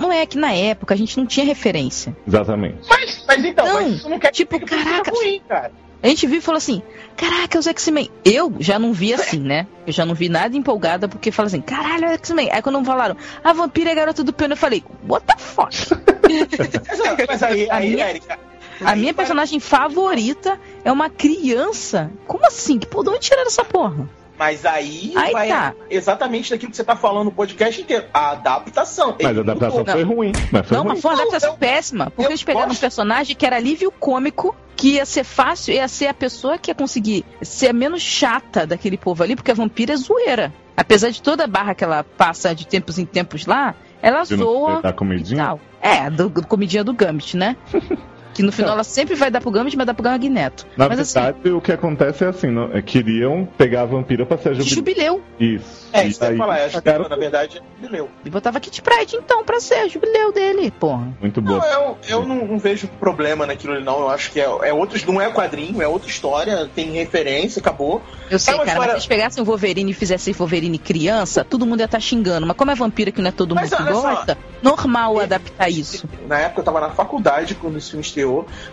Não 0.00 0.12
é 0.12 0.24
que 0.26 0.38
na 0.38 0.52
época 0.52 0.94
a 0.94 0.96
gente 0.96 1.16
não 1.18 1.26
tinha 1.26 1.44
referência. 1.46 2.16
Exatamente. 2.26 2.78
Mas, 2.88 3.24
mas 3.26 3.44
então, 3.44 3.64
Não, 3.66 3.74
mas 3.74 3.92
isso 3.94 4.08
não 4.08 4.18
quer 4.18 4.30
tipo, 4.30 4.58
dizer 4.58 4.66
que 4.76 4.84
caraca, 4.84 5.10
ruim, 5.10 5.40
cara. 5.48 5.72
A 6.02 6.08
gente 6.08 6.26
viu 6.26 6.38
e 6.38 6.40
falou 6.40 6.58
assim: 6.58 6.82
Caraca, 7.16 7.58
os 7.58 7.66
X-Men. 7.66 8.10
Eu 8.24 8.52
já 8.58 8.76
não 8.78 8.92
vi 8.92 9.14
assim, 9.14 9.38
né? 9.38 9.66
Eu 9.86 9.92
já 9.92 10.04
não 10.04 10.14
vi 10.16 10.28
nada 10.28 10.56
empolgada 10.56 11.08
porque 11.08 11.30
fala 11.30 11.46
assim: 11.46 11.60
Caralho, 11.60 12.06
é 12.06 12.14
X-Men. 12.14 12.50
Aí 12.50 12.60
quando 12.60 12.84
falaram, 12.84 13.16
a 13.44 13.52
vampira 13.52 13.90
é 13.90 13.92
a 13.92 13.96
garota 13.96 14.24
do 14.24 14.32
piano, 14.32 14.54
eu 14.54 14.56
falei: 14.58 14.82
What 15.08 15.24
the 15.26 15.36
fuck? 15.36 15.72
Mas, 17.28 17.42
aí, 17.42 17.70
A 17.70 17.76
aí, 17.76 17.90
minha- 17.90 18.10
Erika, 18.10 18.38
A 18.84 18.96
minha 18.96 19.14
personagem 19.14 19.60
favorita 19.60 20.58
é 20.84 20.90
uma 20.90 21.08
criança. 21.08 22.10
Como 22.26 22.44
assim? 22.46 22.78
Que 22.78 22.86
por 22.86 23.04
de 23.04 23.10
onde 23.10 23.20
tiraram 23.20 23.46
essa 23.46 23.64
porra? 23.64 24.08
Mas 24.38 24.64
aí, 24.66 25.12
Aí 25.14 25.32
vai 25.32 25.48
tá. 25.48 25.74
exatamente 25.90 26.50
daquilo 26.50 26.70
que 26.70 26.76
você 26.76 26.82
tá 26.82 26.96
falando 26.96 27.26
no 27.26 27.32
podcast 27.32 27.80
inteiro. 27.80 28.06
A 28.12 28.30
adaptação. 28.30 29.16
Mas 29.22 29.36
a 29.36 29.40
adaptação 29.40 29.78
mudou. 29.78 29.92
foi 29.94 30.02
ruim. 30.02 30.32
Mas 30.50 30.66
foi 30.66 30.76
Não, 30.76 30.84
ruim. 30.84 30.92
mas 30.94 31.02
foi 31.02 31.10
uma 31.12 31.20
adaptação 31.20 31.50
eu- 31.50 31.56
péssima. 31.58 32.06
Porque 32.10 32.22
eu 32.26 32.30
eles 32.30 32.42
pegaram 32.42 32.66
gosto. 32.68 32.78
um 32.78 32.80
personagem 32.80 33.36
que 33.36 33.46
era 33.46 33.56
alívio 33.56 33.92
cômico, 33.92 34.56
que 34.74 34.94
ia 34.94 35.06
ser 35.06 35.22
fácil, 35.22 35.74
ia 35.74 35.86
ser 35.86 36.06
a 36.08 36.14
pessoa 36.14 36.58
que 36.58 36.70
ia 36.70 36.74
conseguir 36.74 37.24
ser 37.42 37.68
a 37.68 37.72
menos 37.72 38.02
chata 38.02 38.66
daquele 38.66 38.96
povo 38.96 39.22
ali, 39.22 39.36
porque 39.36 39.50
a 39.50 39.54
vampira 39.54 39.92
é 39.92 39.96
zoeira. 39.96 40.52
Apesar 40.76 41.10
de 41.10 41.20
toda 41.22 41.44
a 41.44 41.46
barra 41.46 41.74
que 41.74 41.84
ela 41.84 42.02
passa 42.02 42.54
de 42.54 42.66
tempos 42.66 42.98
em 42.98 43.04
tempos 43.04 43.46
lá, 43.46 43.74
ela 44.00 44.24
zoa. 44.24 44.80
da 44.80 44.92
comidinha? 44.92 45.56
É, 45.80 46.08
do, 46.10 46.28
do 46.30 46.46
comidinha 46.46 46.82
do 46.82 46.92
Gambit, 46.94 47.36
né? 47.36 47.56
Que 48.34 48.42
no 48.42 48.50
final 48.52 48.72
ela 48.72 48.84
sempre 48.84 49.14
vai 49.14 49.30
dar 49.30 49.40
pro 49.40 49.50
Gambit, 49.50 49.76
mas 49.76 49.86
dá 49.86 49.94
pro 49.94 50.04
Magneto. 50.04 50.66
Na 50.76 50.88
mas 50.88 50.98
assim, 51.00 51.20
verdade, 51.20 51.50
o 51.50 51.60
que 51.60 51.72
acontece 51.72 52.24
é 52.24 52.28
assim, 52.28 52.48
não- 52.48 52.70
é, 52.72 52.80
queriam 52.80 53.46
pegar 53.58 53.82
a 53.82 53.84
vampira 53.86 54.24
pra 54.24 54.38
ser 54.38 54.50
a 54.50 54.54
jubileu. 54.54 54.74
jubileu. 54.74 55.22
Isso. 55.38 55.82
É, 55.92 56.06
E 56.06 56.08
isso 56.08 56.18
que 56.18 56.24
eu 56.24 56.28
ia 56.28 56.32
aí, 56.32 56.38
falar. 56.38 56.54
Acho 56.64 56.76
que, 56.76 56.82
cara, 56.82 57.08
na 57.08 57.16
verdade, 57.16 57.58
é 57.58 57.82
jubileu. 57.82 58.08
E 58.24 58.30
botava 58.30 58.58
Kit 58.60 58.80
Pride, 58.80 59.16
então, 59.16 59.44
pra 59.44 59.60
ser 59.60 59.74
a 59.74 59.88
jubileu 59.88 60.32
dele, 60.32 60.70
porra. 60.70 61.08
Muito 61.20 61.42
Não, 61.42 61.52
boa. 61.60 61.66
eu, 61.66 61.98
eu 62.08 62.26
não, 62.26 62.46
não 62.46 62.58
vejo 62.58 62.88
problema 62.98 63.46
naquilo 63.46 63.74
ali, 63.74 63.84
não. 63.84 64.00
Eu 64.00 64.08
acho 64.08 64.30
que 64.32 64.40
é, 64.40 64.44
é 64.44 64.72
outro, 64.72 64.98
não 65.12 65.20
é 65.20 65.30
quadrinho, 65.30 65.82
é 65.82 65.86
outra 65.86 66.08
história, 66.08 66.70
tem 66.74 66.90
referência, 66.92 67.60
acabou. 67.60 68.00
Eu 68.30 68.38
sei, 68.38 68.54
É 68.54 68.56
cara, 68.56 68.64
mas 68.66 68.72
história- 68.72 68.90
se 68.92 68.96
eles 68.96 69.06
pegassem 69.06 69.42
o 69.42 69.46
Wolverine 69.46 69.90
e 69.90 69.94
fizessem 69.94 70.32
Wolverine 70.32 70.78
criança, 70.78 71.44
todo 71.44 71.66
mundo 71.66 71.80
ia 71.80 71.84
estar 71.86 72.00
xingando. 72.00 72.46
Mas 72.46 72.56
como 72.56 72.70
é 72.70 72.74
vampira 72.74 73.12
que 73.12 73.20
não 73.20 73.28
é 73.28 73.32
todo 73.32 73.54
Mas 73.54 73.70
mundo 73.70 73.76
que 73.76 73.82
olha 73.82 73.94
só. 73.94 74.02
gosta, 74.14 74.38
normal 74.62 75.20
adaptar 75.20 75.68
isso. 75.68 76.08
Na 76.26 76.38
época 76.38 76.60
eu 76.60 76.64
tava 76.64 76.80
na 76.80 76.90
faculdade 76.90 77.54
quando 77.54 77.76
esse 77.76 77.90
filme 77.90 78.02
estreou. 78.04 78.21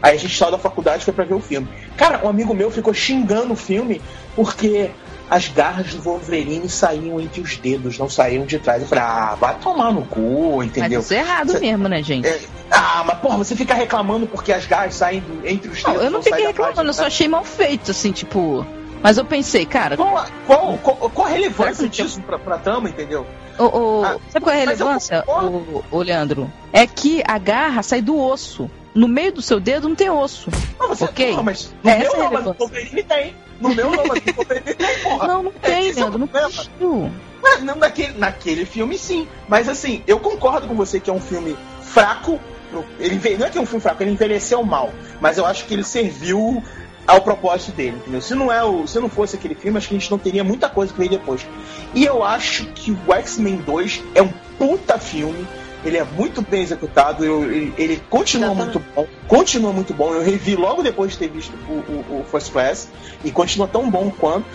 Aí 0.01 0.15
a 0.15 0.19
gente 0.19 0.37
saiu 0.37 0.51
da 0.51 0.57
faculdade 0.57 1.01
e 1.01 1.05
foi 1.05 1.13
pra 1.13 1.25
ver 1.25 1.33
o 1.35 1.39
filme. 1.39 1.67
Cara, 1.97 2.21
um 2.25 2.29
amigo 2.29 2.53
meu 2.53 2.69
ficou 2.71 2.93
xingando 2.93 3.53
o 3.53 3.55
filme 3.55 4.01
porque 4.35 4.91
as 5.29 5.47
garras 5.47 5.93
do 5.93 6.01
Wolverine 6.01 6.67
saíam 6.67 7.19
entre 7.19 7.39
os 7.41 7.55
dedos, 7.57 7.97
não 7.99 8.09
saíam 8.09 8.45
de 8.45 8.57
trás. 8.57 8.81
Eu 8.81 8.87
falei, 8.87 9.03
ah, 9.03 9.35
vai 9.39 9.55
tomar 9.59 9.91
no 9.93 10.03
cu, 10.05 10.55
Mas 10.57 10.67
entendeu? 10.67 10.99
isso 11.01 11.13
é 11.13 11.17
errado 11.17 11.51
Cê- 11.51 11.59
mesmo, 11.59 11.87
né, 11.87 12.01
gente? 12.01 12.27
É, 12.27 12.39
ah, 12.71 13.03
mas 13.05 13.19
porra, 13.19 13.37
você 13.37 13.55
fica 13.55 13.73
reclamando 13.75 14.25
porque 14.25 14.51
as 14.51 14.65
garras 14.65 14.95
saem 14.95 15.19
do- 15.21 15.47
entre 15.47 15.69
os 15.69 15.83
Não, 15.83 15.91
dedos. 15.91 16.05
eu 16.05 16.11
não 16.11 16.21
saem 16.23 16.33
fiquei 16.33 16.47
reclamando, 16.47 16.89
eu 16.89 16.93
só 16.93 17.05
achei 17.05 17.27
mal 17.27 17.43
feito, 17.43 17.91
assim, 17.91 18.11
tipo. 18.11 18.65
Mas 19.01 19.17
eu 19.17 19.23
pensei, 19.23 19.65
cara, 19.65 19.95
Qual, 19.95 20.17
a- 20.17 20.27
qual, 20.45 20.77
qual, 20.79 20.95
qual 21.11 21.27
a 21.27 21.29
relevância 21.29 21.87
disso 21.87 22.19
pra, 22.21 22.37
pra 22.39 22.57
trama, 22.57 22.89
entendeu? 22.89 23.25
o, 23.57 23.63
o- 23.63 24.03
Ah, 24.05 24.17
sabe 24.29 24.43
qual 24.45 24.53
é 24.55 24.63
a 24.63 24.65
mas 24.65 24.79
relevância, 24.79 25.23
o, 25.27 25.83
o 25.91 26.01
Leandro? 26.01 26.51
É 26.73 26.85
que 26.87 27.21
a 27.25 27.37
garra 27.37 27.81
sai 27.83 28.01
do 28.01 28.17
osso. 28.19 28.69
No 28.93 29.07
meio 29.07 29.31
do 29.31 29.41
seu 29.41 29.59
dedo 29.59 29.87
não 29.87 29.95
tem 29.95 30.09
osso. 30.09 30.49
Não, 30.79 30.89
você, 30.89 31.03
Ok. 31.05 31.31
porra, 31.31 31.43
mas 31.43 31.73
no 31.83 31.89
Essa 31.89 31.99
meu 31.99 32.11
é 32.11 32.17
não, 32.17 32.31
mas 32.31 32.45
no 32.45 33.03
tem. 33.03 33.35
No 33.59 33.75
meu 33.75 33.89
não, 33.91 34.05
mas 34.05 34.23
no 34.25 34.45
tem, 34.45 34.99
porra. 35.03 35.27
Não, 35.27 35.43
não 35.43 35.51
tem, 35.51 35.89
é 35.89 35.93
não 35.93 36.27
tem. 36.27 37.11
Não, 37.61 37.75
naquele, 37.75 38.17
naquele 38.17 38.65
filme, 38.65 38.97
sim. 38.97 39.27
Mas 39.47 39.69
assim, 39.69 40.03
eu 40.07 40.19
concordo 40.19 40.67
com 40.67 40.75
você 40.75 40.99
que 40.99 41.09
é 41.09 41.13
um 41.13 41.21
filme 41.21 41.55
fraco. 41.81 42.39
Ele, 42.99 43.37
não 43.37 43.47
é 43.47 43.49
que 43.49 43.57
é 43.57 43.61
um 43.61 43.65
filme 43.65 43.81
fraco, 43.81 44.03
ele 44.03 44.11
envelheceu 44.11 44.63
mal. 44.63 44.91
Mas 45.19 45.37
eu 45.37 45.45
acho 45.45 45.65
que 45.65 45.73
ele 45.73 45.83
serviu 45.83 46.63
ao 47.07 47.21
propósito 47.21 47.71
dele, 47.71 47.97
entendeu? 47.97 48.21
Se 48.21 48.35
não, 48.35 48.51
é 48.51 48.63
o, 48.63 48.85
se 48.85 48.99
não 48.99 49.09
fosse 49.09 49.35
aquele 49.35 49.55
filme, 49.55 49.77
acho 49.77 49.87
que 49.89 49.95
a 49.95 49.99
gente 49.99 50.11
não 50.11 50.19
teria 50.19 50.43
muita 50.43 50.69
coisa 50.69 50.93
que 50.93 50.99
veio 50.99 51.09
depois. 51.09 51.45
E 51.95 52.05
eu 52.05 52.23
acho 52.23 52.65
que 52.67 52.91
o 52.91 53.13
X-Men 53.13 53.57
2 53.57 54.03
é 54.13 54.21
um 54.21 54.31
puta 54.57 54.99
filme. 54.99 55.47
Ele 55.83 55.97
é 55.97 56.03
muito 56.03 56.41
bem 56.41 56.61
executado, 56.61 57.23
eu- 57.23 57.43
ele, 57.51 57.73
ele 57.77 58.01
continua 58.09 58.53
muito 58.53 58.81
bom, 58.95 59.07
continua 59.27 59.71
muito 59.71 59.93
bom. 59.93 60.13
Eu 60.13 60.21
revi 60.23 60.55
logo 60.55 60.81
depois 60.83 61.11
de 61.13 61.17
ter 61.19 61.29
visto 61.29 61.53
o, 61.69 61.73
o- 61.73 62.19
o 62.21 62.25
First 62.29 62.51
Class 62.51 62.89
e 63.23 63.31
continua 63.31 63.67
tão 63.67 63.89
bom 63.89 64.11
quanto. 64.11 64.45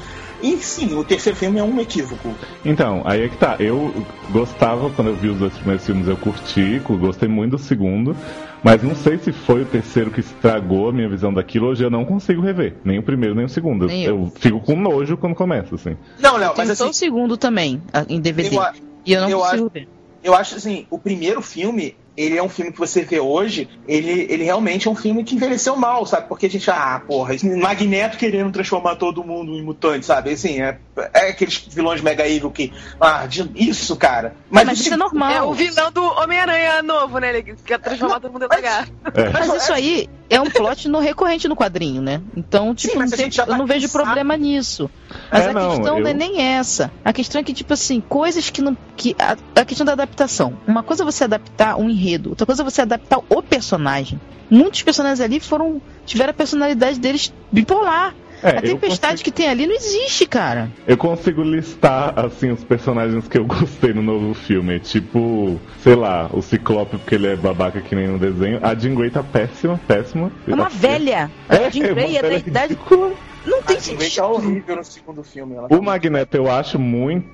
E 0.42 0.58
sim, 0.58 0.94
o 0.94 1.02
terceiro 1.02 1.38
filme 1.38 1.58
é 1.58 1.62
um 1.62 1.80
equívoco. 1.80 2.34
Então, 2.64 3.00
aí 3.06 3.22
é 3.22 3.28
que 3.30 3.36
tá. 3.38 3.56
Eu 3.58 3.94
gostava, 4.30 4.90
quando 4.90 5.08
eu 5.08 5.16
vi 5.16 5.28
os 5.28 5.38
dois 5.38 5.54
primeiros 5.54 5.86
filmes, 5.86 6.06
eu 6.06 6.16
curti, 6.18 6.80
gostei 6.80 7.28
muito 7.28 7.52
do 7.52 7.58
segundo. 7.58 8.14
Mas 8.62 8.82
não 8.82 8.94
sei 8.94 9.16
se 9.18 9.32
foi 9.32 9.62
o 9.62 9.66
terceiro 9.66 10.10
que 10.10 10.20
estragou 10.20 10.88
a 10.88 10.92
minha 10.92 11.08
visão 11.08 11.32
daquilo. 11.32 11.68
Hoje 11.68 11.82
eu 11.84 11.90
não 11.90 12.04
consigo 12.04 12.42
rever. 12.42 12.74
Nem 12.84 12.98
o 12.98 13.02
primeiro, 13.02 13.34
nem 13.34 13.44
o 13.46 13.48
segundo. 13.48 13.86
Nem 13.86 14.04
eu. 14.04 14.16
eu 14.24 14.32
fico 14.36 14.60
com 14.60 14.76
nojo 14.76 15.16
quando 15.16 15.34
começa, 15.34 15.74
assim. 15.76 15.96
Não, 16.18 16.36
Léo, 16.36 16.52
mas 16.56 16.66
só 16.76 16.84
assim, 16.84 16.90
o 16.90 16.94
segundo 16.94 17.36
também, 17.38 17.80
a- 17.92 18.04
em 18.08 18.20
DVD. 18.20 18.56
Eu 18.56 18.62
e 19.06 19.12
eu 19.12 19.20
não 19.22 19.28
eu 19.30 19.38
consigo 19.38 19.64
acho- 19.64 19.70
ver. 19.72 19.88
Eu 20.24 20.34
acho 20.34 20.56
assim, 20.56 20.86
o 20.90 20.98
primeiro 20.98 21.42
filme, 21.42 21.94
ele 22.16 22.36
é 22.38 22.42
um 22.42 22.48
filme 22.48 22.70
que 22.72 22.78
você 22.78 23.02
vê 23.02 23.18
hoje, 23.20 23.68
ele, 23.88 24.26
ele 24.30 24.44
realmente 24.44 24.86
é 24.86 24.90
um 24.90 24.94
filme 24.94 25.24
que 25.24 25.34
envelheceu 25.34 25.74
mal, 25.76 26.06
sabe? 26.06 26.28
Porque 26.28 26.46
a 26.46 26.50
gente, 26.50 26.70
ah, 26.70 27.02
porra, 27.06 27.34
Magneto 27.60 28.16
querendo 28.16 28.52
transformar 28.52 28.96
todo 28.96 29.24
mundo 29.24 29.52
em 29.54 29.62
mutante, 29.62 30.06
sabe? 30.06 30.30
Assim, 30.32 30.60
é, 30.60 30.78
é 31.12 31.28
aqueles 31.30 31.58
vilões 31.70 32.00
mega 32.00 32.26
evil 32.28 32.50
que, 32.50 32.72
ah, 33.00 33.26
de- 33.26 33.50
isso, 33.54 33.96
cara. 33.96 34.34
Mas, 34.50 34.66
Mas 34.66 34.78
o 34.78 34.82
isso 34.82 34.94
é 34.94 34.96
normal. 34.96 35.32
É 35.32 35.42
o 35.42 35.52
vilão 35.52 35.90
do 35.90 36.02
Homem-Aranha 36.02 36.82
novo, 36.82 37.18
né? 37.18 37.30
Ele 37.36 37.54
quer 37.64 37.78
transformar 37.80 38.20
todo 38.20 38.32
mundo 38.32 38.44
em 38.44 38.48
lagarto. 38.48 38.92
É. 39.14 39.30
Mas 39.30 39.62
isso 39.62 39.72
aí 39.72 40.08
é 40.30 40.40
um 40.40 40.50
plot 40.50 40.88
no 40.88 40.98
recorrente 41.00 41.48
no 41.48 41.56
quadrinho, 41.56 42.00
né? 42.00 42.20
Então, 42.36 42.74
tipo, 42.74 42.98
mas 42.98 43.10
não 43.10 43.18
tem- 43.18 43.30
tá 43.30 43.44
eu 43.46 43.56
não 43.56 43.66
vejo 43.66 43.88
problema 43.90 44.36
nisso. 44.36 44.90
Mas 45.30 45.46
É, 45.46 45.50
a 45.50 45.52
não, 45.52 45.68
questão 45.70 46.00
não 46.00 46.06
é 46.06 46.10
eu- 46.12 46.14
nem 46.16 46.40
essa. 46.42 46.90
A 47.04 47.12
questão 47.12 47.40
é 47.40 47.44
que, 47.44 47.52
tipo 47.52 47.72
assim, 47.72 48.00
coisas 48.00 48.50
que 48.50 48.62
não. 48.62 48.76
Que, 48.96 49.14
a, 49.18 49.36
a 49.60 49.64
questão 49.64 49.84
da 49.84 49.92
adaptação. 49.92 50.56
Uma 50.66 50.82
coisa 50.82 51.02
é 51.02 51.06
você 51.06 51.24
adaptar 51.24 51.76
um 51.76 51.88
enredo, 51.90 52.03
outra 52.26 52.46
coisa 52.46 52.62
é 52.62 52.64
você 52.64 52.82
adaptar 52.82 53.20
o 53.28 53.42
personagem. 53.42 54.20
Muitos 54.50 54.82
personagens 54.82 55.20
ali 55.20 55.40
foram. 55.40 55.80
tiveram 56.06 56.30
a 56.30 56.34
personalidade 56.34 56.98
deles 56.98 57.32
bipolar. 57.50 58.14
É, 58.42 58.58
a 58.58 58.62
tempestade 58.62 59.24
que 59.24 59.30
tem 59.30 59.48
ali 59.48 59.66
não 59.66 59.74
existe, 59.74 60.26
cara. 60.26 60.70
Eu 60.86 60.98
consigo 60.98 61.42
listar, 61.42 62.12
assim, 62.18 62.50
os 62.50 62.62
personagens 62.62 63.26
que 63.26 63.38
eu 63.38 63.44
gostei 63.46 63.94
no 63.94 64.02
novo 64.02 64.34
filme. 64.34 64.78
Tipo, 64.80 65.58
sei 65.82 65.94
lá, 65.94 66.28
o 66.30 66.42
Ciclope, 66.42 66.98
porque 66.98 67.14
ele 67.14 67.28
é 67.28 67.36
babaca 67.36 67.80
que 67.80 67.94
nem 67.94 68.06
no 68.06 68.18
desenho. 68.18 68.60
A 68.62 68.74
Jean 68.74 68.94
Grey 68.94 69.10
tá 69.10 69.22
péssima, 69.22 69.80
péssima. 69.88 70.30
É 70.46 70.52
uma 70.52 70.68
velha. 70.68 71.30
É, 71.48 71.66
a 71.66 71.70
Jean 71.70 71.84
é 71.84 71.86
uma 71.86 71.94
Grey 71.94 72.16
é 72.18 72.22
da 72.22 72.28
velha 72.28 72.44
idade. 72.46 72.74
ridícula. 72.74 73.12
Não 73.46 73.62
tem 73.62 73.76
a 73.76 73.80
Jean 73.80 73.96
Grey 73.96 74.10
sentido. 74.10 74.22
tá 74.22 74.28
horrível 74.28 74.76
no 74.76 74.84
segundo 74.84 75.24
filme. 75.24 75.54
Ela 75.54 75.68
tá 75.68 75.74
O 75.74 75.82
Magneto 75.82 76.36
eu 76.36 76.50
acho 76.50 76.78
muito 76.78 77.26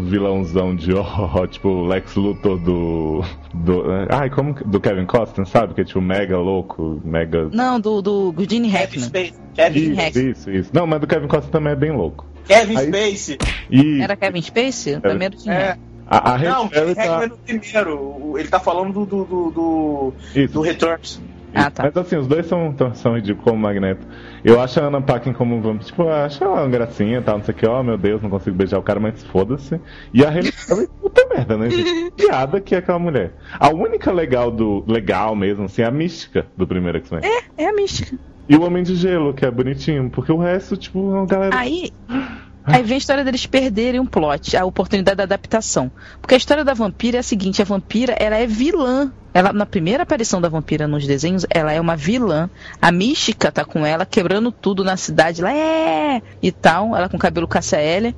vilãozão 0.00 0.74
de 0.74 0.92
ó, 0.96 1.46
tipo 1.46 1.86
Lex 1.86 2.14
Luthor 2.14 2.58
do. 2.58 3.22
do 3.54 3.84
ai, 4.10 4.30
como 4.30 4.54
que- 4.54 4.64
do 4.64 4.80
Kevin 4.80 5.06
Costner, 5.06 5.46
sabe? 5.46 5.74
Que 5.74 5.80
é 5.80 5.84
tipo 5.84 6.00
mega 6.00 6.38
louco, 6.38 7.00
mega. 7.04 7.48
Não, 7.52 7.78
do, 7.80 8.00
do 8.02 8.34
Gene 8.48 8.70
Kevin 8.70 9.00
Hackman. 9.00 9.32
Kevin, 9.54 9.78
Ih, 9.78 9.82
Isso, 9.90 9.94
Rex. 9.96 10.16
isso, 10.16 10.50
isso. 10.50 10.70
Não, 10.72 10.86
mas 10.86 11.00
do 11.00 11.06
Kevin 11.06 11.28
Costner 11.28 11.50
também 11.52 11.72
é 11.72 11.76
bem 11.76 11.92
louco. 11.92 12.26
Kevin 12.46 12.76
Aí- 12.76 12.86
Spacey. 12.86 13.38
E 13.70 14.00
Era 14.00 14.14
Kevin 14.16 14.42
Spacey? 14.42 15.00
Primeiro 15.00 15.38
Gene 15.38 15.54
É, 15.56 15.58
Hackman. 15.70 15.86
a, 16.08 16.34
a 16.34 16.38
não, 16.38 16.52
Halle 16.62 16.68
Berry 16.68 16.94
Kevin 16.94 16.94
tá. 16.94 17.02
Hackman 17.18 17.28
no 17.28 17.36
primeiro. 17.38 17.98
O- 18.30 18.38
Ele 18.38 18.48
tá 18.48 18.60
falando 18.60 18.92
do, 18.92 19.04
do, 19.06 19.24
do, 19.24 19.50
do, 19.50 20.12
Isso. 20.34 20.52
do 20.54 20.60
Returns. 20.60 21.20
Ah, 21.56 21.70
tá. 21.70 21.84
Mas 21.84 21.96
assim, 21.96 22.16
os 22.16 22.26
dois 22.26 22.44
são, 22.44 22.74
são 22.92 23.14
ridículos 23.14 23.44
como 23.44 23.56
o 23.56 23.58
Magneto. 23.58 24.06
Eu 24.44 24.60
acho 24.60 24.78
a 24.78 24.84
Anna 24.84 25.00
Paquin 25.00 25.32
como 25.32 25.58
vamos, 25.62 25.86
tipo, 25.86 26.02
eu 26.02 26.12
acho 26.12 26.44
ela 26.44 26.60
uma 26.60 26.68
gracinha, 26.68 27.22
tal, 27.22 27.38
não 27.38 27.44
sei 27.44 27.54
o 27.54 27.56
que, 27.56 27.66
ó, 27.66 27.82
meu 27.82 27.96
Deus, 27.96 28.20
não 28.20 28.28
consigo 28.28 28.54
beijar 28.54 28.78
o 28.78 28.82
cara, 28.82 29.00
mas 29.00 29.24
foda-se. 29.24 29.80
E 30.12 30.22
a 30.22 30.28
Halle 30.28 30.52
Berry, 30.68 30.86
puta 31.00 31.26
merda, 31.34 31.56
né, 31.56 31.70
gente? 31.70 32.10
Piada 32.14 32.60
que 32.60 32.74
é 32.74 32.78
aquela 32.78 32.98
mulher. 32.98 33.32
A 33.58 33.70
única 33.70 34.12
legal 34.12 34.50
do. 34.50 34.84
legal 34.86 35.34
mesmo, 35.34 35.64
assim, 35.64 35.80
é 35.80 35.86
a 35.86 35.90
mística 35.90 36.46
do 36.54 36.66
primeiro 36.66 36.98
X-Men. 36.98 37.22
É, 37.24 37.64
é 37.64 37.68
a 37.68 37.72
mística. 37.72 38.18
E 38.46 38.54
o 38.54 38.62
Homem 38.62 38.82
de 38.82 38.94
Gelo, 38.94 39.32
que 39.32 39.46
é 39.46 39.50
bonitinho, 39.50 40.10
porque 40.10 40.30
o 40.30 40.36
resto, 40.36 40.76
tipo, 40.76 40.98
é 40.98 41.18
uma 41.18 41.26
galera. 41.26 41.56
Aí, 41.56 41.90
aí 42.66 42.82
vem 42.82 42.94
a 42.96 42.98
história 42.98 43.24
deles 43.24 43.46
perderem 43.46 44.00
um 44.00 44.06
plot, 44.06 44.56
a 44.56 44.64
oportunidade 44.64 45.16
da 45.16 45.22
adaptação. 45.24 45.90
Porque 46.20 46.34
a 46.34 46.38
história 46.38 46.64
da 46.64 46.74
vampira 46.74 47.18
é 47.18 47.20
a 47.20 47.22
seguinte: 47.22 47.62
a 47.62 47.64
vampira 47.64 48.14
ela 48.18 48.36
é 48.36 48.46
vilã. 48.46 49.12
Ela, 49.32 49.52
na 49.52 49.66
primeira 49.66 50.02
aparição 50.02 50.40
da 50.40 50.48
vampira 50.48 50.88
nos 50.88 51.06
desenhos, 51.06 51.44
ela 51.50 51.70
é 51.70 51.78
uma 51.78 51.94
vilã. 51.94 52.48
A 52.80 52.90
mística 52.90 53.52
tá 53.52 53.66
com 53.66 53.84
ela, 53.84 54.06
quebrando 54.06 54.50
tudo 54.50 54.82
na 54.82 54.96
cidade 54.96 55.42
lá, 55.42 55.52
é! 55.52 56.22
E 56.42 56.50
tal, 56.50 56.96
ela 56.96 57.06
com 57.06 57.18
cabelo 57.18 57.46
Cássia 57.46 57.76
L, 57.76 58.16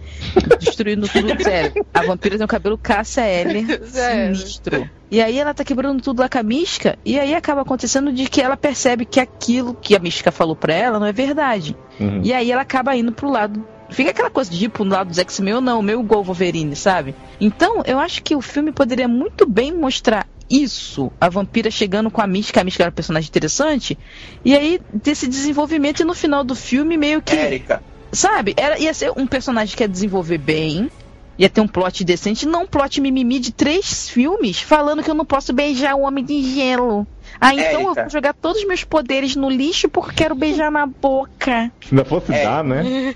destruindo 0.61 1.09
tudo. 1.09 1.43
Sério, 1.43 1.85
a 1.93 2.03
vampira 2.03 2.37
tem 2.37 2.45
o 2.45 2.49
cabelo 2.49 2.79
Cássia 2.79 3.23
L, 3.23 3.67
Sério. 3.87 4.37
sinistro. 4.37 4.89
E 5.11 5.21
aí 5.21 5.39
ela 5.41 5.53
tá 5.53 5.65
quebrando 5.65 6.01
tudo 6.01 6.21
lá 6.21 6.29
com 6.29 6.39
a 6.39 6.43
mística, 6.45 6.97
e 7.05 7.19
aí 7.19 7.35
acaba 7.35 7.63
acontecendo 7.63 8.13
de 8.13 8.29
que 8.29 8.41
ela 8.41 8.57
percebe 8.57 9.05
que 9.05 9.19
aquilo 9.19 9.75
que 9.75 9.97
a 9.97 9.99
mística 9.99 10.31
falou 10.31 10.55
pra 10.55 10.73
ela 10.73 11.01
não 11.01 11.07
é 11.07 11.13
verdade. 11.13 11.77
Uhum. 11.99 12.21
E 12.23 12.33
aí 12.33 12.53
ela 12.53 12.63
acaba 12.63 12.95
indo 12.95 13.11
pro 13.11 13.29
lado. 13.29 13.67
Fica 13.91 14.11
aquela 14.11 14.31
coisa 14.31 14.51
de 14.51 14.65
ir 14.65 14.69
pro 14.69 14.85
lado 14.85 15.09
dos 15.09 15.19
X-Men 15.19 15.55
ou 15.55 15.61
não, 15.61 15.83
meu 15.83 16.01
igual 16.01 16.23
Wolverine, 16.23 16.77
sabe? 16.77 17.15
Então, 17.41 17.83
eu 17.87 17.99
acho 17.99 18.23
que 18.23 18.35
o 18.37 18.41
filme 18.41 18.71
poderia 18.71 19.09
muito 19.09 19.47
bem 19.47 19.73
mostrar 19.73 20.27
isso. 20.51 21.11
A 21.21 21.29
vampira 21.29 21.71
chegando 21.71 22.11
com 22.11 22.21
a 22.21 22.27
mística, 22.27 22.61
a 22.61 22.65
mística 22.65 22.85
era 22.85 22.91
um 22.91 22.95
personagem 22.95 23.29
interessante. 23.29 23.99
E 24.45 24.55
aí, 24.55 24.81
desse 24.93 25.27
desenvolvimento, 25.27 26.01
e 26.01 26.05
no 26.05 26.15
final 26.15 26.45
do 26.45 26.55
filme, 26.55 26.97
meio 26.97 27.23
que. 27.23 27.35
Érica. 27.35 27.83
Sabe? 28.13 28.55
Era, 28.57 28.79
ia 28.79 28.93
ser 28.95 29.13
um 29.17 29.27
personagem 29.27 29.77
que 29.77 29.83
ia 29.83 29.89
desenvolver 29.89 30.39
bem. 30.39 30.91
Ia 31.39 31.49
ter 31.49 31.61
um 31.61 31.69
plot 31.69 32.05
decente, 32.05 32.47
não 32.47 32.65
um 32.65 32.67
plot 32.67 33.01
mimimi 33.01 33.39
de 33.39 33.53
três 33.53 34.11
filmes 34.11 34.61
falando 34.61 35.05
que 35.05 35.11
eu 35.11 35.15
não 35.15 35.25
posso 35.25 35.53
beijar 35.53 35.95
o 35.95 36.01
homem 36.01 36.25
de 36.25 36.43
gelo. 36.43 37.07
Ah, 37.41 37.55
então 37.55 37.65
eu 37.81 37.87
Érica. 37.87 38.01
vou 38.03 38.11
jogar 38.11 38.35
todos 38.35 38.63
os 38.63 38.67
meus 38.67 38.85
poderes 38.85 39.37
no 39.37 39.49
lixo 39.49 39.89
porque 39.89 40.15
quero 40.15 40.35
beijar 40.35 40.71
na 40.71 40.87
boca. 40.87 41.71
Se 41.81 41.89
ainda 41.93 42.05
fosse 42.05 42.33
É. 42.33 42.45
dar, 42.45 42.65
né? 42.65 43.15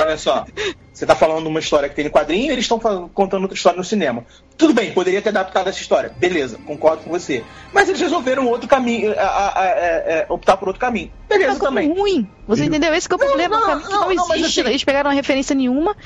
Olha 0.00 0.16
só, 0.16 0.46
você 0.92 1.04
tá 1.06 1.14
falando 1.14 1.42
de 1.42 1.48
uma 1.48 1.58
história 1.60 1.88
que 1.88 1.94
tem 1.94 2.04
no 2.04 2.10
quadrinho 2.10 2.46
e 2.46 2.50
eles 2.50 2.64
estão 2.64 2.78
contando 3.12 3.42
outra 3.42 3.56
história 3.56 3.76
no 3.76 3.84
cinema. 3.84 4.24
Tudo 4.56 4.72
bem, 4.74 4.92
poderia 4.92 5.20
ter 5.22 5.28
adaptado 5.30 5.68
essa 5.68 5.80
história, 5.80 6.12
beleza, 6.18 6.58
concordo 6.66 7.02
com 7.04 7.10
você. 7.10 7.44
Mas 7.72 7.88
eles 7.88 8.00
resolveram 8.00 8.46
outro 8.46 8.68
caminho, 8.68 9.12
a- 9.18 9.22
a- 9.22 9.60
a- 9.62 9.66
é, 9.66 10.26
é, 10.28 10.32
optar 10.32 10.56
por 10.56 10.68
outro 10.68 10.80
caminho. 10.80 11.10
Beleza 11.28 11.58
também. 11.60 11.92
ruim. 11.92 12.28
Você 12.46 12.64
entendeu? 12.64 12.94
Esse 12.94 13.08
que 13.08 13.14
é 13.14 13.16
o 13.16 13.18
problema. 13.18 13.58
não, 13.60 13.80
que 13.80 13.84
não, 13.88 14.00
não, 14.08 14.14
não, 14.14 14.28
mas 14.28 14.40
existe. 14.40 14.60
assim- 14.60 14.70
Eles 14.70 14.84
pegaram 14.84 15.10
uma 15.10 15.14
referência 15.16 15.54
nenhuma 15.54 15.96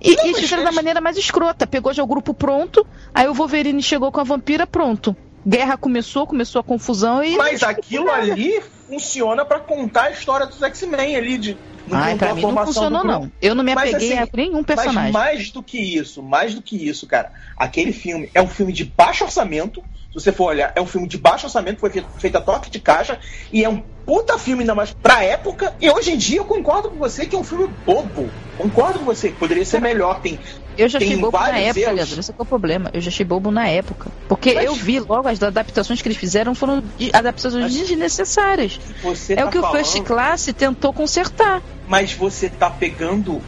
e, 0.00 0.14
Não, 0.16 0.24
e 0.26 0.32
mas 0.32 0.40
fizeram 0.40 0.62
da 0.62 0.68
eles- 0.68 0.76
maneira 0.76 1.00
mais 1.00 1.16
escrota. 1.16 1.66
Pegou 1.66 1.92
já 1.92 2.02
o 2.02 2.06
grupo 2.06 2.32
pronto, 2.32 2.86
aí 3.14 3.26
o 3.28 3.34
Wolverine 3.34 3.82
chegou 3.82 4.10
com 4.12 4.20
a 4.20 4.24
vampira 4.24 4.66
pronto. 4.66 5.16
Guerra 5.46 5.76
começou, 5.76 6.26
começou 6.26 6.60
a 6.60 6.64
confusão 6.64 7.22
e. 7.22 7.36
Mas 7.36 7.62
aquilo 7.62 8.10
ali 8.10 8.60
funciona 8.86 9.44
pra 9.44 9.60
contar 9.60 10.04
a 10.04 10.10
história 10.10 10.46
dos 10.46 10.62
X-Men 10.62 11.16
ali, 11.16 11.38
de. 11.38 11.56
Ai, 11.90 12.16
pra 12.16 12.34
mim 12.34 12.42
não 12.42 12.66
funcionou, 12.66 13.04
não. 13.04 13.32
Eu 13.40 13.54
não 13.54 13.64
me 13.64 13.74
Mas, 13.74 13.90
apeguei 13.90 14.12
assim, 14.12 14.28
a 14.30 14.36
nenhum 14.36 14.62
personagem. 14.62 15.12
Mas 15.12 15.12
mais 15.12 15.50
do 15.50 15.62
que 15.62 15.78
isso, 15.78 16.22
mais 16.22 16.54
do 16.54 16.60
que 16.60 16.76
isso, 16.76 17.06
cara. 17.06 17.32
Aquele 17.56 17.92
filme 17.92 18.30
é 18.34 18.42
um 18.42 18.48
filme 18.48 18.72
de 18.72 18.84
baixo 18.84 19.24
orçamento. 19.24 19.82
Se 20.10 20.14
você 20.14 20.32
for 20.32 20.46
olhar, 20.46 20.72
é 20.74 20.80
um 20.80 20.86
filme 20.86 21.06
de 21.06 21.18
baixo 21.18 21.46
orçamento, 21.46 21.80
foi 21.80 21.90
feito, 21.90 22.36
a 22.36 22.40
toque 22.40 22.70
de 22.70 22.80
caixa. 22.80 23.18
E 23.52 23.62
é 23.62 23.68
um 23.68 23.82
puta 24.06 24.38
filme 24.38 24.62
ainda 24.62 24.74
mais 24.74 24.90
pra 24.90 25.22
época. 25.22 25.74
E 25.78 25.90
hoje 25.90 26.12
em 26.12 26.16
dia 26.16 26.38
eu 26.38 26.46
concordo 26.46 26.88
com 26.90 26.96
você 26.96 27.26
que 27.26 27.36
é 27.36 27.38
um 27.38 27.44
filme 27.44 27.68
bobo. 27.84 28.30
Concordo 28.56 29.00
com 29.00 29.04
você, 29.04 29.28
que 29.28 29.36
poderia 29.36 29.66
ser 29.66 29.82
melhor. 29.82 30.20
Tem, 30.20 30.38
Eu 30.78 30.88
já 30.88 30.98
tem 30.98 31.08
achei 31.08 31.20
bobo 31.20 31.38
na 31.38 31.58
época, 31.58 31.80
erros. 31.80 31.94
Leandro. 31.94 32.20
Esse 32.20 32.30
é 32.30 32.34
é 32.38 32.42
o 32.42 32.44
problema. 32.46 32.90
Eu 32.94 33.00
já 33.02 33.08
achei 33.10 33.24
bobo 33.26 33.50
na 33.50 33.68
época. 33.68 34.10
Porque 34.26 34.54
Mas- 34.54 34.64
eu 34.64 34.74
vi 34.74 34.98
logo 34.98 35.28
as 35.28 35.42
adaptações 35.42 36.00
que 36.00 36.08
eles 36.08 36.16
fizeram 36.18 36.54
foram 36.54 36.82
adaptações 37.12 37.70
desnecessárias. 37.74 38.80
Você 39.02 39.34
É 39.34 39.36
tá 39.36 39.46
o 39.46 39.50
que 39.50 39.58
o 39.58 39.60
falando- 39.60 39.76
First 39.84 40.02
Class 40.04 40.46
tentou 40.56 40.92
consertar. 40.92 41.62
mas 41.86 42.14
você 42.14 42.48
tá 42.48 42.70
pegando. 42.70 43.42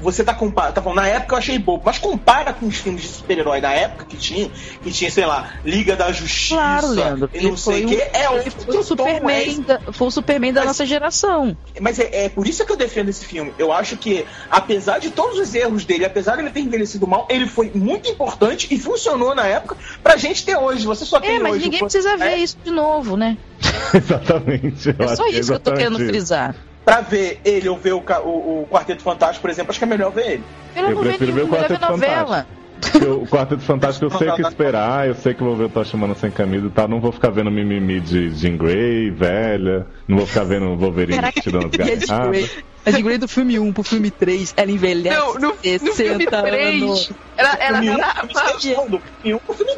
Você 0.00 0.24
tá 0.24 0.32
comparando. 0.34 0.74
Tá 0.74 0.82
falando, 0.82 0.96
na 0.98 1.06
época 1.08 1.34
eu 1.34 1.38
achei 1.38 1.58
bobo, 1.58 1.82
mas 1.84 1.98
compara 1.98 2.52
com 2.52 2.66
os 2.66 2.76
filmes 2.78 3.02
de 3.02 3.08
super-herói 3.08 3.60
da 3.60 3.70
época 3.72 4.06
que 4.06 4.16
tinha, 4.16 4.48
que 4.82 4.90
tinha, 4.90 5.10
sei 5.10 5.26
lá, 5.26 5.50
Liga 5.64 5.94
da 5.94 6.10
Justiça 6.12 6.54
Claro, 6.54 6.88
Leandro. 6.88 7.30
e 7.34 7.40
não 7.42 7.48
Ele 7.50 7.56
sei 7.58 7.72
foi 7.74 7.84
o 7.84 7.86
um- 7.86 7.88
que. 7.90 8.16
É 8.16 8.30
outro 8.30 8.50
foi 8.50 8.62
o 8.62 8.72
tom, 8.72 8.78
é 8.78 8.82
Superman, 8.82 9.62
da, 9.62 9.80
foi 9.92 10.06
o 10.06 10.10
Superman 10.10 10.52
da 10.52 10.60
Mas- 10.60 10.68
nossa 10.68 10.86
geração. 10.86 11.56
Mas 11.80 11.98
é, 11.98 12.24
é 12.24 12.28
por 12.28 12.46
isso 12.46 12.64
que 12.64 12.72
eu 12.72 12.76
defendo 12.76 13.08
esse 13.10 13.24
filme. 13.24 13.52
Eu 13.58 13.70
acho 13.72 13.96
que, 13.98 14.24
apesar 14.50 14.98
de 14.98 15.10
todos 15.10 15.38
os 15.38 15.54
erros 15.54 15.84
dele, 15.84 16.04
apesar 16.06 16.36
de 16.36 16.42
ele 16.42 16.50
ter 16.50 16.60
envelhecido 16.60 17.06
mal, 17.06 17.26
ele 17.30 17.46
foi 17.46 17.70
muito 17.74 18.08
importante 18.10 18.68
e 18.70 18.78
funcionou 18.78 19.34
na 19.34 19.46
época 19.46 19.76
pra 20.02 20.16
gente 20.16 20.44
ter 20.44 20.56
hoje. 20.56 20.86
Você 20.86 21.04
só 21.04 21.20
tem 21.20 21.36
É, 21.36 21.38
mas 21.38 21.52
hoje. 21.52 21.64
ninguém 21.64 21.80
precisa 21.80 22.16
ver 22.16 22.24
é, 22.32 22.38
isso 22.38 22.56
de 22.64 22.70
novo, 22.70 23.16
né? 23.16 23.36
exatamente. 23.92 24.94
É 24.98 25.16
só 25.16 25.26
isso 25.28 25.50
que 25.50 25.56
eu 25.56 25.60
tô 25.60 25.72
querendo 25.74 25.98
isso. 26.00 26.08
frisar. 26.08 26.54
Pra 26.86 27.00
ver 27.00 27.40
ele 27.44 27.68
ou 27.68 27.76
ver 27.76 27.92
o, 27.94 27.98
o- 27.98 28.62
o 28.62 28.66
Quarteto 28.70 29.02
Fantástico, 29.02 29.42
por 29.42 29.50
exemplo, 29.50 29.70
acho 29.70 29.78
que 29.80 29.84
é 29.84 29.88
melhor 29.88 30.12
ver 30.12 30.26
ele. 30.34 30.44
Eu, 30.74 30.90
Eu 30.90 30.98
prefiro 31.00 31.32
ver 31.32 31.42
o 31.42 31.46
ver 31.48 31.56
Quarteto 31.58 31.90
novela. 31.90 32.46
Porque 32.80 32.98
O 33.08 33.26
Quarteto 33.26 33.62
Fantástico 33.62 34.04
eu 34.06 34.10
sei 34.18 34.28
o 34.28 34.36
que 34.36 34.42
esperar, 34.42 35.08
eu 35.08 35.14
sei 35.16 35.34
que 35.34 35.42
vou 35.42 35.56
ver 35.56 35.64
o 35.64 35.68
Toshimano 35.68 36.14
sem 36.14 36.30
camisa 36.30 36.66
e 36.66 36.70
tal. 36.70 36.86
Não 36.86 37.00
vou 37.00 37.10
ficar 37.10 37.30
vendo 37.30 37.50
mimimi 37.50 37.98
de 38.00 38.30
Jean 38.30 38.56
Grey, 38.56 39.10
velha. 39.10 39.84
Não 40.06 40.18
vou 40.18 40.26
ficar 40.28 40.44
vendo 40.44 40.66
o 40.66 40.76
Wolverine 40.76 41.16
Caraca, 41.18 41.40
tirando 41.40 41.66
as 41.66 41.72
e 41.76 41.82
a 41.82 41.86
Jean 41.86 42.06
garrafadas. 42.06 42.30
Grey, 42.30 42.50
a 42.84 42.90
Jean 42.92 43.02
Grey 43.02 43.18
do 43.18 43.26
filme 43.28 43.58
1 43.58 43.72
pro 43.72 43.82
filme 43.82 44.10
3, 44.12 44.54
ela 44.56 44.70
envelhece 44.70 45.16
Não, 45.18 45.34
no, 45.34 45.40
no 45.40 45.54
filme 45.56 45.92
60 45.92 46.42
3, 46.42 46.82
anos. 46.82 47.12
ela, 47.36 47.54
ela 47.54 47.78
filme 47.80 47.96
1 47.96 47.98
era 47.98 48.14
filme 48.14 48.32
uma, 48.32 48.60
6, 48.60 48.76
não, 48.76 48.88
do 48.88 49.00
filme 49.00 49.34
1 49.34 49.38
pro 49.38 49.54
filme 49.54 49.72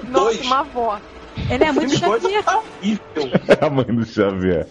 2. 1.47 1.49
nossa, 1.49 1.49
uma 1.49 1.49
avó. 1.49 1.49
Ela 1.51 1.65
é 1.65 1.73
muito 1.73 1.99
filme 1.99 2.19
2 2.21 2.23
Xavier. 2.23 2.45
tá 2.45 2.59
horrível. 2.59 3.31
a 3.61 3.71
mãe 3.71 3.87
do 3.87 4.05
Xavier. 4.05 4.67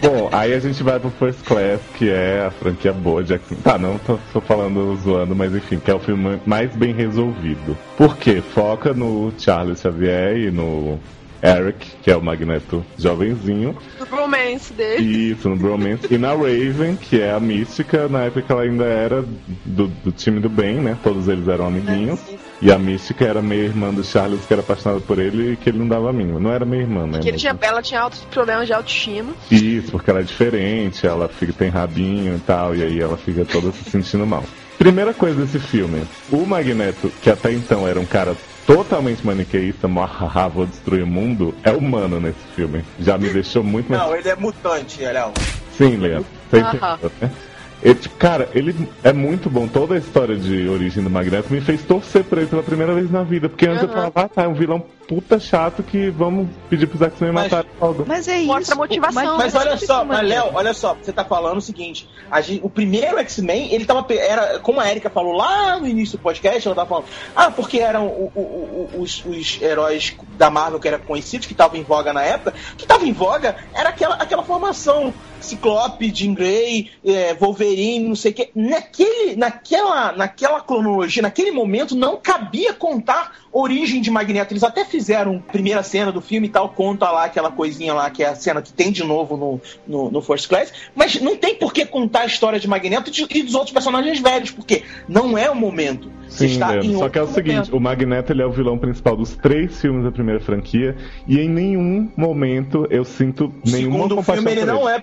Bom, 0.00 0.28
aí 0.32 0.54
a 0.54 0.60
gente 0.60 0.82
vai 0.82 0.98
pro 0.98 1.10
First 1.10 1.44
Class, 1.44 1.80
que 1.96 2.10
é 2.10 2.46
a 2.46 2.50
franquia 2.50 2.92
boa 2.92 3.22
de. 3.22 3.38
Tá, 3.62 3.78
não 3.78 3.98
tô, 3.98 4.18
tô 4.32 4.40
falando 4.40 4.96
zoando, 4.96 5.34
mas 5.34 5.54
enfim, 5.54 5.78
que 5.78 5.90
é 5.90 5.94
o 5.94 5.98
filme 5.98 6.40
mais 6.46 6.74
bem 6.74 6.92
resolvido. 6.92 7.76
Por 7.96 8.16
quê? 8.16 8.42
Foca 8.54 8.92
no 8.92 9.32
Charles 9.38 9.80
Xavier 9.80 10.36
e 10.36 10.50
no 10.50 10.98
Eric, 11.42 11.86
que 12.02 12.10
é 12.10 12.16
o 12.16 12.22
Magneto 12.22 12.84
jovenzinho. 12.98 13.76
O 14.00 14.04
romance 14.04 14.72
dele. 14.72 15.30
Isso, 15.32 15.48
no 15.48 15.56
Bromance. 15.56 16.12
E 16.12 16.18
na 16.18 16.30
Raven, 16.30 16.96
que 16.96 17.20
é 17.20 17.32
a 17.32 17.40
mística, 17.40 18.08
na 18.08 18.24
época 18.24 18.52
ela 18.52 18.62
ainda 18.62 18.84
era 18.84 19.24
do, 19.64 19.86
do 19.86 20.12
time 20.12 20.40
do 20.40 20.48
bem, 20.48 20.76
né? 20.76 20.96
Todos 21.02 21.28
eles 21.28 21.46
eram 21.48 21.66
amiguinhos. 21.66 22.20
E 22.60 22.72
a 22.72 22.78
mística 22.78 23.24
era 23.24 23.40
meia 23.40 23.64
irmã 23.64 23.94
do 23.94 24.02
Charles, 24.02 24.44
que 24.44 24.52
era 24.52 24.62
apaixonada 24.62 25.00
por 25.00 25.18
ele 25.18 25.52
e 25.52 25.56
que 25.56 25.70
ele 25.70 25.78
não 25.78 25.86
dava 25.86 26.10
a 26.10 26.12
mínima. 26.12 26.40
Não 26.40 26.52
era 26.52 26.64
meia 26.64 26.82
irmã, 26.82 27.06
né? 27.06 27.20
Que 27.20 27.32
tinha, 27.32 27.56
ela 27.60 27.80
tinha 27.80 28.00
altos 28.00 28.20
problemas 28.30 28.66
de 28.66 28.72
autoestima. 28.72 29.32
isso, 29.50 29.92
porque 29.92 30.10
ela 30.10 30.20
é 30.20 30.24
diferente, 30.24 31.06
ela 31.06 31.28
fica, 31.28 31.52
tem 31.52 31.68
rabinho 31.68 32.36
e 32.36 32.40
tal, 32.40 32.74
e 32.74 32.82
aí 32.82 32.98
ela 33.00 33.16
fica 33.16 33.44
toda 33.44 33.70
se 33.70 33.88
sentindo 33.88 34.26
mal. 34.26 34.44
Primeira 34.76 35.12
coisa 35.12 35.40
desse 35.40 35.58
filme, 35.58 36.02
o 36.30 36.44
Magneto, 36.46 37.10
que 37.22 37.30
até 37.30 37.52
então 37.52 37.86
era 37.86 37.98
um 37.98 38.06
cara 38.06 38.36
totalmente 38.68 39.26
maniqueísta, 39.26 39.88
haha, 39.88 40.46
vou 40.46 40.66
destruir 40.66 41.02
o 41.02 41.06
mundo, 41.06 41.54
é 41.62 41.70
humano 41.70 42.20
nesse 42.20 42.44
filme. 42.54 42.84
Já 43.00 43.16
me 43.16 43.32
deixou 43.32 43.64
muito 43.64 43.90
mais. 43.90 44.02
Não, 44.02 44.14
ele 44.14 44.28
é 44.28 44.36
mutante, 44.36 45.00
Léo. 45.00 45.32
Sim, 45.74 45.96
Leandro. 45.96 46.26
Você 46.50 46.58
Aham. 46.58 46.94
entendeu, 46.94 47.12
né? 47.22 47.30
Ele, 47.82 47.94
cara, 48.18 48.48
ele 48.54 48.74
é 49.04 49.12
muito 49.12 49.48
bom. 49.48 49.68
Toda 49.68 49.94
a 49.94 49.98
história 49.98 50.36
de 50.36 50.68
origem 50.68 51.02
do 51.02 51.08
Magneto 51.08 51.52
me 51.52 51.60
fez 51.60 51.82
torcer 51.82 52.24
pra 52.24 52.40
ele 52.40 52.50
pela 52.50 52.62
primeira 52.62 52.92
vez 52.92 53.10
na 53.10 53.22
vida. 53.22 53.48
Porque 53.48 53.66
antes 53.66 53.82
eu 53.82 53.88
Aham. 53.88 53.94
falava, 53.96 54.12
ah, 54.16 54.28
tá, 54.28 54.42
é 54.42 54.48
um 54.48 54.54
vilão 54.54 54.82
puta 55.06 55.38
chato 55.40 55.82
que 55.82 56.10
vamos 56.10 56.48
pedir 56.68 56.86
pros 56.86 57.00
X-Men 57.00 57.32
Mas- 57.32 57.44
matarem 57.50 57.70
logo. 57.80 58.04
Mas 58.06 58.28
é 58.28 58.40
Mostra 58.40 58.60
isso. 58.62 58.72
a 58.72 58.76
motivação, 58.76 59.14
Mas 59.38 59.54
Não, 59.54 59.60
olha 59.62 59.70
mas 59.70 59.86
só, 59.86 60.04
mas 60.04 60.18
mas- 60.18 60.28
Léo, 60.28 60.50
olha 60.52 60.74
só, 60.74 60.94
você 61.00 61.12
tá 61.12 61.24
falando 61.24 61.58
o 61.58 61.62
seguinte: 61.62 62.08
a 62.30 62.40
gente- 62.40 62.60
o 62.64 62.68
primeiro 62.68 63.16
X-Men, 63.18 63.72
ele 63.72 63.86
tava. 63.86 64.04
Era, 64.12 64.58
como 64.58 64.80
a 64.80 64.90
Erika 64.90 65.08
falou 65.08 65.32
lá 65.34 65.78
no 65.78 65.86
início 65.86 66.18
do 66.18 66.22
podcast, 66.22 66.66
ela 66.66 66.74
tava 66.74 66.88
falando, 66.88 67.06
ah, 67.34 67.50
porque 67.50 67.78
eram 67.78 68.06
o- 68.06 68.32
o- 68.34 68.40
o- 68.98 69.00
os, 69.02 69.24
os 69.24 69.62
heróis 69.62 70.14
da 70.36 70.50
Marvel 70.50 70.78
que 70.80 70.88
eram 70.88 70.98
conhecidos, 70.98 71.46
que 71.46 71.52
estavam 71.54 71.78
em 71.78 71.84
voga 71.84 72.12
na 72.12 72.22
época, 72.22 72.52
que 72.76 72.86
tava 72.86 73.06
em 73.06 73.12
voga 73.12 73.56
era 73.72 73.88
aquela, 73.90 74.16
aquela 74.16 74.42
formação. 74.42 75.14
Ciclope, 75.40 76.10
Jean 76.14 76.34
Grey, 76.34 76.90
é, 77.04 77.34
Wolverine, 77.34 78.08
não 78.08 78.16
sei 78.16 78.32
o 78.32 78.34
que. 78.34 78.50
Naquele, 78.54 79.36
naquela, 79.36 80.12
naquela 80.12 80.60
cronologia, 80.60 81.22
naquele 81.22 81.50
momento, 81.50 81.94
não 81.96 82.16
cabia 82.16 82.72
contar 82.72 83.32
origem 83.52 84.00
de 84.00 84.10
Magneto. 84.10 84.52
Eles 84.52 84.62
até 84.64 84.84
fizeram 84.84 85.40
primeira 85.40 85.82
cena 85.82 86.12
do 86.12 86.20
filme 86.20 86.46
e 86.48 86.50
tal, 86.50 86.68
conta 86.70 87.10
lá 87.10 87.24
aquela 87.24 87.50
coisinha 87.50 87.94
lá, 87.94 88.10
que 88.10 88.22
é 88.22 88.28
a 88.28 88.34
cena 88.34 88.60
que 88.62 88.72
tem 88.72 88.90
de 88.92 89.04
novo 89.04 89.36
no, 89.36 89.60
no, 89.86 90.10
no 90.10 90.20
First 90.22 90.48
Class, 90.48 90.72
mas 90.94 91.20
não 91.20 91.36
tem 91.36 91.54
por 91.54 91.72
que 91.72 91.84
contar 91.86 92.20
a 92.20 92.26
história 92.26 92.58
de 92.60 92.68
Magneto 92.68 93.08
e, 93.10 93.12
de- 93.12 93.26
e 93.38 93.42
dos 93.42 93.54
outros 93.54 93.72
personagens 93.72 94.18
velhos, 94.20 94.50
porque 94.50 94.82
não 95.08 95.36
é 95.38 95.50
o 95.50 95.54
momento. 95.54 96.10
Sim, 96.28 96.46
está 96.46 96.70
Leandro. 96.70 96.90
em 96.90 96.98
Só 96.98 97.08
que 97.08 97.18
é 97.18 97.22
o 97.22 97.26
seguinte, 97.26 97.54
momento. 97.56 97.76
o 97.76 97.80
Magneto 97.80 98.32
ele 98.32 98.42
é 98.42 98.46
o 98.46 98.50
vilão 98.52 98.78
principal 98.78 99.16
dos 99.16 99.34
três 99.36 99.80
filmes 99.80 100.04
da 100.04 100.10
primeira 100.12 100.40
franquia 100.40 100.96
e 101.26 101.38
em 101.40 101.48
nenhum 101.48 102.10
momento 102.16 102.86
eu 102.90 103.04
sinto 103.04 103.44
No 103.64 103.72
nenhuma 103.72 103.96
segundo 103.96 104.16
compaixão 104.16 104.44
filme 104.44 104.60
ele 104.60 104.64
não 104.70 104.88
é 104.88 105.02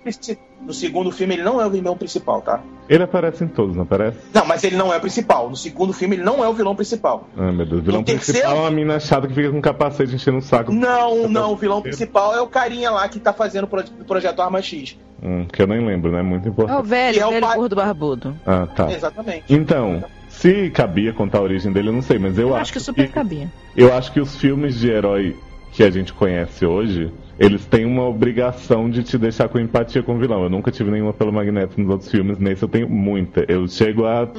no 0.66 0.74
segundo 0.74 1.12
filme 1.12 1.34
ele 1.36 1.44
não 1.44 1.62
é 1.62 1.66
o 1.68 1.70
vilão 1.70 1.96
principal, 1.96 2.42
tá? 2.42 2.60
Ele 2.90 3.04
aparece 3.04 3.44
em 3.44 3.48
todos, 3.48 3.76
não 3.76 3.84
aparece? 3.84 4.18
Não, 4.34 4.46
mas 4.46 4.64
ele 4.64 4.76
não 4.76 4.92
é 4.94 4.98
o 4.98 5.02
principal. 5.02 5.50
No 5.50 5.56
segundo 5.56 5.92
filme 5.94 6.16
ele 6.16 6.24
não 6.24 6.44
é 6.44 6.48
o 6.48 6.54
vilão 6.54 6.76
principal. 6.76 7.28
Ai 7.38 7.52
meu 7.52 7.66
Deus, 7.66 7.82
o 7.82 7.84
vilão 7.84 8.00
No 8.00 8.06
principal 8.06 8.34
terceiro- 8.42 8.58
é 8.58 8.62
uma 8.62 8.72
mina 8.72 9.00
chata 9.00 9.28
que 9.28 9.34
fica 9.34 9.52
com 9.52 9.62
capacete 9.62 10.16
enchendo 10.16 10.38
o 10.38 10.42
saco. 10.42 10.72
Não, 10.72 11.28
não, 11.28 11.54
o 11.54 11.56
vilão 11.56 11.82
principal 11.82 12.34
é 12.36 12.42
o 12.42 12.48
carinha 12.48 12.90
lá 12.92 13.08
que 13.10 13.20
tá 13.20 13.32
fazendo 13.34 13.66
o 13.66 13.68
proje- 13.68 13.92
o 14.00 14.06
projeto 14.06 14.42
Arma 14.42 14.62
X. 14.62 14.98
Hum, 15.24 15.46
que 15.52 15.62
eu 15.62 15.68
nem 15.68 15.84
lembro, 15.86 16.12
né? 16.12 16.22
Muito 16.22 16.46
É 16.48 16.50
o 16.50 16.52
importante. 16.52 16.88
velho, 16.88 17.18
E 17.18 17.20
é 17.20 17.26
o 17.26 17.30
velho 17.32 17.42
pai- 17.46 17.56
gordo 17.58 17.76
barbudo. 17.76 18.36
Ah, 18.46 18.68
tá. 18.68 18.92
Exatamente. 18.92 19.44
Então, 19.50 20.04
se 20.40 20.70
cabia 20.70 21.14
contar 21.14 21.40
a 21.40 21.42
origem 21.42 21.72
dele, 21.72 21.90
eu 21.90 21.94
não 21.94 22.02
sei, 22.02 22.20
mas 22.20 22.38
eu, 22.38 22.50
Eu 22.50 22.56
acho 22.56 22.74
que 22.74 22.80
super 22.80 23.10
cabia. 23.10 23.52
Eu 23.76 23.94
acho 23.94 24.12
que 24.12 24.20
os 24.20 24.36
filmes 24.36 24.80
de 24.80 24.90
herói 24.90 25.36
que 25.72 25.84
a 25.84 25.90
gente 25.90 26.14
conhece 26.14 26.66
hoje, 26.66 27.12
eles 27.38 27.66
têm 27.66 27.86
uma 27.86 28.08
obrigação 28.08 28.90
de 28.90 29.04
te 29.04 29.18
deixar 29.18 29.50
com 29.50 29.60
empatia 29.60 30.02
com 30.02 30.16
o 30.16 30.20
vilão. 30.20 30.44
Eu 30.44 30.50
nunca 30.50 30.72
tive 30.72 30.90
nenhuma 30.92 31.14
pelo 31.14 31.34
Magneto 31.34 31.80
nos 31.80 31.90
outros 31.90 32.10
filmes, 32.10 32.38
nesse 32.38 32.64
eu 32.64 32.70
tenho 32.70 32.90
muita. 32.90 33.46
Eu 33.48 33.68
chego 33.68 34.06
a 34.06 34.30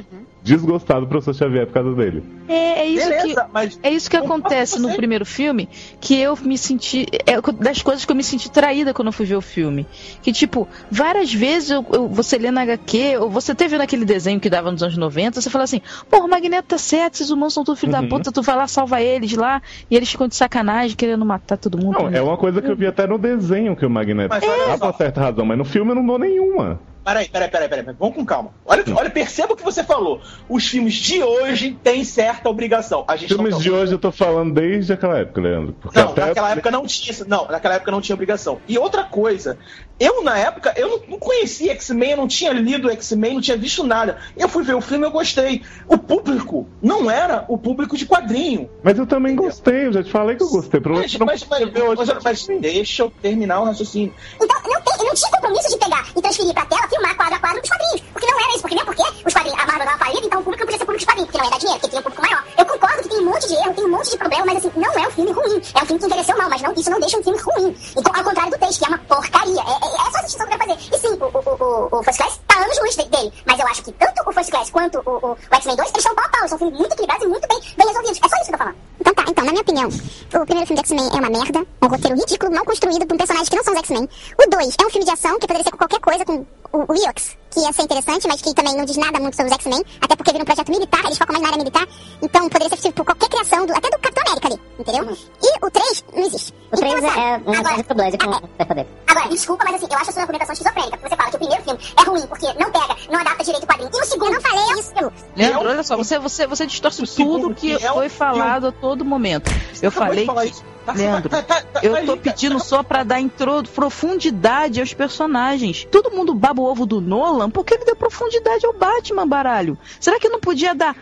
desgostar 0.47 1.01
do 1.01 1.07
professor 1.09 1.35
Xavier 1.35 1.67
por 1.67 1.73
causa 1.75 1.93
dele. 1.95 2.23
É, 2.49 2.81
é 2.81 2.87
isso 2.87 3.09
Beleza, 3.09 3.45
que 3.45 3.53
mas 3.53 3.81
é 3.83 3.91
isso 3.91 4.09
que 4.09 4.17
acontece 4.17 4.79
no 4.79 4.95
primeiro 4.95 5.27
filme, 5.27 5.69
que 6.01 6.17
eu 6.19 6.37
me 6.37 6.57
senti 6.57 7.05
é 7.27 7.41
das 7.63 7.83
coisas 7.83 8.05
que 8.05 8.13
eu 8.13 8.17
me 8.17 8.23
senti 8.23 8.49
traída 8.51 8.95
quando 8.95 9.09
eu 9.09 9.13
fui 9.13 9.27
ver 9.27 9.35
o 9.35 9.41
filme, 9.41 9.85
que 10.23 10.33
tipo 10.33 10.69
várias 10.91 11.35
vezes 11.35 11.71
eu, 11.71 11.85
eu- 11.93 12.09
você 12.09 12.39
lê 12.39 12.51
na 12.53 12.63
HQ 12.63 13.17
ou 13.19 13.29
você 13.29 13.55
teve 13.55 13.77
naquele 13.77 14.05
desenho 14.05 14.39
que 14.39 14.49
dava 14.49 14.71
nos 14.71 14.83
anos 14.83 14.97
90, 14.97 15.41
você 15.41 15.51
fala 15.51 15.65
assim, 15.65 15.81
pô, 16.09 16.19
o 16.19 16.29
Magneto 16.29 16.69
tá 16.69 16.79
certo, 16.79 17.15
esses 17.15 17.31
humanos 17.31 17.53
são 17.53 17.65
tudo 17.65 17.77
filho 17.77 17.91
da 17.93 18.01
Uhum. 18.01 18.09
puta, 18.09 18.31
tu 18.31 18.41
vai 18.43 18.55
lá 18.57 18.69
salva 18.69 19.03
eles 19.03 19.33
lá 19.35 19.61
e 19.91 19.97
eles 19.97 20.09
ficam 20.11 20.29
de 20.29 20.37
sacanagem 20.37 20.97
querendo 20.97 21.25
matar 21.27 21.57
todo 21.59 21.77
mundo. 21.77 21.99
Não, 21.99 22.09
é 22.09 22.23
uma 22.23 22.37
coisa 22.37 22.63
que 22.63 22.71
eu 22.71 22.77
vi 22.77 22.87
até 22.87 23.05
no 23.07 23.19
desenho 23.19 23.75
que 23.75 23.85
o 23.85 23.91
Magneto 23.91 24.29
Mas 24.35 24.45
só. 24.45 24.77
uma 24.87 24.93
certa 24.93 25.21
razão, 25.21 25.45
mas 25.45 25.59
no 25.59 25.65
filme 25.65 25.91
eu 25.91 25.95
não 25.97 26.07
dou 26.07 26.19
nenhuma. 26.19 26.79
Peraí, 27.07 27.29
peraí, 27.29 27.49
peraí, 27.49 27.69
peraí. 27.69 27.97
Vamos 28.01 28.17
com 28.17 28.27
calma. 28.27 28.51
Olha, 28.65 28.83
olha, 28.97 29.09
perceba 29.11 29.53
o 29.53 29.57
que 29.57 29.63
você 29.63 29.85
falou. 29.85 30.21
Os 30.49 30.67
filmes 30.67 30.95
de 30.95 31.23
hoje 31.23 31.79
têm 31.81 32.03
certa 32.03 32.49
obrigação. 32.49 33.05
A 33.07 33.15
gente 33.15 33.33
Filmes 33.33 33.53
não 33.53 33.61
de 33.61 33.71
hoje 33.71 33.93
eu 33.93 33.99
tô 34.01 34.11
falando 34.11 34.53
desde 34.53 34.93
aquela 34.93 35.17
época, 35.19 35.41
Leandro. 35.41 35.73
Porque 35.81 35.97
Não, 36.01 36.09
até 36.11 36.27
naquela 36.27 36.51
época 36.51 36.71
não 36.73 36.85
tinha. 36.85 37.13
isso- 37.13 37.29
Não, 37.29 37.47
naquela 37.47 37.75
época 37.77 37.93
não 37.93 38.01
tinha 38.01 38.15
obrigação. 38.15 38.59
E 38.67 38.77
outra 38.77 39.05
coisa, 39.05 39.57
eu 40.01 40.25
na 40.25 40.37
época, 40.37 40.75
eu 40.77 40.89
não, 40.89 41.01
não 41.11 41.19
conhecia 41.21 41.71
X-Men, 41.73 42.11
eu 42.11 42.17
não 42.17 42.27
tinha 42.27 42.53
lido 42.53 42.91
X-Men, 42.91 43.35
não 43.35 43.41
tinha 43.41 43.57
visto 43.57 43.85
nada. 43.85 44.19
Eu 44.37 44.49
fui 44.49 44.65
ver 44.65 44.75
o 44.75 44.81
filme 44.81 45.05
e 45.05 45.07
eu 45.07 45.13
gostei. 45.13 45.63
O 45.87 45.97
público 45.97 46.67
não 46.83 47.09
era 47.09 47.45
o 47.47 47.57
público 47.57 47.97
de 47.97 48.05
quadrinho. 48.05 48.69
Mas 48.83 48.99
eu 48.99 49.07
também 49.07 49.37
gostei, 49.37 49.87
eu 49.87 49.93
já 49.93 50.03
te 50.03 50.11
falei 50.11 50.35
que 50.35 50.43
eu 50.43 50.49
gostei. 50.49 50.81
É 50.85 50.89
Mas, 50.89 51.13
eu 51.15 51.21
não 51.21 51.27
mas, 51.27 51.45
mas, 51.45 51.73
mas- 52.09 52.23
mas 52.25 52.47
deixa 52.61 53.05
eu 53.05 53.13
terminar 53.23 53.61
o 53.61 53.65
raciocínio. 53.65 54.13
Então, 54.43 54.61
não 54.65 54.81
tem, 54.83 55.07
não 55.07 55.15
tinha 55.15 55.31
compromisso 55.31 55.71
de 55.71 55.79
pegar 55.79 56.05
e 56.17 56.21
transferir 56.21 56.53
pra 56.53 56.65
tela, 56.67 56.96
filmar 56.97 57.17
quadro 57.17 57.35
a 57.35 57.39
quadro 57.39 57.61
dos 57.61 57.71
quadrinhos. 57.71 58.01
Porque 58.13 58.27
não 58.27 58.41
era 58.41 58.49
isso, 58.51 58.61
porque 58.63 58.75
nem 58.77 58.85
porque 58.85 59.03
os 59.27 59.33
quadrinhos, 59.35 59.61
a 59.63 59.67
Marvel 59.67 59.87
dava 59.87 59.99
falida, 59.99 60.27
então 60.27 60.41
o 60.41 60.45
público 60.45 60.61
não 60.63 60.67
podia 60.67 60.79
ser 60.79 60.85
público 60.87 61.01
de 61.01 61.07
quadrinhos, 61.07 61.27
porque 61.31 61.39
não 61.39 61.45
ia 61.45 61.51
dar 61.51 61.59
dinheiro, 61.59 61.81
porque 61.81 61.91
tinha 61.91 62.01
um 62.01 62.05
público 62.05 62.23
maior. 62.23 62.45
Eu 62.59 62.67
concordo 62.67 63.03
que 63.03 63.09
tem 63.09 63.19
um 63.21 63.25
monte 63.31 63.49
de 63.49 63.55
erro, 63.55 63.75
tem 63.75 63.85
um 63.85 63.91
monte 63.91 64.11
de 64.11 64.17
problema, 64.19 64.45
mas 64.47 64.57
assim, 64.59 64.73
não 64.77 64.93
é 64.93 65.07
um 65.07 65.11
filme 65.11 65.33
ruim. 65.33 65.63
É 65.75 65.83
um 65.83 65.87
filme 65.87 66.01
que 66.01 66.07
envelheceu 66.07 66.37
mal, 66.39 66.49
mas 66.51 66.63
não, 66.63 66.73
isso 66.75 66.91
não 66.91 67.01
deixa 67.01 67.19
um 67.19 67.23
filme 67.23 67.39
ruim. 67.41 67.77
Então, 67.97 68.13
ao 68.17 68.25
contrário 68.25 68.51
do 68.51 68.59
texto, 68.59 68.79
que 68.79 68.85
é 68.85 68.89
uma 68.89 68.99
porcaria. 68.99 69.61
É, 69.61 69.73
é, 69.87 69.89
é 70.07 70.11
só 70.11 70.19
a 70.19 70.23
distinção 70.23 70.47
que 70.47 70.55
eu 70.55 70.59
quero 70.59 70.71
fazer. 70.77 70.97
E 70.97 70.99
sim, 70.99 71.15
o, 71.15 71.25
o, 71.25 71.97
o, 71.97 71.99
o 72.01 72.03
First 72.03 72.19
Class 72.21 72.41
tá 72.47 72.57
anos 72.61 72.79
luz 72.81 72.97
de- 72.97 73.05
dele. 73.09 73.33
Mas 73.47 73.59
eu 73.61 73.67
acho 73.67 73.83
que 73.83 73.93
tanto 73.93 74.29
o 74.29 74.33
First 74.33 74.51
Class 74.51 74.71
quanto 74.71 74.99
o, 75.05 75.11
o, 75.11 75.33
o 75.33 75.55
X-Men 75.57 75.77
2, 75.77 75.91
eles 75.91 76.03
são 76.03 76.15
pau 76.15 76.25
a 76.25 76.29
pau. 76.29 76.49
São 76.49 76.59
filmes 76.59 76.79
muito 76.79 76.93
equilibrados 76.93 77.25
e 77.25 77.29
muito 77.29 77.49
bem, 77.49 77.61
bem 77.77 77.87
resolvidos. 77.87 78.19
É 78.25 78.29
só 78.29 78.37
isso 78.37 78.45
que 78.47 78.55
eu 78.55 78.59
tô 78.59 78.65
falando. 78.65 78.77
Então 79.01 79.15
tá, 79.15 79.25
então, 79.29 79.45
na 79.45 79.53
minha 79.53 79.63
opinião, 79.63 79.89
o 79.89 80.47
primeiro 80.47 80.67
filme 80.67 80.83
do 80.83 80.87
X-Men 80.87 81.09
é 81.13 81.17
uma 81.21 81.31
merda, 81.31 81.67
um 81.83 81.87
roteiro 81.87 82.17
ridículo, 82.17 82.53
mal 82.53 82.65
construído 82.65 83.07
por 83.07 83.17
personagens 83.17 83.49
que 83.49 83.57
não 83.57 83.65
são 83.65 83.73
os 83.75 83.79
X-Men. 83.81 84.09
O 84.39 84.51
2 84.51 84.75
é 84.83 84.87
um 84.87 84.91
filme 84.91 85.05
de 85.05 85.11
ação 85.13 85.35
que 85.39 85.47
poderia 85.47 85.65
ser 85.65 85.71
com 85.71 85.79
qualquer 85.79 86.01
coisa, 86.01 86.25
com 86.25 86.45
o, 86.73 86.86
o 86.89 86.93
Riox, 86.93 87.37
que 87.57 87.61
ia 87.65 87.73
ser 87.73 87.83
interessante, 87.85 88.29
mas 88.29 88.43
que 88.43 88.53
também 88.53 88.77
não 88.77 88.85
diz 88.85 88.97
nada 88.99 89.19
muito 89.19 89.35
sobre 89.35 89.51
os 89.51 89.57
X-Men, 89.57 89.83
até 90.03 90.15
porque 90.15 90.31
vira 90.31 90.43
um 90.43 90.47
projeto 90.47 90.71
militar, 90.71 91.05
eles 91.07 91.17
focam 91.17 91.33
mais 91.33 91.43
na 91.43 91.49
área 91.49 91.59
militar, 91.59 91.89
então 92.21 92.43
poderia 92.51 92.69
ser 92.69 92.77
possível 92.77 92.93
por 92.93 93.05
qualquer 93.07 93.29
criação, 93.31 93.65
do, 93.67 93.73
até 93.73 93.89
do 93.89 93.99
Capitão 93.99 94.23
América 94.27 94.49
ali, 94.49 94.61
entendeu? 94.79 95.17
E 95.43 95.67
o 95.67 95.71
3 95.71 96.05
não 96.15 96.23
existe. 96.27 96.55
O 96.71 96.77
3 96.77 96.95
Então, 96.95 97.09
sabe, 97.09 97.21
é 97.21 97.51
um 97.51 97.55
agora- 97.55 97.77
Sérgio 97.77 97.95
Blaze 97.95 98.19
com 98.19 98.33
superpoder. 98.35 98.87
Agora, 99.07 99.29
desculpa, 99.31 99.65
mas 99.65 99.75
assim, 99.77 99.87
eu 99.91 99.99
acho 99.99 100.11
a 100.11 100.13
sua 100.13 100.23
argumentação 100.23 100.53
esquizofrênica. 100.53 100.97
Porque 100.99 101.09
você 101.09 101.17
fala 101.17 101.31
que 101.31 101.37
o 101.37 101.39
primeiro 101.39 101.63
filme 101.65 101.81
é 101.97 102.03
ruim 102.11 102.27
porque 102.27 102.47
não 102.47 102.71
pega, 102.71 102.97
não 103.11 103.21
adapta 103.21 103.45
direito 103.45 103.65
o 103.65 103.67
quadrinho. 103.67 103.91
E 103.95 104.01
o 104.01 104.05
segundo, 104.05 104.27
eu 104.27 104.35
não 104.35 104.41
falei 104.43 104.81
isso. 104.81 104.93
Leandro, 105.37 105.69
olha 105.71 105.83
só, 105.83 105.97
você, 105.97 106.19
você, 106.19 106.47
você 106.47 106.67
distorce 106.67 107.03
tudo 107.17 107.55
que 107.55 107.79
foi 107.79 108.09
falado 108.11 108.67
a 108.67 108.73
todo 108.73 109.05
momento. 109.05 109.51
Eu 109.81 109.91
falei 109.91 110.27
que, 110.27 110.45
isso. 110.45 110.63
Tá- 110.85 110.93
Leandro, 110.93 111.29
tá- 111.29 111.43
tá- 111.43 111.63
tá- 111.63 111.81
eu 111.83 111.95
tá 111.97 112.03
tô 112.03 112.17
pedindo 112.17 112.61
só 112.61 112.81
pra 112.81 113.03
dar 113.03 113.21
intro, 113.21 113.61
profundidade 113.75 114.81
aos 114.81 114.95
personagens. 114.95 115.85
Todo 115.91 116.13
mundo 116.13 116.33
baba 116.33 116.63
o 116.63 116.65
ovo 116.65 116.87
do 116.87 117.01
Nolan 117.01 117.46
porque 117.51 117.75
ele 117.75 117.85
deu 117.85 117.97
profundidade 117.97 118.65
ao 118.67 118.73
Batman, 118.73 119.27
baralho. 119.27 119.79
Será 120.01 120.19
que 120.19 120.29
não 120.29 120.41
podia 120.41 120.75
dar 120.75 120.97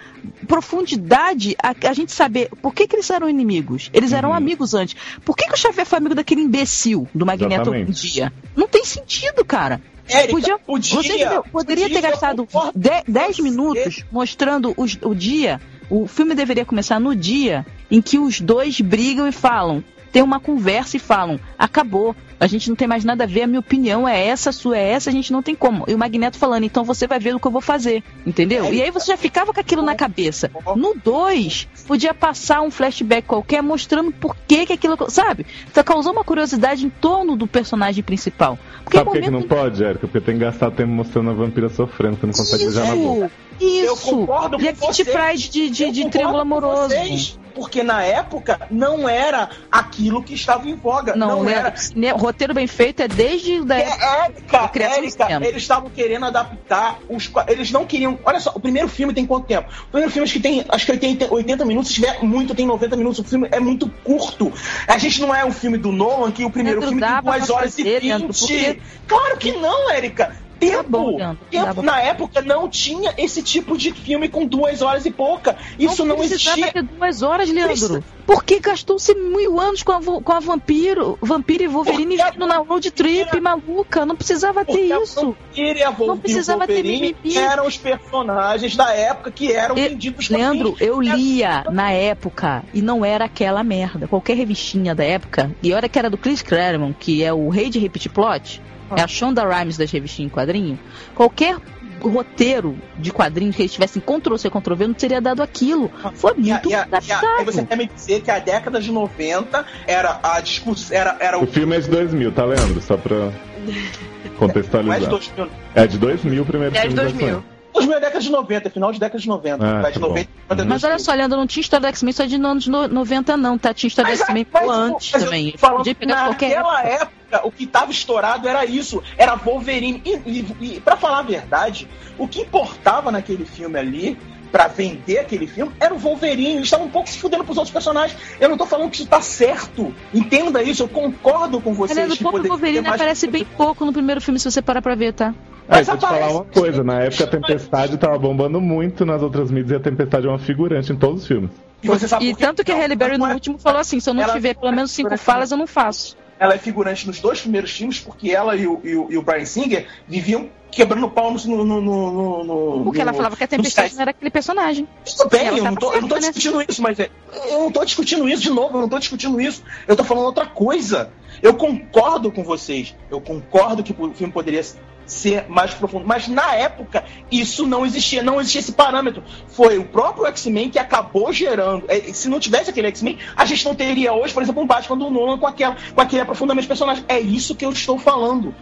profundidade 0.46 1.54
a, 1.62 1.74
a 1.88 1.92
gente 1.92 2.12
saber 2.12 2.48
por 2.62 2.74
que, 2.74 2.86
que 2.86 2.96
eles 2.96 3.10
eram 3.10 3.28
inimigos? 3.28 3.90
Eles 3.92 4.12
eram 4.12 4.30
Uhum. 4.30 4.34
amigos 4.36 4.74
antes. 4.74 4.96
Por 5.24 5.36
que, 5.36 5.46
que 5.46 5.54
o 5.54 5.56
Xavier 5.56 5.86
foi 5.86 5.98
amigo 5.98 6.14
daquele 6.14 6.40
imbecil 6.40 7.06
do 7.14 7.26
Magneto 7.26 7.70
um 7.70 7.84
dia? 7.84 8.32
Não 8.56 8.66
tem 8.66 8.84
sentido, 8.84 9.44
cara. 9.44 9.80
Érica, 10.08 10.32
podia, 10.32 10.58
podia, 10.58 10.96
você 11.02 11.14
entendeu? 11.14 11.44
Poderia 11.50 11.84
podia, 11.84 12.00
ter 12.02 12.08
gastado 12.10 12.42
eu 12.42 12.46
concordo 12.46 12.78
10 13.08 13.38
minutos 13.40 14.04
mostrando 14.12 14.74
os- 14.76 14.98
o 15.02 15.14
dia. 15.14 15.60
O 15.88 16.06
filme 16.06 16.34
deveria 16.34 16.64
começar 16.64 16.98
no 17.00 17.14
dia 17.14 17.64
em 17.90 18.00
que 18.02 18.18
os 18.18 18.40
dois 18.40 18.80
brigam 18.80 19.26
e 19.28 19.32
falam. 19.32 19.82
Tem 20.12 20.22
uma 20.22 20.38
conversa 20.40 20.96
e 20.96 21.00
falam: 21.00 21.40
acabou, 21.58 22.14
a 22.44 22.46
gente 22.46 22.68
não 22.68 22.76
tem 22.76 22.86
mais 22.86 23.04
nada 23.04 23.24
a 23.24 23.26
ver, 23.26 23.42
a 23.42 23.46
minha 23.46 23.60
opinião 23.60 24.06
é 24.06 24.26
essa, 24.26 24.50
a 24.50 24.52
sua 24.52 24.76
é 24.76 24.90
essa, 24.90 25.08
a 25.08 25.12
gente 25.12 25.32
não 25.32 25.42
tem 25.42 25.54
como. 25.54 25.84
E 25.88 25.94
o 25.94 25.98
Magneto 25.98 26.36
falando: 26.36 26.64
então 26.64 26.84
você 26.84 27.06
vai 27.06 27.18
ver 27.18 27.34
o 27.34 27.40
que 27.40 27.46
eu 27.46 27.50
vou 27.50 27.62
fazer, 27.62 28.04
entendeu? 28.26 28.72
E 28.72 28.82
aí 28.82 28.90
você 28.90 29.12
já 29.12 29.16
ficava 29.16 29.52
com 29.52 29.60
aquilo 29.60 29.80
na 29.80 29.94
cabeça. 29.94 30.50
No 30.76 30.94
2, 31.02 31.68
podia 31.86 32.12
passar 32.12 32.60
um 32.60 32.70
flashback 32.70 33.26
qualquer 33.26 33.62
mostrando 33.62 34.12
por 34.12 34.36
que, 34.46 34.66
que 34.66 34.72
aquilo. 34.74 34.94
Sabe? 35.08 35.46
Então 35.70 35.82
causou 35.82 36.12
uma 36.12 36.22
curiosidade 36.22 36.84
em 36.84 36.90
torno 36.90 37.34
do 37.34 37.46
personagem 37.46 38.04
principal. 38.04 38.58
Porque 38.82 38.98
Sabe 38.98 39.08
por 39.08 39.16
que, 39.16 39.22
que 39.22 39.30
não 39.30 39.42
pode, 39.42 39.82
Érica? 39.82 40.06
Porque 40.06 40.20
tem 40.20 40.34
que 40.34 40.40
gastar 40.44 40.70
tempo 40.70 40.90
mostrando 40.92 41.30
a 41.30 41.32
vampira 41.32 41.70
sofrendo, 41.70 42.18
você 42.20 42.26
não 42.26 42.34
consegue 42.34 42.64
beijar 42.64 42.86
na 42.88 42.94
boca. 42.96 43.30
Eu 43.60 43.94
Isso! 43.94 44.10
concordo 44.10 44.60
E 44.60 44.68
a 44.68 44.74
com 44.74 44.88
Kitty. 44.88 45.04
Pride 45.04 45.48
de, 45.48 45.70
de, 45.70 45.84
Eu 45.84 45.92
de 45.92 46.10
triângulo 46.10 46.36
com 46.36 46.42
amoroso. 46.42 46.88
vocês, 46.88 47.38
porque 47.54 47.82
na 47.82 48.02
época 48.02 48.60
não 48.70 49.08
era 49.08 49.48
aquilo 49.70 50.22
que 50.22 50.34
estava 50.34 50.68
em 50.68 50.74
voga. 50.74 51.14
Não, 51.14 51.28
Não, 51.28 51.44
né, 51.44 51.52
era. 51.54 51.74
né, 51.94 52.10
roteiro 52.10 52.52
bem 52.54 52.66
feito 52.66 53.00
é 53.02 53.08
desde 53.08 53.64
da 53.64 53.76
época 53.78 54.70
da 54.74 54.84
Érica, 54.84 55.28
eles 55.46 55.62
estavam 55.62 55.88
querendo 55.90 56.26
adaptar 56.26 56.98
os. 57.08 57.30
Eles 57.48 57.70
não 57.70 57.86
queriam. 57.86 58.18
Olha 58.24 58.40
só, 58.40 58.52
o 58.54 58.60
primeiro 58.60 58.88
filme 58.88 59.12
tem 59.14 59.26
quanto 59.26 59.46
tempo? 59.46 59.68
O 59.84 59.90
primeiro 59.90 60.10
filme 60.12 60.24
acho 60.24 60.32
que 60.34 60.40
tem. 60.40 60.64
Acho 60.68 60.86
que 60.86 60.96
tem 60.98 61.16
80 61.30 61.64
minutos, 61.64 61.88
se 61.88 61.94
tiver 61.94 62.22
muito, 62.22 62.54
tem 62.54 62.66
90 62.66 62.96
minutos. 62.96 63.18
O 63.20 63.24
filme 63.24 63.48
é 63.50 63.60
muito 63.60 63.88
curto. 64.02 64.52
A 64.86 64.98
gente 64.98 65.20
não 65.20 65.34
é 65.34 65.44
um 65.44 65.52
filme 65.52 65.78
do 65.78 65.92
Nolan 65.92 66.30
que 66.30 66.44
o 66.44 66.50
primeiro 66.50 66.80
Leandro, 66.80 66.98
filme 66.98 67.14
tem 67.14 67.32
2 67.32 67.50
horas 67.50 67.70
fazer, 67.76 67.82
e 67.82 68.00
20. 68.00 68.02
Leandro, 68.08 68.28
porque- 68.28 68.80
Claro 69.06 69.36
que 69.38 69.52
não, 69.52 69.90
Érica. 69.90 70.36
Tempo, 70.58 70.84
bom, 70.88 71.16
Leandro, 71.16 71.38
tempo 71.50 71.74
pra- 71.74 71.82
na 71.82 72.00
época 72.00 72.40
não 72.42 72.68
tinha 72.68 73.12
esse 73.18 73.42
tipo 73.42 73.76
de 73.76 73.92
filme 73.92 74.28
com 74.28 74.46
duas 74.46 74.82
horas 74.82 75.04
e 75.04 75.10
pouca. 75.10 75.56
Isso 75.78 76.04
não, 76.04 76.16
precisava 76.16 76.58
existia. 76.60 76.72
ter 76.72 76.82
duas 76.82 77.22
horas, 77.22 77.50
Leandro. 77.50 78.02
Porque 78.26 78.58
gastou-se 78.60 79.14
mil 79.14 79.60
anos 79.60 79.82
com 79.82 79.92
a, 79.92 80.00
com 80.00 80.32
a 80.32 80.40
vampiro, 80.40 81.18
vampiro 81.20 81.64
e 81.64 81.68
Wolverine 81.68 82.16
Porque 82.16 82.22
a 82.22 82.30
vindo 82.30 82.46
na 82.46 82.56
road 82.58 82.90
trip 82.90 83.38
maluca. 83.40 84.06
Não 84.06 84.16
precisava 84.16 84.64
ter 84.64 84.72
Porque 84.72 84.92
a 84.92 85.02
isso. 85.02 85.36
E 85.54 85.82
a 85.82 85.90
Vol- 85.90 86.06
Não 86.08 86.18
precisava 86.18 86.66
ter 86.66 86.82
mimimi. 86.82 87.36
eram 87.36 87.66
os 87.66 87.76
personagens 87.76 88.74
da 88.76 88.92
época 88.94 89.30
que 89.30 89.52
eram 89.52 89.76
E- 89.76 89.88
vendidos 89.88 90.30
Leandro, 90.30 90.74
eu 90.80 91.00
lia 91.00 91.64
na 91.70 91.90
época 91.90 92.64
e 92.72 92.80
não 92.80 93.04
era 93.04 93.26
aquela 93.26 93.62
merda. 93.62 94.06
Qualquer 94.08 94.36
revistinha 94.36 94.94
da 94.94 95.04
época, 95.04 95.54
e 95.62 95.72
olha 95.74 95.88
que 95.88 95.98
era 95.98 96.08
do 96.08 96.16
Chris 96.16 96.40
Claremont, 96.42 96.94
que 96.98 97.22
é 97.22 97.32
o 97.32 97.48
rei 97.50 97.68
de 97.68 97.78
repeat 97.78 98.08
plot, 98.08 98.62
é 98.96 99.02
a 99.02 99.08
Shonda 99.08 99.42
Rhimes 99.46 99.76
das 99.76 99.90
revistinhas 99.90 100.30
em 100.30 100.34
quadrinho. 100.34 100.78
Qualquer 101.14 101.56
roteiro 102.00 102.76
de 102.98 103.10
quadrinhos 103.12 103.56
que 103.56 103.62
eles 103.62 103.72
tivessem 103.72 104.02
Ctrl-C, 104.02 104.50
Ctrl-V, 104.50 104.86
não 104.88 104.94
teria 104.94 105.20
dado 105.20 105.42
aquilo. 105.42 105.90
Foi 106.14 106.32
E, 106.36 106.50
a- 106.50 106.54
muito 106.54 106.68
e, 106.70 106.74
a- 106.74 106.86
e, 107.02 107.12
a- 107.12 107.20
aí 107.38 107.44
você 107.44 107.64
quer 107.64 107.76
me 107.78 107.86
dizer 107.86 108.20
que 108.20 108.30
a 108.30 108.38
década 108.38 108.80
de 108.80 108.90
90 108.92 109.64
era 109.86 110.18
a 110.22 110.40
discussão. 110.40 110.96
Era, 110.96 111.16
era 111.20 111.38
O 111.38 111.44
o. 111.44 111.46
filme 111.46 111.76
é 111.76 111.80
de 111.80 111.88
2000, 111.88 112.32
tá, 112.32 112.44
Leandro? 112.44 112.80
Só 112.82 112.96
pra 112.96 113.16
Não 113.64 113.72
é 113.72 114.28
contextualizar. 114.38 115.00
de 115.00 115.06
2000. 115.08 115.48
É 115.74 115.86
de 115.86 115.98
2000 115.98 116.42
o 116.42 116.46
primeiro 116.46 116.74
É 116.76 116.80
de 116.80 116.88
filme 116.88 116.96
da 116.96 117.02
2000. 117.04 117.44
X-Men. 117.74 117.86
2000 117.88 117.96
é 117.96 118.00
década 118.00 118.20
de 118.20 118.30
90, 118.30 118.70
final 118.70 118.92
de 118.92 119.00
década 119.00 119.18
de 119.20 119.28
90. 119.28 119.64
Ah, 119.66 119.80
vai 119.82 119.92
de 119.92 119.98
tá 119.98 120.00
bom. 120.00 120.08
90 120.08 120.30
90 120.50 120.68
Mas 120.68 120.84
olha 120.84 120.98
só, 120.98 121.12
Leandro, 121.12 121.38
não 121.38 121.46
tinha 121.46 121.60
história 121.62 121.86
do 121.86 121.88
X-Men 121.88 122.12
só 122.12 122.24
de 122.24 122.34
anos 122.36 122.66
no- 122.66 122.88
90, 122.88 123.36
não, 123.36 123.58
tá? 123.58 123.74
Tinha 123.74 123.88
história 123.88 124.10
do 124.14 124.18
Mas, 124.18 124.20
X-Men 124.28 124.46
antes 124.70 125.10
mas 125.12 125.24
também. 125.24 125.54
falando, 125.56 125.78
Podia 125.78 125.94
pegar 125.94 126.28
naquela 126.28 126.82
época. 126.82 127.04
época. 127.32 127.46
o 127.46 127.50
que 127.50 127.66
tava 127.66 127.90
estourado 127.90 128.46
era 128.48 128.64
isso, 128.64 129.02
era 129.18 129.34
Wolverine. 129.34 130.00
E, 130.04 130.10
e, 130.24 130.46
e 130.76 130.80
para 130.80 130.96
falar 130.96 131.18
a 131.18 131.22
verdade, 131.22 131.88
o 132.16 132.28
que 132.28 132.42
importava 132.42 133.10
naquele 133.10 133.44
filme 133.44 133.76
ali, 133.78 134.16
pra 134.52 134.68
vender 134.68 135.18
aquele 135.18 135.48
filme, 135.48 135.72
era 135.80 135.92
o 135.92 135.98
Wolverine. 135.98 136.52
Eles 136.52 136.64
estavam 136.66 136.86
um 136.86 136.90
pouco 136.90 137.08
se 137.08 137.18
fudendo 137.18 137.42
pros 137.42 137.56
outros 137.58 137.72
personagens. 137.72 138.16
Eu 138.38 138.48
não 138.48 138.56
tô 138.56 138.64
falando 138.66 138.88
que 138.88 138.98
isso 138.98 139.06
tá 139.06 139.20
certo. 139.20 139.92
Entenda 140.14 140.62
isso, 140.62 140.84
eu 140.84 140.88
concordo 140.88 141.60
com 141.60 141.74
vocês. 141.74 141.96
Leandro, 141.96 142.14
o 142.14 142.16
que 142.18 142.22
próprio 142.22 142.46
Wolverine 142.46 142.86
aparece 142.86 143.26
bem 143.26 143.44
pouco 143.44 143.84
no 143.84 143.92
primeiro 143.92 144.20
filme, 144.20 144.38
se 144.38 144.48
você 144.48 144.62
parar 144.62 144.80
pra 144.80 144.94
ver, 144.94 145.12
tá? 145.12 145.34
Ah, 145.68 145.76
Mas 145.76 145.88
e 145.88 145.90
vou 145.90 145.96
te 145.98 146.00
falar 146.06 146.28
uma 146.30 146.44
coisa, 146.44 146.84
na 146.84 147.00
época 147.00 147.24
a 147.24 147.26
Tempestade 147.26 147.96
tava 147.96 148.18
bombando 148.18 148.60
muito 148.60 149.06
nas 149.06 149.22
outras 149.22 149.50
mídias 149.50 149.70
e 149.70 149.74
a 149.76 149.80
Tempestade 149.80 150.26
é 150.26 150.28
uma 150.28 150.38
figurante 150.38 150.92
em 150.92 150.96
todos 150.96 151.22
os 151.22 151.26
filmes. 151.28 151.50
E 151.82 151.88
você 151.88 152.06
sabe 152.06 152.26
E 152.28 152.34
tanto 152.34 152.62
que 152.64 152.70
a 152.72 152.76
Halle 152.76 152.94
Berry 152.96 153.16
no 153.18 153.26
é- 153.26 153.34
último 153.34 153.58
falou 153.58 153.80
assim, 153.80 153.98
se 154.00 154.08
eu 154.08 154.14
não 154.14 154.22
Ela- 154.22 154.32
tiver 154.34 154.54
pelo 154.54 154.72
menos 154.72 154.90
cinco 154.90 155.16
falas, 155.16 155.50
eu 155.50 155.56
não 155.56 155.66
faço. 155.66 156.16
Ela 156.38 156.54
é 156.54 156.58
figurante 156.58 157.06
nos 157.06 157.20
dois 157.20 157.40
primeiros 157.40 157.70
filmes 157.70 158.00
porque 158.00 158.30
ela 158.30 158.56
e 158.56 158.66
o, 158.66 158.80
e 158.82 158.94
o, 158.96 159.06
e 159.12 159.16
o 159.16 159.22
Brian 159.22 159.44
Singer 159.44 159.86
viviam 160.06 160.48
quebrando 160.70 161.08
pau 161.08 161.30
no. 161.32 161.38
no, 161.38 161.64
no, 161.64 161.80
no, 161.80 162.44
no 162.44 162.84
Porque 162.84 162.98
no- 162.98 163.02
ela 163.02 163.12
falava 163.14 163.36
que 163.36 163.44
a 163.44 163.46
Tempestade 163.48 163.94
não 163.94 164.02
era 164.02 164.10
aquele 164.10 164.30
personagem. 164.30 164.86
Tudo 165.16 165.30
bem, 165.30 165.46
eu 165.46 165.62
não, 165.64 165.74
tô, 165.76 165.92
eu 165.92 166.00
não 166.02 166.08
tô 166.08 166.14
certa, 166.16 166.26
né? 166.26 166.32
discutindo 166.32 166.64
isso, 166.68 166.82
mas 166.82 166.98
é, 166.98 167.08
eu 167.50 167.60
não 167.60 167.70
tô 167.70 167.84
discutindo 167.84 168.28
isso 168.28 168.42
de 168.42 168.50
novo, 168.50 168.76
eu 168.76 168.80
não 168.82 168.88
tô 168.88 168.98
discutindo 168.98 169.40
isso. 169.40 169.62
Eu 169.86 169.94
tô 169.96 170.02
falando 170.04 170.24
outra 170.24 170.44
coisa. 170.46 171.10
Eu 171.40 171.54
concordo 171.54 172.32
com 172.32 172.42
vocês. 172.42 172.94
Eu 173.10 173.20
concordo 173.20 173.82
que 173.82 173.92
o 173.96 174.12
filme 174.12 174.32
poderia 174.32 174.62
ser 175.06 175.44
mais 175.48 175.72
profundo. 175.74 176.06
Mas 176.06 176.28
na 176.28 176.54
época, 176.54 177.04
isso 177.30 177.66
não 177.66 177.84
existia, 177.84 178.22
não 178.22 178.40
existia 178.40 178.60
esse 178.60 178.72
parâmetro. 178.72 179.22
Foi 179.48 179.78
o 179.78 179.84
próprio 179.84 180.26
X-Men 180.26 180.70
que 180.70 180.78
acabou 180.78 181.32
gerando. 181.32 181.84
é, 181.88 182.00
Se 182.12 182.28
não 182.28 182.40
tivesse 182.40 182.70
aquele 182.70 182.88
X-Men, 182.88 183.18
a 183.36 183.44
gente 183.44 183.64
não 183.64 183.74
teria 183.74 184.12
hoje, 184.12 184.32
por 184.32 184.42
exemplo, 184.42 184.62
um 184.62 184.66
Batman 184.66 184.96
do 184.98 185.10
Nolan 185.10 185.38
com, 185.38 185.46
aquela, 185.46 185.76
com 185.94 186.00
aquele 186.00 186.22
aprofundamento 186.22 186.62
de 186.62 186.68
personagem. 186.68 187.04
É 187.08 187.18
isso 187.20 187.54
que 187.54 187.64
eu 187.64 187.70
estou 187.70 187.98
falando. 187.98 188.54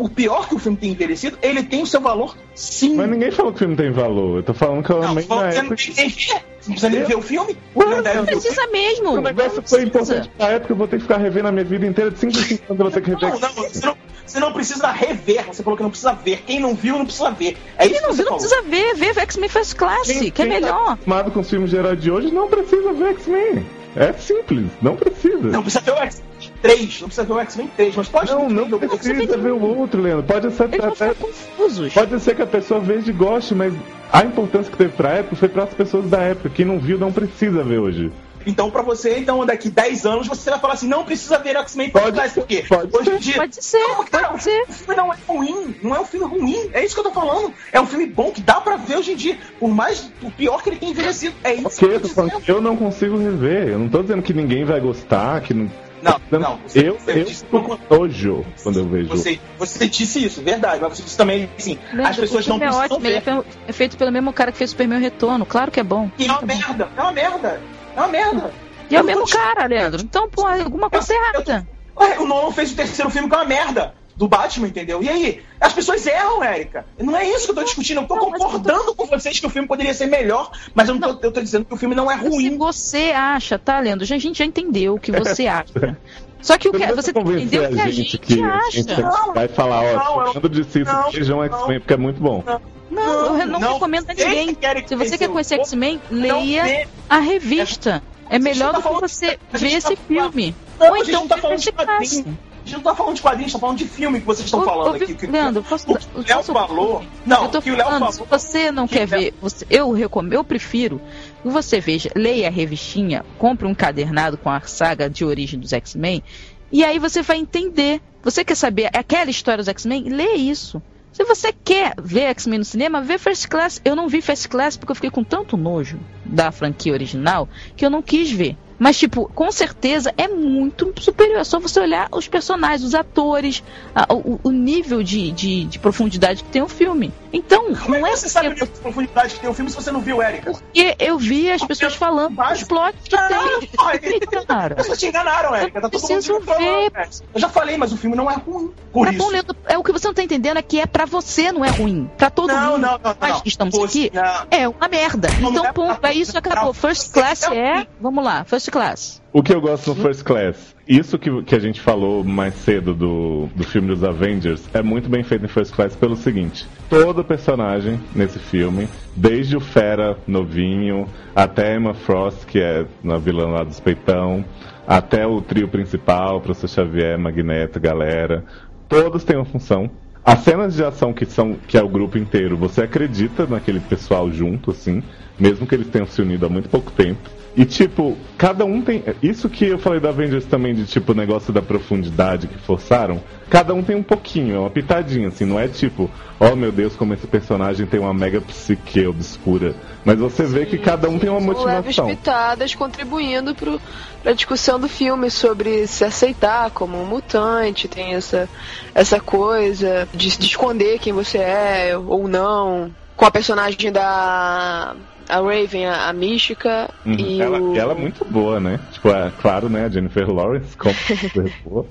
O, 0.00 0.08
pior 0.08 0.48
que 0.48 0.56
o 0.56 0.58
filme 0.58 0.76
tem 0.76 0.90
envelhecido, 0.90 1.38
ele 1.40 1.62
tem 1.62 1.82
o 1.82 1.86
seu 1.86 2.00
valor, 2.00 2.36
sim. 2.52 2.96
Mas 2.96 3.08
ninguém 3.08 3.30
falou 3.30 3.52
que 3.52 3.58
o 3.58 3.60
filme 3.60 3.76
tem 3.76 3.92
valor. 3.92 4.38
Eu 4.38 4.42
tô 4.42 4.52
falando 4.52 4.82
que 4.84 4.90
eu 4.90 5.00
Não, 5.00 5.08
amei 5.10 5.24
na 5.28 5.46
época. 5.52 5.76
tem. 5.94 6.10
Você 6.10 6.57
não 6.68 6.74
precisa 6.74 6.88
nem 6.90 7.04
ver 7.04 7.16
o 7.16 7.22
filme? 7.22 7.56
Não 7.74 7.90
Não 7.90 8.02
ver 8.02 8.10
filme. 8.12 8.26
precisa 8.26 8.66
mesmo. 8.68 9.10
O 9.12 9.20
negócio 9.20 9.56
não 9.56 9.62
foi 9.68 9.82
importante 9.82 10.30
na 10.38 10.46
época, 10.48 10.72
eu 10.72 10.76
vou 10.76 10.86
ter 10.88 10.96
que 10.96 11.02
ficar 11.02 11.16
revendo 11.18 11.48
a 11.48 11.52
minha 11.52 11.64
vida 11.64 11.86
inteira 11.86 12.10
de 12.10 12.18
5 12.18 12.32
em 12.32 12.42
5 12.42 12.64
anos 12.64 12.68
eu 12.70 12.76
vou 12.76 12.90
ter 12.90 13.00
que 13.02 13.10
rever. 13.10 13.30
Não, 13.30 13.38
não, 13.40 13.52
você 13.68 13.86
não, 13.86 13.96
você 14.26 14.40
não 14.40 14.52
precisa 14.52 14.90
rever. 14.90 15.44
Você 15.46 15.62
falou 15.62 15.76
que 15.76 15.82
não 15.82 15.90
precisa 15.90 16.12
ver. 16.12 16.42
Quem 16.46 16.60
não 16.60 16.74
viu, 16.74 16.98
não 16.98 17.04
precisa 17.06 17.30
ver. 17.30 17.56
É 17.78 17.86
isso 17.86 17.94
Quem 17.94 18.02
não 18.02 18.10
que 18.10 18.16
viu, 18.16 18.24
não 18.24 18.38
falou. 18.38 18.38
precisa 18.48 18.62
ver. 18.62 18.94
Vê 18.94 19.20
X-Men 19.20 19.48
First 19.48 19.74
Class, 19.76 20.06
Quem, 20.06 20.18
que 20.20 20.26
é 20.26 20.30
quem 20.30 20.46
Tá 20.48 20.54
melhor. 20.60 20.90
acostumado 20.92 21.30
com 21.30 21.40
os 21.40 21.48
filmes 21.50 21.72
herói 21.72 21.96
de 21.96 22.10
hoje 22.10 22.30
não 22.30 22.48
precisa 22.48 22.92
ver 22.92 23.08
X-Men. 23.14 23.66
É 23.96 24.12
simples, 24.12 24.66
não 24.82 24.94
precisa. 24.94 25.38
Não 25.48 25.62
precisa 25.62 25.80
ver 25.80 25.92
o 25.92 25.96
X-Men 25.96 26.24
3. 26.62 27.00
Não 27.00 27.08
precisa 27.08 27.26
ver 27.26 27.32
o 27.32 27.40
X-Men 27.40 27.70
3. 27.76 27.96
Mas 27.96 28.08
pode 28.08 28.30
Não, 28.32 28.48
não 28.48 28.64
ver 28.66 28.74
o 28.74 28.78
precisa 28.88 29.36
ver 29.36 29.52
o 29.52 29.62
outro, 29.62 30.00
Leandro. 30.02 30.24
Pode 30.24 30.52
ser 30.52 30.64
Eles 30.72 30.84
até. 30.84 31.14
confusos. 31.14 31.92
Pode 31.92 32.20
ser 32.20 32.34
que 32.34 32.42
a 32.42 32.46
pessoa 32.46 32.80
veja 32.80 33.10
e 33.10 33.12
goste, 33.12 33.54
mas 33.54 33.72
a 34.12 34.24
importância 34.24 34.70
que 34.70 34.76
teve 34.78 34.92
pra 34.92 35.10
época 35.14 35.36
foi 35.36 35.48
para 35.48 35.64
as 35.64 35.74
pessoas 35.74 36.08
da 36.08 36.18
época. 36.20 36.48
Quem 36.50 36.64
não 36.64 36.78
viu 36.78 36.98
não 36.98 37.12
precisa 37.12 37.62
ver 37.62 37.78
hoje. 37.78 38.10
Então, 38.46 38.70
pra 38.70 38.80
você, 38.80 39.18
então, 39.18 39.44
daqui 39.44 39.68
10 39.68 40.06
anos, 40.06 40.26
você 40.26 40.48
vai 40.48 40.58
falar 40.58 40.74
assim, 40.74 40.88
não 40.88 41.04
precisa 41.04 41.38
ver 41.38 41.56
X-Men 41.56 41.90
First 41.90 42.12
Class, 42.14 42.32
por 42.32 42.46
quê? 42.46 42.64
Pode 42.66 42.96
Hoje 42.96 43.10
em 43.10 43.18
dia... 43.18 43.34
Pode 43.34 43.62
ser, 43.62 43.78
Não, 43.78 44.04
cara, 44.04 44.28
pode 44.28 44.42
ser. 44.42 44.62
O 44.66 44.72
filme 44.72 44.96
não 44.96 45.12
é 45.12 45.16
ruim, 45.26 45.74
não 45.82 45.94
é 45.94 46.00
um 46.00 46.04
filme 46.04 46.26
ruim, 46.26 46.70
é 46.72 46.82
isso 46.82 46.94
que 46.94 47.00
eu 47.00 47.04
tô 47.04 47.10
falando. 47.10 47.52
É 47.72 47.78
um 47.80 47.86
filme 47.86 48.06
bom 48.06 48.30
que 48.30 48.40
dá 48.40 48.54
pra 48.60 48.76
ver 48.76 48.96
hoje 48.96 49.12
em 49.12 49.16
dia, 49.16 49.36
por 49.60 49.68
mais, 49.68 50.00
por 50.20 50.32
pior 50.32 50.62
que 50.62 50.70
ele 50.70 50.76
tenha 50.76 50.92
envelhecido. 50.92 51.34
É 51.44 51.52
isso 51.52 51.66
Ok, 51.66 51.88
que 51.88 51.94
eu, 51.96 52.00
tô 52.00 52.08
falando 52.08 52.40
que 52.40 52.50
eu 52.50 52.60
não 52.62 52.74
consigo 52.76 53.18
rever. 53.18 53.68
Eu 53.68 53.78
não 53.80 53.88
tô 53.88 54.00
dizendo 54.02 54.22
que 54.22 54.32
ninguém 54.32 54.64
vai 54.64 54.80
gostar, 54.80 55.42
que 55.42 55.52
não. 55.52 55.70
Não, 56.02 56.20
dizendo- 56.24 56.40
não, 56.42 56.56
você- 56.58 56.88
eu, 56.88 56.98
você 56.98 57.10
eu 57.20 57.24
disse- 57.24 57.44
fico 57.44 57.62
com 57.62 57.94
nojo 57.96 58.44
quando 58.62 58.78
eu 58.78 58.88
vejo. 58.88 59.08
Você, 59.08 59.40
você 59.58 59.88
disse 59.88 60.24
isso, 60.24 60.42
verdade, 60.42 60.80
mas 60.80 60.96
você 60.96 61.02
disse 61.02 61.16
também, 61.16 61.48
assim, 61.58 61.78
as 62.04 62.16
pessoas 62.16 62.46
o 62.46 62.50
não 62.50 62.58
filme 62.58 62.64
é 62.64 62.68
precisam 62.76 62.96
ótimo, 62.96 63.06
ele 63.06 63.16
é 63.16 63.20
ver. 63.20 63.44
é 63.68 63.72
feito 63.72 63.96
pelo 63.96 64.12
mesmo 64.12 64.32
cara 64.32 64.52
que 64.52 64.58
fez 64.58 64.70
Superman 64.70 65.00
Retorno. 65.00 65.44
Claro 65.46 65.70
que 65.70 65.80
é 65.80 65.84
bom. 65.84 66.10
E 66.18 66.26
é 66.26 66.30
uma 66.32 66.42
merda, 66.42 66.88
é 66.96 67.00
uma 67.00 67.12
merda, 67.12 67.62
é 67.96 68.00
uma 68.00 68.08
merda. 68.08 68.52
E 68.90 68.94
é 68.96 68.98
o 68.98 69.02
Eu 69.02 69.04
mesmo 69.04 69.24
te- 69.24 69.36
cara, 69.36 69.66
Leandro. 69.66 70.00
Então, 70.02 70.28
pô, 70.30 70.46
alguma 70.46 70.88
coisa 70.88 71.12
errada. 71.12 71.66
Ué, 72.00 72.18
o 72.20 72.26
Nolan 72.26 72.52
fez 72.52 72.72
o 72.72 72.76
terceiro 72.76 73.10
filme 73.10 73.28
que 73.28 73.34
é 73.34 73.38
uma 73.38 73.44
merda. 73.44 73.94
Do 74.18 74.26
Batman, 74.28 74.66
entendeu? 74.66 75.00
E 75.02 75.08
aí? 75.08 75.42
As 75.60 75.72
pessoas 75.72 76.04
erram, 76.06 76.42
Érica. 76.42 76.84
Não 76.98 77.16
é 77.16 77.24
isso 77.30 77.44
que 77.46 77.50
eu 77.52 77.54
tô 77.54 77.62
discutindo. 77.62 78.00
Eu 78.00 78.06
tô 78.08 78.16
Não, 78.16 78.24
eu 78.24 78.32
tô- 78.32 78.38
concordando 78.38 78.94
com 78.96 79.06
vocês 79.06 79.38
que 79.38 79.46
o 79.46 79.48
filme 79.50 79.68
poderia 79.68 79.94
ser 79.94 80.06
melhor, 80.06 80.50
mas 80.74 80.88
eu 80.88 80.96
não, 80.96 81.14
tô, 81.14 81.26
eu 81.26 81.32
tô 81.32 81.40
dizendo 81.40 81.64
que 81.64 81.72
o 81.72 81.76
filme 81.76 81.94
não 81.94 82.10
é 82.10 82.18
Se 82.18 82.28
ruim. 82.28 82.58
você 82.58 83.12
acha, 83.14 83.58
tá, 83.58 83.78
Leandro? 83.78 84.04
Já- 84.04 84.16
A 84.16 84.18
gente 84.18 84.36
já 84.38 84.44
entendeu 84.44 84.96
o 84.96 84.98
que 85.00 85.12
você 85.12 85.46
acha. 85.46 85.96
Só 86.42 86.58
que 86.58 86.68
o 86.68 86.72
que 86.72 86.78
Você 86.78 86.94
você 86.94 87.12
tem 87.12 87.24
que 87.24 87.30
entender 87.30 87.58
convencer 87.58 87.72
o 87.72 87.74
que 87.76 87.80
a 87.80 87.90
gente 87.92 88.18
que 88.18 88.42
a 88.42 88.70
gente 88.70 88.90
acha. 88.92 89.32
vai 89.32 89.46
falar, 89.48 89.82
ó, 89.84 90.32
Não, 90.34 90.50
disse 90.50 90.80
isso, 90.82 90.92
não, 90.92 91.10
vejam 91.12 91.44
X-Men, 91.44 91.78
porque 91.80 91.94
é 91.94 91.96
muito 91.96 92.20
bom. 92.20 92.42
Não, 92.90 93.38
eu 93.40 93.46
não, 93.46 93.60
não, 93.60 93.72
recomendo 93.74 94.10
a 94.10 94.14
ninguém. 94.14 94.56
Se 94.86 94.96
você 94.96 95.16
quer 95.16 95.28
conhecer 95.28 95.54
X-Men, 95.60 96.00
não 96.10 96.20
leia 96.40 96.88
a 97.08 97.18
revista. 97.20 98.02
É 98.30 98.34
gente 98.34 98.42
melhor 98.44 98.72
não 98.72 98.72
tá 98.72 98.78
do 98.78 98.82
que 98.82 98.88
falando- 98.88 99.00
você 99.08 99.38
ver 99.52 99.66
esse 99.74 99.80
falando- 99.96 100.32
filme. 100.32 100.54
Não, 100.78 100.86
Ou 100.88 100.94
a 100.94 100.98
gente 100.98 101.08
então 101.08 101.20
não 101.22 101.28
tá 101.28 101.36
falando 101.38 101.58
de 101.58 101.72
quadrinho. 101.72 102.38
A 102.68 102.70
gente 102.70 102.84
não 102.84 102.92
tá 102.92 102.94
falando 102.94 103.14
de 103.16 103.22
quadrinhos, 103.22 103.52
tá 103.52 103.58
falando 103.58 103.78
de 103.78 103.86
filme 103.86 104.20
que 104.20 104.26
vocês 104.26 104.44
estão 104.44 104.62
falando 104.62 104.94
aqui. 104.96 105.14
Que, 105.14 105.26
Leandro, 105.26 105.62
posso 105.62 105.90
o 105.90 105.96
que 106.22 106.28
Léo 106.32 106.42
falou. 106.42 107.02
Não, 107.24 107.44
eu 107.44 107.48
tô 107.48 107.58
o 107.58 107.62
que 107.62 107.70
o 107.70 107.76
Léo 107.76 107.88
falou. 107.88 108.12
se 108.12 108.22
você 108.24 108.70
não 108.70 108.86
que 108.86 108.98
quer 108.98 109.06
ver, 109.06 109.34
você- 109.40 109.66
eu 109.70 109.90
recomendo, 109.92 110.34
eu 110.34 110.44
prefiro 110.44 111.00
que 111.42 111.48
você 111.48 111.80
veja, 111.80 112.10
leia 112.14 112.48
a 112.48 112.50
revistinha, 112.50 113.24
compre 113.38 113.66
um 113.66 113.74
cadernado 113.74 114.36
com 114.36 114.50
a 114.50 114.60
saga 114.60 115.08
de 115.08 115.24
origem 115.24 115.58
dos 115.58 115.72
X-Men, 115.72 116.22
e 116.70 116.84
aí 116.84 116.98
você 116.98 117.22
vai 117.22 117.38
entender. 117.38 118.02
Você 118.22 118.44
quer 118.44 118.54
saber 118.56 118.90
aquela 118.92 119.30
história 119.30 119.58
dos 119.58 119.68
X-Men? 119.68 120.10
Lê 120.10 120.34
isso. 120.34 120.82
Se 121.10 121.24
você 121.24 121.52
quer 121.52 121.94
ver 122.00 122.24
X-Men 122.24 122.58
no 122.58 122.64
cinema, 122.66 123.00
vê 123.00 123.16
First 123.16 123.48
Class. 123.48 123.80
Eu 123.84 123.96
não 123.96 124.08
vi 124.08 124.20
First 124.20 124.46
Class 124.48 124.76
porque 124.76 124.90
eu 124.92 124.94
fiquei 124.94 125.10
com 125.10 125.24
tanto 125.24 125.56
nojo 125.56 125.98
da 126.24 126.52
franquia 126.52 126.92
original 126.92 127.48
que 127.74 127.84
eu 127.86 127.88
não 127.90 128.02
quis 128.02 128.30
ver. 128.30 128.56
Mas, 128.78 128.96
tipo, 128.98 129.30
com 129.34 129.50
certeza 129.50 130.12
é 130.16 130.28
muito 130.28 130.92
superior. 131.00 131.38
É 131.40 131.44
só 131.44 131.58
você 131.58 131.80
olhar 131.80 132.08
os 132.12 132.28
personagens, 132.28 132.82
os 132.84 132.94
atores, 132.94 133.62
a- 133.94 134.06
o, 134.14 134.38
o 134.42 134.50
nível 134.50 135.02
de, 135.02 135.30
de, 135.32 135.64
de 135.64 135.78
profundidade 135.78 136.44
que 136.44 136.50
tem 136.50 136.62
o 136.62 136.68
filme. 136.68 137.12
Então, 137.32 137.74
Como 137.74 137.94
é 137.96 138.00
não 138.00 138.06
é 138.08 138.16
você 138.16 138.28
sabe 138.28 138.50
porque- 138.50 138.64
a 138.64 138.66
profundidade 138.66 139.34
que 139.34 139.40
tem 139.40 139.50
o 139.50 139.54
filme 139.54 139.70
se 139.70 139.76
você 139.76 139.90
não 139.90 140.00
viu, 140.00 140.22
Érica? 140.22 140.52
porque 140.52 140.94
eu 140.98 141.18
vi 141.18 141.50
as 141.50 141.62
pessoas 141.62 141.94
falando 141.94 142.36
dos 142.36 142.62
plots 142.64 143.00
que 143.04 143.10
tem. 143.16 143.68
Ai, 143.80 143.98
Cara. 144.46 144.74
As 144.74 144.82
pessoas 144.82 144.98
te 144.98 145.06
enganaram, 145.06 145.54
Érica. 145.54 145.80
Tá 145.80 145.88
todo 145.90 146.00
mundo 146.08 146.22
falando, 146.22 146.58
ver. 146.58 146.84
Érica. 146.84 147.08
Eu 147.34 147.40
já 147.40 147.48
falei, 147.48 147.76
mas 147.76 147.92
o 147.92 147.96
filme 147.96 148.16
não 148.16 148.30
é 148.30 148.34
ruim. 148.34 148.72
Por 148.92 149.06
Tá 149.06 149.12
isso. 149.12 149.22
bom, 149.22 149.30
Leandro, 149.30 149.56
é 149.66 149.76
o 149.76 149.82
que 149.82 149.92
você 149.92 150.06
não 150.06 150.14
tá 150.14 150.22
entendendo 150.22 150.56
é 150.56 150.62
que 150.62 150.80
é 150.80 150.86
pra 150.86 151.04
você, 151.04 151.52
não 151.52 151.64
é 151.64 151.68
ruim. 151.70 152.10
Pra 152.16 152.30
todo 152.30 152.48
Não, 152.48 152.72
mundo. 152.72 152.80
não, 152.82 152.92
não, 153.02 153.16
não. 153.20 153.40
que 153.40 153.48
estamos 153.48 153.74
Você- 153.76 154.06
aqui, 154.06 154.10
não. 154.14 154.46
é 154.50 154.68
uma 154.68 154.88
merda. 154.88 155.28
Não, 155.40 155.50
então, 155.50 155.66
é 155.66 155.72
ponto. 155.72 156.06
É 156.06 156.14
isso, 156.14 156.36
acabou. 156.38 156.72
First 156.72 157.12
class 157.12 157.42
é 157.42 157.58
é. 157.58 157.86
Vamos 158.00 158.24
lá, 158.24 158.44
first 158.44 158.67
class. 158.70 159.22
O 159.32 159.42
que 159.42 159.52
eu 159.52 159.60
gosto 159.60 159.90
no 159.90 159.96
First 159.96 160.22
Class, 160.24 160.74
isso 160.86 161.18
que, 161.18 161.42
que 161.42 161.54
a 161.54 161.58
gente 161.58 161.80
falou 161.80 162.24
mais 162.24 162.54
cedo 162.54 162.94
do, 162.94 163.48
do 163.54 163.64
filme 163.64 163.88
dos 163.88 164.02
Avengers, 164.02 164.68
é 164.72 164.82
muito 164.82 165.08
bem 165.08 165.22
feito 165.22 165.44
em 165.44 165.48
First 165.48 165.74
Class 165.74 165.94
pelo 165.94 166.16
seguinte: 166.16 166.66
todo 166.88 167.22
personagem 167.22 168.00
nesse 168.14 168.38
filme, 168.38 168.88
desde 169.14 169.56
o 169.56 169.60
Fera 169.60 170.16
novinho, 170.26 171.06
até 171.36 171.76
Emma 171.76 171.94
Frost, 171.94 172.46
que 172.46 172.58
é 172.58 172.86
na 173.02 173.18
vilã 173.18 173.48
lá 173.48 173.64
dos 173.64 173.80
peitão, 173.80 174.44
até 174.86 175.26
o 175.26 175.42
trio 175.42 175.68
principal, 175.68 176.40
Professor 176.40 176.68
Xavier, 176.68 177.18
Magneto, 177.18 177.78
galera, 177.78 178.44
todos 178.88 179.24
têm 179.24 179.36
uma 179.36 179.44
função. 179.44 179.90
As 180.24 180.40
cenas 180.40 180.74
de 180.74 180.84
ação 180.84 181.12
que 181.12 181.24
são 181.24 181.54
que 181.54 181.78
é 181.78 181.82
o 181.82 181.88
grupo 181.88 182.18
inteiro, 182.18 182.56
você 182.56 182.82
acredita 182.82 183.46
naquele 183.46 183.80
pessoal 183.80 184.30
junto, 184.30 184.70
assim, 184.70 185.02
mesmo 185.38 185.66
que 185.66 185.74
eles 185.74 185.88
tenham 185.88 186.06
se 186.06 186.20
unido 186.20 186.46
há 186.46 186.48
muito 186.48 186.68
pouco 186.68 186.90
tempo. 186.90 187.28
E 187.56 187.64
tipo, 187.64 188.16
cada 188.36 188.64
um 188.64 188.80
tem. 188.80 189.02
Isso 189.20 189.48
que 189.48 189.64
eu 189.66 189.78
falei 189.78 189.98
da 189.98 190.10
Avengers 190.10 190.44
também, 190.44 190.74
de 190.74 190.84
tipo, 190.84 191.10
o 191.10 191.14
negócio 191.14 191.52
da 191.52 191.60
profundidade 191.60 192.46
que 192.46 192.56
forçaram. 192.58 193.20
Cada 193.50 193.74
um 193.74 193.82
tem 193.82 193.96
um 193.96 194.02
pouquinho, 194.02 194.54
é 194.54 194.58
uma 194.60 194.70
pitadinha, 194.70 195.26
assim, 195.26 195.44
não 195.44 195.58
é 195.58 195.66
tipo, 195.66 196.08
oh 196.38 196.54
meu 196.54 196.70
Deus, 196.70 196.94
como 196.94 197.14
esse 197.14 197.26
personagem 197.26 197.86
tem 197.86 197.98
uma 197.98 198.14
mega 198.14 198.40
psique 198.40 199.04
obscura. 199.06 199.74
Mas 200.04 200.18
você 200.18 200.44
vê 200.44 200.66
que 200.66 200.78
cada 200.78 201.08
um 201.08 201.18
tem 201.18 201.30
uma 201.30 201.40
São 201.40 201.64
leves 201.64 201.96
motivação. 201.96 202.06
pitadas 202.06 202.74
contribuindo 202.76 203.54
pro, 203.54 203.80
pra 204.22 204.34
discussão 204.34 204.78
do 204.78 204.88
filme 204.88 205.28
sobre 205.28 205.86
se 205.88 206.04
aceitar 206.04 206.70
como 206.70 207.00
um 207.00 207.06
mutante, 207.06 207.88
tem 207.88 208.14
essa, 208.14 208.48
essa 208.94 209.18
coisa 209.18 210.06
de, 210.12 210.38
de 210.38 210.46
esconder 210.46 211.00
quem 211.00 211.12
você 211.12 211.38
é 211.38 211.96
ou 211.96 212.28
não. 212.28 212.92
Com 213.16 213.24
a 213.24 213.30
personagem 213.32 213.90
da 213.90 214.94
a 215.28 215.36
Raven, 215.40 215.86
a, 215.86 216.08
a 216.08 216.12
mística, 216.12 216.88
Uhum. 217.04 217.14
e 217.18 217.40
Ela, 217.40 217.60
o 217.60 217.76
ela 217.76 217.92
é 217.92 217.96
muito 218.00 218.24
boa, 218.24 218.60
né? 218.60 218.80
Tipo, 218.90 219.08
é 219.10 219.30
claro, 219.38 219.68
né? 219.68 219.84
A 219.84 219.88
Jennifer 219.88 220.28
Lawrence, 220.30 220.76
como 220.76 220.94
super 221.20 221.50
boa. 221.64 221.86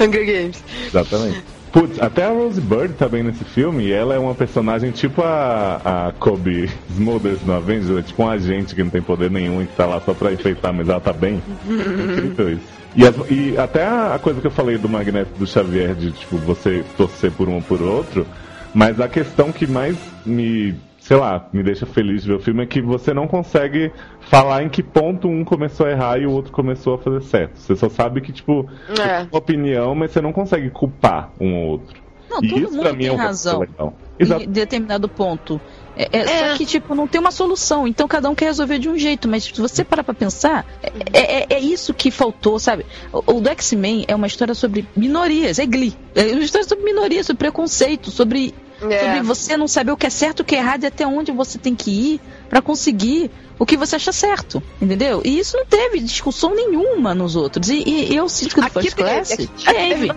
Hunger 0.00 0.26
Games. 0.26 0.64
Exatamente. 0.86 1.42
Putz, 1.70 2.00
até 2.00 2.24
a 2.24 2.30
Rose 2.30 2.60
Bird 2.60 2.94
tá 2.94 3.06
bem 3.08 3.22
nesse 3.22 3.44
filme 3.44 3.84
e 3.84 3.92
ela 3.92 4.14
é 4.14 4.18
uma 4.18 4.34
personagem 4.34 4.90
tipo 4.90 5.20
a, 5.22 6.08
a 6.08 6.12
Kobe 6.12 6.64
Smulders 6.88 7.42
no 7.42 7.52
Avengers, 7.52 7.90
é 7.98 8.02
tipo 8.02 8.22
um 8.22 8.28
agente 8.30 8.74
que 8.74 8.82
não 8.82 8.90
tem 8.90 9.02
poder 9.02 9.30
nenhum 9.30 9.60
e 9.60 9.66
que 9.66 9.74
tá 9.74 9.84
lá 9.84 10.00
só 10.00 10.14
pra 10.14 10.32
enfeitar, 10.32 10.72
mas 10.72 10.88
ela 10.88 10.98
tá 11.00 11.12
bem. 11.12 11.42
Incrível 11.62 12.54
isso. 12.54 12.66
E, 12.96 13.06
as- 13.06 13.30
e 13.30 13.56
até 13.58 13.84
a, 13.84 14.14
a 14.14 14.18
coisa 14.18 14.40
que 14.40 14.46
eu 14.46 14.50
falei 14.50 14.78
do 14.78 14.88
Magneto 14.88 15.30
do 15.38 15.46
Xavier, 15.46 15.94
de 15.94 16.10
tipo, 16.12 16.38
você 16.38 16.82
torcer 16.96 17.30
por 17.32 17.48
um 17.50 17.56
ou 17.56 17.62
por 17.62 17.82
outro, 17.82 18.26
mas 18.72 18.98
a 18.98 19.06
questão 19.08 19.52
que 19.52 19.66
mais 19.66 19.94
me, 20.24 20.74
sei 21.08 21.16
lá, 21.16 21.48
me 21.54 21.62
deixa 21.62 21.86
feliz 21.86 22.20
de 22.22 22.28
ver 22.28 22.34
o 22.34 22.38
filme 22.38 22.62
é 22.62 22.66
que 22.66 22.82
você 22.82 23.14
não 23.14 23.26
consegue 23.26 23.90
falar 24.28 24.62
em 24.62 24.68
que 24.68 24.82
ponto 24.82 25.26
um 25.26 25.42
começou 25.42 25.86
a 25.86 25.90
errar 25.90 26.18
e 26.18 26.26
o 26.26 26.30
outro 26.30 26.52
começou 26.52 26.96
a 26.96 26.98
fazer 26.98 27.22
certo. 27.22 27.58
Você 27.58 27.74
só 27.76 27.88
sabe 27.88 28.20
que, 28.20 28.30
tipo, 28.30 28.68
É. 28.90 28.94
tem 29.20 29.28
uma 29.32 29.38
opinião, 29.38 29.94
mas 29.94 30.10
você 30.10 30.20
não 30.20 30.34
consegue 30.34 30.68
culpar 30.68 31.30
um 31.40 31.54
ou 31.54 31.66
outro. 31.68 31.96
Não, 32.28 32.44
e 32.44 32.48
todo 32.50 32.60
isso 32.60 32.72
mundo 32.72 32.82
pra 32.82 32.92
mim 32.92 32.98
tem 32.98 33.08
é 33.08 33.12
um 33.12 33.16
razão. 33.16 33.60
legal. 33.60 33.94
Exato. 34.18 34.42
Em 34.44 34.48
determinado 34.48 35.08
ponto. 35.08 35.58
É, 35.96 36.08
é, 36.12 36.18
É. 36.20 36.50
Só 36.50 36.56
que, 36.58 36.66
tipo, 36.66 36.94
não 36.94 37.06
tem 37.08 37.18
uma 37.18 37.30
solução. 37.30 37.88
Então 37.88 38.06
cada 38.06 38.28
um 38.28 38.34
quer 38.34 38.44
resolver 38.44 38.78
de 38.78 38.90
um 38.90 38.98
jeito. 38.98 39.26
Mas 39.26 39.44
se 39.44 39.58
você 39.58 39.82
parar 39.82 40.04
pra 40.04 40.12
pensar, 40.12 40.66
é, 40.82 41.44
é, 41.44 41.46
é 41.54 41.58
isso 41.58 41.94
que 41.94 42.10
faltou, 42.10 42.58
sabe? 42.58 42.84
O, 43.10 43.36
o 43.36 43.40
do 43.40 43.48
X-Men 43.48 44.04
é 44.06 44.14
uma 44.14 44.26
história 44.26 44.54
sobre 44.54 44.86
minorias, 44.94 45.58
é 45.58 45.64
Glee. 45.64 45.94
É 46.14 46.32
uma 46.32 46.42
história 46.42 46.68
sobre 46.68 46.84
minorias, 46.84 47.24
sobre 47.24 47.38
preconceito, 47.38 48.10
sobre, 48.10 48.54
É. 48.80 48.98
sobre 48.98 49.20
você 49.22 49.56
não 49.56 49.66
saber 49.66 49.92
o 49.92 49.96
que 49.96 50.06
é 50.06 50.10
certo, 50.10 50.40
o 50.40 50.44
que 50.44 50.54
é 50.54 50.58
errado 50.58 50.84
e 50.84 50.86
até 50.86 51.06
onde 51.06 51.32
você 51.32 51.58
tem 51.58 51.74
que 51.74 51.90
ir 51.90 52.20
pra 52.48 52.62
conseguir 52.62 53.30
o 53.58 53.66
que 53.66 53.76
você 53.76 53.96
acha 53.96 54.12
certo. 54.12 54.62
Entendeu? 54.80 55.20
E 55.24 55.38
isso 55.38 55.56
não 55.56 55.66
teve 55.66 55.98
discussão 56.00 56.54
nenhuma 56.54 57.14
nos 57.14 57.34
outros. 57.34 57.68
E, 57.68 57.82
e 57.84 58.14
eu 58.14 58.28
sinto 58.28 58.54
que 58.54 58.60
Aqui 58.60 58.70
First 58.70 58.96
teve, 58.96 59.10
Class 59.10 59.28
teve. 59.64 60.12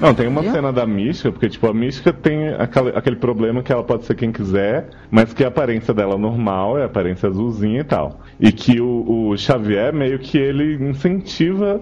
Não, 0.00 0.12
tem 0.12 0.26
uma 0.26 0.42
cena 0.42 0.72
da 0.72 0.84
Mística, 0.84 1.30
porque, 1.30 1.48
tipo, 1.48 1.68
a 1.68 1.74
Mística 1.74 2.12
tem 2.12 2.48
aquele, 2.54 2.88
aquele 2.90 3.16
problema 3.16 3.62
que 3.62 3.72
ela 3.72 3.84
pode 3.84 4.04
ser 4.04 4.16
quem 4.16 4.32
quiser, 4.32 4.90
mas 5.10 5.32
que 5.32 5.44
a 5.44 5.48
aparência 5.48 5.94
dela 5.94 6.18
normal 6.18 6.76
é 6.76 6.82
a 6.82 6.86
aparência 6.86 7.28
azulzinha 7.28 7.80
e 7.80 7.84
tal. 7.84 8.20
E 8.40 8.50
que 8.50 8.80
o, 8.80 9.28
o 9.30 9.36
Xavier 9.36 9.92
meio 9.92 10.18
que 10.18 10.36
ele 10.38 10.74
incentiva 10.84 11.80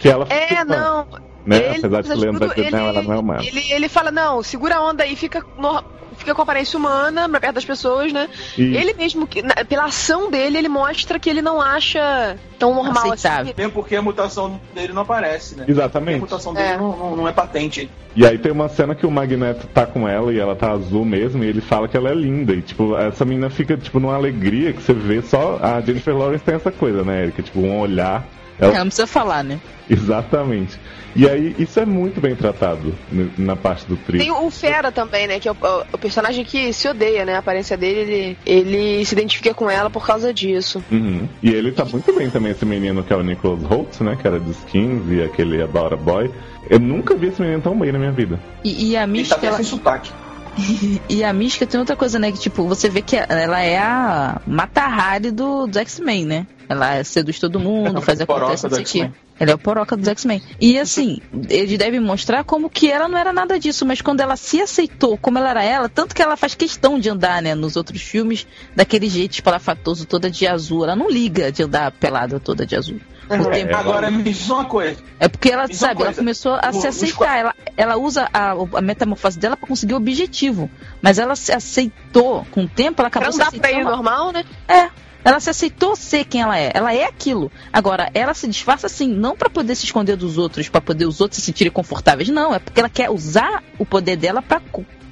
que 0.00 0.08
ela 0.08 0.26
fique 0.26 0.54
É, 0.54 0.56
fã, 0.56 0.64
não. 0.64 1.06
Né? 1.48 1.56
Ele, 1.56 1.78
Apesar 1.78 2.02
de 2.02 2.08
que 2.10 2.14
Leandro 2.16 2.38
vai 2.40 2.48
tudo, 2.50 2.64
dizer, 2.64 2.76
não, 2.76 2.88
ela 2.88 3.02
não 3.02 3.12
é 3.14 3.18
humana. 3.18 3.42
Ele, 3.42 3.72
ele 3.72 3.88
fala, 3.88 4.10
não, 4.10 4.42
segura 4.42 4.76
a 4.76 4.82
onda 4.84 5.02
aí, 5.04 5.16
fica, 5.16 5.42
no- 5.58 5.82
fica 6.18 6.34
com 6.34 6.42
aparência 6.42 6.78
humana, 6.78 7.26
pra 7.28 7.40
perto 7.40 7.54
das 7.54 7.64
pessoas, 7.64 8.12
né? 8.12 8.28
E- 8.58 8.76
Ele 8.76 8.92
mesmo, 8.92 9.26
que, 9.26 9.40
na- 9.40 9.54
pela 9.66 9.84
ação 9.86 10.30
dele, 10.30 10.58
ele 10.58 10.68
mostra 10.68 11.18
que 11.18 11.30
ele 11.30 11.40
não 11.40 11.58
acha 11.62 12.36
tão 12.58 12.74
normal 12.74 13.12
Aceitável. 13.12 13.44
assim. 13.44 13.54
Mesmo 13.56 13.72
porque 13.72 13.96
a 13.96 14.02
mutação 14.02 14.60
dele 14.74 14.92
não 14.92 15.02
aparece, 15.02 15.56
né? 15.56 15.64
Exatamente. 15.66 16.16
A 16.16 16.20
mutação 16.20 16.52
dele 16.52 16.68
É. 16.68 16.76
não, 16.76 16.94
não- 16.96 17.16
não 17.16 17.28
é 17.28 17.32
patente. 17.32 17.88
E 18.14 18.26
aí 18.26 18.36
tem 18.36 18.52
uma 18.52 18.68
cena 18.68 18.94
que 18.94 19.06
o 19.06 19.10
Magneto 19.10 19.66
tá 19.68 19.86
com 19.86 20.06
ela 20.06 20.30
e 20.32 20.38
ela 20.38 20.54
tá 20.54 20.72
azul 20.72 21.04
mesmo, 21.04 21.42
e 21.44 21.46
ele 21.46 21.62
fala 21.62 21.88
que 21.88 21.96
ela 21.96 22.10
é 22.10 22.14
linda. 22.14 22.52
E, 22.52 22.60
tipo, 22.60 22.94
essa 22.98 23.24
menina 23.24 23.48
fica, 23.48 23.74
tipo, 23.76 23.98
numa 24.00 24.16
alegria 24.16 24.74
que 24.74 24.82
você 24.82 24.92
vê 24.92 25.22
só. 25.22 25.58
A 25.62 25.80
Jennifer 25.80 26.14
Lawrence 26.14 26.44
tem 26.44 26.56
essa 26.56 26.70
coisa, 26.70 27.02
né, 27.04 27.22
Erika? 27.22 27.42
Tipo, 27.42 27.60
um 27.60 27.78
olhar 27.80 28.26
Ela 28.60 28.72
não 28.74 28.86
precisa 28.86 29.06
falar, 29.06 29.44
né? 29.44 29.60
Exatamente. 29.88 30.80
E 31.18 31.28
aí, 31.28 31.56
isso 31.58 31.80
é 31.80 31.84
muito 31.84 32.20
bem 32.20 32.36
tratado 32.36 32.94
na 33.36 33.56
parte 33.56 33.84
do 33.86 33.96
trio. 33.96 34.20
Tem 34.20 34.30
o 34.30 34.48
Fera 34.52 34.92
também, 34.92 35.26
né? 35.26 35.40
Que 35.40 35.48
é 35.48 35.52
o, 35.52 35.56
o 35.92 35.98
personagem 35.98 36.44
que 36.44 36.72
se 36.72 36.88
odeia, 36.88 37.24
né? 37.24 37.34
A 37.34 37.38
aparência 37.38 37.76
dele, 37.76 38.00
ele, 38.00 38.38
ele 38.46 39.04
se 39.04 39.14
identifica 39.14 39.52
com 39.52 39.68
ela 39.68 39.90
por 39.90 40.06
causa 40.06 40.32
disso. 40.32 40.80
Uhum. 40.92 41.28
E 41.42 41.50
ele 41.50 41.72
tá 41.72 41.84
muito 41.84 42.12
bem 42.14 42.30
também, 42.30 42.52
esse 42.52 42.64
menino 42.64 43.02
que 43.02 43.12
é 43.12 43.16
o 43.16 43.22
Nicholas 43.24 43.64
Holt, 43.64 44.00
né? 44.00 44.16
Que 44.20 44.28
era 44.28 44.38
de 44.38 44.50
Skins 44.52 45.10
e 45.10 45.20
aquele 45.20 45.60
About 45.60 45.94
a 45.94 45.96
Boy. 45.96 46.30
Eu 46.70 46.78
nunca 46.78 47.16
vi 47.16 47.26
esse 47.26 47.42
menino 47.42 47.62
tão 47.62 47.76
bem 47.76 47.90
na 47.90 47.98
minha 47.98 48.12
vida. 48.12 48.38
E, 48.62 48.90
e 48.90 48.96
a 48.96 49.04
Mística, 49.04 49.44
ela... 49.44 49.60
sotaque. 49.64 50.12
E 51.08 51.24
a 51.24 51.32
Mística 51.32 51.66
tem 51.66 51.80
outra 51.80 51.96
coisa, 51.96 52.18
né? 52.18 52.30
Que 52.32 52.38
tipo, 52.38 52.64
você 52.64 52.88
vê 52.88 53.02
que 53.02 53.16
ela 53.16 53.60
é 53.60 53.78
a 53.78 54.40
Mata 54.46 54.82
Hari 54.82 55.30
do, 55.30 55.66
dos 55.66 55.76
X-Men, 55.76 56.26
né? 56.26 56.46
Ela 56.68 57.02
seduz 57.02 57.38
todo 57.38 57.58
mundo, 57.58 58.00
faz 58.02 58.20
acontecer, 58.20 58.68
não 58.68 58.84
sei 58.84 59.04
o. 59.04 59.12
Ela 59.40 59.52
é 59.52 59.54
o 59.54 59.58
poroca 59.58 59.96
dos 59.96 60.08
X-Men. 60.08 60.42
E 60.60 60.78
assim, 60.78 61.20
ele 61.48 61.78
deve 61.78 62.00
mostrar 62.00 62.44
como 62.44 62.68
que 62.68 62.90
ela 62.90 63.08
não 63.08 63.16
era 63.16 63.32
nada 63.32 63.58
disso, 63.58 63.86
mas 63.86 64.00
quando 64.00 64.20
ela 64.20 64.36
se 64.36 64.60
aceitou 64.60 65.16
como 65.16 65.38
ela 65.38 65.50
era 65.50 65.64
ela, 65.64 65.88
tanto 65.88 66.14
que 66.14 66.20
ela 66.20 66.36
faz 66.36 66.54
questão 66.54 66.98
de 66.98 67.08
andar, 67.08 67.40
né, 67.40 67.54
nos 67.54 67.76
outros 67.76 68.02
filmes, 68.02 68.46
daquele 68.74 69.08
jeito 69.08 69.34
espalafatoso, 69.34 70.06
toda 70.06 70.28
de 70.28 70.46
azul. 70.46 70.84
Ela 70.84 70.96
não 70.96 71.08
liga 71.08 71.52
de 71.52 71.62
andar 71.62 71.92
pelada 71.92 72.40
toda 72.40 72.66
de 72.66 72.74
azul. 72.74 73.00
O 73.30 73.50
tempo- 73.50 73.76
Agora 73.76 74.10
me 74.10 74.22
diz 74.22 74.48
uma 74.48 74.64
coisa. 74.64 74.96
É 75.20 75.28
porque 75.28 75.50
ela, 75.50 75.66
sabe, 75.72 75.94
ela 75.94 76.04
coisa. 76.06 76.18
começou 76.20 76.54
a 76.54 76.70
O- 76.70 76.72
se 76.72 76.78
os 76.78 76.84
aceitar. 76.86 77.36
Ela, 77.36 77.54
ela 77.76 77.96
usa 77.96 78.28
a, 78.32 78.52
a 78.52 78.80
metamorfose 78.80 79.38
dela 79.38 79.56
pra 79.56 79.66
conseguir 79.68 79.94
o 79.94 79.96
objetivo. 79.98 80.70
Mas 81.02 81.18
ela 81.18 81.36
se 81.36 81.52
aceitou 81.52 82.46
com 82.50 82.62
o 82.64 82.68
tempo, 82.68 83.00
ela 83.02 83.08
acabou 83.08 83.32
se 83.32 83.42
aceitando. 83.42 83.84
normal, 83.84 84.32
né? 84.32 84.44
É. 84.66 84.88
Ela 85.24 85.40
se 85.40 85.50
aceitou 85.50 85.94
ser 85.96 86.24
quem 86.24 86.40
ela 86.40 86.58
é. 86.58 86.70
Ela 86.72 86.94
é 86.94 87.04
aquilo. 87.04 87.50
Agora, 87.72 88.08
ela 88.14 88.32
se 88.32 88.46
disfarça 88.48 88.86
assim, 88.86 89.08
não 89.08 89.36
pra 89.36 89.50
poder 89.50 89.74
se 89.74 89.84
esconder 89.84 90.16
dos 90.16 90.38
outros, 90.38 90.68
pra 90.68 90.80
poder 90.80 91.04
os 91.06 91.20
outros 91.20 91.40
se 91.40 91.44
sentirem 91.44 91.72
confortáveis. 91.72 92.28
Não, 92.30 92.54
é 92.54 92.58
porque 92.58 92.80
ela 92.80 92.88
quer 92.88 93.10
usar 93.10 93.62
o 93.78 93.84
poder 93.84 94.16
dela 94.16 94.40
pra 94.40 94.60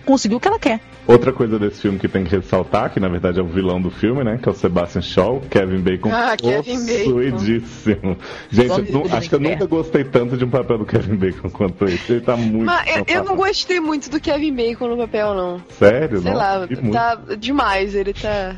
co- 0.07 0.13
conseguir 0.13 0.35
o 0.37 0.41
que 0.41 0.49
ela 0.49 0.59
quer. 0.59 0.81
Outra 1.07 1.33
coisa 1.33 1.59
desse 1.59 1.83
filme 1.83 1.99
que 1.99 2.09
tem 2.09 2.25
que 2.25 2.35
ressaltar, 2.35 2.91
que 2.93 2.99
na 2.99 3.09
verdade 3.09 3.39
é 3.39 3.43
o 3.43 3.47
vilão 3.47 3.81
do 3.81 3.91
filme, 3.91 4.25
né? 4.25 4.39
Que 4.43 4.49
é 4.49 4.53
o 4.53 4.55
Sebastian 4.55 5.03
Shaw, 5.03 5.41
Kevin 5.51 5.81
Bacon. 5.81 6.11
Ah, 6.13 6.37
Kevin 6.37 6.85
Bacon. 6.85 7.05
possuidíssimo. 7.05 8.19
Gente, 8.51 8.93
eu 8.93 9.07
acho 9.13 9.29
que 9.29 9.35
eu 9.35 9.41
nunca 9.41 9.67
gostei 9.67 10.05
tanto 10.05 10.37
de 10.37 10.45
um 10.45 10.51
papel 10.51 10.79
do 10.79 10.85
Kevin 10.87 11.17
Bacon 11.17 11.51
quanto 11.51 11.85
esse. 11.85 12.13
Ele 12.13 12.21
tá 12.21 12.37
muito. 12.37 12.65
Mas 12.65 12.97
eu, 12.97 13.05
eu 13.07 13.25
não 13.25 13.37
gostei 13.37 13.79
muito 13.81 14.11
do 14.11 14.21
Kevin 14.21 14.55
Bacon 14.55 14.89
no 14.89 14.97
papel, 14.97 15.35
não. 15.35 15.63
Sério? 15.79 16.21
Sei 16.23 16.31
não? 16.31 16.39
lá, 16.39 16.67
tá 16.93 17.35
demais, 17.39 17.95
ele 17.95 18.13
tá. 18.13 18.57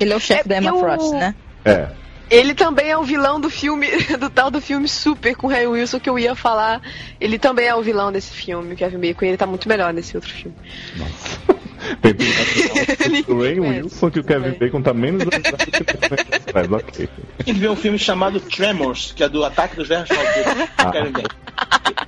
Ele 0.00 0.12
é 0.12 0.16
o 0.16 0.20
chefe 0.20 0.48
da 0.48 0.58
Emma 0.58 0.70
eu- 0.70 0.78
Frost, 0.78 1.12
né? 1.12 1.34
É. 1.64 1.88
Ele 2.30 2.54
também 2.54 2.90
é 2.90 2.96
o 2.98 3.02
vilão 3.02 3.40
do 3.40 3.48
filme, 3.48 3.86
do 4.20 4.28
tal 4.28 4.50
do 4.50 4.60
filme 4.60 4.86
Super 4.88 5.34
com 5.34 5.46
o 5.46 5.50
Harry 5.50 5.66
Wilson 5.66 5.98
que 5.98 6.10
eu 6.10 6.18
ia 6.18 6.34
falar. 6.34 6.82
Ele 7.20 7.38
também 7.38 7.66
é 7.66 7.74
o 7.74 7.80
vilão 7.82 8.12
desse 8.12 8.32
filme, 8.32 8.74
o 8.74 8.76
Kevin 8.76 8.98
Bacon, 8.98 9.24
e 9.24 9.28
ele 9.28 9.36
tá 9.36 9.46
muito 9.46 9.68
melhor 9.68 9.92
nesse 9.94 10.16
outro 10.16 10.30
filme. 10.30 10.54
Que 13.24 13.32
o 13.32 13.40
Ray 13.42 13.58
Wilson 13.60 14.10
que 14.10 14.20
o 14.20 14.24
Kevin 14.24 14.50
Bacon 14.58 14.82
tá 14.82 14.92
menos 14.92 15.24
faz, 16.52 16.70
ok. 16.72 17.08
Tem 17.44 17.54
que 17.54 17.60
ver 17.60 17.70
um 17.70 17.76
filme 17.76 17.98
chamado 17.98 18.40
Tremors, 18.40 19.12
que 19.16 19.22
é 19.24 19.28
do 19.28 19.44
Ataque 19.44 19.76
dos 19.76 19.88
Versos 19.88 20.16
Malditos. 20.16 20.68
Ah. 20.78 20.92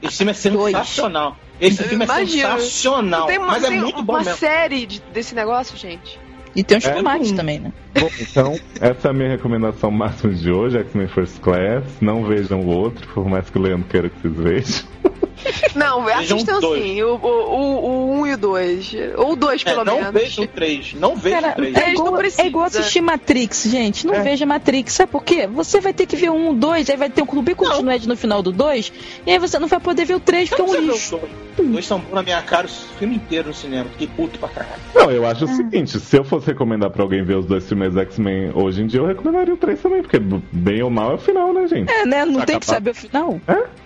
Esse 0.02 0.16
filme 0.18 0.30
é 0.32 0.34
sensacional. 0.34 1.36
Esse 1.60 1.82
filme 1.84 2.04
é 2.04 2.06
Imagina. 2.06 2.50
sensacional. 2.58 3.26
Tem 3.26 3.38
uma, 3.38 3.46
mas 3.48 3.64
é 3.64 3.70
muito 3.70 4.02
bom 4.02 4.14
uma 4.14 4.20
mesmo. 4.22 4.36
série 4.38 4.86
de- 4.86 5.00
desse 5.12 5.34
negócio, 5.34 5.76
gente. 5.76 6.18
E 6.54 6.64
tem 6.64 6.78
os 6.78 6.84
É. 6.84 6.92
tomates 6.94 7.32
também, 7.32 7.60
né? 7.60 7.72
Bom, 7.98 8.08
então, 8.20 8.54
essa 8.80 9.08
é 9.08 9.10
a 9.10 9.14
minha 9.14 9.28
recomendação 9.28 9.90
máxima 9.90 10.32
de 10.32 10.50
hoje, 10.50 10.78
X-Men 10.78 11.08
First 11.08 11.38
Class. 11.40 11.84
Não 12.00 12.24
vejam 12.24 12.60
o 12.60 12.66
outro, 12.66 13.06
por 13.14 13.28
mais 13.28 13.48
que 13.48 13.58
o 13.58 13.62
Leandro 13.62 13.86
queira 13.88 14.08
que 14.08 14.20
vocês 14.20 14.36
vejam. 14.36 14.90
Não, 15.74 16.06
assistam 16.08 16.60
dois. 16.60 16.82
sim, 16.82 17.02
o 17.02 17.14
1 17.14 17.18
o, 17.22 17.28
o 17.28 18.12
um 18.20 18.26
e 18.26 18.34
o 18.34 18.38
2. 18.38 18.92
Ou 19.16 19.32
o 19.32 19.36
2, 19.36 19.62
É, 19.62 19.64
pelo 19.70 19.84
não 19.84 19.96
menos. 19.98 20.12
vejo 20.12 20.42
o 20.42 20.46
3. 20.46 20.94
Não 20.94 21.16
vejo 21.16 21.40
Cara, 21.40 21.52
o 21.52 21.54
3. 21.56 21.76
é 21.76 21.90
igual, 21.92 22.20
é 22.20 22.46
igual 22.46 22.64
assistir 22.66 23.00
Matrix, 23.00 23.64
gente. 23.68 24.06
Não 24.06 24.22
veja 24.22 24.44
Matrix. 24.46 24.92
Sabe 24.94 25.12
por 25.12 25.24
quê? 25.24 25.46
Você 25.46 25.80
vai 25.80 25.92
ter 25.92 26.06
que 26.06 26.16
ver 26.16 26.30
um, 26.30 26.54
dois, 26.54 26.88
aí 26.90 26.96
vai 26.96 27.08
ter 27.10 27.22
um 27.22 27.26
clube 27.26 27.54
continued 27.54 28.06
no 28.06 28.16
final 28.16 28.42
do 28.42 28.52
dois, 28.52 28.92
e 29.26 29.30
aí 29.32 29.38
você 29.38 29.58
não 29.58 29.68
vai 29.68 29.80
poder 29.80 30.04
ver 30.04 30.14
o 30.14 30.20
três, 30.20 30.48
porque 30.48 30.62
é 30.62 30.64
um 30.64 30.74
lixo. 30.74 31.20
Os 31.58 31.66
dois 31.68 31.86
são 31.86 31.98
bons 31.98 32.14
na 32.14 32.22
minha 32.22 32.40
cara 32.42 32.66
o 32.66 32.70
filme 32.70 33.16
inteiro 33.16 33.48
no 33.48 33.54
cinema. 33.54 33.88
Fiquei 33.90 34.06
puto 34.08 34.38
pra 34.38 34.48
caralho. 34.48 34.80
Não, 34.94 35.10
eu 35.10 35.26
acho 35.26 35.44
o 35.44 35.48
seguinte, 35.48 35.98
se 36.00 36.16
eu 36.16 36.24
fosse 36.24 36.46
recomendar 36.48 36.90
pra 36.90 37.02
alguém 37.02 37.22
ver 37.22 37.36
os 37.36 37.46
dois 37.46 37.66
filmes 37.68 37.96
X-Men 37.96 38.50
hoje 38.54 38.82
em 38.82 38.86
dia, 38.86 39.00
eu 39.00 39.06
recomendaria 39.06 39.52
o 39.54 39.56
3 39.56 39.80
também, 39.80 40.02
porque 40.02 40.18
bem 40.52 40.82
ou 40.82 40.90
mal 40.90 41.12
é 41.12 41.14
o 41.14 41.18
final, 41.18 41.52
né, 41.52 41.66
gente? 41.66 41.90
É, 41.90 42.04
né? 42.06 42.24
Não 42.24 42.40
Tá 42.40 42.46
tem 42.46 42.58
que 42.58 42.66
saber 42.66 42.90
o 42.90 42.94
final. 42.94 43.40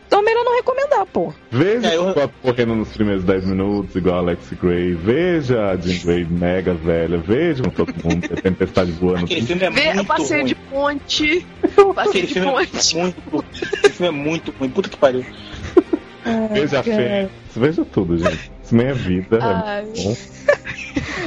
Então 0.06 0.20
é 0.20 0.22
melhor 0.22 0.44
não 0.44 0.54
recomendar, 0.56 1.06
pô. 1.06 1.32
Veja 1.50 1.88
É, 1.88 1.96
eu- 1.96 2.08
o 2.10 2.14
Bob 2.14 2.30
correndo 2.42 2.74
nos 2.74 2.88
primeiros 2.92 3.24
10 3.24 3.44
minutos, 3.44 3.96
igual 3.96 4.16
a 4.16 4.18
Alex 4.18 4.50
Gray. 4.62 4.94
Veja 4.94 5.70
a 5.70 5.76
Jean 5.76 5.98
Grey 6.04 6.24
mega 6.24 6.72
velha. 6.74 7.18
Veja 7.18 7.62
com 7.64 7.70
todo 7.70 7.92
mundo, 8.04 8.24
a 8.36 8.40
tempestade 8.40 8.92
voando. 8.92 9.24
Aquele 9.24 9.42
filme 9.42 9.62
é 9.64 9.70
Vê 9.70 9.94
muito 9.94 10.06
passeio 10.06 10.40
ruim. 10.40 10.46
de 10.48 10.54
ponte. 10.54 11.46
Passeio 11.94 12.26
de 12.26 12.34
filme, 12.34 12.50
ponte. 12.52 12.96
é 12.96 13.02
muito, 13.02 13.44
aquele 13.76 13.92
filme 13.94 14.08
é 14.08 14.10
muito 14.10 14.54
ruim. 14.58 14.68
Puta 14.70 14.88
que 14.88 14.96
pariu. 14.96 15.24
Veja 16.52 16.80
a 16.80 16.82
Fênix. 16.82 17.30
Veja 17.54 17.84
tudo, 17.84 18.16
gente. 18.16 18.50
Isso 18.62 18.74
nem 18.74 18.86
é 18.86 18.92
vida. 18.94 19.38
Ai. 19.42 19.82
É 19.82 20.02
bom. 20.02 20.16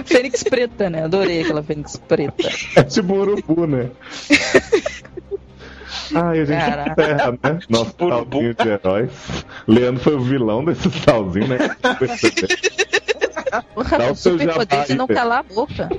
Fênix 0.06 0.44
preta, 0.44 0.90
né? 0.90 1.04
Adorei 1.04 1.42
aquela 1.42 1.62
Fênix 1.62 1.98
preta. 1.98 2.50
É 2.76 2.84
tipo 2.84 3.14
um 3.14 3.20
urubu, 3.20 3.68
né? 3.68 3.92
Ai, 6.16 6.40
a 6.40 6.46
gente 6.46 6.60
Caraca. 6.60 6.92
encerra, 7.04 7.32
né? 7.44 7.60
Nosso 7.70 7.96
salzinho 7.98 8.54
de 8.56 8.68
heróis. 8.68 9.46
Leandro 9.68 10.02
foi 10.04 10.16
o 10.16 10.20
vilão 10.20 10.64
desse 10.66 10.90
salzinho, 10.92 11.48
né? 11.48 11.58
Porra, 13.74 13.98
Dá 13.98 14.12
o 14.12 14.16
seu 14.16 14.38
jabá 14.38 14.54
poder 14.54 14.86
de 14.86 14.92
aí, 14.92 14.98
não 14.98 15.08
calar 15.08 15.40
a 15.40 15.44
boca. 15.44 15.90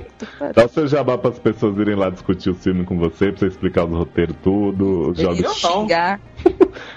Dá 0.55 0.65
o 0.65 0.69
seu 0.69 0.87
jabá 0.87 1.17
para 1.17 1.31
as 1.31 1.39
pessoas 1.39 1.77
irem 1.77 1.95
lá 1.95 2.09
discutir 2.09 2.49
o 2.51 2.55
filme 2.55 2.83
com 2.85 2.97
você, 2.97 3.31
pra 3.31 3.39
você 3.39 3.47
explicar 3.47 3.85
os 3.85 3.91
roteiros, 3.97 4.35
tudo, 4.43 5.09
os 5.11 5.17
jogos. 5.17 5.39
Eu 5.39 5.49
não. 5.49 5.55
xingar. 5.81 6.19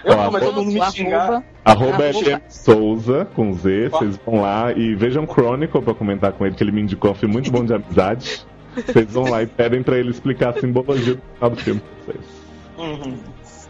Eu 0.04 0.16
não, 0.16 0.30
mas 0.30 0.42
todo 0.44 0.54
mundo 0.56 0.72
me 0.72 0.80
Arroba- 0.80 0.96
xingar. 0.96 1.42
Arroba 1.64 2.04
Arroba- 2.04 2.12
FM 2.12 2.40
Souza, 2.48 3.24
com 3.34 3.52
Z, 3.54 3.88
vocês 3.88 4.20
vão 4.26 4.40
lá 4.42 4.72
e 4.72 4.94
vejam 4.94 5.26
Chronicle 5.26 5.80
pra 5.80 5.94
comentar 5.94 6.32
com 6.32 6.44
ele, 6.44 6.54
que 6.54 6.62
ele 6.62 6.72
me 6.72 6.82
indicou 6.82 7.12
um 7.12 7.14
filme 7.14 7.32
muito 7.32 7.50
bom 7.50 7.64
de 7.64 7.72
amizade. 7.72 8.44
Vocês 8.74 9.10
vão 9.12 9.24
lá 9.30 9.42
e 9.42 9.46
pedem 9.46 9.82
pra 9.82 9.96
ele 9.98 10.10
explicar 10.10 10.50
a 10.50 10.60
simbologia 10.60 11.14
do 11.14 11.20
final 11.34 11.50
do 11.50 11.56
filme 11.56 11.80
pra 11.80 12.14
vocês. 12.14 12.41
Uhum. 12.82 13.16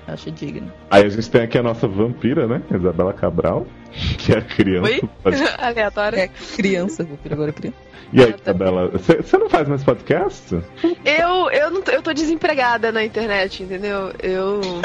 Acho 0.06 0.30
digno. 0.30 0.72
Aí 0.90 1.04
a 1.04 1.08
gente 1.08 1.30
tem 1.30 1.42
aqui 1.42 1.58
a 1.58 1.62
nossa 1.62 1.86
vampira, 1.86 2.48
né? 2.48 2.62
Isabela 2.74 3.12
Cabral, 3.12 3.66
que 4.18 4.32
é 4.32 4.38
a 4.38 4.42
criança. 4.42 4.90
Oi? 4.90 5.00
Aleatório. 5.58 6.18
É 6.18 6.28
criança, 6.28 7.04
vou 7.04 7.18
agora 7.30 7.50
é 7.50 7.52
criança. 7.52 7.76
E 8.12 8.22
aí, 8.22 8.34
Isabela, 8.38 8.90
você 8.90 9.38
não 9.38 9.48
faz 9.48 9.68
mais 9.68 9.82
podcast? 9.84 10.60
Eu, 11.04 11.50
eu, 11.50 11.70
não 11.70 11.80
tô, 11.80 11.90
eu 11.92 12.02
tô 12.02 12.12
desempregada 12.12 12.92
na 12.92 13.02
internet, 13.04 13.62
entendeu? 13.62 14.12
Eu. 14.22 14.60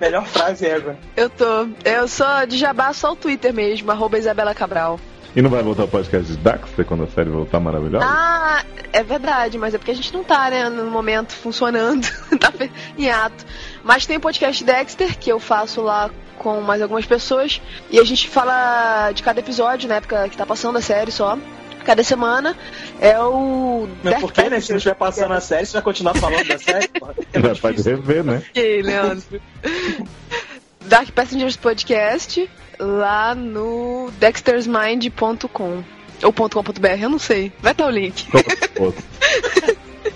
Melhor 0.00 0.26
frase 0.26 0.66
ever. 0.66 0.96
Eu 1.16 1.30
tô. 1.30 1.68
Eu 1.84 2.08
sou 2.08 2.46
de 2.48 2.58
jabá 2.58 2.92
só 2.92 3.12
o 3.12 3.16
Twitter 3.16 3.54
mesmo, 3.54 3.90
arroba 3.90 4.18
Isabela 4.18 4.54
Cabral. 4.54 4.98
E 5.36 5.42
não 5.42 5.50
vai 5.50 5.62
voltar 5.62 5.84
o 5.84 5.88
podcast 5.88 6.30
de 6.32 6.38
Daxter 6.38 6.84
quando 6.84 7.02
a 7.04 7.08
série 7.08 7.28
voltar 7.28 7.58
maravilhosa? 7.58 8.06
Ah, 8.08 8.64
é 8.92 9.02
verdade, 9.02 9.58
mas 9.58 9.74
é 9.74 9.78
porque 9.78 9.90
a 9.90 9.94
gente 9.94 10.12
não 10.14 10.22
tá, 10.22 10.48
né, 10.48 10.68
no 10.68 10.84
momento 10.90 11.32
funcionando, 11.32 12.06
tá 12.38 12.52
fe- 12.52 12.70
em 12.96 13.10
ato. 13.10 13.44
Mas 13.82 14.06
tem 14.06 14.16
o 14.16 14.20
podcast 14.20 14.62
Dexter, 14.62 15.18
que 15.18 15.30
eu 15.32 15.40
faço 15.40 15.82
lá 15.82 16.08
com 16.38 16.60
mais 16.60 16.80
algumas 16.80 17.04
pessoas, 17.04 17.60
e 17.90 17.98
a 17.98 18.04
gente 18.04 18.28
fala 18.28 19.10
de 19.12 19.22
cada 19.24 19.40
episódio, 19.40 19.88
na 19.88 19.96
época 19.96 20.28
que 20.28 20.36
tá 20.36 20.46
passando 20.46 20.78
a 20.78 20.80
série 20.80 21.10
só. 21.10 21.36
Cada 21.84 22.02
semana 22.02 22.56
é 22.98 23.18
o. 23.20 23.86
Mas 24.02 24.18
por 24.20 24.32
que, 24.32 24.48
né? 24.48 24.58
Se 24.58 24.70
não 24.70 24.78
estiver 24.78 24.94
passando 24.94 25.34
a 25.34 25.40
série, 25.40 25.66
você 25.66 25.74
vai 25.74 25.82
continuar 25.82 26.14
falando 26.14 26.46
da 26.48 26.58
série? 26.58 26.88
Já 27.34 27.54
pode 27.60 27.82
rever, 27.82 28.24
né? 28.24 28.42
Ok, 28.50 28.82
Leandro. 28.82 29.42
Dark 30.86 31.10
Passengers 31.10 31.56
Podcast 31.56 32.48
lá 32.78 33.34
no 33.34 34.10
dextersmind.com 34.18 35.82
ou 36.22 36.32
.com.br, 36.32 36.86
eu 37.00 37.10
não 37.10 37.18
sei. 37.18 37.52
Vai 37.60 37.72
estar 37.72 37.86
o 37.86 37.90
link. 37.90 38.26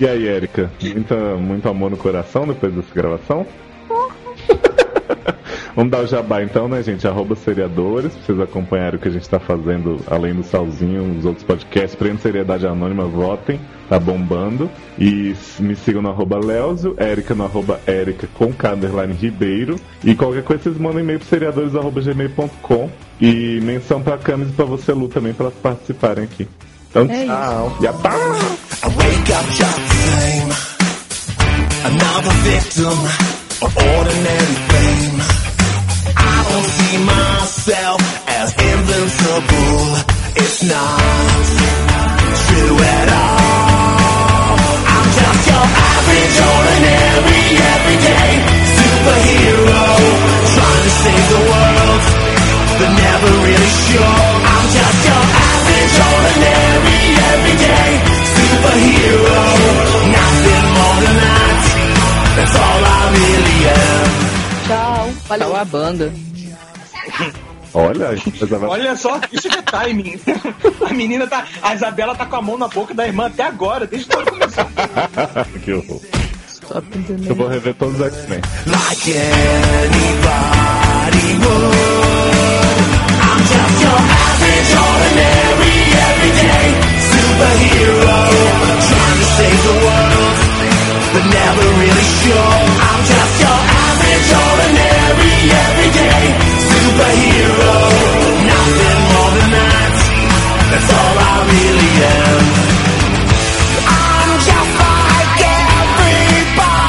E 0.00 0.06
aí, 0.06 0.28
Erika? 0.28 0.70
Muita, 0.80 1.16
muito 1.36 1.68
amor 1.68 1.90
no 1.90 1.96
coração 1.96 2.46
depois 2.46 2.72
dessa 2.72 2.94
gravação? 2.94 3.46
Vamos 5.78 5.92
dar 5.92 6.00
o 6.00 6.06
jabá 6.08 6.42
então, 6.42 6.66
né, 6.66 6.82
gente? 6.82 7.06
Arroba 7.06 7.36
seriadores, 7.36 8.12
pra 8.12 8.22
vocês 8.26 8.40
acompanharem 8.40 8.98
o 8.98 9.00
que 9.00 9.06
a 9.06 9.12
gente 9.12 9.28
tá 9.28 9.38
fazendo, 9.38 10.00
além 10.08 10.34
do 10.34 10.42
Salzinho, 10.42 11.16
os 11.16 11.24
outros 11.24 11.44
podcasts, 11.44 11.94
Prêmio 11.94 12.20
Seriedade 12.20 12.66
Anônima, 12.66 13.04
votem, 13.04 13.60
tá 13.88 13.96
bombando. 13.96 14.68
E 14.98 15.36
me 15.60 15.76
sigam 15.76 16.02
no 16.02 16.08
arroba 16.10 16.36
Leozio, 16.36 16.96
Erika 16.98 17.32
no 17.32 17.44
arroba 17.44 17.78
Erika 17.86 18.28
com 18.34 18.52
K 18.52 18.72
underline 18.72 19.12
Ribeiro. 19.12 19.76
E 20.02 20.16
qualquer 20.16 20.42
coisa 20.42 20.64
vocês 20.64 20.76
mandam 20.78 20.98
e-mail 20.98 21.20
pro 21.20 21.28
seriadores 21.28 21.76
arroba 21.76 22.00
gmail.com. 22.00 22.90
E 23.20 23.60
menção 23.62 24.02
pra 24.02 24.18
Camis 24.18 24.48
e 24.48 24.52
pra 24.54 24.64
você, 24.64 24.92
Lu, 24.92 25.06
também, 25.06 25.32
pra 25.32 25.44
elas 25.46 25.58
participarem 25.62 26.24
aqui. 26.24 26.48
Então, 26.90 27.06
É 27.08 27.24
tchau. 27.24 27.78
E 27.80 27.86
a 27.86 27.90
I 27.90 28.88
wake 28.96 29.32
up 29.32 29.48
just 29.52 29.76
the 29.76 29.94
same. 29.94 30.52
another 31.84 32.32
victim 32.42 32.98
of 33.62 33.76
ordinary 33.76 34.54
fame. 34.66 35.47
I 36.48 36.50
don't 36.50 36.64
see 36.64 36.96
myself 37.04 38.00
as 38.40 38.48
invincible. 38.56 39.84
It's 40.40 40.60
not 40.64 41.44
true 42.48 42.76
at 42.96 43.08
all. 43.20 44.56
I'm 44.96 45.08
just 45.12 45.42
your 45.44 45.66
average, 45.92 46.36
ordinary, 46.48 47.44
everyday 47.52 48.32
superhero. 48.80 49.84
Trying 50.56 50.84
to 50.88 50.92
save 51.04 51.26
the 51.36 51.42
world, 51.52 52.02
but 52.80 52.90
never 52.96 53.30
really 53.44 53.72
sure. 53.84 54.24
I'm 54.48 54.66
just 54.72 55.00
your 55.04 55.24
average, 55.52 55.96
ordinary, 56.16 57.00
everyday 57.28 57.90
superhero. 58.40 59.40
Nothing 60.16 60.64
more 60.80 60.96
than 61.04 61.16
that. 61.28 61.60
That's 62.40 62.56
all 62.56 62.80
I 62.88 63.02
really 63.20 63.58
am. 63.68 64.08
Tchau. 64.64 65.12
Valeu. 65.28 65.52
a 65.60 65.64
banda. 65.66 66.37
Olha. 67.74 68.08
Olha 68.68 68.96
só, 68.96 69.20
isso 69.30 69.48
que 69.48 69.58
é 69.58 69.62
timing. 69.62 70.18
A 70.88 70.94
menina 70.94 71.26
tá. 71.26 71.44
A 71.62 71.74
Isabela 71.74 72.14
tá 72.14 72.24
com 72.26 72.36
a 72.36 72.42
mão 72.42 72.56
na 72.58 72.68
boca 72.68 72.94
da 72.94 73.06
irmã 73.06 73.26
até 73.26 73.42
agora, 73.44 73.86
desde 73.86 74.08
quando 74.08 74.30
começou. 74.30 74.64
que 75.64 75.72
horror. 75.72 76.00
Eu 77.26 77.34
vou 77.34 77.48
rever 77.48 77.74
todos 77.74 77.98
os 77.98 78.06
X-Men. 78.06 78.40
Like 78.66 79.10
anybody 79.10 80.18
would. 81.40 81.88
I'm 83.20 83.40
just 83.40 83.80
your 83.80 83.98
average, 83.98 84.72
ordinary, 84.76 85.76
everyday 86.08 86.68
superhero. 87.08 88.20
Trying 88.88 89.18
to 89.18 89.26
save 89.38 89.60
the 89.64 89.76
world, 89.84 90.36
but 91.12 91.24
never 91.32 91.64
really 91.80 92.06
sure. 92.20 92.52
I'm 92.84 93.00
just 93.04 93.37
average, 94.18 94.32
ordinary, 94.34 95.34
everyday 95.64 96.24
superhero. 96.70 97.74
Nothing 98.50 99.00
more 99.12 99.30
than 99.36 99.50
that. 99.56 99.94
That's 100.70 100.90
all 100.98 101.16
I 101.18 101.36
really 101.52 101.92
am. 102.18 102.42
I'm 103.88 104.30
just 104.48 104.72
like 104.82 105.38
everybody 105.78 106.80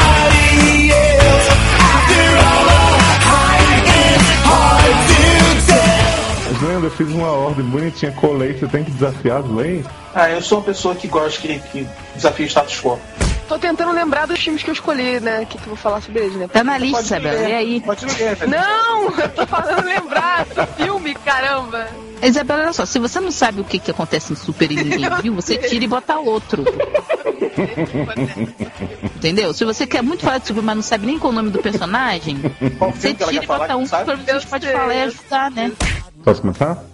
else. 0.92 1.48
After 1.94 2.26
all 2.48 2.64
the 2.70 2.82
hype, 3.30 3.88
it's 4.00 4.30
hard 4.50 4.98
to 5.10 5.22
tell. 5.68 6.52
Mas 6.52 6.62
lembra, 6.62 6.88
eu 6.88 6.92
fiz 6.92 7.10
uma 7.10 7.32
ordem 7.32 7.66
bonitinha, 7.66 8.12
colei, 8.14 8.54
você 8.54 8.68
tem 8.68 8.84
que 8.84 8.92
desafiar 8.92 9.40
as 9.40 9.50
leis. 9.50 9.86
Ah, 10.14 10.30
eu 10.30 10.42
sou 10.42 10.58
uma 10.60 10.66
pessoa 10.66 10.96
que 10.96 11.08
gosta 11.08 11.40
que, 11.42 11.60
que 11.60 11.88
desafia 12.16 12.46
o 12.46 12.50
status 12.50 12.82
quo. 12.82 13.00
Tô 13.50 13.58
tentando 13.58 13.92
lembrar 13.92 14.28
dos 14.28 14.40
filmes 14.40 14.62
que 14.62 14.70
eu 14.70 14.74
escolhi, 14.74 15.20
né? 15.20 15.44
Que, 15.44 15.58
que 15.58 15.64
eu 15.64 15.70
vou 15.70 15.76
falar 15.76 16.02
sobre 16.02 16.22
eles, 16.22 16.36
né? 16.36 16.48
Tá 16.48 16.64
na 16.64 16.78
lista, 16.78 17.18
ler, 17.18 17.50
E 17.50 17.54
aí? 17.54 17.82
Pode 17.82 18.06
ler. 18.06 18.38
Não! 18.48 19.10
Eu 19.20 19.30
tô 19.30 19.48
falando 19.48 19.86
lembrar 19.86 20.46
do 20.46 20.68
filme, 20.76 21.16
caramba! 21.16 21.88
Isabela, 22.22 22.64
olha 22.64 22.74
só, 22.74 22.86
se 22.86 23.00
você 23.00 23.20
não 23.20 23.32
sabe 23.32 23.62
o 23.62 23.64
que, 23.64 23.80
que 23.80 23.90
acontece 23.90 24.34
em 24.34 24.36
Super 24.36 24.72
e 24.72 24.76
ninguém 24.76 25.10
viu, 25.24 25.34
você 25.34 25.58
tira 25.58 25.84
e 25.84 25.88
bota 25.88 26.18
outro. 26.20 26.64
Entendeu? 29.16 29.52
Se 29.52 29.66
você 29.66 29.88
quer 29.88 30.04
muito 30.04 30.24
falar 30.24 30.38
de 30.38 30.46
Super, 30.48 30.62
mas 30.62 30.76
não 30.76 30.84
sabe 30.84 31.08
nem 31.08 31.18
qual 31.18 31.32
é 31.32 31.34
o 31.34 31.36
nome 31.38 31.50
do 31.50 31.60
personagem, 31.60 32.38
você 32.94 33.16
que 33.16 33.26
tira 33.26 33.44
e 33.44 33.48
bota 33.48 33.68
que 33.68 33.74
um 33.74 33.86
sabe? 33.88 34.16
pra 34.24 34.42
pode 34.42 34.72
falar 34.72 34.94
e 34.94 35.02
ajudar, 35.04 35.50
né? 35.50 35.72
Posso 36.24 36.42
começar? 36.42 36.89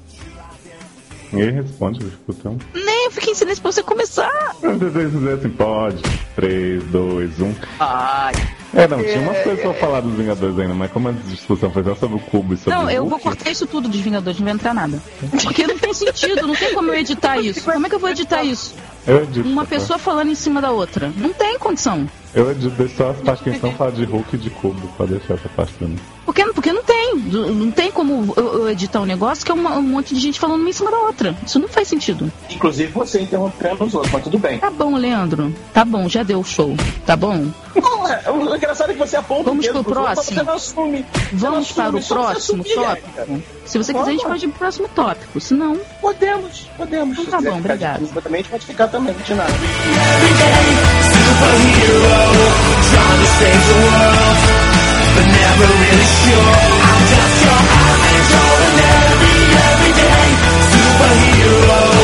Ninguém 1.35 1.51
responde, 1.51 2.05
então. 2.29 2.57
Nem, 2.73 3.05
eu 3.05 3.11
fiquei 3.11 3.33
em 3.33 3.35
silêncio 3.35 3.61
pra 3.61 3.71
você 3.71 3.83
começar. 3.83 4.55
Dizer 4.79 5.33
assim, 5.33 5.49
pode. 5.49 6.01
3, 6.35 6.83
2, 6.85 7.41
1. 7.41 7.55
Ai. 7.79 8.33
É, 8.73 8.87
não, 8.87 9.01
tinha 9.01 9.19
umas 9.19 9.37
coisas 9.43 9.61
pra 9.61 9.73
falar 9.73 10.01
dos 10.01 10.13
Vingadores 10.13 10.57
ainda, 10.57 10.73
mas 10.73 10.91
como 10.91 11.09
a 11.09 11.11
discussão 11.11 11.71
foi 11.71 11.83
só 11.83 11.95
sobre 11.95 12.17
o 12.17 12.19
cubo 12.19 12.53
e 12.53 12.57
sobre 12.57 12.73
Não, 12.73 12.85
o 12.85 12.89
eu 12.89 13.05
vou 13.05 13.19
cortar 13.19 13.49
isso 13.49 13.65
tudo 13.65 13.87
dos 13.87 13.99
Vingadores, 13.99 14.39
não 14.39 14.45
vai 14.45 14.53
entrar 14.53 14.73
nada. 14.73 15.01
Porque 15.43 15.67
não 15.67 15.77
tem 15.77 15.93
sentido, 15.93 16.47
não 16.47 16.55
tem 16.55 16.73
como 16.73 16.89
eu 16.91 16.95
editar 16.95 17.37
isso. 17.37 17.63
Como 17.63 17.85
é 17.85 17.89
que 17.89 17.95
eu 17.95 17.99
vou 17.99 18.09
editar 18.09 18.43
isso? 18.43 18.73
Eu 19.05 19.23
edito. 19.23 19.47
Uma 19.47 19.63
tá? 19.63 19.69
pessoa 19.69 19.99
falando 19.99 20.29
em 20.29 20.35
cima 20.35 20.61
da 20.61 20.71
outra. 20.71 21.11
Não 21.17 21.33
tem 21.33 21.59
condição. 21.59 22.07
Eu 22.35 22.51
edito, 22.51 22.69
deixo 22.75 22.97
só 22.97 23.11
as 23.11 23.17
partes 23.21 23.43
que 23.43 23.49
estão 23.51 23.71
falando 23.71 23.95
de 23.95 24.03
Hulk 24.03 24.35
e 24.35 24.37
de 24.37 24.49
cubo, 24.49 24.87
pra 24.97 25.05
deixar 25.05 25.35
essa 25.35 25.47
parte 25.49 25.73
também. 25.79 25.97
Porque, 26.25 26.43
porque 26.53 26.73
não 26.73 26.83
tem. 26.83 27.15
Não 27.15 27.71
tem 27.71 27.91
como 27.91 28.33
eu, 28.35 28.53
eu 28.61 28.69
editar 28.69 28.99
um 28.99 29.05
negócio 29.05 29.45
que 29.45 29.51
é 29.51 29.53
uma- 29.53 29.77
um 29.77 29.81
monte 29.81 30.13
de 30.13 30.19
gente 30.19 30.37
falando 30.39 30.59
uma 30.59 30.69
em 30.69 30.73
cima 30.73 30.91
da 30.91 30.97
outra. 30.97 31.33
Isso 31.45 31.57
não 31.59 31.67
faz 31.69 31.87
sentido. 31.87 32.29
Inclusive 32.49 32.91
você 32.91 33.21
interrompendo 33.21 33.85
os 33.85 33.93
outros, 33.93 34.11
mas 34.11 34.23
tudo 34.23 34.37
bem. 34.37 34.57
Tá 34.59 34.69
bom, 34.69 34.95
Leandro. 34.97 35.53
Tá 35.73 35.85
bom, 35.85 36.09
já 36.09 36.23
deu 36.23 36.39
o 36.39 36.43
show. 36.43 36.75
Tá 37.05 37.15
bom? 37.15 37.47
Não, 37.75 38.07
é, 38.07 38.29
o 38.29 38.55
engraçado 38.55 38.89
é 38.89 38.93
que 38.93 38.99
você 38.99 39.15
aponta 39.15 39.43
Vamos 39.43 39.67
pro 39.67 39.83
próximo? 39.83 40.43
não 40.43 40.53
assume. 40.55 41.05
Vamos 41.31 41.69
não 41.69 41.75
para 41.75 41.83
o 41.85 41.97
assume, 41.97 42.01
você 42.01 42.13
próximo 42.13 42.61
assumir, 42.63 42.75
tópico? 42.75 43.43
Se 43.65 43.77
você 43.77 43.93
quiser, 43.93 44.09
a 44.09 44.11
gente 44.11 44.25
pode 44.25 44.45
ir 44.45 44.49
pro 44.49 44.59
próximo 44.59 44.89
tópico. 44.89 45.39
Se 45.39 45.53
não, 45.53 45.77
Podemos, 46.01 46.67
podemos. 46.77 47.17
Então 47.19 47.41
tá 47.41 47.49
bom, 47.49 47.57
obrigado. 47.59 47.99
desculpa 47.99 48.21
também, 48.21 48.39
a 48.39 48.43
gente 48.43 48.51
pode 48.51 48.65
ficar 48.65 48.87
também, 48.87 49.13
de 49.25 49.33
nada. 49.35 49.53
Superhero, 51.25 52.24
Trying 52.91 53.19
to 53.21 53.29
save 53.39 53.63
the 53.69 53.77
world 53.85 54.37
But 55.15 55.25
never 55.25 55.67
really 55.83 56.09
sure. 56.21 56.53
I'm 56.89 57.03
just 57.13 57.35
your 57.45 57.61
ordinary 58.51 59.35
everyday 59.69 60.29
Superhero. 60.71 61.94